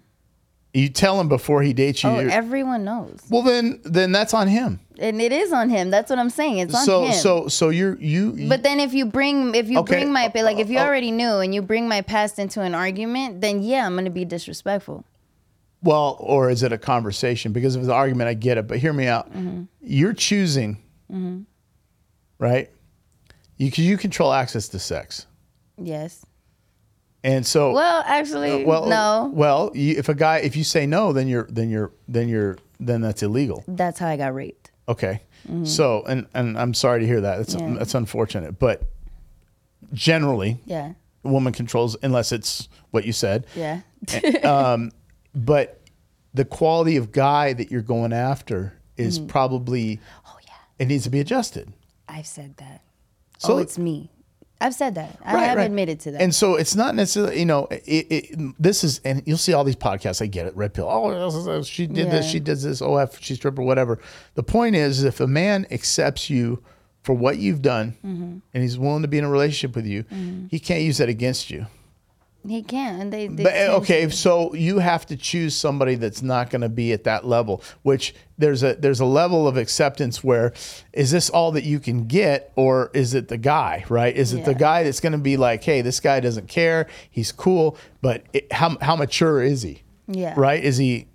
you 0.73 0.89
tell 0.89 1.19
him 1.19 1.27
before 1.29 1.61
he 1.63 1.73
dates 1.73 2.03
you. 2.03 2.09
oh 2.09 2.17
everyone 2.17 2.83
knows 2.83 3.19
well, 3.29 3.41
then 3.41 3.79
then 3.83 4.11
that's 4.11 4.33
on 4.33 4.47
him. 4.47 4.79
and 4.99 5.21
it 5.21 5.31
is 5.31 5.51
on 5.51 5.69
him 5.69 5.89
that's 5.89 6.09
what 6.09 6.19
i'm 6.19 6.29
saying 6.29 6.57
it's 6.59 6.75
on 6.75 6.85
so 6.85 7.05
him 7.05 7.13
so 7.13 7.41
so 7.43 7.47
so 7.47 7.69
you're 7.69 7.97
you. 7.99 8.47
but 8.49 8.63
then 8.63 8.79
if 8.79 8.93
you 8.93 9.05
bring 9.05 9.55
if 9.55 9.69
you 9.69 9.79
Okay. 9.79 9.95
bring 9.95 10.11
my 10.11 10.31
like 10.35 10.59
if 10.59 10.69
you 10.69 10.77
oh. 10.79 10.83
already 10.85 11.11
knew 11.11 11.35
and 11.37 11.53
you 11.55 11.61
bring 11.61 11.87
my 11.87 12.01
past 12.01 12.37
into 12.39 12.61
an 12.61 12.75
argument 12.75 13.41
then 13.41 13.61
yeah 13.63 13.85
i'm 13.85 13.95
gonna 13.95 14.09
be 14.09 14.25
disrespectful 14.25 15.03
Well, 15.84 16.17
or 16.19 16.49
is 16.49 16.61
it 16.63 16.71
a 16.71 16.77
conversation? 16.77 17.51
Because 17.53 17.75
of 17.75 17.86
the 17.86 17.93
argument, 17.93 18.29
I 18.29 18.34
get 18.36 18.57
it, 18.57 18.67
but 18.67 18.77
hear 18.77 18.93
me 18.93 19.07
out. 19.07 19.32
Mm-hmm. 19.34 19.63
You're 19.82 20.13
choosing, 20.13 20.77
right? 22.39 22.69
You 23.57 23.71
you 23.73 23.97
control 23.97 24.34
access 24.34 24.67
to 24.69 24.79
sex, 24.79 25.25
Yes. 25.77 26.25
and 27.23 27.45
so 27.45 27.71
Well, 27.73 28.03
actually, 28.05 28.63
Uh, 28.63 28.67
well, 28.67 28.86
no. 28.88 29.32
Well, 29.34 29.71
you, 29.75 29.95
if 29.97 30.09
a 30.09 30.15
guy, 30.15 30.38
if 30.38 30.55
you 30.55 30.63
say 30.63 30.86
no, 30.88 31.13
then 31.13 31.27
you're 31.27 31.47
then 31.49 31.69
you're 31.69 31.91
then 32.07 32.27
you're 32.29 32.57
then 32.79 33.01
that's 33.01 33.21
illegal. 33.23 33.63
That's 33.67 33.99
how 33.99 34.07
I 34.07 34.17
got 34.17 34.34
raped. 34.34 34.71
Okay. 34.88 35.21
So, 35.63 36.03
and 36.07 36.27
and 36.36 36.57
I'm 36.57 36.73
sorry 36.75 36.99
to 37.01 37.07
hear 37.07 37.21
that. 37.21 37.38
That's 37.38 37.55
Mm-hmm. 37.55 37.73
Yeah. 37.73 37.79
that's 37.79 37.95
unfortunate, 37.95 38.59
but 38.59 38.84
generally, 39.93 40.59
Yeah. 40.65 40.93
woman 41.23 41.53
controls 41.53 41.97
unless 42.03 42.32
it's 42.32 42.69
what 42.91 43.05
you 43.05 43.11
said. 43.13 43.45
Yeah. 43.55 43.82
But 45.36 45.82
the 46.34 46.45
quality 46.45 46.97
of 46.97 47.11
guy 47.11 47.53
that 47.53 47.71
you're 47.71 47.82
going 47.82 48.13
after 48.13 48.73
is 48.97 49.17
probably 49.19 49.99
oh 50.27 50.38
yeah. 50.47 50.53
it 50.79 50.88
needs 50.88 51.03
to 51.05 51.09
be 51.09 51.19
adjusted. 51.19 51.71
I've 52.07 52.27
said 52.27 52.55
that. 52.57 52.82
So- 53.38 53.53
oh, 53.55 53.57
it's 53.59 53.77
me. 53.77 54.11
I've 54.63 54.75
said 54.75 54.93
that. 54.93 55.17
I 55.25 55.34
Right, 55.34 55.43
have 55.45 55.57
right. 55.57 55.63
admitted 55.63 55.99
to 56.01 56.11
that. 56.11 56.21
And 56.21 56.36
so 56.36 56.53
it's 56.55 56.75
not 56.75 56.93
necessarily, 56.93 57.39
you 57.39 57.47
know, 57.47 57.67
it, 57.71 57.84
it, 58.11 58.55
this 58.61 58.84
is, 58.84 59.01
and 59.03 59.23
you'll 59.25 59.39
see 59.39 59.53
all 59.53 59.63
these 59.63 59.75
podcasts. 59.75 60.21
I 60.21 60.27
get 60.27 60.45
it. 60.45 60.55
Red 60.55 60.75
pill. 60.75 60.88
Oh, 60.88 61.63
she 61.63 61.88
did 61.88 62.11
this. 62.11 62.29
She 62.29 62.39
does 62.39 62.61
this. 62.61 62.79
OF, 62.79 63.17
she's 63.19 63.38
stripper, 63.38 63.63
whatever. 63.63 63.97
The 64.36 64.43
point 64.43 64.75
is, 64.75 65.03
if 65.03 65.19
a 65.19 65.25
man 65.25 65.65
accepts 65.71 66.29
you 66.29 66.61
for 67.01 67.15
what 67.15 67.38
you've 67.39 67.63
done 67.63 67.97
Mm-hmm. 68.05 68.38
and 68.53 68.61
he's 68.63 68.77
willing 68.77 69.01
to 69.01 69.07
be 69.07 69.17
in 69.17 69.23
a 69.23 69.29
relationship 69.32 69.75
with 69.75 69.88
you, 69.88 70.05
he 70.51 70.59
can't 70.59 70.84
use 70.84 70.99
that 70.99 71.09
against 71.09 71.49
you. 71.49 71.65
He 72.47 72.63
can, 72.63 72.99
and 72.99 73.13
they. 73.13 73.27
they 73.27 73.43
But 73.43 73.53
eh, 73.53 73.67
okay, 73.73 74.09
so 74.09 74.53
you 74.55 74.79
have 74.79 75.05
to 75.07 75.15
choose 75.15 75.55
somebody 75.55 75.95
that's 75.95 76.21
not 76.21 76.49
going 76.49 76.61
to 76.61 76.69
be 76.69 76.91
at 76.91 77.03
that 77.03 77.25
level. 77.25 77.63
Which 77.83 78.15
there's 78.37 78.63
a 78.63 78.73
there's 78.75 78.99
a 78.99 79.05
level 79.05 79.47
of 79.47 79.57
acceptance 79.57 80.23
where 80.23 80.53
is 80.91 81.11
this 81.11 81.29
all 81.29 81.51
that 81.51 81.63
you 81.63 81.79
can 81.79 82.07
get, 82.07 82.51
or 82.55 82.89
is 82.93 83.13
it 83.13 83.27
the 83.27 83.37
guy? 83.37 83.85
Right? 83.89 84.15
Is 84.15 84.33
it 84.33 84.45
the 84.45 84.55
guy 84.55 84.83
that's 84.83 84.99
going 84.99 85.11
to 85.11 85.19
be 85.19 85.37
like, 85.37 85.63
hey, 85.63 85.81
this 85.81 85.99
guy 85.99 86.19
doesn't 86.19 86.47
care, 86.47 86.87
he's 87.09 87.31
cool, 87.31 87.77
but 88.01 88.23
it, 88.33 88.51
how 88.51 88.77
how 88.81 88.95
mature 88.95 89.43
is 89.43 89.61
he? 89.61 89.83
Yeah. 90.07 90.33
Right? 90.35 90.63
Is 90.63 90.77
he? 90.77 91.07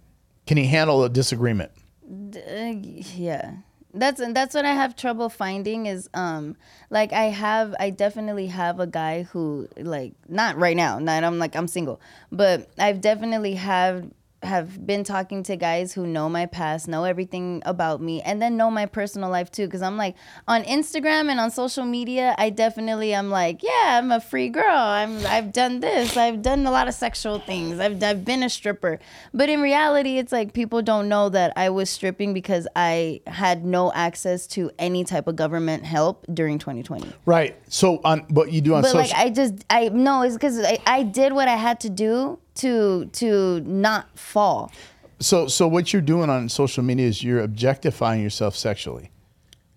Can 0.46 0.56
he 0.56 0.66
handle 0.66 1.02
a 1.02 1.08
disagreement? 1.08 1.72
Uh, 2.08 2.74
yeah 3.16 3.56
that's 3.96 4.20
that's 4.32 4.54
what 4.54 4.64
i 4.64 4.72
have 4.72 4.94
trouble 4.94 5.28
finding 5.28 5.86
is 5.86 6.08
um 6.14 6.56
like 6.90 7.12
i 7.12 7.24
have 7.24 7.74
i 7.80 7.90
definitely 7.90 8.46
have 8.46 8.78
a 8.78 8.86
guy 8.86 9.22
who 9.22 9.68
like 9.78 10.12
not 10.28 10.56
right 10.56 10.76
now 10.76 10.98
not 10.98 11.24
i'm 11.24 11.38
like 11.38 11.56
i'm 11.56 11.66
single 11.66 12.00
but 12.30 12.68
i've 12.78 13.00
definitely 13.00 13.54
have 13.54 14.04
have 14.42 14.86
been 14.86 15.02
talking 15.02 15.42
to 15.42 15.56
guys 15.56 15.92
who 15.94 16.06
know 16.06 16.28
my 16.28 16.44
past 16.46 16.86
know 16.88 17.04
everything 17.04 17.62
about 17.64 18.00
me 18.00 18.20
and 18.22 18.40
then 18.40 18.56
know 18.56 18.70
my 18.70 18.84
personal 18.84 19.30
life 19.30 19.50
too 19.50 19.66
because 19.66 19.80
i'm 19.82 19.96
like 19.96 20.14
on 20.46 20.62
instagram 20.64 21.30
and 21.30 21.40
on 21.40 21.50
social 21.50 21.84
media 21.84 22.34
i 22.38 22.50
definitely 22.50 23.14
i'm 23.14 23.30
like 23.30 23.62
yeah 23.62 23.98
i'm 23.98 24.12
a 24.12 24.20
free 24.20 24.48
girl 24.48 24.76
i'm 24.76 25.24
i've 25.26 25.52
done 25.52 25.80
this 25.80 26.16
i've 26.16 26.42
done 26.42 26.66
a 26.66 26.70
lot 26.70 26.86
of 26.86 26.94
sexual 26.94 27.38
things 27.38 27.80
i've, 27.80 28.00
I've 28.02 28.24
been 28.24 28.42
a 28.42 28.50
stripper 28.50 28.98
but 29.32 29.48
in 29.48 29.60
reality 29.60 30.18
it's 30.18 30.32
like 30.32 30.52
people 30.52 30.82
don't 30.82 31.08
know 31.08 31.28
that 31.30 31.52
i 31.56 31.70
was 31.70 31.88
stripping 31.88 32.34
because 32.34 32.68
i 32.76 33.20
had 33.26 33.64
no 33.64 33.90
access 33.92 34.46
to 34.48 34.70
any 34.78 35.02
type 35.02 35.26
of 35.28 35.36
government 35.36 35.84
help 35.84 36.26
during 36.32 36.58
2020 36.58 37.10
Right. 37.24 37.56
So 37.68 38.00
on 38.04 38.20
what 38.28 38.52
you 38.52 38.60
do 38.60 38.74
on 38.74 38.82
but 38.82 38.90
social. 38.92 39.00
like 39.00 39.12
i 39.14 39.30
just 39.30 39.64
i 39.70 39.88
no 39.88 40.22
it's 40.22 40.34
because 40.34 40.58
I, 40.60 40.78
I 40.86 41.02
did 41.02 41.32
what 41.32 41.48
i 41.48 41.56
had 41.56 41.80
to 41.80 41.90
do 41.90 42.38
to 42.56 43.06
to 43.12 43.60
not 43.60 44.18
fall 44.18 44.72
so 45.20 45.46
so 45.48 45.66
what 45.68 45.92
you're 45.92 46.02
doing 46.02 46.28
on 46.30 46.48
social 46.48 46.82
media 46.84 47.06
is 47.06 47.22
you're 47.22 47.40
objectifying 47.40 48.22
yourself 48.22 48.54
sexually. 48.56 49.10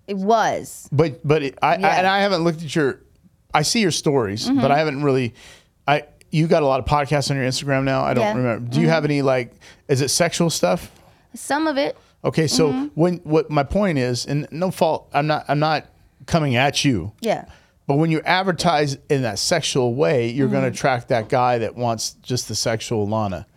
it 0.08 0.18
was 0.18 0.88
But 0.92 1.26
but 1.28 1.44
it, 1.44 1.58
I, 1.62 1.68
I 1.68 1.72
Yeah. 1.72 1.76
Mm-hmm. 1.78 1.98
and 2.00 2.08
I 2.08 2.20
haven't 2.22 2.44
looked 2.44 2.64
at 2.64 2.76
your. 2.76 3.00
I 3.54 3.62
see 3.64 3.80
your 3.82 3.92
stories, 3.92 4.50
but 4.50 4.70
I 4.72 4.78
haven't 4.78 5.02
really. 5.04 5.34
I 5.88 6.04
you 6.32 6.48
got 6.48 6.62
a 6.62 6.66
lot 6.66 6.80
of 6.80 6.86
podcasts 6.86 7.32
on 7.32 7.38
your 7.38 7.46
Instagram 7.48 7.84
now. 7.84 8.04
I 8.04 8.14
don't 8.14 8.24
Yeah. 8.24 8.34
Mm-hmm. 8.34 8.44
remember. 8.44 8.70
Do 8.72 8.82
you 8.82 8.90
have 8.90 9.06
any 9.06 9.22
like? 9.22 9.54
Is 9.88 10.02
it 10.02 10.10
sexual 10.10 10.50
stuff? 10.50 10.92
some 11.36 11.68
of 11.68 11.78
it 11.78 11.96
Okay, 12.24 12.48
so 12.48 12.70
Mm-hmm. 12.70 12.86
when 12.96 13.18
what 13.24 13.50
my 13.50 13.64
point 13.64 13.98
is, 13.98 14.26
and 14.26 14.46
no 14.52 14.72
fault, 14.72 15.10
I'm 15.14 15.26
not 15.28 15.46
I'm 15.48 15.60
not 15.60 15.86
coming 16.26 16.56
at 16.58 16.84
you. 16.84 17.14
yeah 17.22 17.46
But 17.90 17.96
when 17.96 18.12
you 18.12 18.22
advertise 18.22 19.00
in 19.10 19.24
that 19.24 19.40
sexual 19.40 19.96
way, 19.96 20.30
you're 20.30 20.48
going 20.48 20.62
to 20.64 20.70
mm. 20.70 20.74
attract 20.74 21.08
that 21.08 21.28
guy 21.28 21.58
that 21.58 21.74
wants 21.74 22.12
just 22.22 22.48
the 22.48 22.54
sexual 22.54 23.08
Lana. 23.08 23.48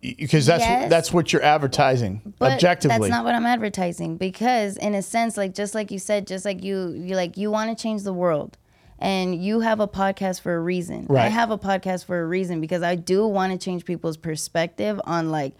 Because 0.00 0.44
that's 0.44 0.64
Yes. 0.64 0.90
that's 0.90 1.12
what 1.12 1.32
you're 1.32 1.44
advertising 1.44 2.34
But 2.40 2.54
objectively. 2.54 2.98
that's 2.98 3.10
not 3.10 3.24
what 3.24 3.36
I'm 3.36 3.46
advertising 3.46 4.16
because 4.16 4.76
in 4.76 4.92
a 4.92 5.02
sense, 5.02 5.36
like 5.36 5.54
just 5.54 5.72
like 5.72 5.92
you 5.92 6.00
said, 6.00 6.26
just 6.26 6.44
like 6.44 6.64
you 6.64 6.88
you 6.88 7.14
like 7.14 7.36
you 7.36 7.52
want 7.52 7.70
to 7.70 7.80
change 7.80 8.02
the 8.02 8.12
world. 8.12 8.58
And 8.98 9.40
you 9.40 9.60
have 9.60 9.78
a 9.78 9.86
podcast 9.86 10.40
for 10.40 10.56
a 10.56 10.60
reason. 10.60 11.06
I 11.08 11.28
have 11.28 11.52
a 11.52 11.58
podcast 11.58 12.06
for 12.06 12.20
a 12.20 12.26
reason 12.26 12.60
because 12.60 12.82
I 12.82 12.96
do 12.96 13.24
want 13.24 13.52
to 13.52 13.64
change 13.64 13.84
people's 13.84 14.16
perspective 14.16 15.00
on 15.04 15.30
like 15.30 15.54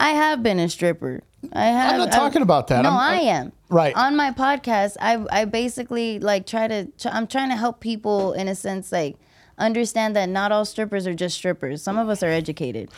I 0.00 0.10
have 0.10 0.42
been 0.42 0.58
a 0.58 0.68
stripper. 0.68 1.22
I 1.52 1.66
have 1.66 1.98
not 1.98 2.08
I've- 2.08 2.16
talking 2.16 2.42
about 2.42 2.66
that. 2.68 2.82
No, 2.82 2.90
I'm- 2.90 2.98
i 2.98 3.22
I'm- 3.28 3.52
Right. 3.70 3.94
On 3.96 4.16
my 4.16 4.30
podcast, 4.32 4.96
I 5.00 5.24
I 5.30 5.44
basically 5.44 6.18
like 6.18 6.46
try 6.46 6.68
to 6.68 6.88
I'm 7.04 7.26
trying 7.26 7.50
to 7.50 7.56
help 7.56 7.80
people 7.80 8.32
in 8.32 8.48
a 8.48 8.54
sense 8.54 8.90
like 8.92 9.16
understand 9.58 10.16
that 10.16 10.28
not 10.28 10.52
all 10.52 10.64
strippers 10.64 11.06
are 11.06 11.14
just 11.14 11.36
strippers. 11.36 11.82
Some 11.82 11.98
of 11.98 12.08
us 12.08 12.22
are 12.22 12.30
educated. 12.30 12.88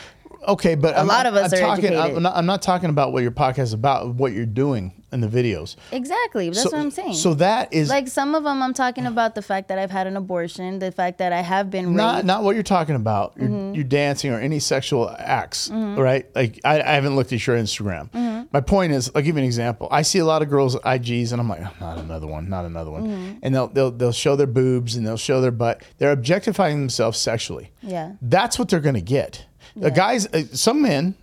Okay, 0.47 0.74
but 0.74 0.97
a 0.97 1.05
lot 1.05 1.26
of 1.26 1.34
us 1.34 1.53
I'm 1.53 1.59
are 1.59 1.62
talking, 1.62 1.84
educated. 1.86 2.16
I'm 2.16 2.22
not, 2.22 2.36
I'm 2.36 2.47
not 2.47 2.62
talking 2.62 2.91
about 2.91 3.12
what 3.12 3.22
your 3.22 3.32
podcast 3.32 3.59
is 3.61 3.72
about. 3.72 4.14
What 4.14 4.32
you're 4.32 4.47
doing 4.47 5.03
in 5.12 5.20
the 5.20 5.26
videos. 5.28 5.76
Exactly. 5.93 6.49
That's 6.51 6.62
so, 6.62 6.70
what 6.70 6.80
I'm 6.80 6.91
saying. 6.91 7.14
So 7.14 7.34
that 7.34 7.72
is 7.72 7.88
like 7.88 8.07
some 8.09 8.34
of 8.36 8.45
them 8.45 8.62
i'm 8.62 8.72
talking 8.72 9.07
about 9.07 9.34
the 9.34 9.43
fact 9.43 9.66
that 9.68 9.76
i've 9.76 9.91
had 9.91 10.07
an 10.07 10.16
abortion 10.16 10.78
the 10.78 10.93
fact 10.93 11.18
that 11.18 11.32
i 11.32 11.41
have 11.41 11.68
been 11.68 11.97
not 11.97 12.14
raped 12.16 12.26
not 12.26 12.45
what 12.45 12.55
you're 12.55 12.62
talking 12.62 12.95
about. 12.95 13.34
You're, 13.36 13.49
Mm-hmm. 13.49 13.74
you're 13.74 13.84
dancing 13.84 14.32
or 14.32 14.38
any 14.38 14.61
sexual 14.61 15.11
acts, 15.18 15.68
right? 15.70 16.26
Like 16.34 16.61
I, 16.64 16.80
I 16.80 16.93
haven't 16.93 17.16
looked 17.16 17.32
at 17.32 17.45
your 17.47 17.57
Instagram. 17.57 18.11
Mm-hmm. 18.12 18.47
My 18.53 18.61
point 18.61 18.93
is, 18.93 19.11
I'll 19.14 19.22
give 19.22 19.34
you 19.34 19.41
an 19.41 19.45
example. 19.45 19.88
I 19.91 20.03
see 20.03 20.18
a 20.20 20.24
lot 20.24 20.43
of 20.43 20.49
girls 20.49 20.74
at 20.76 20.82
IGs, 20.82 21.32
and 21.32 21.41
I'm 21.41 21.49
like, 21.49 21.61
"Oh, 21.62 21.72
not 21.80 21.99
another 21.99 22.26
one, 22.26 22.49
not 22.49 22.64
another 22.64 22.91
one. 22.91 23.05
Mm-hmm. 23.07 23.38
And 23.43 23.55
they'll 23.55 23.68
they'll 23.68 23.91
they'll 23.91 24.12
show 24.12 24.36
their 24.36 24.47
boobs 24.47 24.95
and 24.97 25.07
they'll 25.07 25.16
show 25.16 25.41
their 25.41 25.51
butt. 25.51 25.82
They're 25.99 26.12
objectifying 26.12 26.80
themselves 26.80 27.18
sexually. 27.18 27.72
Yeah. 27.82 28.12
that's 28.22 28.59
what 28.59 28.68
they're 28.68 28.80
gonna 28.80 29.01
get. 29.01 29.47
The 29.77 29.91
guys, 29.91 30.27
uh, 30.27 30.45
some 30.53 30.83
men, 30.83 31.14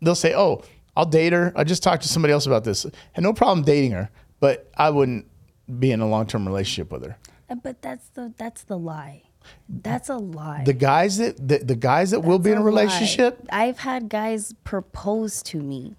they'll 0.00 0.14
say, 0.14 0.34
"Oh, 0.34 0.62
I'll 0.96 1.06
date 1.06 1.32
her." 1.32 1.52
I 1.56 1.64
just 1.64 1.82
talked 1.82 2.02
to 2.02 2.08
somebody 2.08 2.32
else 2.32 2.46
about 2.46 2.64
this. 2.64 2.84
Had 3.12 3.22
no 3.22 3.32
problem 3.32 3.64
dating 3.64 3.92
her, 3.92 4.10
but 4.40 4.70
I 4.76 4.90
wouldn't 4.90 5.26
be 5.78 5.90
in 5.92 6.00
a 6.00 6.08
long 6.08 6.26
term 6.26 6.46
relationship 6.46 6.90
with 6.92 7.04
her. 7.04 7.16
Uh, 7.48 7.54
but 7.56 7.80
that's 7.82 8.08
the 8.10 8.32
that's 8.36 8.64
the 8.64 8.78
lie 8.78 9.22
that's 9.68 10.08
a 10.08 10.16
lie 10.16 10.64
The 10.66 10.72
guys 10.72 11.18
that 11.18 11.36
the, 11.36 11.58
the 11.58 11.76
guys 11.76 12.10
that 12.10 12.20
will 12.20 12.40
be 12.40 12.50
in 12.50 12.58
a 12.58 12.64
That's 12.64 12.74
lie. 12.74 12.82
relationship, 12.82 13.46
i've 13.50 13.78
had 13.78 14.08
guys 14.08 14.54
propose 14.64 15.40
to 15.44 15.58
me 15.60 15.94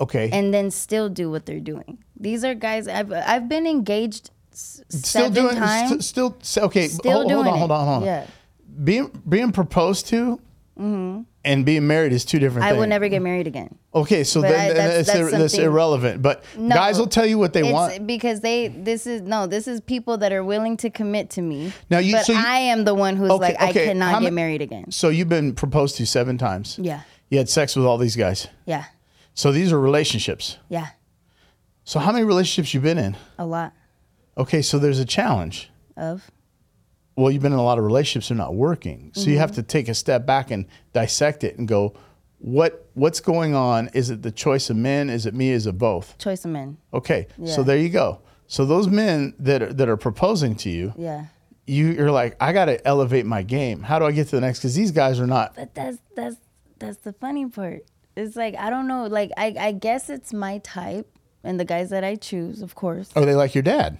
okay, 0.00 0.28
and 0.30 0.52
then 0.52 0.70
still 0.70 1.08
do 1.08 1.30
what 1.30 1.46
they're 1.46 1.60
doing 1.60 2.04
these 2.20 2.44
are 2.44 2.54
guys 2.54 2.86
i've 2.86 3.10
i've 3.10 3.48
been 3.48 3.66
engaged 3.66 4.30
still 4.52 4.84
seven 4.90 5.32
doing, 5.32 5.56
times 5.56 5.88
st- 5.90 6.04
still 6.04 6.36
okay. 6.58 6.88
still 6.88 7.12
hold, 7.12 7.28
doing 7.28 7.44
hold 7.44 7.54
on, 7.54 7.58
hold 7.58 7.70
on, 7.70 7.86
hold 7.86 8.02
on. 8.02 8.04
yeah 8.04 8.26
Being 8.84 9.10
being 9.28 9.50
proposed 9.52 10.06
to 10.08 10.40
and 10.76 11.64
being 11.64 11.86
married 11.86 12.12
is 12.12 12.24
two 12.24 12.38
different 12.38 12.64
Mm-hmm. 12.64 12.66
i 12.66 12.70
things. 12.70 12.80
will 12.80 12.86
never 12.88 13.08
get 13.08 13.22
married 13.22 13.46
again 13.46 13.78
Okay, 13.94 14.24
so 14.24 14.42
But 14.42 14.48
then 14.48 14.70
I- 14.70 14.72
that's- 14.74 15.06
that's, 15.06 15.30
that's 15.30 15.54
irrelevant. 15.54 16.20
But 16.20 16.42
No, 16.56 16.74
guys 16.74 16.98
will 16.98 17.06
tell 17.06 17.24
you 17.26 17.38
what 17.38 17.52
they 17.52 17.60
it's 17.62 17.72
want. 17.72 18.06
because 18.08 18.40
they 18.40 18.68
this 18.68 19.06
is 19.06 19.22
no 19.22 19.46
this 19.46 19.68
is 19.68 19.80
people 19.80 20.18
that 20.18 20.32
are 20.32 20.42
willing 20.42 20.76
to 20.78 20.90
commit 20.90 21.30
to 21.30 21.42
me 21.42 21.72
Now 21.90 21.98
you- 21.98 22.14
but 22.14 22.26
so 22.26 22.32
you- 22.32 22.38
i 22.44 22.58
am 22.58 22.84
the 22.84 22.94
one 22.94 23.16
who's 23.16 23.30
Okay, 23.30 23.54
like 23.54 23.62
okay, 23.62 23.82
i 23.84 23.86
cannot 23.86 24.10
how 24.12 24.20
get 24.20 24.32
ma- 24.32 24.36
married 24.42 24.62
again 24.62 24.90
So 24.90 25.08
you've 25.10 25.28
been 25.28 25.54
proposed 25.54 25.96
to 25.98 26.06
seven 26.06 26.38
times. 26.38 26.78
yeah 26.82 27.02
You 27.30 27.38
had 27.38 27.48
sex 27.48 27.76
with 27.76 27.86
all 27.86 27.98
these 27.98 28.16
guys. 28.16 28.48
yeah 28.66 28.84
So 29.34 29.52
these 29.52 29.72
are 29.72 29.78
relationships. 29.80 30.58
yeah 30.68 30.88
So 31.84 32.00
how 32.00 32.10
many 32.12 32.24
relationships 32.24 32.74
you 32.74 32.80
been 32.80 32.98
in? 32.98 33.16
a 33.38 33.46
lot 33.46 33.72
Okay, 34.36 34.62
so 34.62 34.80
there's 34.80 34.98
a 34.98 35.04
challenge. 35.04 35.70
of 35.96 36.28
Well, 37.16 37.30
you've 37.30 37.42
been 37.42 37.52
in 37.52 37.58
a 37.58 37.64
lot 37.64 37.78
of 37.78 37.84
relationships 37.84 38.28
that 38.28 38.34
are 38.34 38.38
not 38.38 38.54
working. 38.54 39.12
So 39.14 39.30
you 39.30 39.38
have 39.38 39.50
Mm-hmm. 39.52 39.60
to 39.60 39.62
take 39.62 39.88
a 39.88 39.94
step 39.94 40.26
back 40.26 40.50
and 40.50 40.66
dissect 40.92 41.44
it 41.44 41.56
and 41.58 41.68
go, 41.68 41.94
what 42.38 42.88
what's 42.94 43.20
going 43.20 43.54
on? 43.54 43.88
Is 43.94 44.10
it 44.10 44.22
the 44.22 44.30
choice 44.32 44.68
of 44.70 44.76
men? 44.76 45.08
Is 45.10 45.24
it 45.26 45.34
me? 45.34 45.50
Is 45.50 45.66
it 45.66 45.78
both? 45.78 46.18
choice 46.18 46.44
of 46.44 46.50
men 46.50 46.76
Okay, 46.92 47.26
so 47.46 47.62
there 47.62 47.76
you 47.78 47.88
go. 47.88 48.20
So 48.46 48.66
those 48.66 48.88
men 48.88 49.34
that 49.38 49.62
are, 49.62 49.72
that 49.72 49.88
are 49.88 49.96
proposing 49.96 50.54
to 50.56 50.70
you, 50.70 50.92
yeah 50.96 51.26
you 51.66 51.86
you're 51.92 52.10
like, 52.10 52.36
I 52.40 52.52
got 52.52 52.66
to 52.66 52.86
elevate 52.86 53.24
my 53.24 53.42
game. 53.42 53.82
How 53.82 53.98
do 53.98 54.04
I 54.04 54.12
get 54.12 54.24
to 54.28 54.36
the 54.36 54.42
next? 54.42 54.58
Because 54.58 54.74
these 54.74 54.90
guys 54.90 55.18
are 55.18 55.26
not. 55.26 55.54
But 55.56 55.74
that's 55.74 55.96
that's 56.14 56.36
that's 56.78 56.98
the 56.98 57.14
funny 57.14 57.46
part. 57.46 57.86
It's 58.16 58.36
like 58.36 58.54
I 58.56 58.68
don't 58.68 58.86
know. 58.86 59.06
Like 59.06 59.30
I 59.38 59.54
I 59.58 59.72
guess 59.72 60.10
it's 60.10 60.32
my 60.34 60.58
type 60.58 61.10
and 61.42 61.58
the 61.58 61.64
guys 61.64 61.88
that 61.90 62.04
I 62.04 62.16
choose, 62.16 62.60
of 62.60 62.74
course. 62.74 63.10
Are 63.16 63.24
they 63.24 63.34
like 63.34 63.54
your 63.54 63.62
dad? 63.62 63.96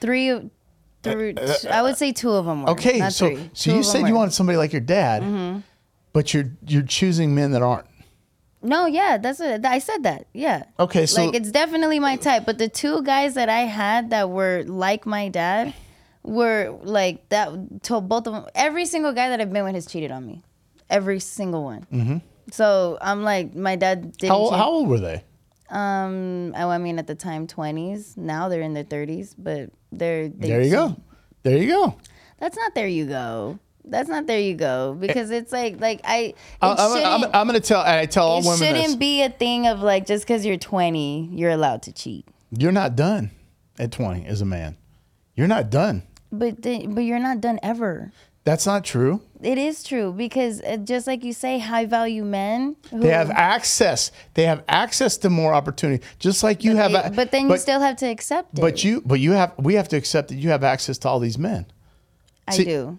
Three, 0.00 0.50
three. 1.02 1.34
I 1.70 1.82
would 1.82 1.96
say 1.96 2.12
two 2.12 2.30
of 2.30 2.44
them 2.46 2.62
were. 2.62 2.70
Okay, 2.70 2.98
not 2.98 3.12
so 3.12 3.28
three. 3.28 3.50
so 3.52 3.70
Two 3.70 3.76
you 3.78 3.82
said 3.82 3.98
you 3.98 4.02
were. 4.02 4.08
Mm-hmm. 4.08 4.16
wanted 4.16 4.32
somebody 4.34 4.58
like 4.58 4.72
your 4.72 4.80
dad. 4.80 5.62
but 6.12 6.32
you're 6.34 6.50
you're 6.66 6.82
choosing 6.82 7.34
men 7.34 7.52
that 7.52 7.62
aren't. 7.62 7.86
No, 8.60 8.86
yeah, 8.86 9.18
that's 9.18 9.38
what 9.38 9.64
I 9.64 9.78
said 9.78 10.02
that. 10.02 10.26
Yeah. 10.32 10.64
Okay, 10.80 11.06
so 11.06 11.26
like 11.26 11.34
it's 11.34 11.52
definitely 11.52 12.00
my 12.00 12.16
type. 12.16 12.44
But 12.44 12.58
the 12.58 12.68
two 12.68 13.02
guys 13.02 13.34
that 13.34 13.48
I 13.48 13.60
had 13.60 14.10
that 14.10 14.30
were 14.30 14.64
like 14.66 15.06
my 15.06 15.28
dad 15.28 15.74
were 16.24 16.76
like 16.82 17.28
that. 17.28 17.82
Told 17.82 18.08
both 18.08 18.26
of 18.26 18.34
them. 18.34 18.46
Every 18.54 18.84
single 18.86 19.12
guy 19.12 19.28
that 19.28 19.40
I've 19.40 19.52
been 19.52 19.64
with 19.64 19.74
has 19.74 19.86
cheated 19.86 20.10
on 20.10 20.26
me. 20.26 20.42
Every 20.90 21.20
single 21.20 21.62
one. 21.62 21.86
Mm-hmm. 21.92 22.16
So 22.50 22.98
I'm 23.00 23.22
like, 23.22 23.54
my 23.54 23.76
dad 23.76 24.16
didn't. 24.16 24.32
how, 24.32 24.48
cheat. 24.48 24.58
how 24.58 24.70
old 24.70 24.88
were 24.88 24.98
they? 24.98 25.22
Um, 25.70 26.54
oh, 26.56 26.68
I 26.70 26.78
mean, 26.78 26.98
at 26.98 27.06
the 27.06 27.14
time, 27.14 27.46
twenties. 27.46 28.16
Now 28.16 28.48
they're 28.48 28.62
in 28.62 28.74
their 28.74 28.84
thirties, 28.84 29.34
but 29.36 29.70
they're. 29.92 30.28
They 30.28 30.48
There 30.48 30.62
you 30.62 30.70
go. 30.70 30.96
There 31.42 31.56
you 31.58 31.68
go. 31.68 31.94
That's 32.38 32.56
not 32.56 32.74
there. 32.74 32.86
You 32.88 33.06
go. 33.06 33.58
That's 33.84 34.08
not 34.08 34.26
there. 34.26 34.38
You 34.40 34.54
go 34.54 34.94
because 34.98 35.30
it's 35.30 35.52
like 35.52 35.80
like 35.80 36.00
I. 36.04 36.34
I- 36.60 36.74
I'm, 36.78 37.24
I'm, 37.24 37.30
I'm 37.34 37.46
going 37.48 37.60
to 37.60 37.66
tell. 37.66 37.80
I 37.80 38.06
tell 38.06 38.28
all 38.28 38.38
it 38.40 38.44
women 38.44 38.58
shouldn't 38.58 38.84
this: 38.86 38.96
be 38.96 39.22
a 39.22 39.30
thing 39.30 39.66
of 39.66 39.80
like 39.80 40.06
just 40.06 40.24
because 40.26 40.44
you're 40.44 40.56
20, 40.58 41.30
you're 41.32 41.50
allowed 41.50 41.82
to 41.82 41.92
cheat. 41.92 42.26
you're 42.50 42.72
not 42.72 42.96
done 42.96 43.30
at 43.78 43.90
20 43.92 44.26
as 44.26 44.40
a 44.40 44.44
man. 44.46 44.76
You're 45.34 45.46
not 45.46 45.70
done. 45.70 46.02
But 46.30 46.60
the, 46.62 46.86
but 46.86 47.00
you're 47.00 47.18
not 47.18 47.40
done 47.40 47.58
ever. 47.62 48.12
That's 48.48 48.64
not 48.64 48.82
true. 48.82 49.20
It 49.42 49.58
is 49.58 49.84
true 49.84 50.10
because 50.10 50.62
uh, 50.62 50.78
just 50.78 51.06
like 51.06 51.22
you 51.22 51.34
say, 51.34 51.58
high 51.58 51.84
value 51.84 52.24
men. 52.24 52.76
Who, 52.90 53.00
They 53.00 53.10
have 53.10 53.30
access. 53.30 54.10
They 54.32 54.44
have 54.44 54.64
access 54.66 55.18
to 55.18 55.28
more 55.28 55.52
opportunity, 55.52 56.02
just 56.18 56.42
like 56.42 56.64
you 56.64 56.74
have. 56.76 56.94
a- 56.94 57.12
but 57.14 57.30
then 57.30 57.50
you 57.50 57.58
still 57.58 57.80
have 57.80 57.96
to 57.96 58.06
accept 58.06 58.56
it. 58.56 58.62
But 58.62 58.82
you, 58.84 59.02
but 59.04 59.20
you 59.20 59.32
have. 59.32 59.52
We 59.58 59.74
have 59.74 59.88
to 59.88 59.98
accept 59.98 60.28
that 60.28 60.36
you 60.36 60.48
have 60.48 60.64
access 60.64 60.96
to 61.00 61.08
all 61.10 61.20
these 61.20 61.36
men. 61.36 61.66
I 62.46 62.52
see- 62.54 62.64
do. 62.64 62.98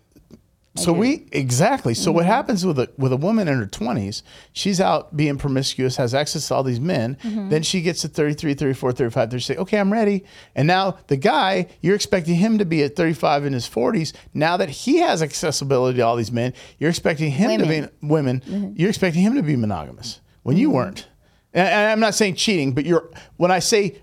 So 0.76 0.94
we 0.94 1.28
exactly. 1.32 1.94
So 1.94 2.10
Mm-hmm. 2.10 2.16
what 2.16 2.26
happens 2.26 2.66
with 2.66 2.80
a 2.80 2.90
with 2.98 3.12
a 3.12 3.18
woman 3.18 3.48
in 3.48 3.58
her 3.58 3.66
twenties? 3.66 4.24
She's 4.54 4.80
out 4.80 5.18
being 5.18 5.38
promiscuous, 5.38 5.98
has 5.98 6.14
access 6.14 6.48
to 6.48 6.56
all 6.56 6.64
these 6.64 6.80
men. 6.80 7.18
Mm-hmm. 7.24 7.50
Then 7.50 7.64
she 7.64 7.82
gets 7.82 8.02
to 8.04 8.08
33, 8.08 8.54
34, 8.54 8.92
35. 8.94 9.30
They 9.32 9.40
say, 9.40 9.56
"Okay, 9.58 9.78
I'm 9.80 9.92
ready." 9.92 10.24
And 10.56 10.68
now 10.68 10.98
the 11.08 11.18
guy, 11.18 11.68
you're 11.82 11.96
expecting 11.96 12.36
him 12.36 12.60
to 12.60 12.66
be 12.66 12.84
at 12.84 12.96
35 12.96 13.46
in 13.46 13.54
his 13.54 13.68
40s. 13.68 14.14
Now 14.34 14.56
that 14.58 14.70
he 14.70 14.98
has 14.98 15.22
accessibility 15.22 15.98
to 15.98 16.04
all 16.04 16.16
these 16.16 16.32
men, 16.32 16.54
you're 16.78 16.92
expecting 16.92 17.32
him 17.32 17.50
Women. 17.60 17.68
Mm-hmm. 17.68 17.84
to 17.86 17.92
be 18.02 18.08
women. 18.08 18.74
You're 18.78 18.90
expecting 18.90 19.22
him 19.24 19.36
to 19.36 19.44
be 19.44 19.56
monogamous 19.58 20.22
when 20.44 20.56
you 20.56 20.70
weren't. 20.70 21.08
And, 21.54 21.68
and 21.68 21.92
I'm 21.92 22.00
not 22.00 22.14
saying 22.14 22.36
cheating, 22.36 22.74
but 22.74 22.86
you're 22.86 23.10
when 23.38 23.52
I 23.52 23.60
say 23.60 24.02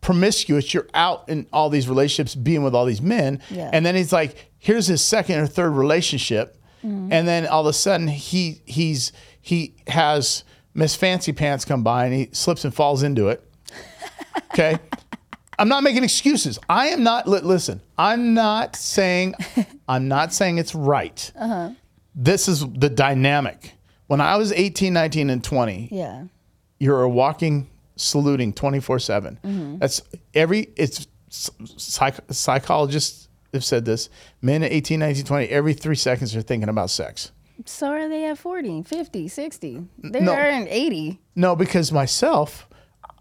promiscuous, 0.00 0.72
you're 0.72 0.86
out 0.94 1.28
in 1.28 1.46
all 1.52 1.68
these 1.68 1.88
relationships, 1.88 2.34
being 2.34 2.62
with 2.62 2.74
all 2.74 2.84
these 2.86 3.02
men, 3.02 3.40
Yeah. 3.50 3.70
and 3.72 3.84
then 3.84 3.96
he's 3.96 4.12
like, 4.12 4.50
here's 4.66 4.86
his 4.88 5.02
second 5.02 5.38
or 5.40 5.46
third 5.46 5.70
relationship, 5.70 6.52
Mm-hmm. 6.84 7.12
and 7.12 7.26
then 7.26 7.46
all 7.46 7.62
of 7.62 7.66
a 7.66 7.72
sudden 7.72 8.06
he 8.06 8.60
he's 8.66 9.10
he 9.40 9.74
has 9.88 10.44
Miss 10.74 10.94
Fancy 10.94 11.32
Pants 11.32 11.64
come 11.64 11.82
by 11.82 12.04
and 12.04 12.14
he 12.14 12.28
slips 12.32 12.64
and 12.64 12.74
falls 12.74 13.02
into 13.02 13.28
it. 13.28 13.42
Okay. 14.52 14.78
I'm 15.58 15.68
not 15.68 15.82
making 15.82 16.04
excuses. 16.04 16.58
I 16.68 16.88
am 16.88 17.02
not 17.02 17.26
li- 17.26 17.40
listen. 17.40 17.80
I'm 17.98 18.34
not 18.34 18.76
saying 18.76 19.34
I'm 19.88 20.06
not 20.08 20.32
saying 20.32 20.58
it's 20.58 20.74
right. 20.74 21.30
Uh-huh. 21.38 21.70
This 22.14 22.46
is 22.48 22.60
the 22.60 22.88
dynamic. 22.90 23.72
When 24.06 24.20
I 24.20 24.36
was 24.36 24.52
18, 24.52 24.92
19 24.92 25.30
and 25.30 25.42
20, 25.42 25.88
Yeah. 25.90 26.24
you're 26.78 27.02
a 27.02 27.08
walking 27.08 27.68
saluting 27.96 28.52
24 28.52 28.98
7 28.98 29.78
that's 29.80 30.02
every 30.34 30.68
it's 30.76 31.06
psych, 31.30 32.14
psychologists 32.30 33.25
have 33.52 33.64
said 33.64 33.84
this 33.84 34.08
men 34.40 34.62
at 34.62 34.72
18 34.72 35.00
19 35.00 35.24
20 35.24 35.46
every 35.46 35.74
three 35.74 35.96
seconds 35.96 36.34
are 36.34 36.42
thinking 36.42 36.68
about 36.68 36.90
sex. 36.90 37.32
So 37.64 37.88
are 37.88 38.08
they 38.08 38.26
at 38.26 38.36
40, 38.36 38.82
50, 38.82 39.28
60? 39.28 39.84
They 39.98 40.20
No. 40.20 40.32
are 40.32 40.48
in 40.48 40.68
80. 40.68 41.20
no 41.34 41.56
because 41.56 41.90
myself 41.90 42.68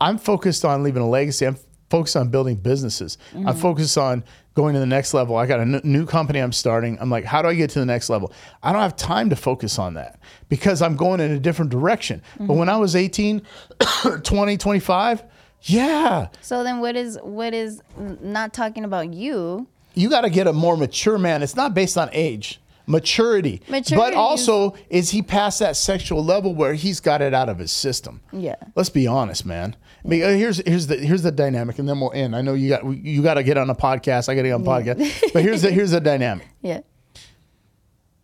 i'm 0.02 0.18
focused 0.18 0.66
on 0.66 0.84
leaving 0.84 1.02
a 1.02 1.10
legacy. 1.10 1.46
I'm 1.46 1.58
focused 1.90 2.18
on 2.18 2.30
building 2.30 2.56
businesses. 2.56 3.18
I'm 3.34 3.46
mm-hmm. 3.46 3.60
focused 3.60 3.98
on 3.98 4.24
going 4.56 4.74
to 4.74 4.80
the 4.80 4.86
next 4.86 5.14
level. 5.14 5.36
I 5.36 5.46
got 5.46 5.60
a 5.60 5.64
n- 5.64 5.82
new 5.84 6.06
company 6.06 6.40
i'm 6.40 6.52
starting. 6.52 6.98
I'm 7.00 7.10
like 7.10 7.24
how 7.24 7.42
do 7.42 7.48
i 7.48 7.54
get 7.54 7.70
to 7.72 7.80
the 7.80 7.86
next 7.86 8.10
level? 8.10 8.34
I 8.62 8.74
don't 8.74 8.82
have 8.82 8.96
time 8.96 9.30
to 9.30 9.36
focus 9.36 9.80
on 9.80 9.94
that 9.94 10.20
because 10.50 10.82
i'm 10.82 10.96
going 10.96 11.20
in 11.22 11.32
a 11.32 11.40
different 11.40 11.72
direction. 11.72 12.22
But 12.38 12.44
mm-hmm. 12.44 12.58
when 12.60 12.70
i 12.70 12.78
was 12.78 12.96
18 12.96 13.42
20 14.24 14.58
25 14.58 15.24
yeah. 15.68 16.28
So 16.42 16.64
then 16.64 16.80
what 16.80 16.96
is 16.96 17.18
what 17.24 17.54
is 17.54 17.82
not 17.98 18.54
talking 18.54 18.84
about 18.84 19.14
you? 19.14 19.68
You 19.96 20.10
got 20.10 20.22
to 20.22 20.30
get 20.30 20.48
a 20.48 20.54
more 20.54 20.78
mature 20.78 21.18
man. 21.18 21.42
It's 21.44 21.56
not 21.56 21.74
based 21.74 21.98
on 21.98 22.10
age, 22.12 22.60
maturity. 22.88 23.62
Maturity 23.70 23.96
But 23.96 24.14
also, 24.14 24.76
is 24.90 25.12
he 25.12 25.22
past 25.22 25.60
that 25.60 25.76
sexual 25.76 26.24
level 26.24 26.54
where 26.54 26.74
he's 26.74 27.00
got 27.00 27.22
it 27.22 27.34
out 27.34 27.50
of 27.50 27.58
his 27.58 27.72
system? 27.72 28.22
Yeah. 28.32 28.56
Let's 28.76 28.90
be 28.90 29.08
honest, 29.08 29.46
man. 29.46 29.76
I 30.04 30.08
mean, 30.08 30.24
uh, 30.24 30.30
here's 30.30 30.58
here's 30.68 30.88
the 30.88 30.98
here's 30.98 31.24
the 31.24 31.32
dynamic, 31.32 31.80
and 31.80 31.90
then 31.90 32.00
we'll 32.00 32.12
end. 32.14 32.36
I 32.36 32.42
know 32.42 32.54
you 32.54 32.70
got 32.70 32.86
you 32.86 33.24
got 33.24 33.36
to 33.36 33.44
get 33.44 33.58
on 33.58 33.70
a 33.70 33.76
podcast. 33.76 34.30
I 34.30 34.36
got 34.36 34.44
to 34.44 34.50
get 34.50 34.54
on 34.54 34.62
a 34.62 34.66
podcast. 34.66 35.30
But 35.34 35.42
here's 35.44 35.64
the 35.64 35.72
here's 35.72 35.92
the 35.92 36.00
dynamic. 36.00 36.48
Yeah. 36.62 36.82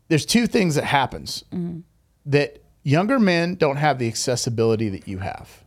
There's 0.10 0.26
two 0.26 0.46
things 0.46 0.76
that 0.76 0.84
happens 0.84 1.44
that 2.26 2.62
younger 2.84 3.18
men 3.18 3.56
don't 3.56 3.78
have 3.78 3.98
the 3.98 4.08
accessibility 4.08 4.90
that 4.90 5.08
you 5.08 5.20
have. 5.20 5.64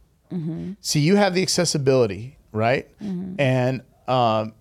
See, 0.81 0.99
you 1.01 1.15
have 1.17 1.33
the 1.35 1.43
accessibility, 1.43 2.37
right? 2.53 2.89
And 3.01 3.83
um, 4.09 4.53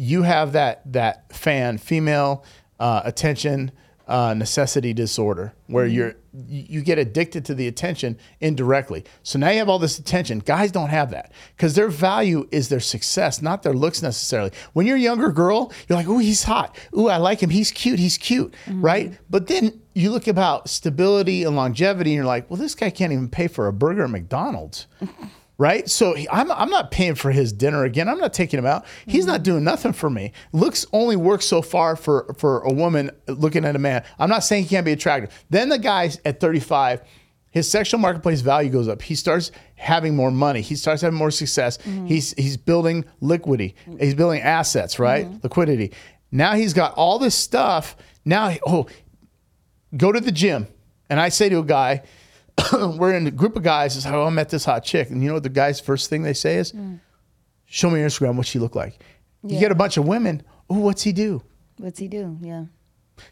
you 0.00 0.22
have 0.22 0.52
that 0.52 0.80
that 0.90 1.30
fan 1.30 1.76
female 1.76 2.42
uh, 2.78 3.02
attention 3.04 3.70
uh, 4.08 4.32
necessity 4.32 4.94
disorder 4.94 5.52
where 5.66 5.86
you're 5.86 6.16
you 6.48 6.80
get 6.80 6.98
addicted 6.98 7.44
to 7.44 7.54
the 7.54 7.66
attention 7.66 8.16
indirectly. 8.40 9.04
So 9.24 9.38
now 9.38 9.50
you 9.50 9.58
have 9.58 9.68
all 9.68 9.78
this 9.78 9.98
attention. 9.98 10.38
Guys 10.38 10.72
don't 10.72 10.88
have 10.88 11.10
that 11.10 11.32
because 11.54 11.74
their 11.74 11.88
value 11.88 12.48
is 12.50 12.70
their 12.70 12.80
success, 12.80 13.42
not 13.42 13.62
their 13.62 13.74
looks 13.74 14.00
necessarily. 14.00 14.52
When 14.72 14.86
you're 14.86 14.96
a 14.96 15.00
younger 15.00 15.30
girl, 15.30 15.70
you're 15.86 15.98
like, 15.98 16.08
"Oh, 16.08 16.18
he's 16.18 16.44
hot. 16.44 16.78
Ooh, 16.96 17.08
I 17.08 17.18
like 17.18 17.42
him. 17.42 17.50
He's 17.50 17.70
cute. 17.70 17.98
He's 17.98 18.16
cute." 18.16 18.54
Right? 18.68 19.18
But 19.28 19.48
then 19.48 19.80
you 19.94 20.10
look 20.10 20.28
about 20.28 20.70
stability 20.70 21.44
and 21.44 21.54
longevity, 21.56 22.12
and 22.12 22.16
you're 22.16 22.24
like, 22.24 22.48
"Well, 22.48 22.56
this 22.56 22.74
guy 22.74 22.88
can't 22.88 23.12
even 23.12 23.28
pay 23.28 23.48
for 23.48 23.66
a 23.66 23.72
burger 23.72 24.04
at 24.04 24.10
McDonald's." 24.10 24.86
right? 25.60 25.90
So 25.90 26.14
he- 26.14 26.26
I'm, 26.30 26.50
I'm 26.50 26.70
not 26.70 26.90
paying 26.90 27.14
for 27.14 27.30
his 27.30 27.52
dinner 27.52 27.84
again. 27.84 28.08
I'm 28.08 28.16
not 28.16 28.32
taking 28.32 28.58
him 28.58 28.64
out. 28.64 28.86
He's 29.04 29.26
not 29.26 29.36
mm-hmm. 29.36 29.42
doing 29.42 29.64
nothing 29.64 29.92
for 29.92 30.08
me. 30.08 30.32
Looks 30.52 30.86
only 30.90 31.16
works 31.16 31.44
so 31.44 31.60
far 31.60 31.96
for, 31.96 32.34
for 32.38 32.60
a 32.60 32.72
woman 32.72 33.10
looking 33.28 33.66
at 33.66 33.76
a 33.76 33.78
man. 33.78 34.02
I'm 34.18 34.30
not 34.30 34.42
saying 34.42 34.62
he 34.62 34.70
can't 34.70 34.86
be 34.86 34.92
attractive. 34.92 35.30
Then 35.50 35.68
the 35.68 35.78
guy 35.78 36.12
at 36.24 36.40
35, 36.40 37.02
his 37.50 37.70
sexual 37.70 38.00
marketplace 38.00 38.40
value 38.40 38.70
goes 38.70 38.88
up. 38.88 39.02
He 39.02 39.14
starts 39.14 39.52
having 39.74 40.16
more 40.16 40.30
money. 40.30 40.62
He 40.62 40.76
starts 40.76 41.02
having 41.02 41.18
more 41.18 41.30
success. 41.30 41.76
Mm-hmm. 41.78 42.06
He's 42.06 42.32
he's 42.34 42.56
building 42.56 43.04
liquidity. 43.20 43.74
He's 43.98 44.14
building 44.14 44.40
assets, 44.40 44.98
right? 44.98 45.26
Mm-hmm. 45.26 45.40
Liquidity. 45.42 45.92
Now 46.32 46.54
he's 46.54 46.72
got 46.72 46.94
all 46.94 47.18
this 47.18 47.34
stuff. 47.34 47.96
Now, 48.24 48.56
oh, 48.66 48.86
go 49.94 50.10
to 50.10 50.20
the 50.20 50.32
gym. 50.32 50.68
And 51.10 51.20
I 51.20 51.28
say 51.28 51.48
to 51.48 51.58
a 51.58 51.64
guy, 51.64 52.02
we're 52.72 53.14
in 53.14 53.26
a 53.26 53.30
group 53.30 53.56
of 53.56 53.62
guys, 53.62 53.96
is 53.96 54.04
how 54.04 54.22
I 54.22 54.30
met 54.30 54.48
this 54.48 54.64
hot 54.64 54.84
chick. 54.84 55.10
And 55.10 55.22
you 55.22 55.28
know 55.28 55.34
what 55.34 55.42
the 55.42 55.48
guy's 55.48 55.80
first 55.80 56.10
thing 56.10 56.22
they 56.22 56.34
say 56.34 56.56
is, 56.56 56.72
mm. 56.72 57.00
show 57.66 57.90
me 57.90 58.00
your 58.00 58.08
Instagram, 58.08 58.36
what 58.36 58.46
she 58.46 58.58
look 58.58 58.74
like. 58.74 59.00
You 59.42 59.58
get 59.58 59.72
a 59.72 59.74
bunch 59.74 59.96
of 59.96 60.06
women, 60.06 60.42
oh, 60.68 60.80
what's 60.80 61.02
he 61.02 61.12
do? 61.12 61.42
What's 61.78 61.98
he 61.98 62.08
do? 62.08 62.36
Yeah. 62.42 62.64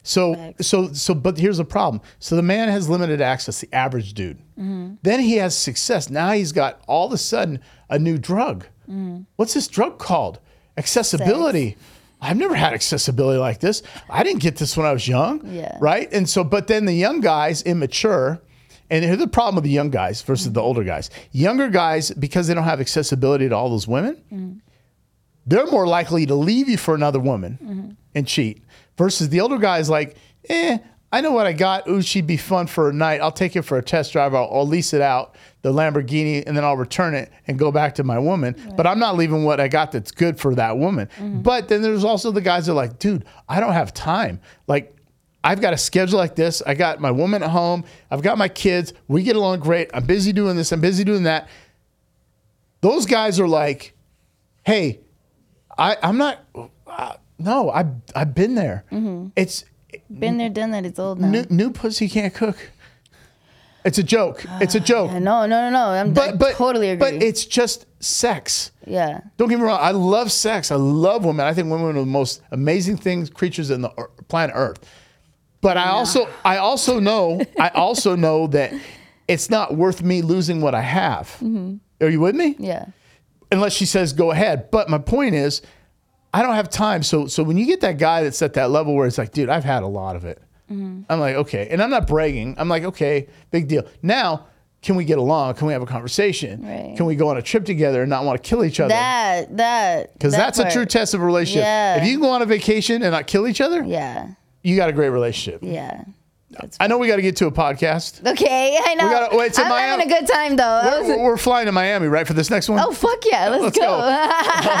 So, 0.03 0.35
Facts. 0.35 0.67
so, 0.67 0.91
so, 0.93 1.13
but 1.13 1.37
here's 1.37 1.57
the 1.57 1.65
problem. 1.65 2.01
So 2.19 2.35
the 2.35 2.43
man 2.43 2.69
has 2.69 2.89
limited 2.89 3.21
access, 3.21 3.61
the 3.61 3.73
average 3.73 4.13
dude. 4.13 4.39
Mm-hmm. 4.57 4.95
Then 5.01 5.19
he 5.19 5.37
has 5.37 5.57
success. 5.57 6.09
Now 6.09 6.31
he's 6.31 6.51
got 6.51 6.81
all 6.87 7.07
of 7.07 7.13
a 7.13 7.17
sudden 7.17 7.61
a 7.89 7.99
new 7.99 8.17
drug. 8.17 8.65
Mm. 8.89 9.25
What's 9.35 9.53
this 9.53 9.67
drug 9.67 9.99
called? 9.99 10.39
Accessibility. 10.77 11.77
I've 12.21 12.37
never 12.37 12.55
had 12.55 12.73
accessibility 12.73 13.39
like 13.39 13.59
this. 13.59 13.81
I 14.09 14.23
didn't 14.23 14.41
get 14.41 14.57
this 14.57 14.75
when 14.75 14.85
I 14.85 14.91
was 14.91 15.07
young. 15.07 15.45
Yeah. 15.53 15.77
Right. 15.79 16.11
And 16.11 16.29
so, 16.29 16.43
but 16.43 16.67
then 16.67 16.85
the 16.85 16.93
young 16.93 17.21
guys, 17.21 17.61
immature, 17.61 18.41
and 18.89 19.03
here's 19.05 19.17
the 19.19 19.27
problem 19.27 19.55
with 19.55 19.63
the 19.63 19.69
young 19.69 19.89
guys 19.89 20.21
versus 20.21 20.51
the 20.51 20.61
older 20.61 20.83
guys. 20.83 21.09
Younger 21.31 21.69
guys, 21.69 22.11
because 22.11 22.47
they 22.47 22.53
don't 22.53 22.63
have 22.63 22.79
accessibility 22.81 23.47
to 23.49 23.55
all 23.55 23.69
those 23.69 23.87
women, 23.87 24.61
they're 25.45 25.67
more 25.67 25.87
likely 25.87 26.25
to 26.25 26.35
leave 26.35 26.69
you 26.69 26.77
for 26.77 26.95
another 26.95 27.19
woman 27.19 27.97
and 28.15 28.27
cheat. 28.27 28.63
Versus 28.97 29.29
the 29.29 29.41
older 29.41 29.57
guys, 29.57 29.89
like, 29.89 30.17
eh, 30.49 30.77
I 31.11 31.21
know 31.21 31.31
what 31.31 31.47
I 31.47 31.53
got. 31.53 31.87
Ooh, 31.87 32.01
she'd 32.03 32.27
be 32.27 32.37
fun 32.37 32.67
for 32.67 32.89
a 32.89 32.93
night. 32.93 33.19
I'll 33.21 33.31
take 33.31 33.55
it 33.55 33.63
for 33.63 33.77
a 33.79 33.81
test 33.81 34.11
drive. 34.13 34.35
I'll, 34.35 34.47
I'll 34.53 34.67
lease 34.67 34.93
it 34.93 35.01
out, 35.01 35.35
the 35.63 35.73
Lamborghini, 35.73 36.43
and 36.45 36.55
then 36.55 36.63
I'll 36.63 36.77
return 36.77 37.15
it 37.15 37.31
and 37.47 37.57
go 37.57 37.71
back 37.71 37.95
to 37.95 38.03
my 38.03 38.19
woman. 38.19 38.55
But 38.77 38.85
I'm 38.85 38.99
not 38.99 39.15
leaving 39.17 39.43
what 39.43 39.59
I 39.59 39.67
got 39.69 39.91
that's 39.91 40.11
good 40.11 40.39
for 40.39 40.53
that 40.55 40.77
woman. 40.77 41.09
But 41.41 41.67
then 41.67 41.81
there's 41.81 42.03
also 42.03 42.31
the 42.31 42.41
guys 42.41 42.67
that 42.67 42.73
are 42.73 42.75
like, 42.75 42.99
dude, 42.99 43.25
I 43.47 43.59
don't 43.59 43.73
have 43.73 43.91
time. 43.93 44.39
Like, 44.67 44.95
I've 45.43 45.61
got 45.61 45.73
a 45.73 45.77
schedule 45.77 46.17
like 46.17 46.35
this. 46.35 46.61
I 46.65 46.73
got 46.73 46.99
my 46.99 47.11
woman 47.11 47.43
at 47.43 47.49
home. 47.49 47.85
I've 48.11 48.21
got 48.21 48.37
my 48.37 48.49
kids. 48.49 48.93
We 49.07 49.23
get 49.23 49.35
along 49.35 49.59
great. 49.61 49.89
I'm 49.93 50.05
busy 50.05 50.33
doing 50.33 50.57
this. 50.57 50.71
I'm 50.71 50.81
busy 50.81 51.03
doing 51.03 51.23
that. 51.23 51.47
Those 52.81 53.05
guys 53.05 53.39
are 53.39 53.47
like, 53.47 53.95
hey, 54.65 54.99
I, 55.77 55.97
I'm 56.03 56.17
not. 56.17 56.39
Uh, 56.87 57.13
no, 57.37 57.69
I've 57.69 57.87
I've 58.15 58.35
been 58.35 58.55
there. 58.55 58.83
It's 59.35 59.63
Been 60.09 60.37
there, 60.37 60.49
done 60.49 60.71
that. 60.71 60.85
It's 60.85 60.99
old 60.99 61.19
now. 61.21 61.29
new, 61.29 61.45
new 61.49 61.71
pussy 61.71 62.09
can't 62.09 62.33
cook. 62.33 62.57
It's 63.85 63.97
a 63.97 64.03
joke. 64.03 64.43
It's 64.59 64.75
a 64.75 64.79
joke. 64.81 65.11
No, 65.13 65.45
no, 65.45 65.47
no, 65.47 65.69
no. 65.69 65.85
I'm 65.85 66.13
But 66.13 66.29
I 66.29 66.35
but 66.35 66.55
totally 66.55 66.89
agree. 66.89 67.11
But 67.17 67.23
it's 67.23 67.45
just 67.45 67.85
sex. 68.03 68.71
yeah. 68.85 69.21
Don't 69.37 69.47
get 69.47 69.57
me 69.57 69.63
wrong. 69.63 69.79
I 69.81 69.91
love 69.91 70.33
sex. 70.33 70.69
I 70.69 70.75
love 70.75 71.23
women. 71.23 71.45
I 71.45 71.53
think 71.53 71.71
women 71.71 71.95
are 71.95 71.99
the 72.01 72.05
most 72.05 72.41
amazing 72.51 72.97
things, 72.97 73.29
creatures 73.29 73.69
in 73.71 73.81
the 73.81 73.89
planet 74.27 74.53
Earth. 74.53 74.79
But 75.61 75.77
I 75.77 75.89
also, 75.89 76.27
I 76.45 76.57
also 76.57 76.99
know, 76.99 77.41
I 77.59 77.69
also 77.75 78.15
know 78.15 78.47
that 78.47 78.73
it's 79.27 79.49
not 79.49 79.75
worth 79.75 80.01
me 80.01 80.21
losing 80.21 80.61
what 80.61 80.73
I 80.73 80.81
have. 80.81 81.27
Mm-hmm. 81.41 81.75
Are 82.01 82.09
you 82.09 82.19
with 82.19 82.35
me? 82.35 82.55
Yeah. 82.59 82.85
Unless 83.51 83.73
she 83.73 83.85
says 83.85 84.13
go 84.13 84.31
ahead. 84.31 84.71
But 84.71 84.89
my 84.89 84.99
point 84.99 85.35
is, 85.35 85.61
I 86.33 86.43
don't 86.43 86.55
have 86.55 86.69
time. 86.69 87.03
So, 87.03 87.27
so 87.27 87.43
when 87.43 87.57
you 87.57 87.65
get 87.65 87.81
that 87.81 87.97
guy 87.97 88.23
that's 88.23 88.41
at 88.41 88.53
that 88.53 88.69
level 88.69 88.95
where 88.95 89.07
it's 89.07 89.17
like, 89.17 89.31
dude, 89.31 89.49
I've 89.49 89.63
had 89.63 89.83
a 89.83 89.87
lot 89.87 90.15
of 90.15 90.25
it. 90.25 90.41
Mm-hmm. 90.71 91.01
I'm 91.09 91.19
like, 91.19 91.35
okay, 91.35 91.67
and 91.71 91.81
I'm 91.81 91.89
not 91.89 92.05
bragging. 92.05 92.55
I'm 92.57 92.69
like, 92.69 92.83
okay, 92.83 93.27
big 93.49 93.67
deal. 93.67 93.83
Now, 94.03 94.45
can 94.81 94.95
we 94.95 95.03
get 95.03 95.17
along? 95.17 95.55
Can 95.55 95.67
we 95.67 95.73
have 95.73 95.81
a 95.81 95.87
conversation? 95.87 96.65
Right. 96.65 96.95
Can 96.95 97.05
we 97.05 97.15
go 97.15 97.27
on 97.29 97.37
a 97.37 97.41
trip 97.41 97.65
together 97.65 98.01
and 98.01 98.09
not 98.09 98.23
want 98.23 98.41
to 98.41 98.47
kill 98.47 98.63
each 98.63 98.79
other? 98.79 98.89
That 98.89 99.57
that 99.57 100.13
Because 100.13 100.33
that 100.33 100.55
that's 100.55 100.59
a 100.59 100.71
true 100.71 100.85
test 100.85 101.13
of 101.13 101.21
a 101.21 101.25
relationship. 101.25 101.63
Yeah. 101.63 101.97
If 101.97 102.05
you 102.05 102.13
can 102.13 102.21
go 102.21 102.29
on 102.29 102.41
a 102.41 102.45
vacation 102.45 103.01
and 103.03 103.11
not 103.11 103.27
kill 103.27 103.47
each 103.47 103.61
other, 103.61 103.83
Yeah. 103.83 104.33
You 104.63 104.75
got 104.75 104.89
a 104.89 104.93
great 104.93 105.09
relationship. 105.09 105.61
Yeah. 105.63 106.03
I 106.79 106.87
know 106.87 106.97
we 106.97 107.07
got 107.07 107.17
to 107.17 107.21
get 107.21 107.35
to 107.37 107.45
a 107.47 107.51
podcast. 107.51 108.25
okay. 108.25 108.77
I 108.85 108.95
know. 108.95 109.05
We 109.05 109.11
gotta- 109.11 109.37
wait, 109.37 109.45
it's 109.47 109.59
I'm 109.59 109.69
Miami. 109.69 110.01
having 110.01 110.11
a 110.11 110.19
good 110.19 110.27
time 110.27 110.55
though. 110.55 110.81
Was- 110.99 111.07
We're, 111.07 111.23
we're 111.23 111.37
flying 111.37 111.67
to 111.67 111.71
Miami, 111.71 112.07
right, 112.07 112.25
for 112.25 112.33
this 112.33 112.49
next 112.49 112.67
one? 112.69 112.79
oh 112.79 112.91
fuck 112.91 113.23
yeah! 113.25 113.49
Let's, 113.49 113.63
Let's 113.63 113.77
go. 113.77 113.83
go. 113.85 113.91
All 113.93 113.99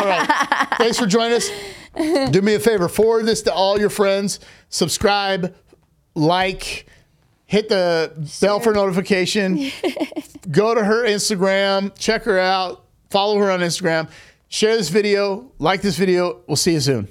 right. 0.05 0.67
Thanks 0.79 0.97
for 0.97 1.05
joining 1.05 1.37
us. 1.37 1.49
Do 2.31 2.41
me 2.41 2.55
a 2.55 2.59
favor, 2.59 2.87
forward 2.89 3.25
this 3.25 3.41
to 3.43 3.53
all 3.53 3.79
your 3.79 3.89
friends, 3.89 4.39
subscribe, 4.69 5.55
like, 6.15 6.85
hit 7.45 7.67
the 7.67 8.13
bell 8.41 8.59
for 8.59 8.71
notification, 8.73 9.69
go 10.51 10.73
to 10.75 10.83
her 10.83 11.03
Instagram, 11.05 11.91
check 11.97 12.23
her 12.23 12.39
out, 12.39 12.85
follow 13.09 13.37
her 13.39 13.49
on 13.51 13.59
Instagram, 13.59 14.09
share 14.49 14.77
this 14.77 14.89
video, 14.89 15.51
like 15.57 15.81
this 15.81 15.97
video. 15.97 16.41
We'll 16.47 16.55
see 16.57 16.73
you 16.73 16.79
soon. 16.79 17.07